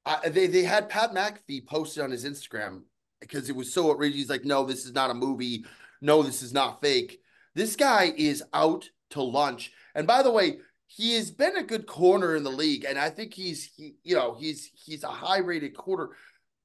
I, 0.07 0.29
they 0.29 0.47
they 0.47 0.63
had 0.63 0.89
Pat 0.89 1.13
McAfee 1.13 1.67
posted 1.67 2.03
on 2.03 2.11
his 2.11 2.25
Instagram 2.25 2.83
because 3.21 3.49
it 3.49 3.57
was 3.57 3.73
so 3.73 3.91
outrageous. 3.91 4.19
He's 4.19 4.31
like, 4.31 4.45
no, 4.45 4.65
this 4.65 4.85
is 4.85 4.93
not 4.93 5.11
a 5.11 5.15
movie. 5.15 5.65
No, 6.01 6.23
this 6.23 6.43
is 6.43 6.53
not 6.53 6.81
fake. 6.81 7.21
This 7.55 7.77
guy 7.77 8.13
is 8.17 8.43
out 8.53 8.89
to 9.11 9.23
lunch. 9.23 9.73
And 9.95 10.07
by 10.07 10.23
the 10.23 10.31
way, 10.31 10.59
he 10.87 11.15
has 11.15 11.31
been 11.31 11.57
a 11.57 11.63
good 11.63 11.87
corner 11.87 12.37
in 12.37 12.45
the 12.45 12.51
league, 12.51 12.85
and 12.85 12.99
I 12.99 13.11
think 13.11 13.35
he's 13.35 13.65
he, 13.65 13.95
you 14.05 14.15
know, 14.15 14.37
he's 14.39 14.71
he's 14.75 15.03
a 15.05 15.09
high 15.09 15.39
rated 15.39 15.77
quarter. 15.77 16.11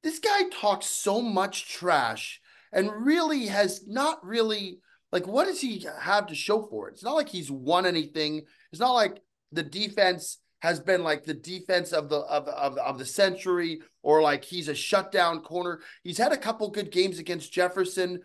This 0.03 0.20
guy 0.20 0.43
talks 0.51 0.86
so 0.86 1.22
much 1.22 1.70
trash 1.70 2.41
and 2.72 2.91
really 3.05 3.47
has 3.47 3.88
not 3.88 4.24
really 4.26 4.80
like 5.11 5.26
what 5.28 5.45
does 5.45 5.61
he 5.61 5.86
have 5.99 6.28
to 6.28 6.36
show 6.36 6.61
for 6.67 6.88
it? 6.89 6.93
It's 6.93 7.03
not 7.03 7.15
like 7.15 7.30
he's 7.30 7.49
won 7.49 7.86
anything. 7.86 8.43
It's 8.72 8.80
not 8.80 8.93
like 8.93 9.22
the 9.51 9.63
defense 9.63 10.38
has 10.62 10.80
been 10.80 11.03
like 11.03 11.24
the 11.24 11.34
defense 11.34 11.91
of 11.93 12.10
the 12.10 12.18
of 12.20 12.47
of 12.47 12.78
of 12.78 12.97
the 12.99 13.05
century 13.05 13.82
or 14.03 14.22
like 14.22 14.43
he's 14.43 14.68
a 14.68 14.76
shutdown 14.76 15.41
corner. 15.41 15.82
He's 16.03 16.18
had 16.18 16.32
a 16.32 16.38
couple 16.38 16.70
good 16.70 16.91
games 16.91 17.20
against 17.20 17.51
Jefferson. 17.53 18.22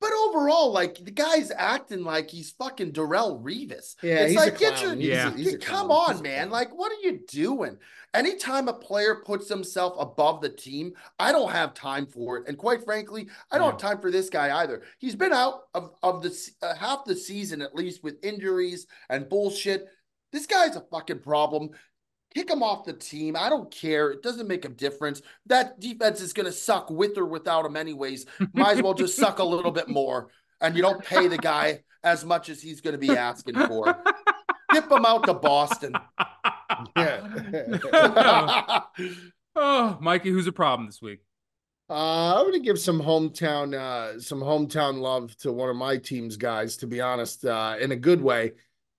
But 0.00 0.12
overall, 0.12 0.70
like 0.70 0.96
the 1.02 1.10
guy's 1.10 1.50
acting 1.56 2.04
like 2.04 2.28
he's 2.28 2.50
fucking 2.50 2.92
Darrelle 2.92 3.42
Revis. 3.42 3.94
Yeah, 4.02 4.16
it's 4.16 4.32
he's 4.32 4.36
like 4.40 4.56
a 4.56 4.58
get 4.58 4.74
clown. 4.76 5.00
your 5.00 5.00
He's 5.00 5.08
a- 5.08 5.12
Yeah. 5.12 5.36
he's 5.36 5.54
a 5.54 5.58
come 5.58 5.86
clown. 5.86 6.16
on, 6.16 6.22
man. 6.22 6.50
Like, 6.50 6.76
what 6.76 6.92
are 6.92 7.00
you 7.00 7.20
doing? 7.26 7.78
Anytime 8.12 8.68
a 8.68 8.74
player 8.74 9.22
puts 9.24 9.48
himself 9.48 9.94
above 9.98 10.42
the 10.42 10.50
team, 10.50 10.92
I 11.18 11.32
don't 11.32 11.50
have 11.50 11.72
time 11.74 12.06
for 12.06 12.36
it. 12.36 12.48
And 12.48 12.58
quite 12.58 12.84
frankly, 12.84 13.28
I 13.50 13.56
don't 13.56 13.70
have 13.72 13.80
time 13.80 14.00
for 14.00 14.10
this 14.10 14.28
guy 14.28 14.54
either. 14.62 14.82
He's 14.98 15.16
been 15.16 15.32
out 15.32 15.62
of, 15.72 15.90
of 16.02 16.22
the 16.22 16.36
uh, 16.60 16.74
half 16.74 17.04
the 17.06 17.16
season 17.16 17.62
at 17.62 17.74
least 17.74 18.04
with 18.04 18.22
injuries 18.22 18.86
and 19.08 19.28
bullshit. 19.28 19.86
This 20.34 20.46
guy's 20.46 20.74
a 20.74 20.80
fucking 20.90 21.20
problem. 21.20 21.70
Kick 22.34 22.50
him 22.50 22.64
off 22.64 22.84
the 22.84 22.92
team. 22.92 23.36
I 23.36 23.48
don't 23.48 23.70
care. 23.70 24.10
It 24.10 24.20
doesn't 24.20 24.48
make 24.48 24.64
a 24.64 24.68
difference. 24.68 25.22
That 25.46 25.78
defense 25.78 26.20
is 26.20 26.32
going 26.32 26.46
to 26.46 26.52
suck 26.52 26.90
with 26.90 27.16
or 27.16 27.24
without 27.24 27.64
him, 27.64 27.76
anyways. 27.76 28.26
Might 28.52 28.78
as 28.78 28.82
well 28.82 28.94
just 28.94 29.16
suck 29.16 29.38
a 29.38 29.44
little 29.44 29.70
bit 29.70 29.88
more. 29.88 30.30
And 30.60 30.74
you 30.74 30.82
don't 30.82 31.04
pay 31.04 31.28
the 31.28 31.38
guy 31.38 31.84
as 32.02 32.24
much 32.24 32.48
as 32.48 32.60
he's 32.60 32.80
going 32.80 32.94
to 32.94 32.98
be 32.98 33.16
asking 33.16 33.54
for. 33.54 33.96
Tip 34.72 34.90
him 34.90 35.04
out 35.06 35.24
to 35.26 35.34
Boston. 35.34 35.94
Yeah. 36.96 38.80
oh, 39.54 39.98
Mikey, 40.00 40.30
who's 40.30 40.48
a 40.48 40.52
problem 40.52 40.86
this 40.86 41.00
week? 41.00 41.20
Uh, 41.88 42.40
I'm 42.40 42.46
gonna 42.46 42.58
give 42.58 42.80
some 42.80 43.00
hometown, 43.00 43.74
uh, 43.74 44.18
some 44.18 44.40
hometown 44.40 44.98
love 44.98 45.36
to 45.38 45.52
one 45.52 45.68
of 45.68 45.76
my 45.76 45.98
team's 45.98 46.36
guys. 46.36 46.78
To 46.78 46.88
be 46.88 47.00
honest, 47.00 47.44
uh, 47.44 47.76
in 47.80 47.92
a 47.92 47.96
good 47.96 48.20
way, 48.20 48.52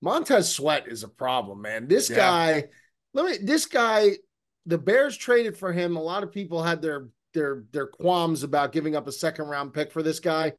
Montez 0.05 0.53
Sweat 0.53 0.87
is 0.87 1.01
a 1.01 1.07
problem, 1.07 1.63
man. 1.63 1.87
This 1.87 2.11
Yeah. 2.11 2.15
guy, 2.15 2.69
let 3.15 3.25
me. 3.25 3.37
This 3.43 3.65
guy, 3.65 4.19
the 4.67 4.77
Bears 4.77 5.17
traded 5.17 5.57
for 5.57 5.73
him. 5.73 5.95
A 5.95 6.01
lot 6.01 6.21
of 6.21 6.31
people 6.31 6.61
had 6.61 6.79
their 6.81 7.09
their 7.33 7.63
their 7.71 7.87
qualms 7.87 8.43
about 8.43 8.71
giving 8.71 8.95
up 8.95 9.07
a 9.07 9.11
second 9.11 9.47
round 9.47 9.73
pick 9.73 9.91
for 9.91 10.03
this 10.03 10.19
guy. 10.19 10.53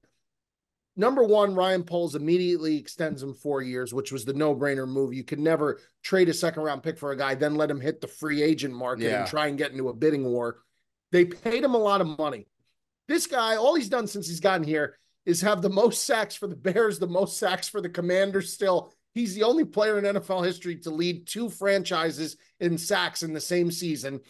Number 0.97 1.23
one, 1.23 1.55
Ryan 1.55 1.85
Poles 1.85 2.17
immediately 2.17 2.77
extends 2.77 3.23
him 3.23 3.35
four 3.35 3.63
years, 3.63 3.95
which 3.95 4.11
was 4.11 4.25
the 4.25 4.33
no 4.35 4.53
brainer 4.55 4.89
move. 4.89 5.15
You 5.15 5.23
could 5.23 5.39
never 5.39 5.79
trade 6.03 6.29
a 6.29 6.35
second 6.35 6.65
round 6.65 6.83
pick 6.83 6.99
for 6.99 7.13
a 7.13 7.17
guy, 7.17 7.37
then 7.37 7.55
let 7.55 7.71
him 7.71 7.81
hit 7.81 8.01
the 8.01 8.09
free 8.09 8.43
agent 8.43 8.75
market 8.75 9.05
Yeah. 9.05 9.21
and 9.21 9.29
try 9.29 9.47
and 9.47 9.57
get 9.57 9.71
into 9.71 9.89
a 9.91 9.95
bidding 9.95 10.25
war. 10.25 10.59
They 11.13 11.25
paid 11.25 11.63
him 11.63 11.75
a 11.75 11.79
lot 11.79 12.01
of 12.01 12.19
money. 12.19 12.49
This 13.07 13.29
guy, 13.29 13.55
all 13.57 13.77
he's 13.77 13.89
done 13.89 14.09
since 14.09 14.27
he's 14.27 14.41
gotten 14.41 14.67
here 14.67 14.99
is 15.25 15.43
have 15.43 15.63
the 15.63 15.71
most 15.71 16.03
sacks 16.03 16.35
for 16.35 16.49
the 16.49 16.57
Bears, 16.57 16.99
the 16.99 17.07
most 17.07 17.39
sacks 17.39 17.69
for 17.69 17.81
the 17.81 17.89
Commanders 17.91 18.53
still. 18.53 18.93
He's 19.17 19.35
the 19.35 19.45
only 19.45 19.65
player 19.65 19.99
in 19.99 20.05
NFL 20.05 20.45
history 20.45 20.77
to 20.81 20.91
lead 20.91 21.27
two 21.27 21.49
franchises 21.49 22.37
in 22.61 22.77
sacks 22.77 23.23
in 23.23 23.33
the 23.33 23.41
same 23.41 23.71
season. 23.71 24.21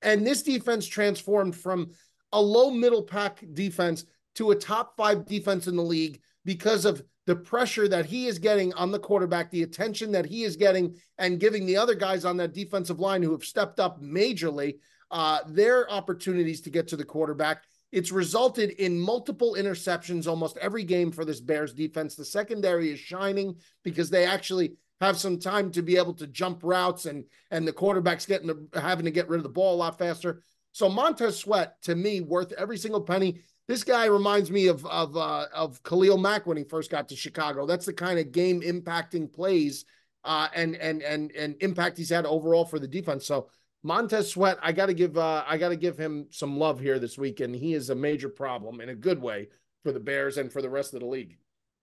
And 0.00 0.26
this 0.26 0.42
defense 0.42 0.86
transformed 0.86 1.54
from 1.54 1.90
a 2.32 2.40
low 2.40 2.70
middle 2.70 3.02
pack 3.02 3.44
defense 3.52 4.06
to 4.36 4.50
a 4.50 4.56
top 4.56 4.96
five 4.96 5.26
defense 5.26 5.66
in 5.66 5.76
the 5.76 5.82
league 5.82 6.22
because 6.46 6.86
of 6.86 7.02
the 7.26 7.36
pressure 7.36 7.86
that 7.86 8.06
he 8.06 8.28
is 8.28 8.38
getting 8.38 8.72
on 8.72 8.90
the 8.90 8.98
quarterback, 8.98 9.50
the 9.50 9.62
attention 9.62 10.10
that 10.12 10.24
he 10.24 10.44
is 10.44 10.56
getting, 10.56 10.96
and 11.18 11.38
giving 11.38 11.66
the 11.66 11.76
other 11.76 11.94
guys 11.94 12.24
on 12.24 12.38
that 12.38 12.54
defensive 12.54 12.98
line 12.98 13.22
who 13.22 13.32
have 13.32 13.44
stepped 13.44 13.78
up 13.78 14.00
majorly 14.00 14.78
uh, 15.10 15.40
their 15.48 15.90
opportunities 15.90 16.62
to 16.62 16.70
get 16.70 16.88
to 16.88 16.96
the 16.96 17.04
quarterback. 17.04 17.64
It's 17.92 18.12
resulted 18.12 18.70
in 18.70 19.00
multiple 19.00 19.56
interceptions 19.58 20.26
almost 20.26 20.56
every 20.58 20.84
game 20.84 21.10
for 21.10 21.24
this 21.24 21.40
Bears 21.40 21.74
defense. 21.74 22.14
The 22.14 22.24
secondary 22.24 22.90
is 22.92 23.00
shining 23.00 23.56
because 23.82 24.10
they 24.10 24.24
actually 24.24 24.74
have 25.00 25.18
some 25.18 25.38
time 25.38 25.70
to 25.72 25.82
be 25.82 25.96
able 25.96 26.14
to 26.14 26.26
jump 26.26 26.60
routes 26.62 27.06
and 27.06 27.24
and 27.50 27.66
the 27.66 27.72
quarterback's 27.72 28.26
getting 28.26 28.48
the, 28.48 28.80
having 28.80 29.06
to 29.06 29.10
get 29.10 29.28
rid 29.28 29.38
of 29.38 29.44
the 29.44 29.48
ball 29.48 29.74
a 29.74 29.76
lot 29.76 29.98
faster. 29.98 30.42
So 30.72 30.88
Montez 30.88 31.38
Sweat 31.38 31.80
to 31.82 31.94
me 31.94 32.20
worth 32.20 32.52
every 32.52 32.78
single 32.78 33.00
penny. 33.00 33.40
This 33.66 33.82
guy 33.82 34.06
reminds 34.06 34.50
me 34.50 34.68
of 34.68 34.84
of 34.86 35.16
uh, 35.16 35.46
of 35.54 35.82
Khalil 35.82 36.18
Mack 36.18 36.46
when 36.46 36.56
he 36.56 36.64
first 36.64 36.90
got 36.90 37.08
to 37.08 37.16
Chicago. 37.16 37.66
That's 37.66 37.86
the 37.86 37.92
kind 37.92 38.18
of 38.18 38.32
game 38.32 38.60
impacting 38.60 39.32
plays 39.32 39.84
uh, 40.24 40.48
and 40.54 40.76
and 40.76 41.02
and 41.02 41.32
and 41.32 41.56
impact 41.60 41.98
he's 41.98 42.10
had 42.10 42.26
overall 42.26 42.64
for 42.64 42.78
the 42.78 42.88
defense. 42.88 43.26
So 43.26 43.48
Montez 43.82 44.30
Sweat, 44.30 44.58
I 44.62 44.72
got 44.72 44.86
to 44.86 44.94
give 44.94 45.16
uh, 45.16 45.44
I 45.46 45.56
got 45.56 45.70
to 45.70 45.76
give 45.76 45.96
him 45.96 46.26
some 46.30 46.58
love 46.58 46.80
here 46.80 46.98
this 46.98 47.16
weekend. 47.16 47.54
He 47.56 47.74
is 47.74 47.90
a 47.90 47.94
major 47.94 48.28
problem 48.28 48.80
in 48.80 48.88
a 48.90 48.94
good 48.94 49.20
way 49.20 49.48
for 49.82 49.92
the 49.92 50.00
Bears 50.00 50.36
and 50.36 50.52
for 50.52 50.60
the 50.60 50.68
rest 50.70 50.92
of 50.94 51.00
the 51.00 51.06
league. 51.06 51.38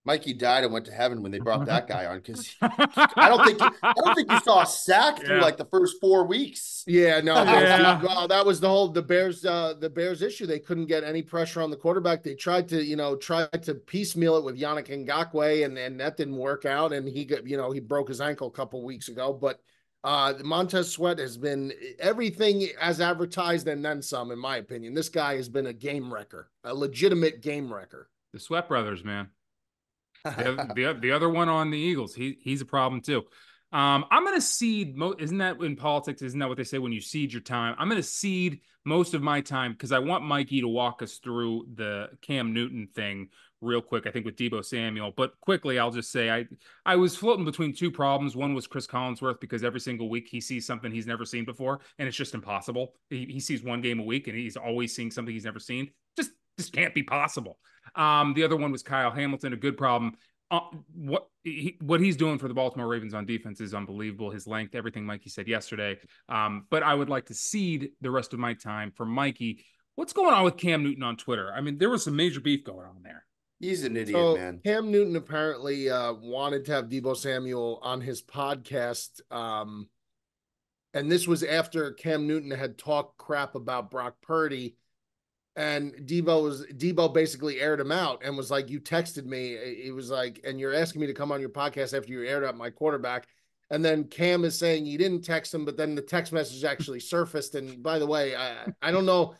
Mikey 0.05 0.31
died 0.35 0.63
and 0.63 0.71
went 0.71 0.85
to 0.85 0.91
heaven 0.93 1.21
when 1.21 1.33
they 1.33 1.39
brought 1.39 1.65
that 1.65 1.85
guy 1.85 2.05
on 2.05 2.19
because 2.19 2.55
I 2.61 3.27
don't 3.27 3.43
think 3.45 3.59
I 3.83 3.93
don't 3.97 4.15
think 4.15 4.31
you 4.31 4.39
saw 4.39 4.61
a 4.61 4.65
sack 4.65 5.19
through 5.19 5.35
Yeah. 5.37 5.41
like 5.41 5.57
the 5.57 5.65
first 5.65 5.97
four 5.99 6.25
weeks. 6.25 6.85
Yeah, 6.87 7.19
no, 7.19 7.33
that 7.35 7.55
was 7.55 7.63
Yeah. 7.63 7.99
the, 8.21 8.27
that 8.27 8.45
was 8.45 8.59
the 8.61 8.69
whole 8.69 8.87
the 8.87 9.01
Bears 9.01 9.43
uh 9.43 9.73
the 9.77 9.89
Bears 9.89 10.21
issue. 10.21 10.45
They 10.45 10.59
couldn't 10.59 10.85
get 10.85 11.03
any 11.03 11.23
pressure 11.23 11.61
on 11.61 11.71
the 11.71 11.75
quarterback. 11.75 12.23
They 12.23 12.35
tried 12.35 12.69
to, 12.69 12.81
you 12.81 12.95
know, 12.95 13.17
try 13.17 13.47
to 13.47 13.73
piecemeal 13.75 14.37
it 14.37 14.45
with 14.45 14.57
Yannick 14.57 14.87
Ngakoue, 14.87 15.65
and 15.65 15.77
and 15.77 15.99
that 15.99 16.15
didn't 16.15 16.37
work 16.37 16.63
out. 16.63 16.93
And 16.93 17.05
he 17.05 17.25
got, 17.25 17.45
you 17.45 17.57
know, 17.57 17.71
he 17.71 17.81
broke 17.81 18.07
his 18.07 18.21
ankle 18.21 18.47
a 18.47 18.51
couple 18.51 18.81
weeks 18.85 19.09
ago. 19.09 19.33
But 19.33 19.59
uh 20.07 20.33
Montez 20.43 20.91
Sweat 20.91 21.19
has 21.19 21.37
been 21.37 21.73
everything 21.99 22.67
as 22.81 23.01
advertised 23.01 23.67
and 23.67 23.83
then 23.83 24.01
some, 24.01 24.31
in 24.31 24.39
my 24.39 24.57
opinion. 24.57 24.93
This 24.93 25.09
guy 25.09 25.35
has 25.35 25.49
been 25.49 25.67
a 25.67 25.73
game 25.73 26.13
wrecker, 26.13 26.49
a 26.63 26.73
legitimate 26.73 27.41
game 27.41 27.71
wrecker. 27.73 28.09
the 28.33 28.39
Sweat 28.39 28.67
brothers, 28.67 29.03
man. 29.03 29.29
The, 30.23 30.51
other- 30.53 30.67
the, 30.75 30.99
the 31.01 31.11
other 31.11 31.29
one 31.29 31.49
on 31.49 31.71
the 31.71 31.77
Eagles, 31.77 32.15
he 32.15 32.37
he's 32.41 32.61
a 32.61 32.65
problem 32.65 33.01
too. 33.01 33.23
Um, 33.73 34.05
I'm 34.11 34.23
going 34.23 34.35
to 34.35 34.41
seed. 34.41 34.95
Mo- 34.95 35.15
isn't 35.19 35.39
that 35.39 35.57
in 35.61 35.75
politics? 35.75 36.21
Isn't 36.21 36.39
that 36.39 36.47
what 36.47 36.57
they 36.57 36.63
say 36.63 36.77
when 36.77 36.93
you 36.93 37.01
seed 37.01 37.33
your 37.33 37.41
time? 37.41 37.75
I'm 37.77 37.89
going 37.89 38.01
to 38.01 38.07
seed 38.07 38.61
most 38.85 39.13
of 39.13 39.21
my 39.21 39.41
time 39.41 39.73
because 39.73 39.91
I 39.91 39.99
want 39.99 40.23
Mikey 40.23 40.61
to 40.61 40.69
walk 40.69 41.01
us 41.01 41.17
through 41.17 41.67
the 41.75 42.07
Cam 42.21 42.53
Newton 42.53 42.87
thing 42.95 43.27
real 43.61 43.81
quick. 43.81 44.07
I 44.07 44.11
think 44.11 44.25
with 44.25 44.35
Deebo 44.35 44.63
Samuel, 44.63 45.13
but 45.15 45.39
quickly, 45.41 45.79
I'll 45.79 45.91
just 45.91 46.11
say 46.11 46.29
I 46.29 46.45
I 46.85 46.95
was 46.95 47.15
floating 47.15 47.45
between 47.45 47.73
two 47.73 47.91
problems. 47.91 48.35
One 48.35 48.53
was 48.53 48.67
Cris 48.67 48.87
Collinsworth 48.87 49.39
because 49.39 49.63
every 49.63 49.79
single 49.79 50.09
week 50.09 50.27
he 50.29 50.41
sees 50.41 50.65
something 50.65 50.91
he's 50.91 51.07
never 51.07 51.25
seen 51.25 51.45
before, 51.45 51.79
and 51.99 52.07
it's 52.07 52.17
just 52.17 52.33
impossible. 52.33 52.93
He, 53.09 53.25
he 53.25 53.39
sees 53.39 53.63
one 53.63 53.81
game 53.81 53.99
a 53.99 54.03
week, 54.03 54.27
and 54.27 54.37
he's 54.37 54.57
always 54.57 54.95
seeing 54.95 55.11
something 55.11 55.33
he's 55.33 55.45
never 55.45 55.59
seen. 55.59 55.91
Just 56.15 56.31
just 56.57 56.73
can't 56.73 56.93
be 56.93 57.03
possible. 57.03 57.59
Um, 57.95 58.33
the 58.33 58.43
other 58.43 58.55
one 58.55 58.71
was 58.71 58.83
Kyle 58.83 59.11
Hamilton, 59.11 59.53
a 59.53 59.57
good 59.57 59.77
problem 59.77 60.15
uh, 60.49 60.61
what 60.93 61.27
he, 61.43 61.77
what 61.81 61.99
he's 61.99 62.15
doing 62.15 62.37
for 62.37 62.47
the 62.47 62.53
Baltimore 62.53 62.87
Ravens 62.87 63.13
on 63.13 63.25
defense 63.25 63.59
is 63.59 63.73
unbelievable. 63.73 64.31
His 64.31 64.47
length, 64.47 64.75
everything 64.75 65.05
Mikey 65.05 65.29
said 65.29 65.47
yesterday. 65.47 65.97
Um, 66.29 66.65
but 66.69 66.83
I 66.83 66.93
would 66.93 67.09
like 67.09 67.25
to 67.25 67.33
cede 67.33 67.89
the 68.01 68.11
rest 68.11 68.33
of 68.33 68.39
my 68.39 68.53
time 68.53 68.91
for 68.95 69.05
Mikey. 69.05 69.65
What's 69.95 70.13
going 70.13 70.33
on 70.33 70.43
with 70.43 70.57
Cam 70.57 70.83
Newton 70.83 71.03
on 71.03 71.17
Twitter? 71.17 71.51
I 71.53 71.61
mean, 71.61 71.77
there 71.77 71.89
was 71.89 72.03
some 72.03 72.15
major 72.15 72.39
beef 72.39 72.63
going 72.63 72.85
on 72.85 73.01
there. 73.03 73.25
He's 73.59 73.83
an 73.83 73.97
idiot, 73.97 74.15
So 74.15 74.35
man. 74.35 74.61
Cam 74.63 74.91
Newton 74.91 75.15
apparently 75.15 75.89
uh, 75.89 76.13
wanted 76.13 76.65
to 76.65 76.73
have 76.73 76.89
Deebo 76.89 77.15
Samuel 77.17 77.79
on 77.81 78.01
his 78.01 78.21
podcast. 78.21 79.21
Um, 79.31 79.87
and 80.93 81.11
this 81.11 81.27
was 81.27 81.43
after 81.43 81.91
Cam 81.91 82.27
Newton 82.27 82.51
had 82.51 82.77
talked 82.77 83.17
crap 83.17 83.55
about 83.55 83.91
Brock 83.91 84.15
Purdy. 84.21 84.75
And 85.55 85.93
Deebo 85.93 86.43
was 86.43 86.67
Deebo 86.67 87.11
basically 87.11 87.59
aired 87.59 87.79
him 87.79 87.91
out 87.91 88.21
and 88.23 88.37
was 88.37 88.51
like, 88.51 88.69
You 88.69 88.79
texted 88.79 89.25
me. 89.25 89.57
He 89.83 89.91
was 89.91 90.11
like, 90.11 90.39
and 90.43 90.59
you're 90.59 90.75
asking 90.75 91.01
me 91.01 91.07
to 91.07 91.13
come 91.13 91.31
on 91.31 91.41
your 91.41 91.49
podcast 91.49 91.97
after 91.97 92.11
you 92.11 92.23
aired 92.23 92.43
out 92.43 92.55
my 92.55 92.69
quarterback. 92.69 93.27
And 93.71 93.83
then 93.83 94.05
Cam 94.05 94.45
is 94.45 94.57
saying 94.57 94.85
you 94.85 94.99
didn't 94.99 95.23
text 95.23 95.53
him, 95.53 95.65
but 95.65 95.75
then 95.75 95.95
the 95.95 96.01
text 96.01 96.31
message 96.31 96.63
actually 96.63 96.99
surfaced. 96.99 97.55
And 97.55 97.81
by 97.81 97.97
the 97.97 98.05
way, 98.05 98.35
I 98.35 98.67
I 98.83 98.91
don't 98.91 99.05
know. 99.07 99.33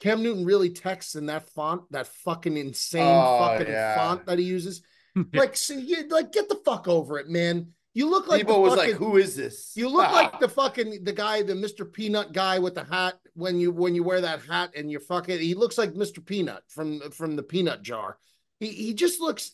Cam 0.00 0.22
Newton 0.22 0.44
really 0.44 0.70
texts 0.70 1.14
in 1.14 1.26
that 1.26 1.48
font, 1.50 1.82
that 1.92 2.06
fucking 2.06 2.56
insane 2.56 3.02
Oh, 3.06 3.38
fucking 3.38 3.72
yeah. 3.72 3.94
font 3.96 4.26
that 4.26 4.38
he 4.38 4.44
uses. 4.44 4.82
Like, 5.34 5.56
see, 5.56 5.80
you, 5.80 6.06
like, 6.08 6.30
get 6.30 6.48
the 6.48 6.54
fuck 6.64 6.86
over 6.86 7.18
it, 7.18 7.28
man. 7.28 7.72
You 7.94 8.08
look 8.08 8.28
like 8.28 8.38
the 8.40 8.46
People 8.46 8.62
was 8.62 8.76
fucking, 8.76 8.92
like, 8.92 8.98
"Who 9.00 9.16
is 9.16 9.34
this?" 9.34 9.72
you 9.74 9.88
look 9.88 10.10
like 10.12 10.38
the 10.40 10.48
fucking 10.48 11.02
the 11.02 11.12
guy, 11.12 11.42
the 11.42 11.54
Mr. 11.54 11.92
Peanut 11.92 12.32
guy 12.32 12.60
with 12.60 12.76
the 12.76 12.84
hat 12.84 13.18
when 13.34 13.58
you 13.58 13.72
when 13.72 13.96
you 13.96 14.04
wear 14.04 14.20
that 14.20 14.42
hat 14.42 14.70
and 14.76 14.88
you're 14.88 15.00
fucking. 15.00 15.40
He 15.40 15.54
looks 15.54 15.76
like 15.76 15.94
Mr. 15.94 16.24
Peanut 16.24 16.62
from 16.68 17.10
from 17.10 17.34
the 17.34 17.42
peanut 17.42 17.82
jar. 17.82 18.18
He 18.60 18.68
he 18.68 18.94
just 18.94 19.20
looks 19.20 19.50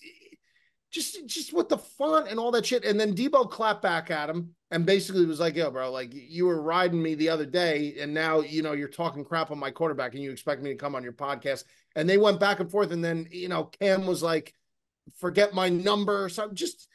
just 0.91 1.27
just 1.27 1.53
with 1.53 1.69
the 1.69 1.79
font 1.79 2.29
and 2.29 2.39
all 2.39 2.51
that 2.53 2.67
shit. 2.67 2.85
And 2.85 2.99
then 2.99 3.15
Deebo 3.15 3.51
clapped 3.51 3.83
back 3.83 4.11
at 4.11 4.31
him 4.31 4.55
and 4.71 4.87
basically 4.87 5.27
was 5.27 5.41
like, 5.41 5.57
"Yo, 5.57 5.71
bro, 5.71 5.91
like 5.91 6.11
you 6.13 6.47
were 6.47 6.61
riding 6.61 7.03
me 7.03 7.15
the 7.15 7.29
other 7.29 7.47
day, 7.47 7.97
and 8.01 8.15
now 8.15 8.41
you 8.41 8.63
know 8.63 8.73
you're 8.73 8.89
talking 8.89 9.25
crap 9.25 9.51
on 9.51 9.59
my 9.59 9.71
quarterback, 9.71 10.15
and 10.15 10.23
you 10.23 10.31
expect 10.31 10.63
me 10.63 10.71
to 10.71 10.77
come 10.77 10.95
on 10.95 11.03
your 11.03 11.13
podcast." 11.13 11.65
And 11.95 12.09
they 12.09 12.19
went 12.19 12.41
back 12.41 12.61
and 12.61 12.71
forth, 12.71 12.93
and 12.93 13.05
then 13.05 13.29
you 13.31 13.49
know 13.49 13.65
Cam 13.81 14.07
was 14.07 14.23
like, 14.23 14.55
"Forget 15.19 15.55
my 15.55 15.69
number," 15.69 16.29
so 16.29 16.51
just 16.53 16.89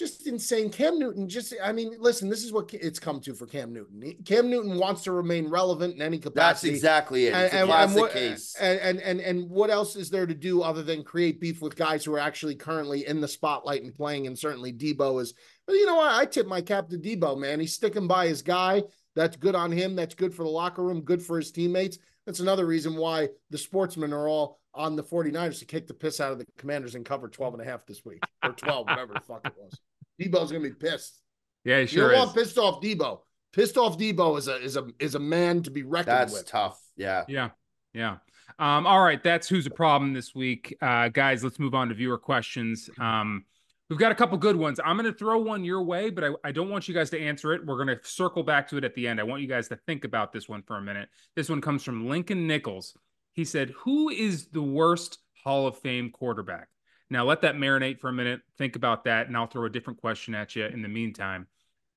just 0.00 0.26
insane. 0.26 0.70
Cam 0.70 0.98
Newton, 0.98 1.28
just 1.28 1.54
I 1.62 1.70
mean, 1.70 1.94
listen, 1.98 2.28
this 2.28 2.42
is 2.42 2.52
what 2.52 2.72
it's 2.72 2.98
come 2.98 3.20
to 3.20 3.34
for 3.34 3.46
Cam 3.46 3.72
Newton. 3.72 4.16
Cam 4.24 4.50
Newton 4.50 4.78
wants 4.78 5.02
to 5.02 5.12
remain 5.12 5.48
relevant 5.48 5.94
in 5.94 6.02
any 6.02 6.18
capacity. 6.18 6.68
That's 6.68 6.76
exactly 6.76 7.26
it. 7.26 7.34
It's 7.34 7.54
a 7.54 7.66
classic 7.66 8.00
what, 8.00 8.12
case. 8.12 8.56
And, 8.58 8.80
and 8.80 9.00
and 9.00 9.20
and 9.20 9.48
what 9.48 9.70
else 9.70 9.94
is 9.94 10.10
there 10.10 10.26
to 10.26 10.34
do 10.34 10.62
other 10.62 10.82
than 10.82 11.04
create 11.04 11.40
beef 11.40 11.60
with 11.60 11.76
guys 11.76 12.04
who 12.04 12.14
are 12.14 12.18
actually 12.18 12.56
currently 12.56 13.06
in 13.06 13.20
the 13.20 13.28
spotlight 13.28 13.82
and 13.82 13.94
playing? 13.94 14.26
And 14.26 14.36
certainly 14.36 14.72
Deebo 14.72 15.20
is. 15.20 15.34
But 15.66 15.74
you 15.74 15.86
know 15.86 15.96
what? 15.96 16.12
I 16.12 16.24
tip 16.24 16.46
my 16.46 16.62
cap 16.62 16.88
to 16.88 16.98
Deebo, 16.98 17.38
man. 17.38 17.60
He's 17.60 17.74
sticking 17.74 18.08
by 18.08 18.26
his 18.26 18.42
guy. 18.42 18.82
That's 19.14 19.36
good 19.36 19.54
on 19.54 19.70
him. 19.70 19.94
That's 19.94 20.14
good 20.14 20.34
for 20.34 20.42
the 20.44 20.50
locker 20.50 20.82
room. 20.82 21.02
Good 21.02 21.22
for 21.22 21.36
his 21.36 21.52
teammates. 21.52 21.98
That's 22.30 22.38
another 22.38 22.64
reason 22.64 22.94
why 22.94 23.30
the 23.50 23.58
sportsmen 23.58 24.12
are 24.12 24.28
all 24.28 24.60
on 24.72 24.94
the 24.94 25.02
49ers 25.02 25.58
to 25.58 25.64
kick 25.64 25.88
the 25.88 25.94
piss 25.94 26.20
out 26.20 26.30
of 26.30 26.38
the 26.38 26.46
commanders 26.56 26.94
and 26.94 27.04
cover 27.04 27.26
12 27.26 27.54
and 27.54 27.62
a 27.62 27.64
half 27.64 27.84
this 27.86 28.04
week 28.04 28.22
or 28.44 28.52
12, 28.52 28.86
whatever 28.86 29.14
the 29.14 29.20
fuck 29.20 29.44
it 29.44 29.52
was. 29.58 29.72
Deebo's 30.20 30.52
gonna 30.52 30.62
be 30.62 30.70
pissed. 30.70 31.20
Yeah, 31.64 31.78
he 31.78 31.80
You 31.82 31.86
sure 31.88 32.10
don't 32.12 32.20
is. 32.20 32.26
want 32.26 32.36
pissed 32.36 32.56
off 32.56 32.80
Deebo. 32.80 33.18
Pissed 33.52 33.76
off 33.76 33.98
Deebo 33.98 34.38
is 34.38 34.46
a 34.46 34.62
is 34.62 34.76
a 34.76 34.86
is 35.00 35.16
a 35.16 35.18
man 35.18 35.64
to 35.64 35.72
be 35.72 35.82
reckoned 35.82 36.16
That's 36.18 36.32
with. 36.32 36.46
tough. 36.46 36.80
Yeah. 36.96 37.24
Yeah. 37.26 37.50
Yeah. 37.94 38.18
Um, 38.60 38.86
all 38.86 39.02
right. 39.02 39.20
That's 39.20 39.48
who's 39.48 39.66
a 39.66 39.70
problem 39.70 40.12
this 40.14 40.32
week. 40.32 40.76
Uh, 40.80 41.08
guys, 41.08 41.42
let's 41.42 41.58
move 41.58 41.74
on 41.74 41.88
to 41.88 41.94
viewer 41.94 42.16
questions. 42.18 42.88
Um, 43.00 43.44
we've 43.90 43.98
got 43.98 44.12
a 44.12 44.14
couple 44.14 44.38
good 44.38 44.56
ones. 44.56 44.80
I'm 44.82 44.96
going 44.96 45.12
to 45.12 45.18
throw 45.18 45.38
one 45.40 45.64
your 45.64 45.82
way, 45.82 46.08
but 46.08 46.24
I, 46.24 46.30
I 46.44 46.52
don't 46.52 46.70
want 46.70 46.88
you 46.88 46.94
guys 46.94 47.10
to 47.10 47.20
answer 47.20 47.52
it. 47.52 47.66
We're 47.66 47.84
going 47.84 47.98
to 47.98 47.98
circle 48.02 48.44
back 48.44 48.68
to 48.68 48.78
it 48.78 48.84
at 48.84 48.94
the 48.94 49.06
end. 49.08 49.20
I 49.20 49.24
want 49.24 49.42
you 49.42 49.48
guys 49.48 49.68
to 49.68 49.76
think 49.86 50.04
about 50.04 50.32
this 50.32 50.48
one 50.48 50.62
for 50.62 50.76
a 50.76 50.80
minute. 50.80 51.08
This 51.34 51.50
one 51.50 51.60
comes 51.60 51.82
from 51.82 52.08
Lincoln 52.08 52.46
Nichols. 52.46 52.96
He 53.34 53.44
said, 53.44 53.70
Who 53.80 54.08
is 54.08 54.46
the 54.46 54.62
worst 54.62 55.18
Hall 55.44 55.66
of 55.66 55.76
Fame 55.78 56.10
quarterback? 56.10 56.68
Now, 57.10 57.24
let 57.24 57.42
that 57.42 57.56
marinate 57.56 57.98
for 57.98 58.08
a 58.08 58.12
minute. 58.12 58.40
Think 58.56 58.76
about 58.76 59.04
that, 59.04 59.26
and 59.26 59.36
I'll 59.36 59.48
throw 59.48 59.64
a 59.64 59.70
different 59.70 60.00
question 60.00 60.34
at 60.34 60.54
you 60.54 60.64
in 60.64 60.80
the 60.80 60.88
meantime. 60.88 61.48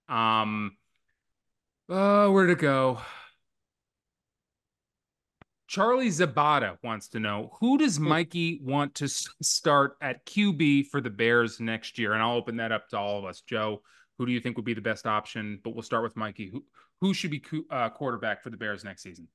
Um, 0.09 0.75
uh, 1.87 2.27
where'd 2.29 2.49
it 2.49 2.57
go? 2.57 2.99
Charlie 5.73 6.09
Zabata 6.09 6.77
wants 6.83 7.07
to 7.07 7.19
know 7.19 7.49
who 7.59 7.79
does 7.79 7.99
Mikey 7.99 8.59
want 8.61 8.93
to 8.93 9.07
start 9.07 9.97
at 10.01 10.23
QB 10.27 10.89
for 10.91 11.01
the 11.01 11.09
Bears 11.09 11.59
next 11.59 11.97
year? 11.97 12.13
And 12.13 12.21
I'll 12.21 12.35
open 12.35 12.57
that 12.57 12.71
up 12.71 12.87
to 12.89 12.99
all 12.99 13.17
of 13.17 13.25
us. 13.25 13.41
Joe, 13.41 13.81
who 14.19 14.27
do 14.27 14.31
you 14.31 14.39
think 14.39 14.55
would 14.55 14.67
be 14.67 14.75
the 14.75 14.81
best 14.81 15.07
option? 15.07 15.59
But 15.63 15.73
we'll 15.73 15.81
start 15.81 16.03
with 16.03 16.15
Mikey. 16.15 16.51
Who 16.51 16.63
who 17.01 17.11
should 17.15 17.31
be 17.31 17.39
cu- 17.39 17.65
uh, 17.71 17.89
quarterback 17.89 18.43
for 18.43 18.51
the 18.51 18.57
Bears 18.57 18.83
next 18.83 19.01
season? 19.01 19.27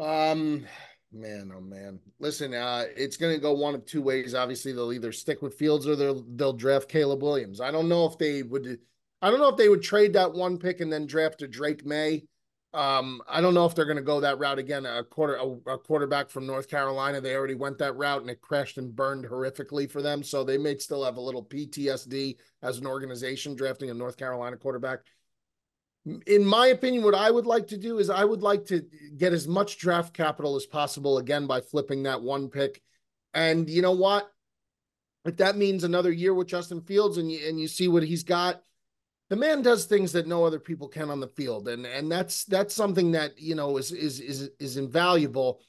Um, 0.00 0.64
man, 1.10 1.50
oh 1.52 1.60
man. 1.60 1.98
Listen, 2.20 2.54
uh, 2.54 2.84
it's 2.96 3.16
gonna 3.16 3.38
go 3.38 3.54
one 3.54 3.74
of 3.74 3.86
two 3.86 4.02
ways. 4.02 4.36
Obviously, 4.36 4.70
they'll 4.70 4.92
either 4.92 5.10
stick 5.10 5.42
with 5.42 5.54
Fields 5.54 5.84
or 5.84 5.96
they'll 5.96 6.24
they'll 6.36 6.52
draft 6.52 6.88
Caleb 6.88 7.24
Williams. 7.24 7.60
I 7.60 7.72
don't 7.72 7.88
know 7.88 8.06
if 8.06 8.16
they 8.18 8.44
would. 8.44 8.78
I 9.20 9.32
don't 9.32 9.40
know 9.40 9.48
if 9.48 9.56
they 9.56 9.68
would 9.68 9.82
trade 9.82 10.12
that 10.12 10.32
one 10.32 10.58
pick 10.58 10.78
and 10.80 10.92
then 10.92 11.06
draft 11.06 11.42
a 11.42 11.48
Drake 11.48 11.84
Maye. 11.84 12.22
Um, 12.76 13.22
I 13.26 13.40
don't 13.40 13.54
know 13.54 13.64
if 13.64 13.74
they're 13.74 13.86
going 13.86 13.96
to 13.96 14.02
go 14.02 14.20
that 14.20 14.38
route 14.38 14.58
again. 14.58 14.84
A 14.84 15.02
quarter, 15.02 15.36
a, 15.36 15.72
a 15.72 15.78
quarterback 15.78 16.28
from 16.28 16.46
North 16.46 16.68
Carolina, 16.68 17.20
they 17.20 17.34
already 17.34 17.54
went 17.54 17.78
that 17.78 17.96
route 17.96 18.20
and 18.20 18.30
it 18.30 18.40
crashed 18.40 18.76
and 18.76 18.94
burned 18.94 19.24
horrifically 19.24 19.90
for 19.90 20.02
them. 20.02 20.22
So 20.22 20.44
they 20.44 20.58
may 20.58 20.76
still 20.78 21.04
have 21.04 21.16
a 21.16 21.20
little 21.20 21.44
PTSD 21.44 22.36
as 22.62 22.78
an 22.78 22.86
organization 22.86 23.54
drafting 23.54 23.90
a 23.90 23.94
North 23.94 24.16
Carolina 24.16 24.56
quarterback 24.56 25.00
in 26.26 26.44
my 26.44 26.68
opinion, 26.68 27.02
what 27.02 27.14
I 27.14 27.30
would 27.30 27.46
like 27.46 27.66
to 27.68 27.76
do 27.76 27.98
is 27.98 28.10
I 28.10 28.24
would 28.24 28.42
like 28.42 28.66
to 28.66 28.84
get 29.16 29.32
as 29.32 29.48
much 29.48 29.78
draft 29.78 30.14
capital 30.14 30.54
as 30.54 30.64
possible 30.64 31.18
again 31.18 31.46
by 31.46 31.60
flipping 31.60 32.04
that 32.04 32.22
one 32.22 32.48
pick. 32.48 32.80
And 33.34 33.68
you 33.68 33.82
know 33.82 33.92
what? 33.92 34.30
If 35.24 35.38
that 35.38 35.56
means 35.56 35.82
another 35.82 36.12
year 36.12 36.32
with 36.32 36.46
Justin 36.46 36.80
Fields 36.80 37.18
and 37.18 37.30
you 37.30 37.48
and 37.48 37.58
you 37.58 37.66
see 37.66 37.88
what 37.88 38.04
he's 38.04 38.22
got, 38.22 38.62
the 39.28 39.36
man 39.36 39.62
does 39.62 39.86
things 39.86 40.12
that 40.12 40.26
no 40.26 40.44
other 40.44 40.60
people 40.60 40.88
can 40.88 41.10
on 41.10 41.20
the 41.20 41.28
field. 41.28 41.68
And 41.68 41.84
and 41.86 42.10
that's 42.10 42.44
that's 42.44 42.74
something 42.74 43.12
that, 43.12 43.38
you 43.38 43.54
know, 43.54 43.76
is 43.76 43.92
is 43.92 44.20
is 44.20 44.50
is 44.60 44.76
invaluable. 44.76 45.60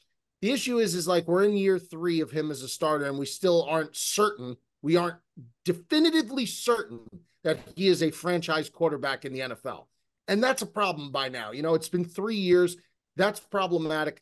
The 0.41 0.51
issue 0.51 0.78
is 0.78 0.93
is 0.93 1.08
like 1.08 1.28
we're 1.28 1.43
in 1.43 1.58
year 1.58 1.80
3 1.80 2.22
of 2.22 2.32
him 2.32 2.51
as 2.51 2.62
a 2.62 2.68
starter 2.68 3.05
and 3.05 3.18
we 3.18 3.26
still 3.26 3.64
aren't 3.64 3.95
certain, 3.95 4.55
we 4.82 4.95
aren't 4.95 5.18
definitively 5.66 6.45
certain 6.45 6.99
that 7.43 7.60
he 7.76 7.88
is 7.88 8.03
a 8.03 8.12
franchise 8.12 8.70
quarterback 8.70 9.26
in 9.26 9.34
the 9.34 9.39
NFL. 9.39 9.86
And 10.28 10.43
that's 10.43 10.62
a 10.62 10.68
problem 10.68 11.12
by 11.12 11.30
now. 11.30 11.51
You 11.51 11.64
know, 11.64 11.74
it's 11.74 11.89
been 11.89 12.05
three 12.05 12.36
years. 12.36 12.78
That's 13.16 13.39
problematic. 13.39 14.22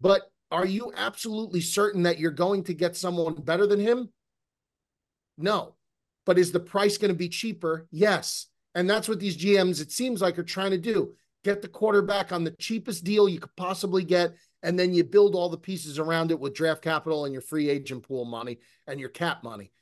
But 0.00 0.22
are 0.50 0.66
you 0.66 0.92
absolutely 0.96 1.60
certain 1.60 2.04
that 2.04 2.18
you're 2.18 2.30
going 2.30 2.64
to 2.64 2.74
get 2.74 2.96
someone 2.96 3.34
better 3.34 3.66
than 3.66 3.80
him? 3.80 4.10
No. 5.36 5.74
But 6.24 6.38
is 6.38 6.52
the 6.52 6.60
price 6.60 6.98
going 6.98 7.10
to 7.10 7.18
be 7.18 7.28
cheaper? 7.28 7.86
Yes. 7.90 8.46
And 8.74 8.88
that's 8.88 9.08
what 9.08 9.20
these 9.20 9.36
GMs, 9.36 9.80
it 9.80 9.92
seems 9.92 10.20
like, 10.20 10.38
are 10.38 10.44
trying 10.44 10.70
to 10.70 10.78
do. 10.78 11.14
Get 11.44 11.60
the 11.60 11.68
quarterback 11.68 12.32
on 12.32 12.44
the 12.44 12.52
cheapest 12.52 13.04
deal 13.04 13.28
you 13.28 13.40
could 13.40 13.54
possibly 13.56 14.04
get. 14.04 14.34
And 14.62 14.78
then 14.78 14.94
you 14.94 15.04
build 15.04 15.34
all 15.34 15.48
the 15.48 15.56
pieces 15.56 15.98
around 15.98 16.30
it 16.30 16.38
with 16.38 16.54
draft 16.54 16.82
capital 16.82 17.24
and 17.24 17.32
your 17.32 17.42
free 17.42 17.68
agent 17.68 18.06
pool 18.06 18.24
money 18.24 18.58
and 18.86 19.00
your 19.00 19.08
cap 19.08 19.42
money. 19.42 19.72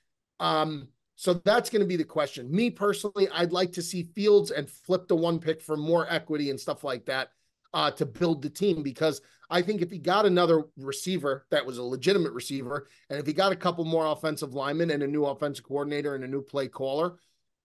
Um, 0.40 0.88
so 1.16 1.34
that's 1.34 1.68
going 1.68 1.80
to 1.80 1.86
be 1.86 1.96
the 1.96 2.04
question. 2.04 2.50
Me 2.50 2.70
personally, 2.70 3.28
I'd 3.32 3.52
like 3.52 3.72
to 3.72 3.82
see 3.82 4.08
Fields 4.14 4.50
and 4.50 4.70
flip 4.70 5.06
the 5.06 5.16
one 5.16 5.38
pick 5.38 5.60
for 5.60 5.76
more 5.76 6.10
equity 6.10 6.48
and 6.48 6.58
stuff 6.58 6.82
like 6.82 7.04
that 7.06 7.28
uh, 7.74 7.90
to 7.92 8.06
build 8.06 8.40
the 8.40 8.50
team 8.50 8.82
because 8.82 9.20
I 9.50 9.62
think 9.62 9.82
if 9.82 9.90
he 9.90 9.98
got 9.98 10.26
another 10.26 10.62
receiver 10.76 11.46
that 11.50 11.66
was 11.66 11.78
a 11.78 11.82
legitimate 11.82 12.32
receiver, 12.32 12.88
and 13.10 13.18
if 13.18 13.26
he 13.26 13.32
got 13.32 13.52
a 13.52 13.56
couple 13.56 13.84
more 13.84 14.06
offensive 14.06 14.54
linemen 14.54 14.90
and 14.90 15.02
a 15.02 15.06
new 15.06 15.26
offensive 15.26 15.64
coordinator 15.64 16.14
and 16.14 16.24
a 16.24 16.28
new 16.28 16.40
play 16.40 16.68
caller, 16.68 17.16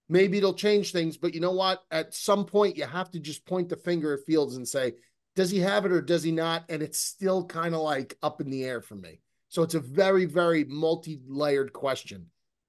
maybe 0.10 0.38
it'll 0.38 0.54
change 0.54 0.92
things. 0.92 1.18
But 1.18 1.34
you 1.34 1.40
know 1.40 1.52
what? 1.52 1.84
At 1.92 2.14
some 2.14 2.46
point, 2.46 2.78
you 2.78 2.86
have 2.86 3.12
to 3.12 3.20
just 3.20 3.46
point 3.46 3.70
the 3.70 3.76
finger 3.76 4.14
at 4.14 4.26
Fields 4.26 4.56
and 4.56 4.68
say, 4.68 4.94
does 5.36 5.52
he 5.52 5.60
have 5.60 5.86
it 5.86 5.92
or 5.92 6.02
does 6.02 6.24
he 6.24 6.32
not? 6.32 6.64
And 6.70 6.82
it's 6.82 7.00
still 7.00 7.46
kind 7.46 7.76
of 7.76 7.82
like 7.82 8.18
up 8.24 8.42
in 8.42 8.50
the 8.50 8.64
air 8.64 8.82
for 8.82 8.96
me. 8.96 9.20
So 9.50 9.64
it's 9.64 9.76
a 9.76 9.80
very, 9.80 10.26
very 10.26 10.64
multi 10.64 11.22
layered 11.28 11.74
question. 11.74 12.28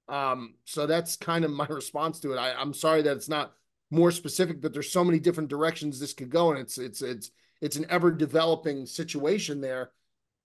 Um, 0.09 0.55
so 0.65 0.85
that's 0.85 1.15
kind 1.15 1.45
of 1.45 1.51
my 1.51 1.67
response 1.67 2.19
to 2.21 2.33
it. 2.33 2.37
I, 2.37 2.53
I'm 2.53 2.73
sorry 2.73 3.01
that 3.03 3.15
it's 3.15 3.29
not 3.29 3.53
more 3.89 4.11
specific, 4.11 4.61
but 4.61 4.73
there's 4.73 4.91
so 4.91 5.03
many 5.03 5.19
different 5.19 5.49
directions 5.49 5.99
this 5.99 6.13
could 6.13 6.29
go, 6.29 6.51
and 6.51 6.59
it's 6.59 6.77
it's 6.77 7.01
it's 7.01 7.31
it's 7.61 7.77
an 7.77 7.85
ever 7.89 8.11
developing 8.11 8.85
situation 8.85 9.61
there. 9.61 9.91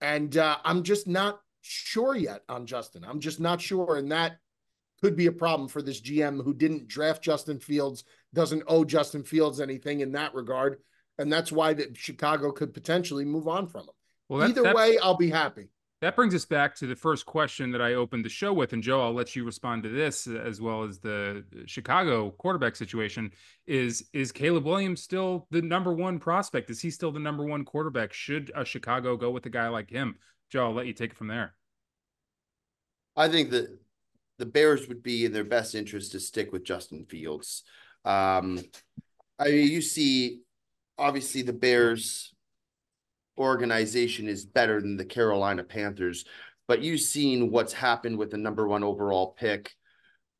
And 0.00 0.36
uh, 0.36 0.58
I'm 0.64 0.82
just 0.82 1.06
not 1.06 1.40
sure 1.60 2.14
yet 2.14 2.42
on 2.48 2.66
Justin. 2.66 3.04
I'm 3.04 3.20
just 3.20 3.40
not 3.40 3.60
sure, 3.60 3.96
and 3.96 4.10
that 4.12 4.38
could 5.02 5.16
be 5.16 5.26
a 5.26 5.32
problem 5.32 5.68
for 5.68 5.82
this 5.82 6.00
GM 6.00 6.42
who 6.42 6.54
didn't 6.54 6.86
draft 6.86 7.22
Justin 7.22 7.58
Fields, 7.58 8.04
doesn't 8.32 8.62
owe 8.68 8.84
Justin 8.84 9.24
Fields 9.24 9.60
anything 9.60 10.00
in 10.00 10.12
that 10.12 10.32
regard, 10.34 10.78
and 11.18 11.32
that's 11.32 11.50
why 11.50 11.74
that 11.74 11.96
Chicago 11.96 12.52
could 12.52 12.72
potentially 12.72 13.24
move 13.24 13.48
on 13.48 13.66
from 13.66 13.82
him. 13.82 13.94
Well, 14.28 14.40
that, 14.40 14.50
Either 14.50 14.62
that- 14.62 14.76
way, 14.76 14.98
I'll 14.98 15.16
be 15.16 15.30
happy. 15.30 15.68
That 16.02 16.16
brings 16.16 16.34
us 16.34 16.44
back 16.44 16.74
to 16.76 16.88
the 16.88 16.96
first 16.96 17.26
question 17.26 17.70
that 17.70 17.80
I 17.80 17.94
opened 17.94 18.24
the 18.24 18.28
show 18.28 18.52
with, 18.52 18.72
and 18.72 18.82
Joe, 18.82 19.00
I'll 19.02 19.12
let 19.12 19.36
you 19.36 19.44
respond 19.44 19.84
to 19.84 19.88
this 19.88 20.26
as 20.26 20.60
well 20.60 20.82
as 20.82 20.98
the 20.98 21.44
Chicago 21.66 22.30
quarterback 22.30 22.74
situation. 22.74 23.30
Is 23.68 24.08
is 24.12 24.32
Caleb 24.32 24.64
Williams 24.64 25.00
still 25.00 25.46
the 25.52 25.62
number 25.62 25.92
one 25.92 26.18
prospect? 26.18 26.70
Is 26.70 26.80
he 26.80 26.90
still 26.90 27.12
the 27.12 27.20
number 27.20 27.44
one 27.44 27.64
quarterback? 27.64 28.12
Should 28.12 28.50
a 28.52 28.64
Chicago 28.64 29.16
go 29.16 29.30
with 29.30 29.46
a 29.46 29.50
guy 29.50 29.68
like 29.68 29.90
him? 29.90 30.16
Joe, 30.50 30.64
I'll 30.66 30.74
let 30.74 30.86
you 30.86 30.92
take 30.92 31.12
it 31.12 31.16
from 31.16 31.28
there. 31.28 31.54
I 33.14 33.28
think 33.28 33.50
that 33.50 33.78
the 34.42 34.46
Bears 34.46 34.88
would 34.88 35.04
be 35.04 35.24
in 35.24 35.32
their 35.32 35.44
best 35.44 35.76
interest 35.76 36.10
to 36.10 36.18
stick 36.18 36.50
with 36.50 36.64
Justin 36.64 37.04
Fields. 37.04 37.62
Um, 38.04 38.58
I 39.38 39.44
mean, 39.44 39.70
you 39.70 39.80
see, 39.80 40.40
obviously, 40.98 41.42
the 41.42 41.52
Bears 41.52 42.34
organization 43.38 44.26
is 44.26 44.44
better 44.44 44.80
than 44.80 44.96
the 44.96 45.04
Carolina 45.04 45.62
Panthers, 45.62 46.24
but 46.66 46.82
you've 46.82 47.02
seen 47.02 47.52
what's 47.52 47.72
happened 47.72 48.18
with 48.18 48.32
the 48.32 48.36
number 48.36 48.66
one 48.66 48.82
overall 48.82 49.28
pick 49.38 49.76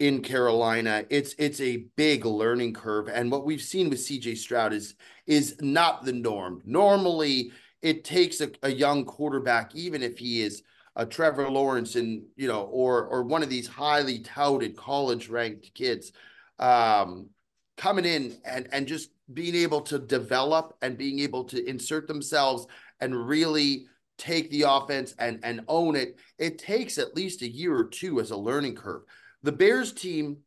in 0.01 0.21
Carolina. 0.21 1.05
It's 1.09 1.37
it's 1.39 1.61
a 1.61 1.85
big 1.97 2.25
learning 2.25 2.75
curve, 2.75 3.09
and 3.09 3.31
what 3.31 3.45
we've 3.47 3.63
seen 3.63 3.89
with 3.89 4.01
CJ 4.01 4.37
Stroud 4.37 4.73
is 4.73 4.97
is 5.29 5.55
not 5.61 6.05
the 6.05 6.13
norm. 6.13 6.61
Normally, 6.65 7.53
it 7.83 8.03
takes 8.03 8.41
a, 8.41 8.51
a 8.65 8.69
young 8.69 9.05
quarterback, 9.05 9.77
even 9.77 10.03
if 10.03 10.19
he 10.19 10.43
is 10.43 10.65
a 10.95 11.07
Trevor 11.07 11.51
Lawrence 11.51 11.97
and 11.97 12.25
you 12.37 12.49
know, 12.49 12.63
or 12.63 13.07
or 13.07 13.23
one 13.23 13.43
of 13.43 13.51
these 13.51 13.67
highly 13.67 14.21
touted 14.21 14.77
college 14.77 15.29
ranked 15.29 15.73
kids, 15.75 16.13
um, 16.59 17.29
coming 17.77 18.05
in 18.05 18.37
and 18.45 18.69
and 18.73 18.87
just 18.87 19.11
being 19.33 19.55
able 19.55 19.81
to 19.81 19.99
develop 19.99 20.77
and 20.83 20.99
being 20.99 21.21
able 21.21 21.45
to 21.45 21.65
insert 21.69 22.07
themselves 22.07 22.67
and 23.01 23.27
really 23.29 23.87
take 24.19 24.51
the 24.51 24.63
offense 24.63 25.15
and 25.19 25.41
and 25.43 25.63
own 25.69 25.97
it. 25.97 26.19
It 26.39 26.59
takes 26.59 26.99
at 26.99 27.17
least 27.17 27.43
a 27.43 27.49
year 27.49 27.75
or 27.75 27.85
two 27.85 28.21
as 28.21 28.31
a 28.31 28.37
learning 28.37 28.77
curve. 28.77 29.03
The 29.43 29.53
Bears 29.53 29.93
team 29.93 30.39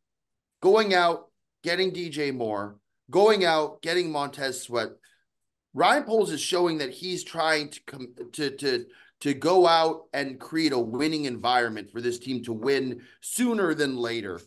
going 0.62 0.94
out, 0.94 1.30
getting 1.62 1.90
DJ 1.90 2.34
Moore, 2.34 2.76
going 3.10 3.44
out, 3.44 3.82
getting 3.82 4.10
Montez 4.10 4.62
Sweat. 4.62 4.90
Ryan 5.74 6.04
Poles 6.04 6.30
is 6.30 6.40
showing 6.40 6.78
that 6.78 6.90
he's 6.90 7.22
trying 7.22 7.68
to 7.70 7.80
come 7.86 8.14
to 8.32 8.50
to 8.56 8.86
to 9.20 9.34
go 9.34 9.66
out 9.66 10.04
and 10.12 10.38
create 10.38 10.72
a 10.72 10.78
winning 10.78 11.24
environment 11.24 11.90
for 11.90 12.00
this 12.00 12.18
team 12.18 12.42
to 12.44 12.52
win 12.52 13.02
sooner 13.20 13.74
than 13.74 13.96
later. 13.96 14.40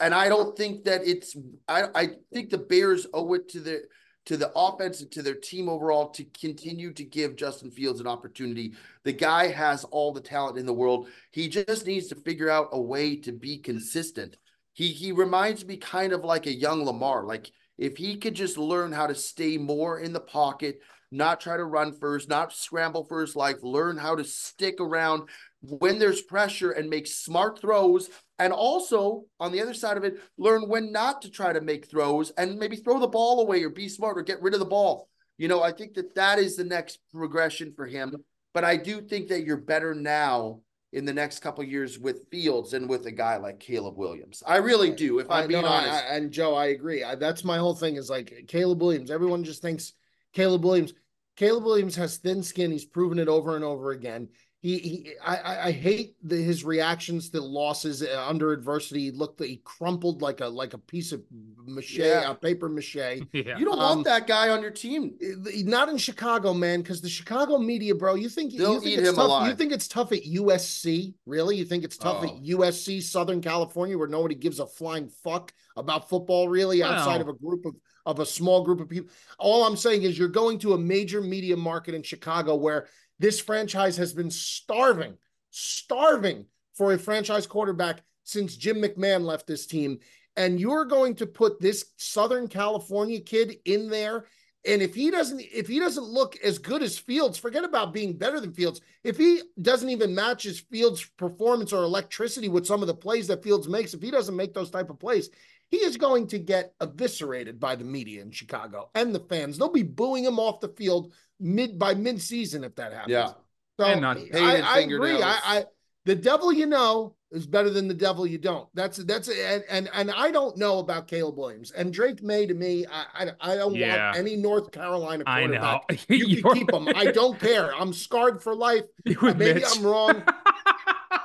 And 0.00 0.14
I 0.14 0.28
don't 0.28 0.56
think 0.56 0.84
that 0.84 1.06
it's 1.06 1.36
I, 1.68 1.84
I 1.94 2.08
think 2.32 2.50
the 2.50 2.58
Bears 2.58 3.06
owe 3.14 3.32
it 3.34 3.48
to 3.50 3.60
the 3.60 3.82
to 4.26 4.36
the 4.36 4.50
offense 4.56 5.00
and 5.00 5.10
to 5.12 5.22
their 5.22 5.34
team 5.34 5.68
overall 5.68 6.08
to 6.08 6.24
continue 6.24 6.92
to 6.94 7.04
give 7.04 7.36
Justin 7.36 7.70
Fields 7.70 8.00
an 8.00 8.06
opportunity. 8.06 8.72
The 9.04 9.12
guy 9.12 9.48
has 9.48 9.84
all 9.84 10.12
the 10.12 10.20
talent 10.20 10.58
in 10.58 10.66
the 10.66 10.72
world. 10.72 11.08
He 11.30 11.48
just 11.48 11.86
needs 11.86 12.08
to 12.08 12.14
figure 12.14 12.48
out 12.48 12.70
a 12.72 12.80
way 12.80 13.16
to 13.16 13.32
be 13.32 13.58
consistent. 13.58 14.36
He 14.72 14.88
he 14.88 15.12
reminds 15.12 15.64
me 15.64 15.76
kind 15.76 16.12
of 16.12 16.24
like 16.24 16.46
a 16.46 16.54
young 16.54 16.84
Lamar. 16.84 17.24
Like 17.24 17.50
if 17.78 17.96
he 17.96 18.16
could 18.16 18.34
just 18.34 18.58
learn 18.58 18.92
how 18.92 19.06
to 19.06 19.14
stay 19.14 19.56
more 19.56 20.00
in 20.00 20.12
the 20.12 20.20
pocket, 20.20 20.80
not 21.14 21.40
try 21.40 21.56
to 21.56 21.64
run 21.64 21.92
first, 21.92 22.28
not 22.28 22.52
scramble 22.52 23.04
for 23.04 23.20
his 23.20 23.36
life, 23.36 23.62
learn 23.62 23.96
how 23.96 24.14
to 24.16 24.24
stick 24.24 24.80
around 24.80 25.28
when 25.62 25.98
there's 25.98 26.20
pressure 26.20 26.72
and 26.72 26.90
make 26.90 27.06
smart 27.06 27.60
throws. 27.60 28.10
And 28.38 28.52
also, 28.52 29.24
on 29.40 29.52
the 29.52 29.62
other 29.62 29.74
side 29.74 29.96
of 29.96 30.04
it, 30.04 30.20
learn 30.36 30.68
when 30.68 30.92
not 30.92 31.22
to 31.22 31.30
try 31.30 31.52
to 31.52 31.60
make 31.60 31.86
throws 31.88 32.30
and 32.36 32.58
maybe 32.58 32.76
throw 32.76 32.98
the 32.98 33.06
ball 33.06 33.40
away 33.40 33.62
or 33.62 33.70
be 33.70 33.88
smart 33.88 34.18
or 34.18 34.22
get 34.22 34.42
rid 34.42 34.54
of 34.54 34.60
the 34.60 34.66
ball. 34.66 35.08
You 35.38 35.48
know, 35.48 35.62
I 35.62 35.72
think 35.72 35.94
that 35.94 36.14
that 36.16 36.38
is 36.38 36.56
the 36.56 36.64
next 36.64 36.98
progression 37.12 37.72
for 37.74 37.86
him. 37.86 38.14
But 38.52 38.64
I 38.64 38.76
do 38.76 39.00
think 39.00 39.28
that 39.28 39.44
you're 39.44 39.56
better 39.56 39.94
now 39.94 40.60
in 40.92 41.04
the 41.04 41.12
next 41.12 41.40
couple 41.40 41.64
of 41.64 41.70
years 41.70 41.98
with 41.98 42.28
Fields 42.30 42.72
and 42.72 42.88
with 42.88 43.06
a 43.06 43.10
guy 43.10 43.36
like 43.36 43.58
Caleb 43.58 43.96
Williams. 43.96 44.44
I 44.46 44.58
really 44.58 44.92
do. 44.92 45.18
If 45.18 45.28
I'm 45.28 45.44
I- 45.44 45.46
being 45.48 45.62
no, 45.62 45.68
honest, 45.68 46.04
I- 46.04 46.16
and 46.16 46.30
Joe, 46.30 46.54
I 46.54 46.66
agree. 46.66 47.02
I, 47.02 47.16
that's 47.16 47.42
my 47.42 47.58
whole 47.58 47.74
thing 47.74 47.96
is 47.96 48.08
like 48.08 48.44
Caleb 48.46 48.80
Williams. 48.80 49.10
Everyone 49.10 49.42
just 49.42 49.60
thinks 49.60 49.92
Caleb 50.32 50.64
Williams. 50.64 50.94
Caleb 51.36 51.64
Williams 51.64 51.96
has 51.96 52.16
thin 52.18 52.42
skin. 52.42 52.70
He's 52.70 52.84
proven 52.84 53.18
it 53.18 53.28
over 53.28 53.56
and 53.56 53.64
over 53.64 53.90
again. 53.90 54.28
He, 54.60 54.78
he 54.78 55.12
I, 55.22 55.66
I- 55.68 55.72
hate 55.72 56.14
the, 56.22 56.36
his 56.36 56.64
reactions 56.64 57.28
to 57.30 57.40
losses 57.42 58.02
uh, 58.02 58.24
under 58.26 58.50
adversity. 58.50 59.00
He 59.00 59.10
looked, 59.10 59.42
he 59.42 59.60
crumpled 59.62 60.22
like 60.22 60.40
a 60.40 60.46
like 60.46 60.72
a 60.72 60.78
piece 60.78 61.12
of 61.12 61.22
mache, 61.66 61.98
Yeah. 61.98 62.30
a 62.30 62.34
paper 62.34 62.70
mache. 62.70 62.96
Yeah. 63.34 63.58
you 63.58 63.66
don't 63.66 63.78
Um, 63.78 63.96
want 63.96 64.04
that 64.06 64.26
guy 64.26 64.48
on 64.48 64.62
your 64.62 64.70
team. 64.70 65.18
Not 65.66 65.90
in 65.90 65.98
Chicago, 65.98 66.54
man, 66.54 66.80
because 66.80 67.02
the 67.02 67.10
Chicago 67.10 67.58
media, 67.58 67.94
bro. 67.94 68.14
You 68.14 68.30
think 68.30 68.54
They'll 68.56 68.74
you 68.74 68.80
think 68.80 69.00
it's 69.00 69.14
tough? 69.14 69.46
You 69.48 69.54
think 69.54 69.72
it's 69.72 69.88
tough 69.88 70.12
at 70.12 70.22
USC? 70.22 71.12
Really? 71.26 71.56
You 71.56 71.66
think 71.66 71.84
it's 71.84 71.98
tough 71.98 72.20
Oh. 72.22 72.28
at 72.28 72.42
USC, 72.42 73.02
Southern 73.02 73.42
California, 73.42 73.98
where 73.98 74.08
nobody 74.08 74.34
gives 74.34 74.60
a 74.60 74.66
flying 74.66 75.08
fuck 75.08 75.52
about 75.76 76.08
football, 76.08 76.48
really, 76.48 76.82
outside 76.82 77.20
of 77.20 77.28
a 77.28 77.34
group 77.34 77.66
of 77.66 77.74
of 78.06 78.20
a 78.20 78.26
small 78.26 78.62
group 78.62 78.80
of 78.80 78.88
people? 78.88 79.10
All 79.38 79.64
I'm 79.64 79.76
saying 79.76 80.02
is 80.02 80.18
you're 80.18 80.28
going 80.28 80.58
to 80.60 80.74
a 80.74 80.78
major 80.78 81.20
media 81.20 81.56
market 81.56 81.94
in 81.94 82.02
Chicago 82.02 82.54
where 82.54 82.88
this 83.18 83.40
franchise 83.40 83.96
has 83.96 84.12
been 84.12 84.30
starving, 84.30 85.16
starving 85.50 86.46
for 86.74 86.92
a 86.92 86.98
franchise 86.98 87.46
quarterback 87.46 88.02
since 88.24 88.56
Jim 88.56 88.82
McMahon 88.82 89.24
left 89.24 89.46
this 89.46 89.66
team. 89.66 89.98
And 90.36 90.58
you're 90.58 90.84
going 90.84 91.14
to 91.16 91.26
put 91.26 91.60
this 91.60 91.86
Southern 91.96 92.48
California 92.48 93.20
kid 93.20 93.58
in 93.64 93.88
there. 93.88 94.26
And 94.66 94.80
if 94.80 94.94
he 94.94 95.10
doesn't, 95.10 95.40
if 95.40 95.68
he 95.68 95.78
doesn't 95.78 96.04
look 96.04 96.36
as 96.42 96.58
good 96.58 96.82
as 96.82 96.98
Fields, 96.98 97.38
forget 97.38 97.64
about 97.64 97.92
being 97.92 98.16
better 98.16 98.40
than 98.40 98.52
Fields. 98.52 98.80
If 99.04 99.18
he 99.18 99.42
doesn't 99.60 99.90
even 99.90 100.14
match 100.14 100.44
his 100.44 100.58
Fields 100.58 101.04
performance 101.18 101.72
or 101.72 101.82
electricity 101.82 102.48
with 102.48 102.66
some 102.66 102.80
of 102.80 102.88
the 102.88 102.94
plays 102.94 103.26
that 103.28 103.44
Fields 103.44 103.68
makes, 103.68 103.94
if 103.94 104.02
he 104.02 104.10
doesn't 104.10 104.34
make 104.34 104.54
those 104.54 104.70
type 104.70 104.90
of 104.90 104.98
plays, 104.98 105.28
he 105.74 105.84
is 105.84 105.96
going 105.96 106.26
to 106.28 106.38
get 106.38 106.72
eviscerated 106.80 107.58
by 107.58 107.74
the 107.76 107.84
media 107.84 108.22
in 108.22 108.30
Chicago 108.30 108.90
and 108.94 109.14
the 109.14 109.20
fans. 109.20 109.58
They'll 109.58 109.68
be 109.70 109.82
booing 109.82 110.24
him 110.24 110.38
off 110.38 110.60
the 110.60 110.68
field 110.68 111.12
mid 111.40 111.78
by 111.78 111.94
mid 111.94 112.20
season 112.22 112.62
if 112.64 112.74
that 112.76 112.92
happens. 112.92 113.12
Yeah. 113.12 113.32
So 113.78 113.84
And 113.86 114.00
not- 114.02 114.18
I, 114.18 114.20
Painted 114.20 114.64
I 114.64 114.78
agree. 114.80 115.22
I, 115.22 115.38
I 115.44 115.64
the 116.04 116.14
devil 116.14 116.52
you 116.52 116.66
know 116.66 117.16
is 117.32 117.46
better 117.46 117.70
than 117.70 117.88
the 117.88 117.94
devil 117.94 118.24
you 118.26 118.38
don't. 118.38 118.68
That's 118.74 118.98
that's 118.98 119.28
and 119.28 119.64
and, 119.68 119.90
and 119.92 120.10
I 120.12 120.30
don't 120.30 120.56
know 120.56 120.78
about 120.78 121.08
Caleb 121.08 121.36
Williams 121.38 121.72
and 121.72 121.92
Drake 121.92 122.22
Maye. 122.22 122.46
To 122.46 122.54
me, 122.54 122.86
I 122.86 123.30
I, 123.40 123.52
I 123.52 123.56
don't 123.56 123.74
Yeah. 123.74 124.06
want 124.08 124.18
any 124.18 124.36
North 124.36 124.70
Carolina 124.70 125.24
I 125.26 125.46
know. 125.46 125.58
quarterback. 125.58 126.08
You 126.08 126.42
can 126.42 126.54
keep 126.58 126.72
him. 126.72 126.88
I 126.94 127.06
don't 127.10 127.40
care. 127.40 127.74
I'm 127.74 127.92
scarred 127.92 128.42
for 128.42 128.54
life. 128.54 128.84
You 129.04 129.18
and 129.22 129.38
Maybe 129.38 129.60
Mitch. 129.60 129.76
I'm 129.76 129.84
wrong. 129.84 130.22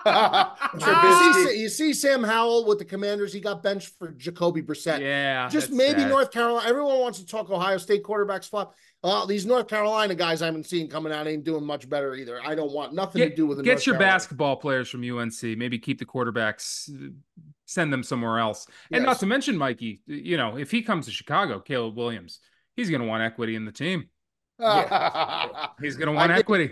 Trubisky. 0.05 1.25
You 1.25 1.33
see, 1.47 1.59
you 1.61 1.69
see 1.69 1.93
Sam 1.93 2.23
Howell 2.23 2.65
with 2.65 2.79
the 2.79 2.85
Commanders. 2.85 3.33
He 3.33 3.39
got 3.39 3.61
benched 3.63 3.93
for 3.97 4.11
Jacoby 4.11 4.61
Brissett. 4.61 4.99
Yeah. 5.01 5.47
Just 5.49 5.71
maybe 5.71 6.01
sad. 6.01 6.09
North 6.09 6.31
Carolina. 6.31 6.67
Everyone 6.69 6.99
wants 6.99 7.19
to 7.19 7.25
talk 7.25 7.49
Ohio 7.49 7.77
State 7.77 8.03
quarterbacks 8.03 8.49
flop. 8.49 8.75
Well, 9.03 9.25
these 9.27 9.45
North 9.45 9.67
Carolina 9.67 10.13
guys 10.15 10.41
I 10.41 10.45
haven't 10.47 10.65
seen 10.65 10.89
coming 10.89 11.13
out 11.13 11.25
ain't 11.27 11.43
doing 11.45 11.63
much 11.63 11.87
better 11.89 12.15
either. 12.15 12.39
I 12.43 12.53
don't 12.55 12.71
want 12.71 12.93
nothing 12.93 13.21
to 13.29 13.33
do 13.35 13.45
with 13.47 13.57
the 13.57 13.63
get 13.63 13.71
North 13.75 13.85
your 13.87 13.95
Carolina. 13.95 14.13
basketball 14.15 14.55
players 14.57 14.89
from 14.89 15.03
UNC. 15.09 15.41
Maybe 15.57 15.79
keep 15.79 15.99
the 15.99 16.05
quarterbacks, 16.05 16.89
uh, 16.89 17.11
send 17.65 17.93
them 17.93 18.03
somewhere 18.03 18.39
else. 18.39 18.67
And 18.91 19.05
not 19.05 19.19
to 19.19 19.25
mention, 19.25 19.57
Mikey, 19.57 20.01
you 20.05 20.35
know, 20.37 20.57
if 20.57 20.69
he 20.71 20.81
comes 20.81 21.05
to 21.05 21.11
Chicago, 21.11 21.59
Caleb 21.59 21.95
Williams, 21.95 22.39
he's 22.75 22.89
going 22.89 23.01
to 23.01 23.07
want 23.07 23.23
equity 23.23 23.55
in 23.55 23.63
the 23.65 23.71
team. 23.71 24.09
He's 24.59 24.65
going 25.95 26.07
to 26.07 26.11
want 26.11 26.31
I 26.31 26.35
get- 26.35 26.39
equity. 26.39 26.71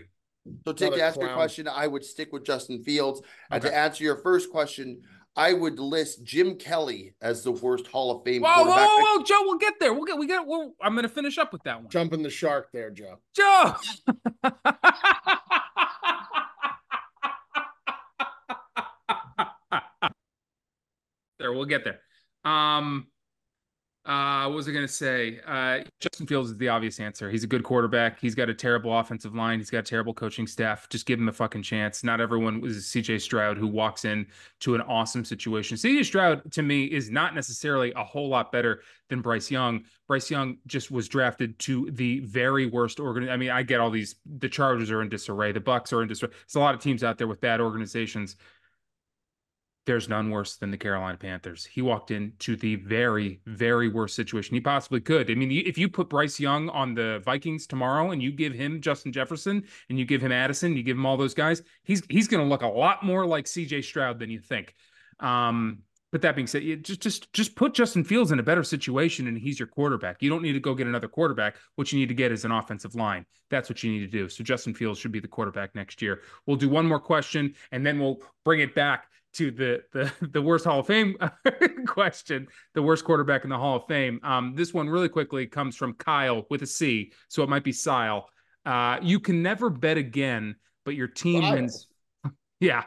So, 0.65 0.73
Tick, 0.73 0.89
What 0.89 0.95
a 0.95 0.99
to 0.99 1.05
answer 1.05 1.21
your 1.21 1.33
question, 1.33 1.67
I 1.67 1.87
would 1.87 2.03
stick 2.03 2.31
with 2.31 2.45
Justin 2.45 2.83
Fields. 2.83 3.21
And 3.51 3.61
to 3.61 3.75
answer 3.75 4.03
your 4.03 4.17
first 4.17 4.51
question, 4.51 5.01
I 5.37 5.53
would 5.53 5.79
list 5.79 6.23
Jim 6.23 6.55
Kelly 6.55 7.13
as 7.21 7.43
the 7.43 7.51
worst 7.51 7.85
Hall 7.87 8.09
of 8.09 8.23
Fame 8.23 8.41
Whoa, 8.41 8.49
whoa, 8.49 8.63
quarterback. 8.63 8.89
whoa, 8.89 9.17
whoa, 9.17 9.23
Joe, 9.23 9.41
we'll 9.41 9.59
get 9.59 9.75
there. 9.79 9.93
We'll 9.93 10.05
get, 10.05 10.17
we 10.17 10.25
got, 10.27 10.47
we'll, 10.47 10.73
I'm 10.81 10.93
going 10.93 11.03
to 11.03 11.09
finish 11.09 11.37
up 11.37 11.53
with 11.53 11.61
that 11.63 11.79
one. 11.79 11.89
Jumping 11.89 12.23
the 12.23 12.29
shark 12.31 12.69
there, 12.73 12.89
Joe. 12.89 13.19
Joe. 13.35 13.75
there, 21.37 21.53
we'll 21.53 21.65
get 21.65 21.83
there. 21.83 21.99
Um, 22.43 23.07
Uh, 24.07 24.45
what 24.47 24.55
was 24.55 24.69
I 24.69 24.71
going 24.71 24.87
to 24.87 24.93
say? 24.93 25.41
Uh, 25.45 25.79
Justin 25.99 26.27
Fields 26.27 26.49
is 26.49 26.57
the 26.57 26.69
obvious 26.69 26.97
answer. 27.01 27.29
He's 27.29 27.43
a 27.43 27.47
good 27.47 27.63
quarterback. 27.63 28.21
He's 28.21 28.35
got 28.35 28.47
a 28.47 28.53
terrible 28.53 28.97
offensive 28.97 29.35
line. 29.35 29.59
He's 29.59 29.69
got 29.69 29.79
a 29.79 29.83
terrible 29.83 30.13
coaching 30.13 30.47
staff. 30.47 30.87
Just 30.87 31.05
give 31.05 31.19
him 31.19 31.27
a 31.27 31.33
fucking 31.33 31.63
chance. 31.63 32.05
Not 32.05 32.21
everyone 32.21 32.65
is 32.65 32.85
CJ 32.85 33.19
Stroud 33.19 33.57
who 33.57 33.67
walks 33.67 34.05
in 34.05 34.25
to 34.61 34.75
an 34.75 34.81
awesome 34.81 35.25
situation. 35.25 35.75
CJ 35.75 36.05
Stroud 36.05 36.49
to 36.53 36.63
me 36.63 36.85
is 36.85 37.09
not 37.09 37.35
necessarily 37.35 37.91
a 37.97 38.03
whole 38.03 38.29
lot 38.29 38.49
better 38.49 38.81
than 39.09 39.19
Bryce 39.19 39.51
Young. 39.51 39.83
Bryce 40.07 40.31
Young 40.31 40.57
just 40.67 40.89
was 40.89 41.09
drafted 41.09 41.59
to 41.59 41.91
the 41.91 42.21
very 42.21 42.65
worst 42.65 43.01
organ. 43.01 43.27
I 43.27 43.35
mean, 43.35 43.49
I 43.49 43.61
get 43.61 43.81
all 43.81 43.89
these. 43.89 44.15
The 44.39 44.47
Chargers 44.47 44.89
are 44.89 45.01
in 45.01 45.09
disarray. 45.09 45.51
The 45.51 45.59
Bucs 45.59 45.91
are 45.91 46.01
in 46.01 46.07
disarray. 46.07 46.31
There's 46.31 46.55
a 46.55 46.61
lot 46.61 46.73
of 46.73 46.81
teams 46.81 47.03
out 47.03 47.17
there 47.17 47.27
with 47.27 47.41
bad 47.41 47.59
organizations 47.59 48.37
there's 49.87 50.09
none 50.09 50.29
worse 50.29 50.57
than 50.57 50.69
the 50.69 50.77
Carolina 50.77 51.17
Panthers. 51.17 51.65
He 51.65 51.81
walked 51.81 52.11
into 52.11 52.57
the 52.57 52.75
very, 52.75 53.39
very 53.45 53.87
worst 53.87 54.15
situation 54.15 54.53
he 54.53 54.59
possibly 54.59 54.99
could. 54.99 55.31
I 55.31 55.33
mean, 55.33 55.49
if 55.49 55.77
you 55.77 55.87
put 55.87 56.09
Bryce 56.09 56.39
Young 56.39 56.67
on 56.69 56.93
the 56.93 57.21
Vikings 57.23 57.65
tomorrow 57.65 58.11
and 58.11 58.21
you 58.21 58.31
give 58.31 58.53
him 58.53 58.81
Justin 58.81 59.13
Jefferson 59.13 59.63
and 59.89 59.97
you 59.97 60.03
give 60.03 60.21
him 60.21 60.33
Addison, 60.33 60.75
you 60.75 60.83
give 60.83 60.97
him 60.97 61.05
all 61.05 61.15
those 61.15 61.33
guys, 61.33 61.63
he's 61.83 62.03
he's 62.09 62.27
going 62.27 62.43
to 62.43 62.49
look 62.49 62.63
a 62.63 62.67
lot 62.67 63.03
more 63.03 63.25
like 63.25 63.45
CJ 63.45 63.83
Stroud 63.85 64.19
than 64.19 64.29
you 64.29 64.39
think. 64.39 64.75
Um, 65.21 65.79
but 66.11 66.21
that 66.21 66.35
being 66.35 66.47
said, 66.47 66.83
just 66.83 67.01
just 67.01 67.31
just 67.31 67.55
put 67.55 67.73
Justin 67.73 68.03
Fields 68.03 68.31
in 68.31 68.39
a 68.39 68.43
better 68.43 68.63
situation, 68.63 69.27
and 69.27 69.37
he's 69.37 69.57
your 69.57 69.67
quarterback. 69.67 70.21
You 70.21 70.29
don't 70.29 70.41
need 70.41 70.53
to 70.53 70.59
go 70.59 70.75
get 70.75 70.87
another 70.87 71.07
quarterback. 71.07 71.55
What 71.75 71.93
you 71.93 71.99
need 71.99 72.09
to 72.09 72.15
get 72.15 72.33
is 72.33 72.43
an 72.43 72.51
offensive 72.51 72.95
line. 72.95 73.25
That's 73.49 73.69
what 73.69 73.83
you 73.83 73.91
need 73.91 73.99
to 73.99 74.07
do. 74.07 74.27
So 74.27 74.43
Justin 74.43 74.73
Fields 74.73 74.99
should 74.99 75.13
be 75.13 75.21
the 75.21 75.27
quarterback 75.29 75.75
next 75.75 76.01
year. 76.01 76.21
We'll 76.45 76.57
do 76.57 76.67
one 76.67 76.85
more 76.85 76.99
question, 76.99 77.55
and 77.71 77.85
then 77.85 77.99
we'll 77.99 78.19
bring 78.43 78.59
it 78.59 78.75
back 78.75 79.07
to 79.37 79.51
the 79.51 79.83
the 79.93 80.11
the 80.27 80.41
worst 80.41 80.65
Hall 80.65 80.79
of 80.79 80.87
Fame 80.87 81.15
question, 81.87 82.47
the 82.73 82.81
worst 82.81 83.05
quarterback 83.05 83.43
in 83.43 83.49
the 83.49 83.57
Hall 83.57 83.77
of 83.77 83.87
Fame. 83.87 84.19
Um, 84.23 84.53
this 84.55 84.73
one 84.73 84.89
really 84.89 85.09
quickly 85.09 85.47
comes 85.47 85.75
from 85.75 85.93
Kyle 85.93 86.45
with 86.49 86.61
a 86.63 86.67
C, 86.67 87.11
so 87.27 87.43
it 87.43 87.49
might 87.49 87.63
be 87.63 87.71
Sile. 87.71 88.29
Uh, 88.65 88.97
you 89.01 89.19
can 89.19 89.41
never 89.41 89.69
bet 89.69 89.97
again, 89.97 90.55
but 90.85 90.95
your 90.95 91.07
team 91.07 91.41
Kyle. 91.41 91.53
wins. 91.53 91.87
Yeah, 92.59 92.85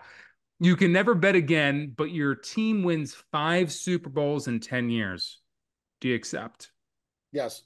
you 0.58 0.74
can 0.74 0.92
never 0.92 1.14
bet 1.14 1.36
again, 1.36 1.94
but 1.96 2.10
your 2.10 2.34
team 2.34 2.82
wins 2.82 3.14
five 3.30 3.70
Super 3.70 4.10
Bowls 4.10 4.48
in 4.48 4.58
ten 4.58 4.90
years. 4.90 5.38
Do 6.00 6.08
you 6.08 6.16
accept? 6.16 6.72
Yes. 7.32 7.62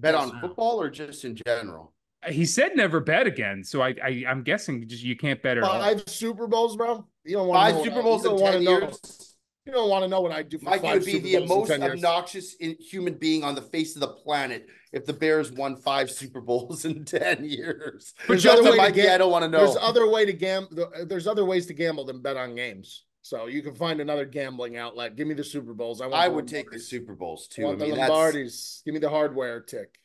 Bet 0.00 0.14
Yes. 0.14 0.30
on 0.30 0.40
football 0.40 0.80
or 0.82 0.90
just 0.90 1.24
in 1.24 1.36
general? 1.46 1.92
He 2.28 2.44
said 2.44 2.72
never 2.74 2.98
bet 3.00 3.26
again, 3.28 3.62
so 3.62 3.80
I, 3.80 3.94
I 4.02 4.24
I'm 4.26 4.42
guessing 4.42 4.86
just 4.88 5.04
you 5.04 5.16
can't 5.16 5.40
bet 5.40 5.56
at 5.56 5.62
all. 5.62 5.78
Five 5.80 6.02
Super 6.08 6.46
Bowls, 6.48 6.76
bro. 6.76 7.06
You 7.24 7.36
don't 7.36 7.48
want 7.48 7.74
Five 7.74 7.84
Super 7.84 8.02
Bowls 8.02 8.24
in 8.24 8.36
ten 8.38 8.52
to 8.54 8.60
know. 8.60 8.78
years. 8.78 9.26
You 9.66 9.72
don't 9.72 9.90
want 9.90 10.04
to 10.04 10.08
know 10.08 10.20
what 10.22 10.32
I 10.32 10.42
do 10.42 10.58
for 10.58 10.64
Mikey 10.64 10.82
five 10.82 10.94
would 10.94 11.04
be 11.04 11.12
Super 11.12 11.26
the 11.40 11.46
Bowls 11.46 11.68
most 11.68 11.80
obnoxious 11.82 12.54
in, 12.54 12.76
human 12.80 13.14
being 13.14 13.44
on 13.44 13.54
the 13.54 13.62
face 13.62 13.94
of 13.94 14.00
the 14.00 14.08
planet 14.08 14.66
if 14.92 15.04
the 15.04 15.12
Bears 15.12 15.52
won 15.52 15.76
five 15.76 16.10
Super 16.10 16.40
Bowls 16.40 16.84
in 16.84 17.04
ten 17.04 17.44
years. 17.44 18.14
But 18.26 18.28
There's 18.28 18.42
just 18.44 18.54
other 18.58 18.64
to 18.64 18.70
way 18.70 18.76
to 18.76 18.82
Mikey, 18.82 19.08
I 19.08 19.18
don't 19.18 19.30
want 19.30 19.44
to 19.44 19.48
know. 19.50 19.58
There's 19.58 19.76
other 19.80 20.08
way 20.08 20.24
to 20.24 20.32
gamble. 20.32 20.90
There's 21.06 21.26
other 21.26 21.44
ways 21.44 21.66
to 21.66 21.74
gamble 21.74 22.04
than 22.06 22.22
bet 22.22 22.36
on 22.36 22.54
games. 22.54 23.04
So 23.22 23.46
you 23.48 23.62
can 23.62 23.74
find 23.74 24.00
another 24.00 24.24
gambling 24.24 24.78
outlet. 24.78 25.14
Give 25.14 25.28
me 25.28 25.34
the 25.34 25.44
Super 25.44 25.74
Bowls. 25.74 26.00
I 26.00 26.06
want 26.06 26.14
I 26.22 26.28
the 26.28 26.34
would 26.34 26.48
take 26.48 26.70
the 26.70 26.78
Super 26.78 27.14
Bowls 27.14 27.46
too. 27.46 27.62
I 27.62 27.66
want 27.66 27.80
mean, 27.80 27.90
the 27.90 27.96
that's 27.96 28.10
Lombardis. 28.10 28.84
Give 28.84 28.94
me 28.94 29.00
the 29.00 29.10
hardware 29.10 29.60
tick. 29.60 29.98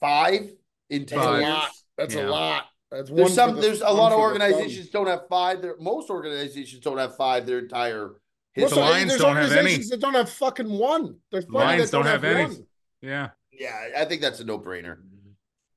five 0.00 0.50
in 0.88 1.04
ten 1.04 1.18
That's 1.18 1.28
a 1.28 1.40
lot. 1.42 1.70
That's 1.98 2.14
Yeah. 2.14 2.26
a 2.26 2.30
lot. 2.30 2.64
That's. 2.94 3.10
There's 3.10 3.28
for 3.30 3.34
some. 3.34 3.54
the- 3.56 3.60
there's 3.60 3.80
a 3.80 3.90
lot 3.90 4.12
of 4.12 4.18
for 4.18 4.32
the 4.32 4.38
thumb. 4.38 4.52
organizations 4.52 4.90
don't 4.90 5.06
have 5.06 5.28
five. 5.28 5.60
There, 5.62 5.74
most 5.78 6.10
organizations 6.10 6.82
don't 6.82 6.98
have 6.98 7.16
five. 7.16 7.46
Their 7.46 7.58
entire 7.60 8.12
Most 8.56 8.74
The 8.74 8.80
Lions 8.80 9.08
there's 9.10 9.20
don't 9.20 9.36
have 9.36 9.44
any. 9.46 9.56
organizations 9.58 9.88
that 9.90 10.00
don't 10.00 10.14
have 10.14 10.30
fucking 10.30 10.70
one. 10.70 11.16
There's 11.30 11.44
plenty 11.46 11.66
Lions 11.78 11.90
that 11.90 11.96
don't 11.96 12.06
have 12.06 12.24
any. 12.24 12.42
one. 12.44 12.66
yeah. 13.02 13.30
Yeah, 13.52 13.88
I 13.96 14.04
think 14.04 14.20
that's 14.20 14.40
a 14.40 14.44
no-brainer. 14.44 14.96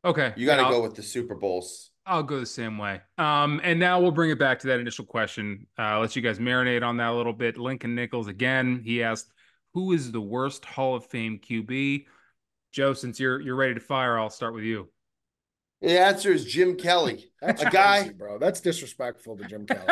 Okay. 0.03 0.33
You 0.35 0.45
got 0.47 0.55
to 0.57 0.63
I'll- 0.63 0.71
go 0.71 0.81
with 0.81 0.95
the 0.95 1.03
Super 1.03 1.35
Bowls. 1.35 1.91
I'll 2.07 2.23
go 2.23 2.39
the 2.39 2.45
same 2.45 2.77
way. 2.77 3.01
Um, 3.17 3.59
and 3.65 3.79
now 3.79 3.99
we'll 3.99 4.11
bring 4.11 4.29
it 4.31 4.39
back 4.39 4.59
to 4.59 4.67
that 4.67 4.79
initial 4.79 5.03
question. 5.05 5.67
Uh, 5.77 5.99
let 5.99 6.15
you 6.15 6.21
guys 6.21 6.39
marinate 6.39 6.81
on 6.81 6.95
that 6.97 7.09
a 7.09 7.13
little 7.13 7.33
bit. 7.33 7.57
Lincoln 7.57 7.95
Nichols 7.95 8.27
again. 8.29 8.81
He 8.83 9.03
asked, 9.03 9.29
"Who 9.73 9.91
is 9.91 10.11
the 10.13 10.21
worst 10.21 10.63
Hall 10.63 10.95
of 10.95 11.05
Fame 11.07 11.37
QB?" 11.39 12.05
Joe, 12.71 12.93
since 12.93 13.19
you're 13.19 13.41
you're 13.41 13.57
ready 13.57 13.73
to 13.73 13.79
fire, 13.81 14.17
I'll 14.17 14.29
start 14.29 14.53
with 14.53 14.63
you. 14.63 14.89
The 15.81 15.99
answer 15.99 16.31
is 16.31 16.43
Jim 16.43 16.75
Kelly. 16.75 17.29
That's 17.41 17.61
A 17.61 17.69
crazy, 17.69 17.75
guy- 18.07 18.09
bro. 18.13 18.39
That's 18.39 18.59
disrespectful 18.61 19.37
to 19.37 19.43
Jim 19.45 19.67
Kelly. 19.67 19.85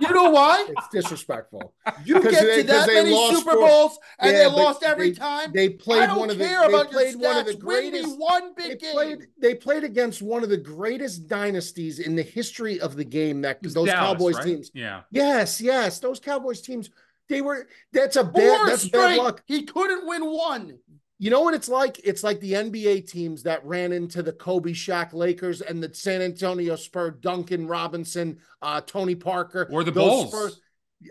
You 0.00 0.08
know 0.14 0.30
why? 0.30 0.66
it's 0.70 0.88
disrespectful. 0.88 1.74
You 2.04 2.22
get 2.22 2.32
they- 2.32 2.62
to 2.62 2.66
that 2.68 2.86
many 2.86 3.10
lost 3.10 3.36
Super 3.36 3.52
four- 3.52 3.68
Bowls 3.68 3.98
and 4.18 4.32
Yeah, 4.32 4.38
they 4.38 4.46
lost 4.46 4.82
every 4.82 5.10
they- 5.10 5.16
time. 5.16 5.52
They 5.52 5.66
I 5.66 5.76
played 5.78 6.06
don't 6.06 6.18
one 6.18 6.30
of 6.30 6.38
the. 6.38 6.44
care 6.46 6.60
They 6.62 6.66
about 6.68 6.90
your 6.92 7.00
played 7.00 7.16
one 7.16 7.36
of 7.36 7.44
the 7.46 7.52
stats. 7.52 7.62
Win 7.62 7.84
me 7.84 7.90
greatest. 7.90 8.18
one 8.18 8.52
They 8.56 8.68
big 8.68 8.80
game. 8.80 8.92
played. 8.94 9.18
They 9.38 9.54
played 9.54 9.84
against 9.84 10.22
one 10.22 10.42
of 10.42 10.48
the 10.48 10.56
greatest 10.56 11.26
dynasties 11.28 11.98
in 11.98 12.16
the 12.16 12.22
history 12.22 12.80
of 12.80 12.96
the 12.96 13.04
game. 13.04 13.42
That 13.42 13.62
those 13.62 13.74
Dallas, 13.74 13.90
Cowboys 13.92 14.36
right? 14.36 14.46
teams. 14.46 14.70
Yeah. 14.72 15.02
Yes, 15.10 15.60
yes, 15.60 15.98
those 15.98 16.20
Cowboys 16.20 16.62
teams. 16.62 16.88
They 17.28 17.40
were. 17.42 17.66
That's 17.92 18.16
a 18.16 18.24
Four 18.24 18.32
bad. 18.32 18.68
That's 18.68 18.88
bad 18.88 19.18
luck. 19.18 19.42
He 19.46 19.64
couldn't 19.64 20.06
win 20.06 20.24
one. 20.24 20.78
You 21.22 21.30
know 21.30 21.40
what 21.42 21.54
it's 21.54 21.68
like? 21.68 22.00
It's 22.02 22.24
like 22.24 22.40
the 22.40 22.54
NBA 22.54 23.08
teams 23.08 23.44
that 23.44 23.64
ran 23.64 23.92
into 23.92 24.24
the 24.24 24.32
Kobe 24.32 24.72
Shaq 24.72 25.12
Lakers 25.12 25.60
and 25.60 25.80
the 25.80 25.94
San 25.94 26.20
Antonio 26.20 26.74
Spurs, 26.74 27.14
Duncan 27.20 27.68
Robinson, 27.68 28.40
uh, 28.60 28.80
Tony 28.80 29.14
Parker, 29.14 29.68
Or 29.70 29.84
the 29.84 29.92
those 29.92 30.04
Bulls. 30.04 30.28
Spurs- 30.32 30.60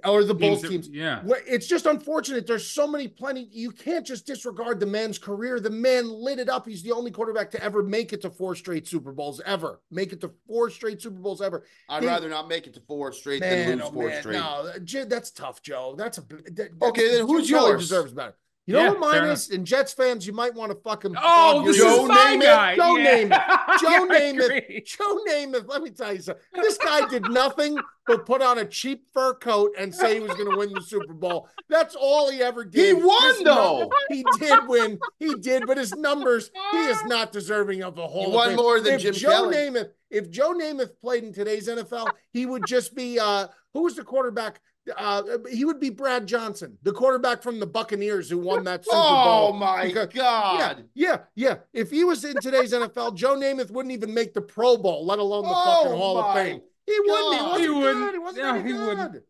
or 0.03 0.25
the 0.25 0.33
Bulls 0.33 0.61
that- 0.63 0.67
teams. 0.69 0.89
Yeah. 0.89 1.23
It's 1.47 1.65
just 1.65 1.85
unfortunate. 1.85 2.45
There's 2.45 2.67
so 2.69 2.87
many 2.87 3.07
plenty. 3.07 3.47
You 3.53 3.71
can't 3.71 4.05
just 4.05 4.25
disregard 4.27 4.81
the 4.81 4.85
man's 4.85 5.17
career. 5.17 5.61
The 5.61 5.69
man 5.69 6.09
lit 6.09 6.39
it 6.39 6.49
up. 6.49 6.67
He's 6.67 6.83
the 6.83 6.91
only 6.91 7.11
quarterback 7.11 7.49
to 7.51 7.63
ever 7.63 7.81
make 7.81 8.11
it 8.11 8.19
to 8.23 8.29
four 8.29 8.53
straight 8.55 8.89
Super 8.89 9.13
Bowls 9.13 9.39
ever. 9.45 9.79
Make 9.91 10.11
it 10.11 10.19
to 10.21 10.31
four 10.45 10.69
straight 10.69 11.01
Super 11.01 11.19
Bowls 11.19 11.41
ever. 11.41 11.63
I'd 11.87 12.03
He- 12.03 12.07
rather 12.09 12.27
not 12.27 12.49
make 12.49 12.67
it 12.67 12.73
to 12.73 12.81
four 12.81 13.13
straight 13.13 13.39
Man, 13.39 13.67
than 13.69 13.79
lose 13.79 13.87
oh 13.87 13.91
four 13.93 14.07
man, 14.09 14.19
straight. 14.21 14.33
no, 14.33 15.05
that's 15.05 15.31
tough, 15.31 15.61
Joe. 15.61 15.95
That's 15.97 16.17
a 16.17 16.21
that, 16.51 16.71
Okay, 16.81 17.11
then 17.11 17.25
who's 17.27 17.47
Jim 17.47 17.59
Kelly 17.59 17.69
yours? 17.71 17.81
Deserves 17.83 18.11
better. 18.13 18.35
You 18.71 18.77
know 18.77 18.83
Yeah, 18.83 18.89
what 18.91 18.99
mine 18.99 19.23
is? 19.29 19.49
And 19.49 19.65
Jets 19.65 19.93
fans, 19.93 20.25
you 20.25 20.33
might 20.33 20.53
want 20.53 20.71
to 20.71 20.77
fucking. 20.77 21.15
Oh, 21.21 21.63
this 21.65 21.75
is 21.77 21.83
Joe 21.83 21.99
ears. 22.01 22.07
my 22.07 22.15
Namath? 22.15 22.41
guy. 22.41 22.75
Joe 22.75 22.95
yeah. 22.97 23.23
Namath. 23.23 23.79
Joe 23.81 24.07
Namath. 24.07 24.85
Joe 24.85 25.19
Namath, 25.27 25.67
let 25.67 25.81
me 25.81 25.89
tell 25.89 26.13
you 26.13 26.21
something. 26.21 26.43
This 26.55 26.77
guy 26.77 27.07
did 27.07 27.29
nothing 27.29 27.77
but 28.07 28.25
put 28.25 28.41
on 28.41 28.57
a 28.59 28.65
cheap 28.65 29.05
fur 29.13 29.33
coat 29.35 29.71
and 29.77 29.93
say 29.93 30.15
he 30.15 30.19
was 30.19 30.31
going 30.33 30.49
to 30.49 30.57
win 30.57 30.73
the 30.73 30.81
Super 30.81 31.13
Bowl. 31.13 31.47
That's 31.69 31.95
all 31.95 32.31
he 32.31 32.41
ever 32.41 32.63
did. 32.65 32.97
He 32.97 33.03
won, 33.03 33.35
His 33.35 33.43
though. 33.43 33.91
he 34.09 34.23
did 34.39 34.59
win. 34.67 34.99
He 35.19 35.35
did, 35.35 35.67
but 35.67 35.77
his 35.77 35.93
numbers, 35.95 36.49
he 36.71 36.77
is 36.77 37.03
not 37.05 37.31
deserving 37.31 37.83
of 37.83 37.97
a 37.97 38.07
whole. 38.07 38.27
of 38.27 38.33
won 38.33 38.47
Fame. 38.49 38.55
more 38.57 38.79
than 38.79 38.93
if 38.95 39.01
Jim 39.01 39.13
Joe 39.13 39.29
Kelly. 39.51 39.55
Namath, 39.55 39.89
if 40.09 40.29
Joe 40.29 40.53
Namath 40.53 40.91
played 41.01 41.23
in 41.23 41.31
today's 41.33 41.67
NFL, 41.67 42.09
he 42.31 42.45
would 42.45 42.65
just 42.65 42.95
be 42.95 43.19
uh 43.19 43.47
who 43.73 43.83
was 43.83 43.95
the 43.95 44.03
quarterback? 44.03 44.59
Uh, 44.97 45.37
he 45.49 45.63
would 45.63 45.79
be 45.79 45.91
Brad 45.91 46.25
Johnson, 46.25 46.77
the 46.81 46.91
quarterback 46.91 47.43
from 47.43 47.59
the 47.59 47.67
Buccaneers 47.67 48.29
who 48.29 48.39
won 48.39 48.63
that 48.63 48.83
Super 48.83 48.95
Bowl. 48.97 49.49
Oh 49.49 49.53
my 49.53 49.85
Because- 49.85 50.07
God. 50.13 50.59
Yeah, 50.59 50.83
yeah, 50.95 51.17
yeah. 51.35 51.55
If 51.71 51.91
he 51.91 52.03
was 52.03 52.25
in 52.25 52.35
today's 52.41 52.73
NFL, 52.73 53.13
Joe 53.15 53.35
Namath 53.35 53.69
wouldn't 53.69 53.93
even 53.93 54.13
make 54.13 54.33
the 54.33 54.41
Pro 54.41 54.77
Bowl, 54.77 55.05
let 55.05 55.19
alone 55.19 55.43
the 55.43 55.49
fucking 55.53 55.91
Oh 55.91 55.97
Hall 55.97 56.17
of 56.17 56.33
Fame. 56.35 56.61
He 56.87 56.99
wouldn't. 56.99 57.35
He 57.35 57.41
wasn't 57.41 57.61
He 57.61 57.67
good. 57.67 57.75
wouldn't. 57.77 58.11
He 58.13 58.17
wasn't 58.19 58.43
Yeah, 58.43 58.51
very 58.53 58.63
he 58.71 58.71
good. 58.77 58.87
wouldn't. 58.87 59.23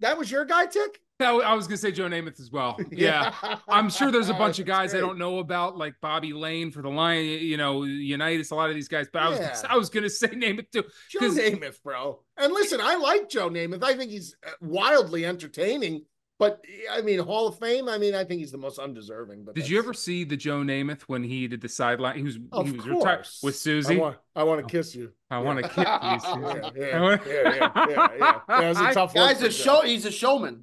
That 0.00 0.18
was 0.18 0.30
your 0.30 0.44
guy, 0.44 0.66
Tick? 0.66 1.00
I 1.20 1.30
I 1.32 1.54
was 1.54 1.66
gonna 1.66 1.76
say 1.78 1.90
Joe 1.92 2.04
Namath 2.08 2.40
as 2.40 2.50
well. 2.52 2.78
Yeah. 2.90 3.34
I'm 3.68 3.90
sure 3.90 4.10
there's 4.12 4.28
a 4.28 4.34
bunch 4.44 4.58
of 4.58 4.66
guys 4.66 4.94
I 4.94 5.00
don't 5.00 5.18
know 5.18 5.38
about, 5.38 5.76
like 5.76 5.94
Bobby 6.00 6.32
Layne 6.32 6.70
for 6.70 6.82
the 6.82 6.88
Lion, 6.90 7.24
you 7.24 7.56
know, 7.56 7.82
Unitas, 7.84 8.50
a 8.50 8.54
lot 8.54 8.68
of 8.70 8.74
these 8.76 8.88
guys. 8.88 9.08
But 9.12 9.22
I 9.22 9.28
was 9.28 9.38
Yeah. 9.38 9.62
I 9.68 9.76
was 9.76 9.90
gonna 9.90 10.10
say 10.10 10.28
Namath 10.28 10.70
too. 10.70 10.84
Joe 11.10 11.18
'Cause- 11.20 11.36
Namath, 11.38 11.82
bro. 11.82 12.20
And 12.36 12.52
listen, 12.52 12.80
I 12.80 12.96
like 12.96 13.28
Joe 13.28 13.50
Namath. 13.50 13.82
I 13.82 13.96
think 13.96 14.10
he's 14.10 14.36
uh, 14.46 14.50
wildly 14.60 15.26
entertaining. 15.26 16.04
But 16.40 16.64
I 16.88 17.00
mean, 17.00 17.18
Hall 17.18 17.48
of 17.48 17.58
Fame. 17.58 17.88
I 17.88 17.98
mean, 17.98 18.14
I 18.14 18.22
think 18.22 18.38
he's 18.38 18.52
the 18.52 18.58
most 18.58 18.78
undeserving. 18.78 19.42
But 19.44 19.56
Did 19.56 19.68
you 19.68 19.76
ever 19.76 19.92
see 19.92 20.22
the 20.22 20.36
Joe 20.36 20.58
Namath 20.60 21.00
when 21.08 21.24
he 21.24 21.48
did 21.48 21.60
the 21.60 21.68
sideline? 21.68 22.16
He 22.16 22.22
was 22.22 22.38
Of 22.52 22.66
he 22.66 22.72
was 22.76 22.86
retired 22.86 23.02
course. 23.24 23.40
with 23.42 23.54
I 23.54 23.58
Susie. 23.58 23.96
want, 23.96 24.18
I 24.36 24.44
want 24.44 24.60
to 24.64 24.70
kiss 24.70 24.94
you. 24.94 25.10
I 25.32 25.40
want 25.40 25.60
to 25.64 25.68
kiss 25.68 25.78
you, 25.78 25.82
Yeah, 25.84 26.18
Susie. 26.18 26.80
yeah, 26.80 26.86
I 26.96 27.00
wanna- 27.00 27.20
yeah, 27.26 27.34
yeah, 27.34 27.50
yeah, 27.52 27.86
yeah, 27.88 28.08
yeah. 28.20 28.40
That 28.60 28.68
was 28.68 28.78
a 28.78 28.84
I- 28.84 28.92
tough 28.94 29.14
one. 29.16 29.26
Guy's 29.26 29.40
for 29.40 29.46
a 29.46 29.48
Joe. 29.48 29.80
show. 29.80 29.80
He's 29.82 30.04
a 30.04 30.12
showman. 30.12 30.62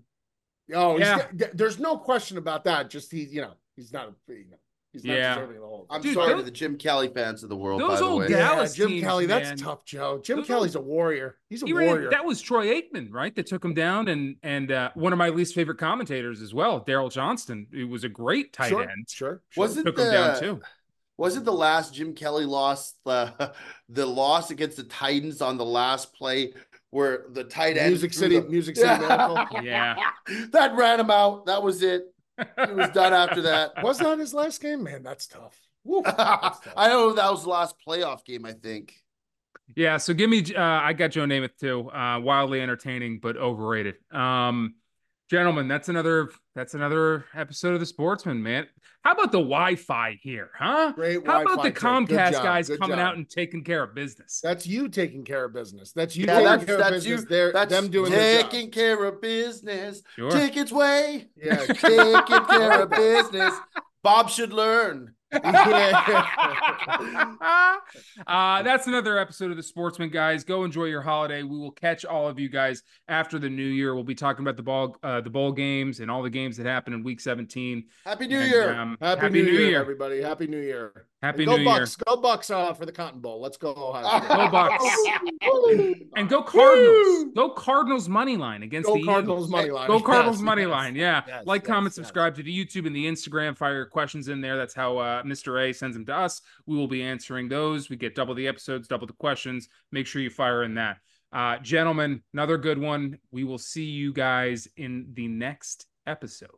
Oh, 0.74 0.98
Yeah. 0.98 1.28
th- 1.38 1.52
there's 1.54 1.80
no 1.80 1.98
question 1.98 2.38
about 2.38 2.64
that. 2.66 2.90
Just 2.90 3.12
he, 3.12 3.24
you 3.26 3.42
know, 3.42 3.54
he's 3.76 3.94
not 3.94 4.08
a, 4.10 4.34
you 4.34 4.46
know, 4.50 4.58
he's 4.94 5.04
not 5.06 5.14
Yeah. 5.14 5.36
deserving 5.36 5.58
of 5.58 5.62
the 5.62 5.68
whole. 5.68 5.86
I'm 5.90 6.02
Dude, 6.02 6.14
sorry 6.16 6.30
those- 6.34 6.40
to 6.42 6.46
the 6.46 6.52
Jim 6.52 6.78
Kelly 6.78 7.08
fans 7.10 7.44
of 7.44 7.50
the 7.50 7.56
world. 7.56 7.82
those 7.82 7.90
by 7.90 7.96
the 7.98 8.04
old 8.04 8.20
way. 8.22 8.28
guys- 8.30 8.38
yeah, 8.38 8.48
Dallas 8.50 8.74
Jim 8.76 8.88
teams, 8.90 9.04
Kelly, 9.04 9.26
that's 9.28 9.50
man. 9.50 9.58
tough, 9.58 9.86
Joe. 9.86 10.20
Jim 10.24 10.38
Those 10.38 10.48
Kelly's 10.48 10.76
a 10.76 10.82
warrior. 10.82 11.38
He's 11.50 11.62
a 11.62 11.68
He 11.68 11.74
ran- 11.74 11.88
warrior. 11.88 12.10
that 12.10 12.26
was 12.26 12.42
Troy 12.42 12.68
Aikman, 12.82 13.10
right? 13.12 13.36
That 13.36 13.46
took 13.46 13.64
him 13.64 13.74
down, 13.76 14.08
and 14.08 14.38
and 14.42 14.72
uh, 14.72 14.90
one 14.96 15.14
of 15.14 15.20
my 15.20 15.30
least 15.30 15.54
favorite 15.54 15.78
commentators 15.78 16.42
as 16.42 16.54
well, 16.54 16.84
Daryl 16.84 17.12
Johnston. 17.12 17.68
It 17.72 17.84
was 17.84 18.04
a 18.04 18.10
great 18.10 18.52
tight 18.54 18.70
sure, 18.70 18.82
end. 18.82 19.06
Sure, 19.10 19.42
sure. 19.50 19.62
Wasn't 19.62 19.86
Took 19.86 19.98
the 19.98 20.06
him 20.06 20.12
down 20.14 20.40
too. 20.40 20.62
wasn't 21.18 21.46
the 21.46 21.54
last 21.54 21.94
Jim 21.94 22.14
Kelly 22.16 22.46
lost 22.46 22.98
the 23.06 23.54
the 23.90 24.06
loss 24.08 24.50
against 24.50 24.78
the 24.78 24.84
Titans 24.84 25.42
on 25.42 25.58
the 25.58 25.64
last 25.66 26.14
play 26.14 26.54
where 26.96 27.26
the 27.34 27.44
tight 27.44 27.76
end 27.76 27.90
Music 27.90 28.14
City, 28.14 28.40
the- 28.40 28.48
Music 28.48 28.78
City 28.78 28.88
Miracle. 29.00 29.46
Yeah. 29.64 29.96
that 30.52 30.76
ran 30.78 31.02
him 31.02 31.12
out. 31.12 31.46
That 31.46 31.62
was 31.62 31.84
it. 31.84 32.04
He 32.38 32.72
was 32.74 32.90
done 32.92 33.12
after 33.14 33.42
that. 33.50 33.84
Was 33.84 34.00
that 34.00 34.18
his 34.18 34.34
last 34.34 34.62
game? 34.62 34.82
Man, 34.84 35.04
that's 35.04 35.28
tough. 35.28 35.60
Woo, 35.84 36.02
that's 36.06 36.16
tough. 36.18 36.74
I 36.78 36.88
know 36.88 37.12
that 37.12 37.30
was 37.30 37.44
the 37.44 37.50
last 37.50 37.76
playoff 37.86 38.24
game, 38.24 38.46
I 38.46 38.54
think. 38.54 38.94
Yeah, 39.76 39.98
so 39.98 40.14
give 40.14 40.30
me. 40.30 40.42
Uh, 40.56 40.62
I 40.62 40.94
got 40.94 41.10
Joe 41.12 41.26
Namath 41.26 41.58
too. 41.60 41.90
Uh, 41.92 42.20
wildly 42.22 42.62
entertaining, 42.62 43.20
but 43.20 43.36
overrated. 43.36 43.96
Um, 44.12 44.76
gentlemen, 45.30 45.68
that's 45.68 45.90
another. 45.90 46.30
That's 46.56 46.74
another 46.74 47.26
episode 47.36 47.74
of 47.74 47.82
the 47.82 47.86
Sportsmen, 47.86 48.42
man. 48.42 48.68
How 49.04 49.12
about 49.12 49.34
the 49.34 49.40
Wi-Fi 49.40 50.18
here, 50.22 50.52
huh? 50.58 50.94
Great 50.96 51.16
How 51.28 51.42
about 51.42 51.58
Wi-Fi 51.58 51.64
the 51.64 51.70
tech. 51.72 51.74
Good 51.74 51.82
Comcast 52.18 52.32
job. 52.32 52.44
guys 52.44 52.68
coming 52.70 52.98
job. 52.98 53.00
out 53.00 53.18
and 53.18 53.30
taking 53.30 53.62
care 53.64 53.84
of 53.84 53.94
business? 53.94 54.40
That's 54.42 54.66
you 54.66 54.88
taking 54.88 55.26
care 55.26 55.44
of 55.46 55.54
business. 55.54 55.92
That's 55.92 56.16
you 56.16 56.26
Yeah, 56.26 56.36
taking 56.36 56.46
that's 56.48 56.66
care 56.66 56.76
of 56.76 56.80
that's 56.80 56.92
business. 57.04 57.22
you. 57.24 57.28
They're 57.28 57.52
That's 57.52 57.70
them 57.72 57.90
doing 57.90 58.12
their 58.12 58.42
job. 58.42 58.52
taking 58.52 58.72
care 58.72 59.04
of 59.04 59.22
business. 59.22 60.02
Sure. 60.16 60.32
Tickets 60.32 60.72
way. 60.72 61.28
Yeah. 61.36 61.56
Taking 61.66 62.46
care 62.46 62.82
of 62.84 62.90
business. 62.90 63.54
Bob 64.02 64.30
should 64.30 64.54
learn. 64.54 65.14
Uh, 68.28 68.62
that's 68.64 68.88
another 68.88 69.18
episode 69.18 69.52
of 69.52 69.58
the 69.58 69.64
Sportsmen, 69.64 70.10
guys. 70.10 70.44
Go 70.44 70.64
enjoy 70.64 70.86
your 70.86 71.02
holiday. 71.02 71.44
We 71.44 71.58
will 71.58 71.72
catch 71.72 72.06
all 72.06 72.28
of 72.28 72.40
you 72.40 72.50
guys 72.50 72.84
after 73.08 73.38
the 73.40 73.50
new 73.50 73.64
year. 73.66 73.94
We'll 73.96 74.04
be 74.04 74.16
talking 74.16 74.44
about 74.44 74.58
the 74.58 74.64
ball, 74.64 74.98
uh, 75.04 75.22
the 75.22 75.30
bowl 75.30 75.52
games, 75.52 76.00
and 76.00 76.10
all 76.10 76.24
the 76.24 76.30
games 76.30 76.58
that 76.58 76.66
happen 76.66 76.94
in 76.94 77.04
Week 77.04 77.20
17. 77.20 77.86
Happy 78.06 78.28
New 78.28 78.40
And, 78.40 78.50
Year. 78.52 78.74
um, 78.74 78.98
Happy, 79.02 79.30
New, 79.30 79.44
Year, 79.44 79.80
everybody. 79.80 80.22
Happy 80.22 80.48
New 80.48 80.60
Year. 80.62 81.06
Happy 81.26 81.44
go 81.44 81.58
New 81.58 81.66
Bucks. 81.66 81.96
Go 81.96 82.18
Bucks 82.18 82.52
uh, 82.52 82.72
for 82.76 82.86
the 82.86 82.92
Cotton 82.92 83.20
Bowl. 83.20 83.42
Let's 83.42 83.58
go 83.58 83.74
Ohio 83.76 84.20
State. 84.20 84.30
Go 84.30 84.50
Bucks. 84.52 84.84
Woo! 85.44 85.96
And 86.16 86.30
go 86.30 86.44
Cardinals. 86.44 87.34
Go 87.36 87.50
Cardinals 87.50 88.08
money 88.08 88.38
line 88.38 88.62
against 88.62 88.88
Go 88.88 88.96
the 88.96 89.04
Cardinals 89.04 89.48
Eagles. 89.48 89.50
money 89.50 89.72
line. 89.72 89.88
Go 89.88 90.00
Cardinals 90.00 90.38
Yes, 90.38 90.44
money 90.44 90.62
yes. 90.62 90.72
line. 90.72 90.96
Yeah. 90.96 91.24
Yes, 91.28 91.48
like, 91.48 91.64
yes, 91.64 91.68
comment, 91.68 91.92
yes. 91.92 91.96
subscribe 91.96 92.36
to 92.36 92.44
the 92.44 92.66
YouTube 92.66 92.86
and 92.86 92.96
the 92.96 93.06
Instagram. 93.06 93.58
Fire 93.58 93.74
your 93.76 93.86
questions 93.88 94.28
in 94.28 94.40
there. 94.40 94.56
That's 94.56 94.76
how 94.76 94.98
uh, 95.00 95.24
Mr. 95.24 95.68
A 95.68 95.74
sends 95.74 95.98
them 95.98 96.06
to 96.06 96.16
us. 96.16 96.42
We 96.68 96.78
will 96.78 96.88
be 96.88 97.02
answering 97.02 97.50
those. 97.50 97.90
We 97.90 97.96
get 97.96 98.14
double 98.14 98.36
the 98.36 98.48
episodes, 98.48 98.88
double 98.88 99.08
the 99.08 99.14
questions. 99.14 99.68
Make 99.92 100.06
sure 100.06 100.22
you 100.22 100.30
fire 100.30 100.64
in 100.64 100.76
that. 100.76 100.98
Uh, 101.34 101.58
gentlemen, 101.58 102.22
another 102.34 102.58
good 102.58 102.78
one. 102.78 103.18
We 103.32 103.44
will 103.44 103.58
see 103.58 103.86
you 103.86 104.14
guys 104.14 104.68
in 104.78 105.08
the 105.16 105.28
next 105.28 105.88
episode. 106.06 106.50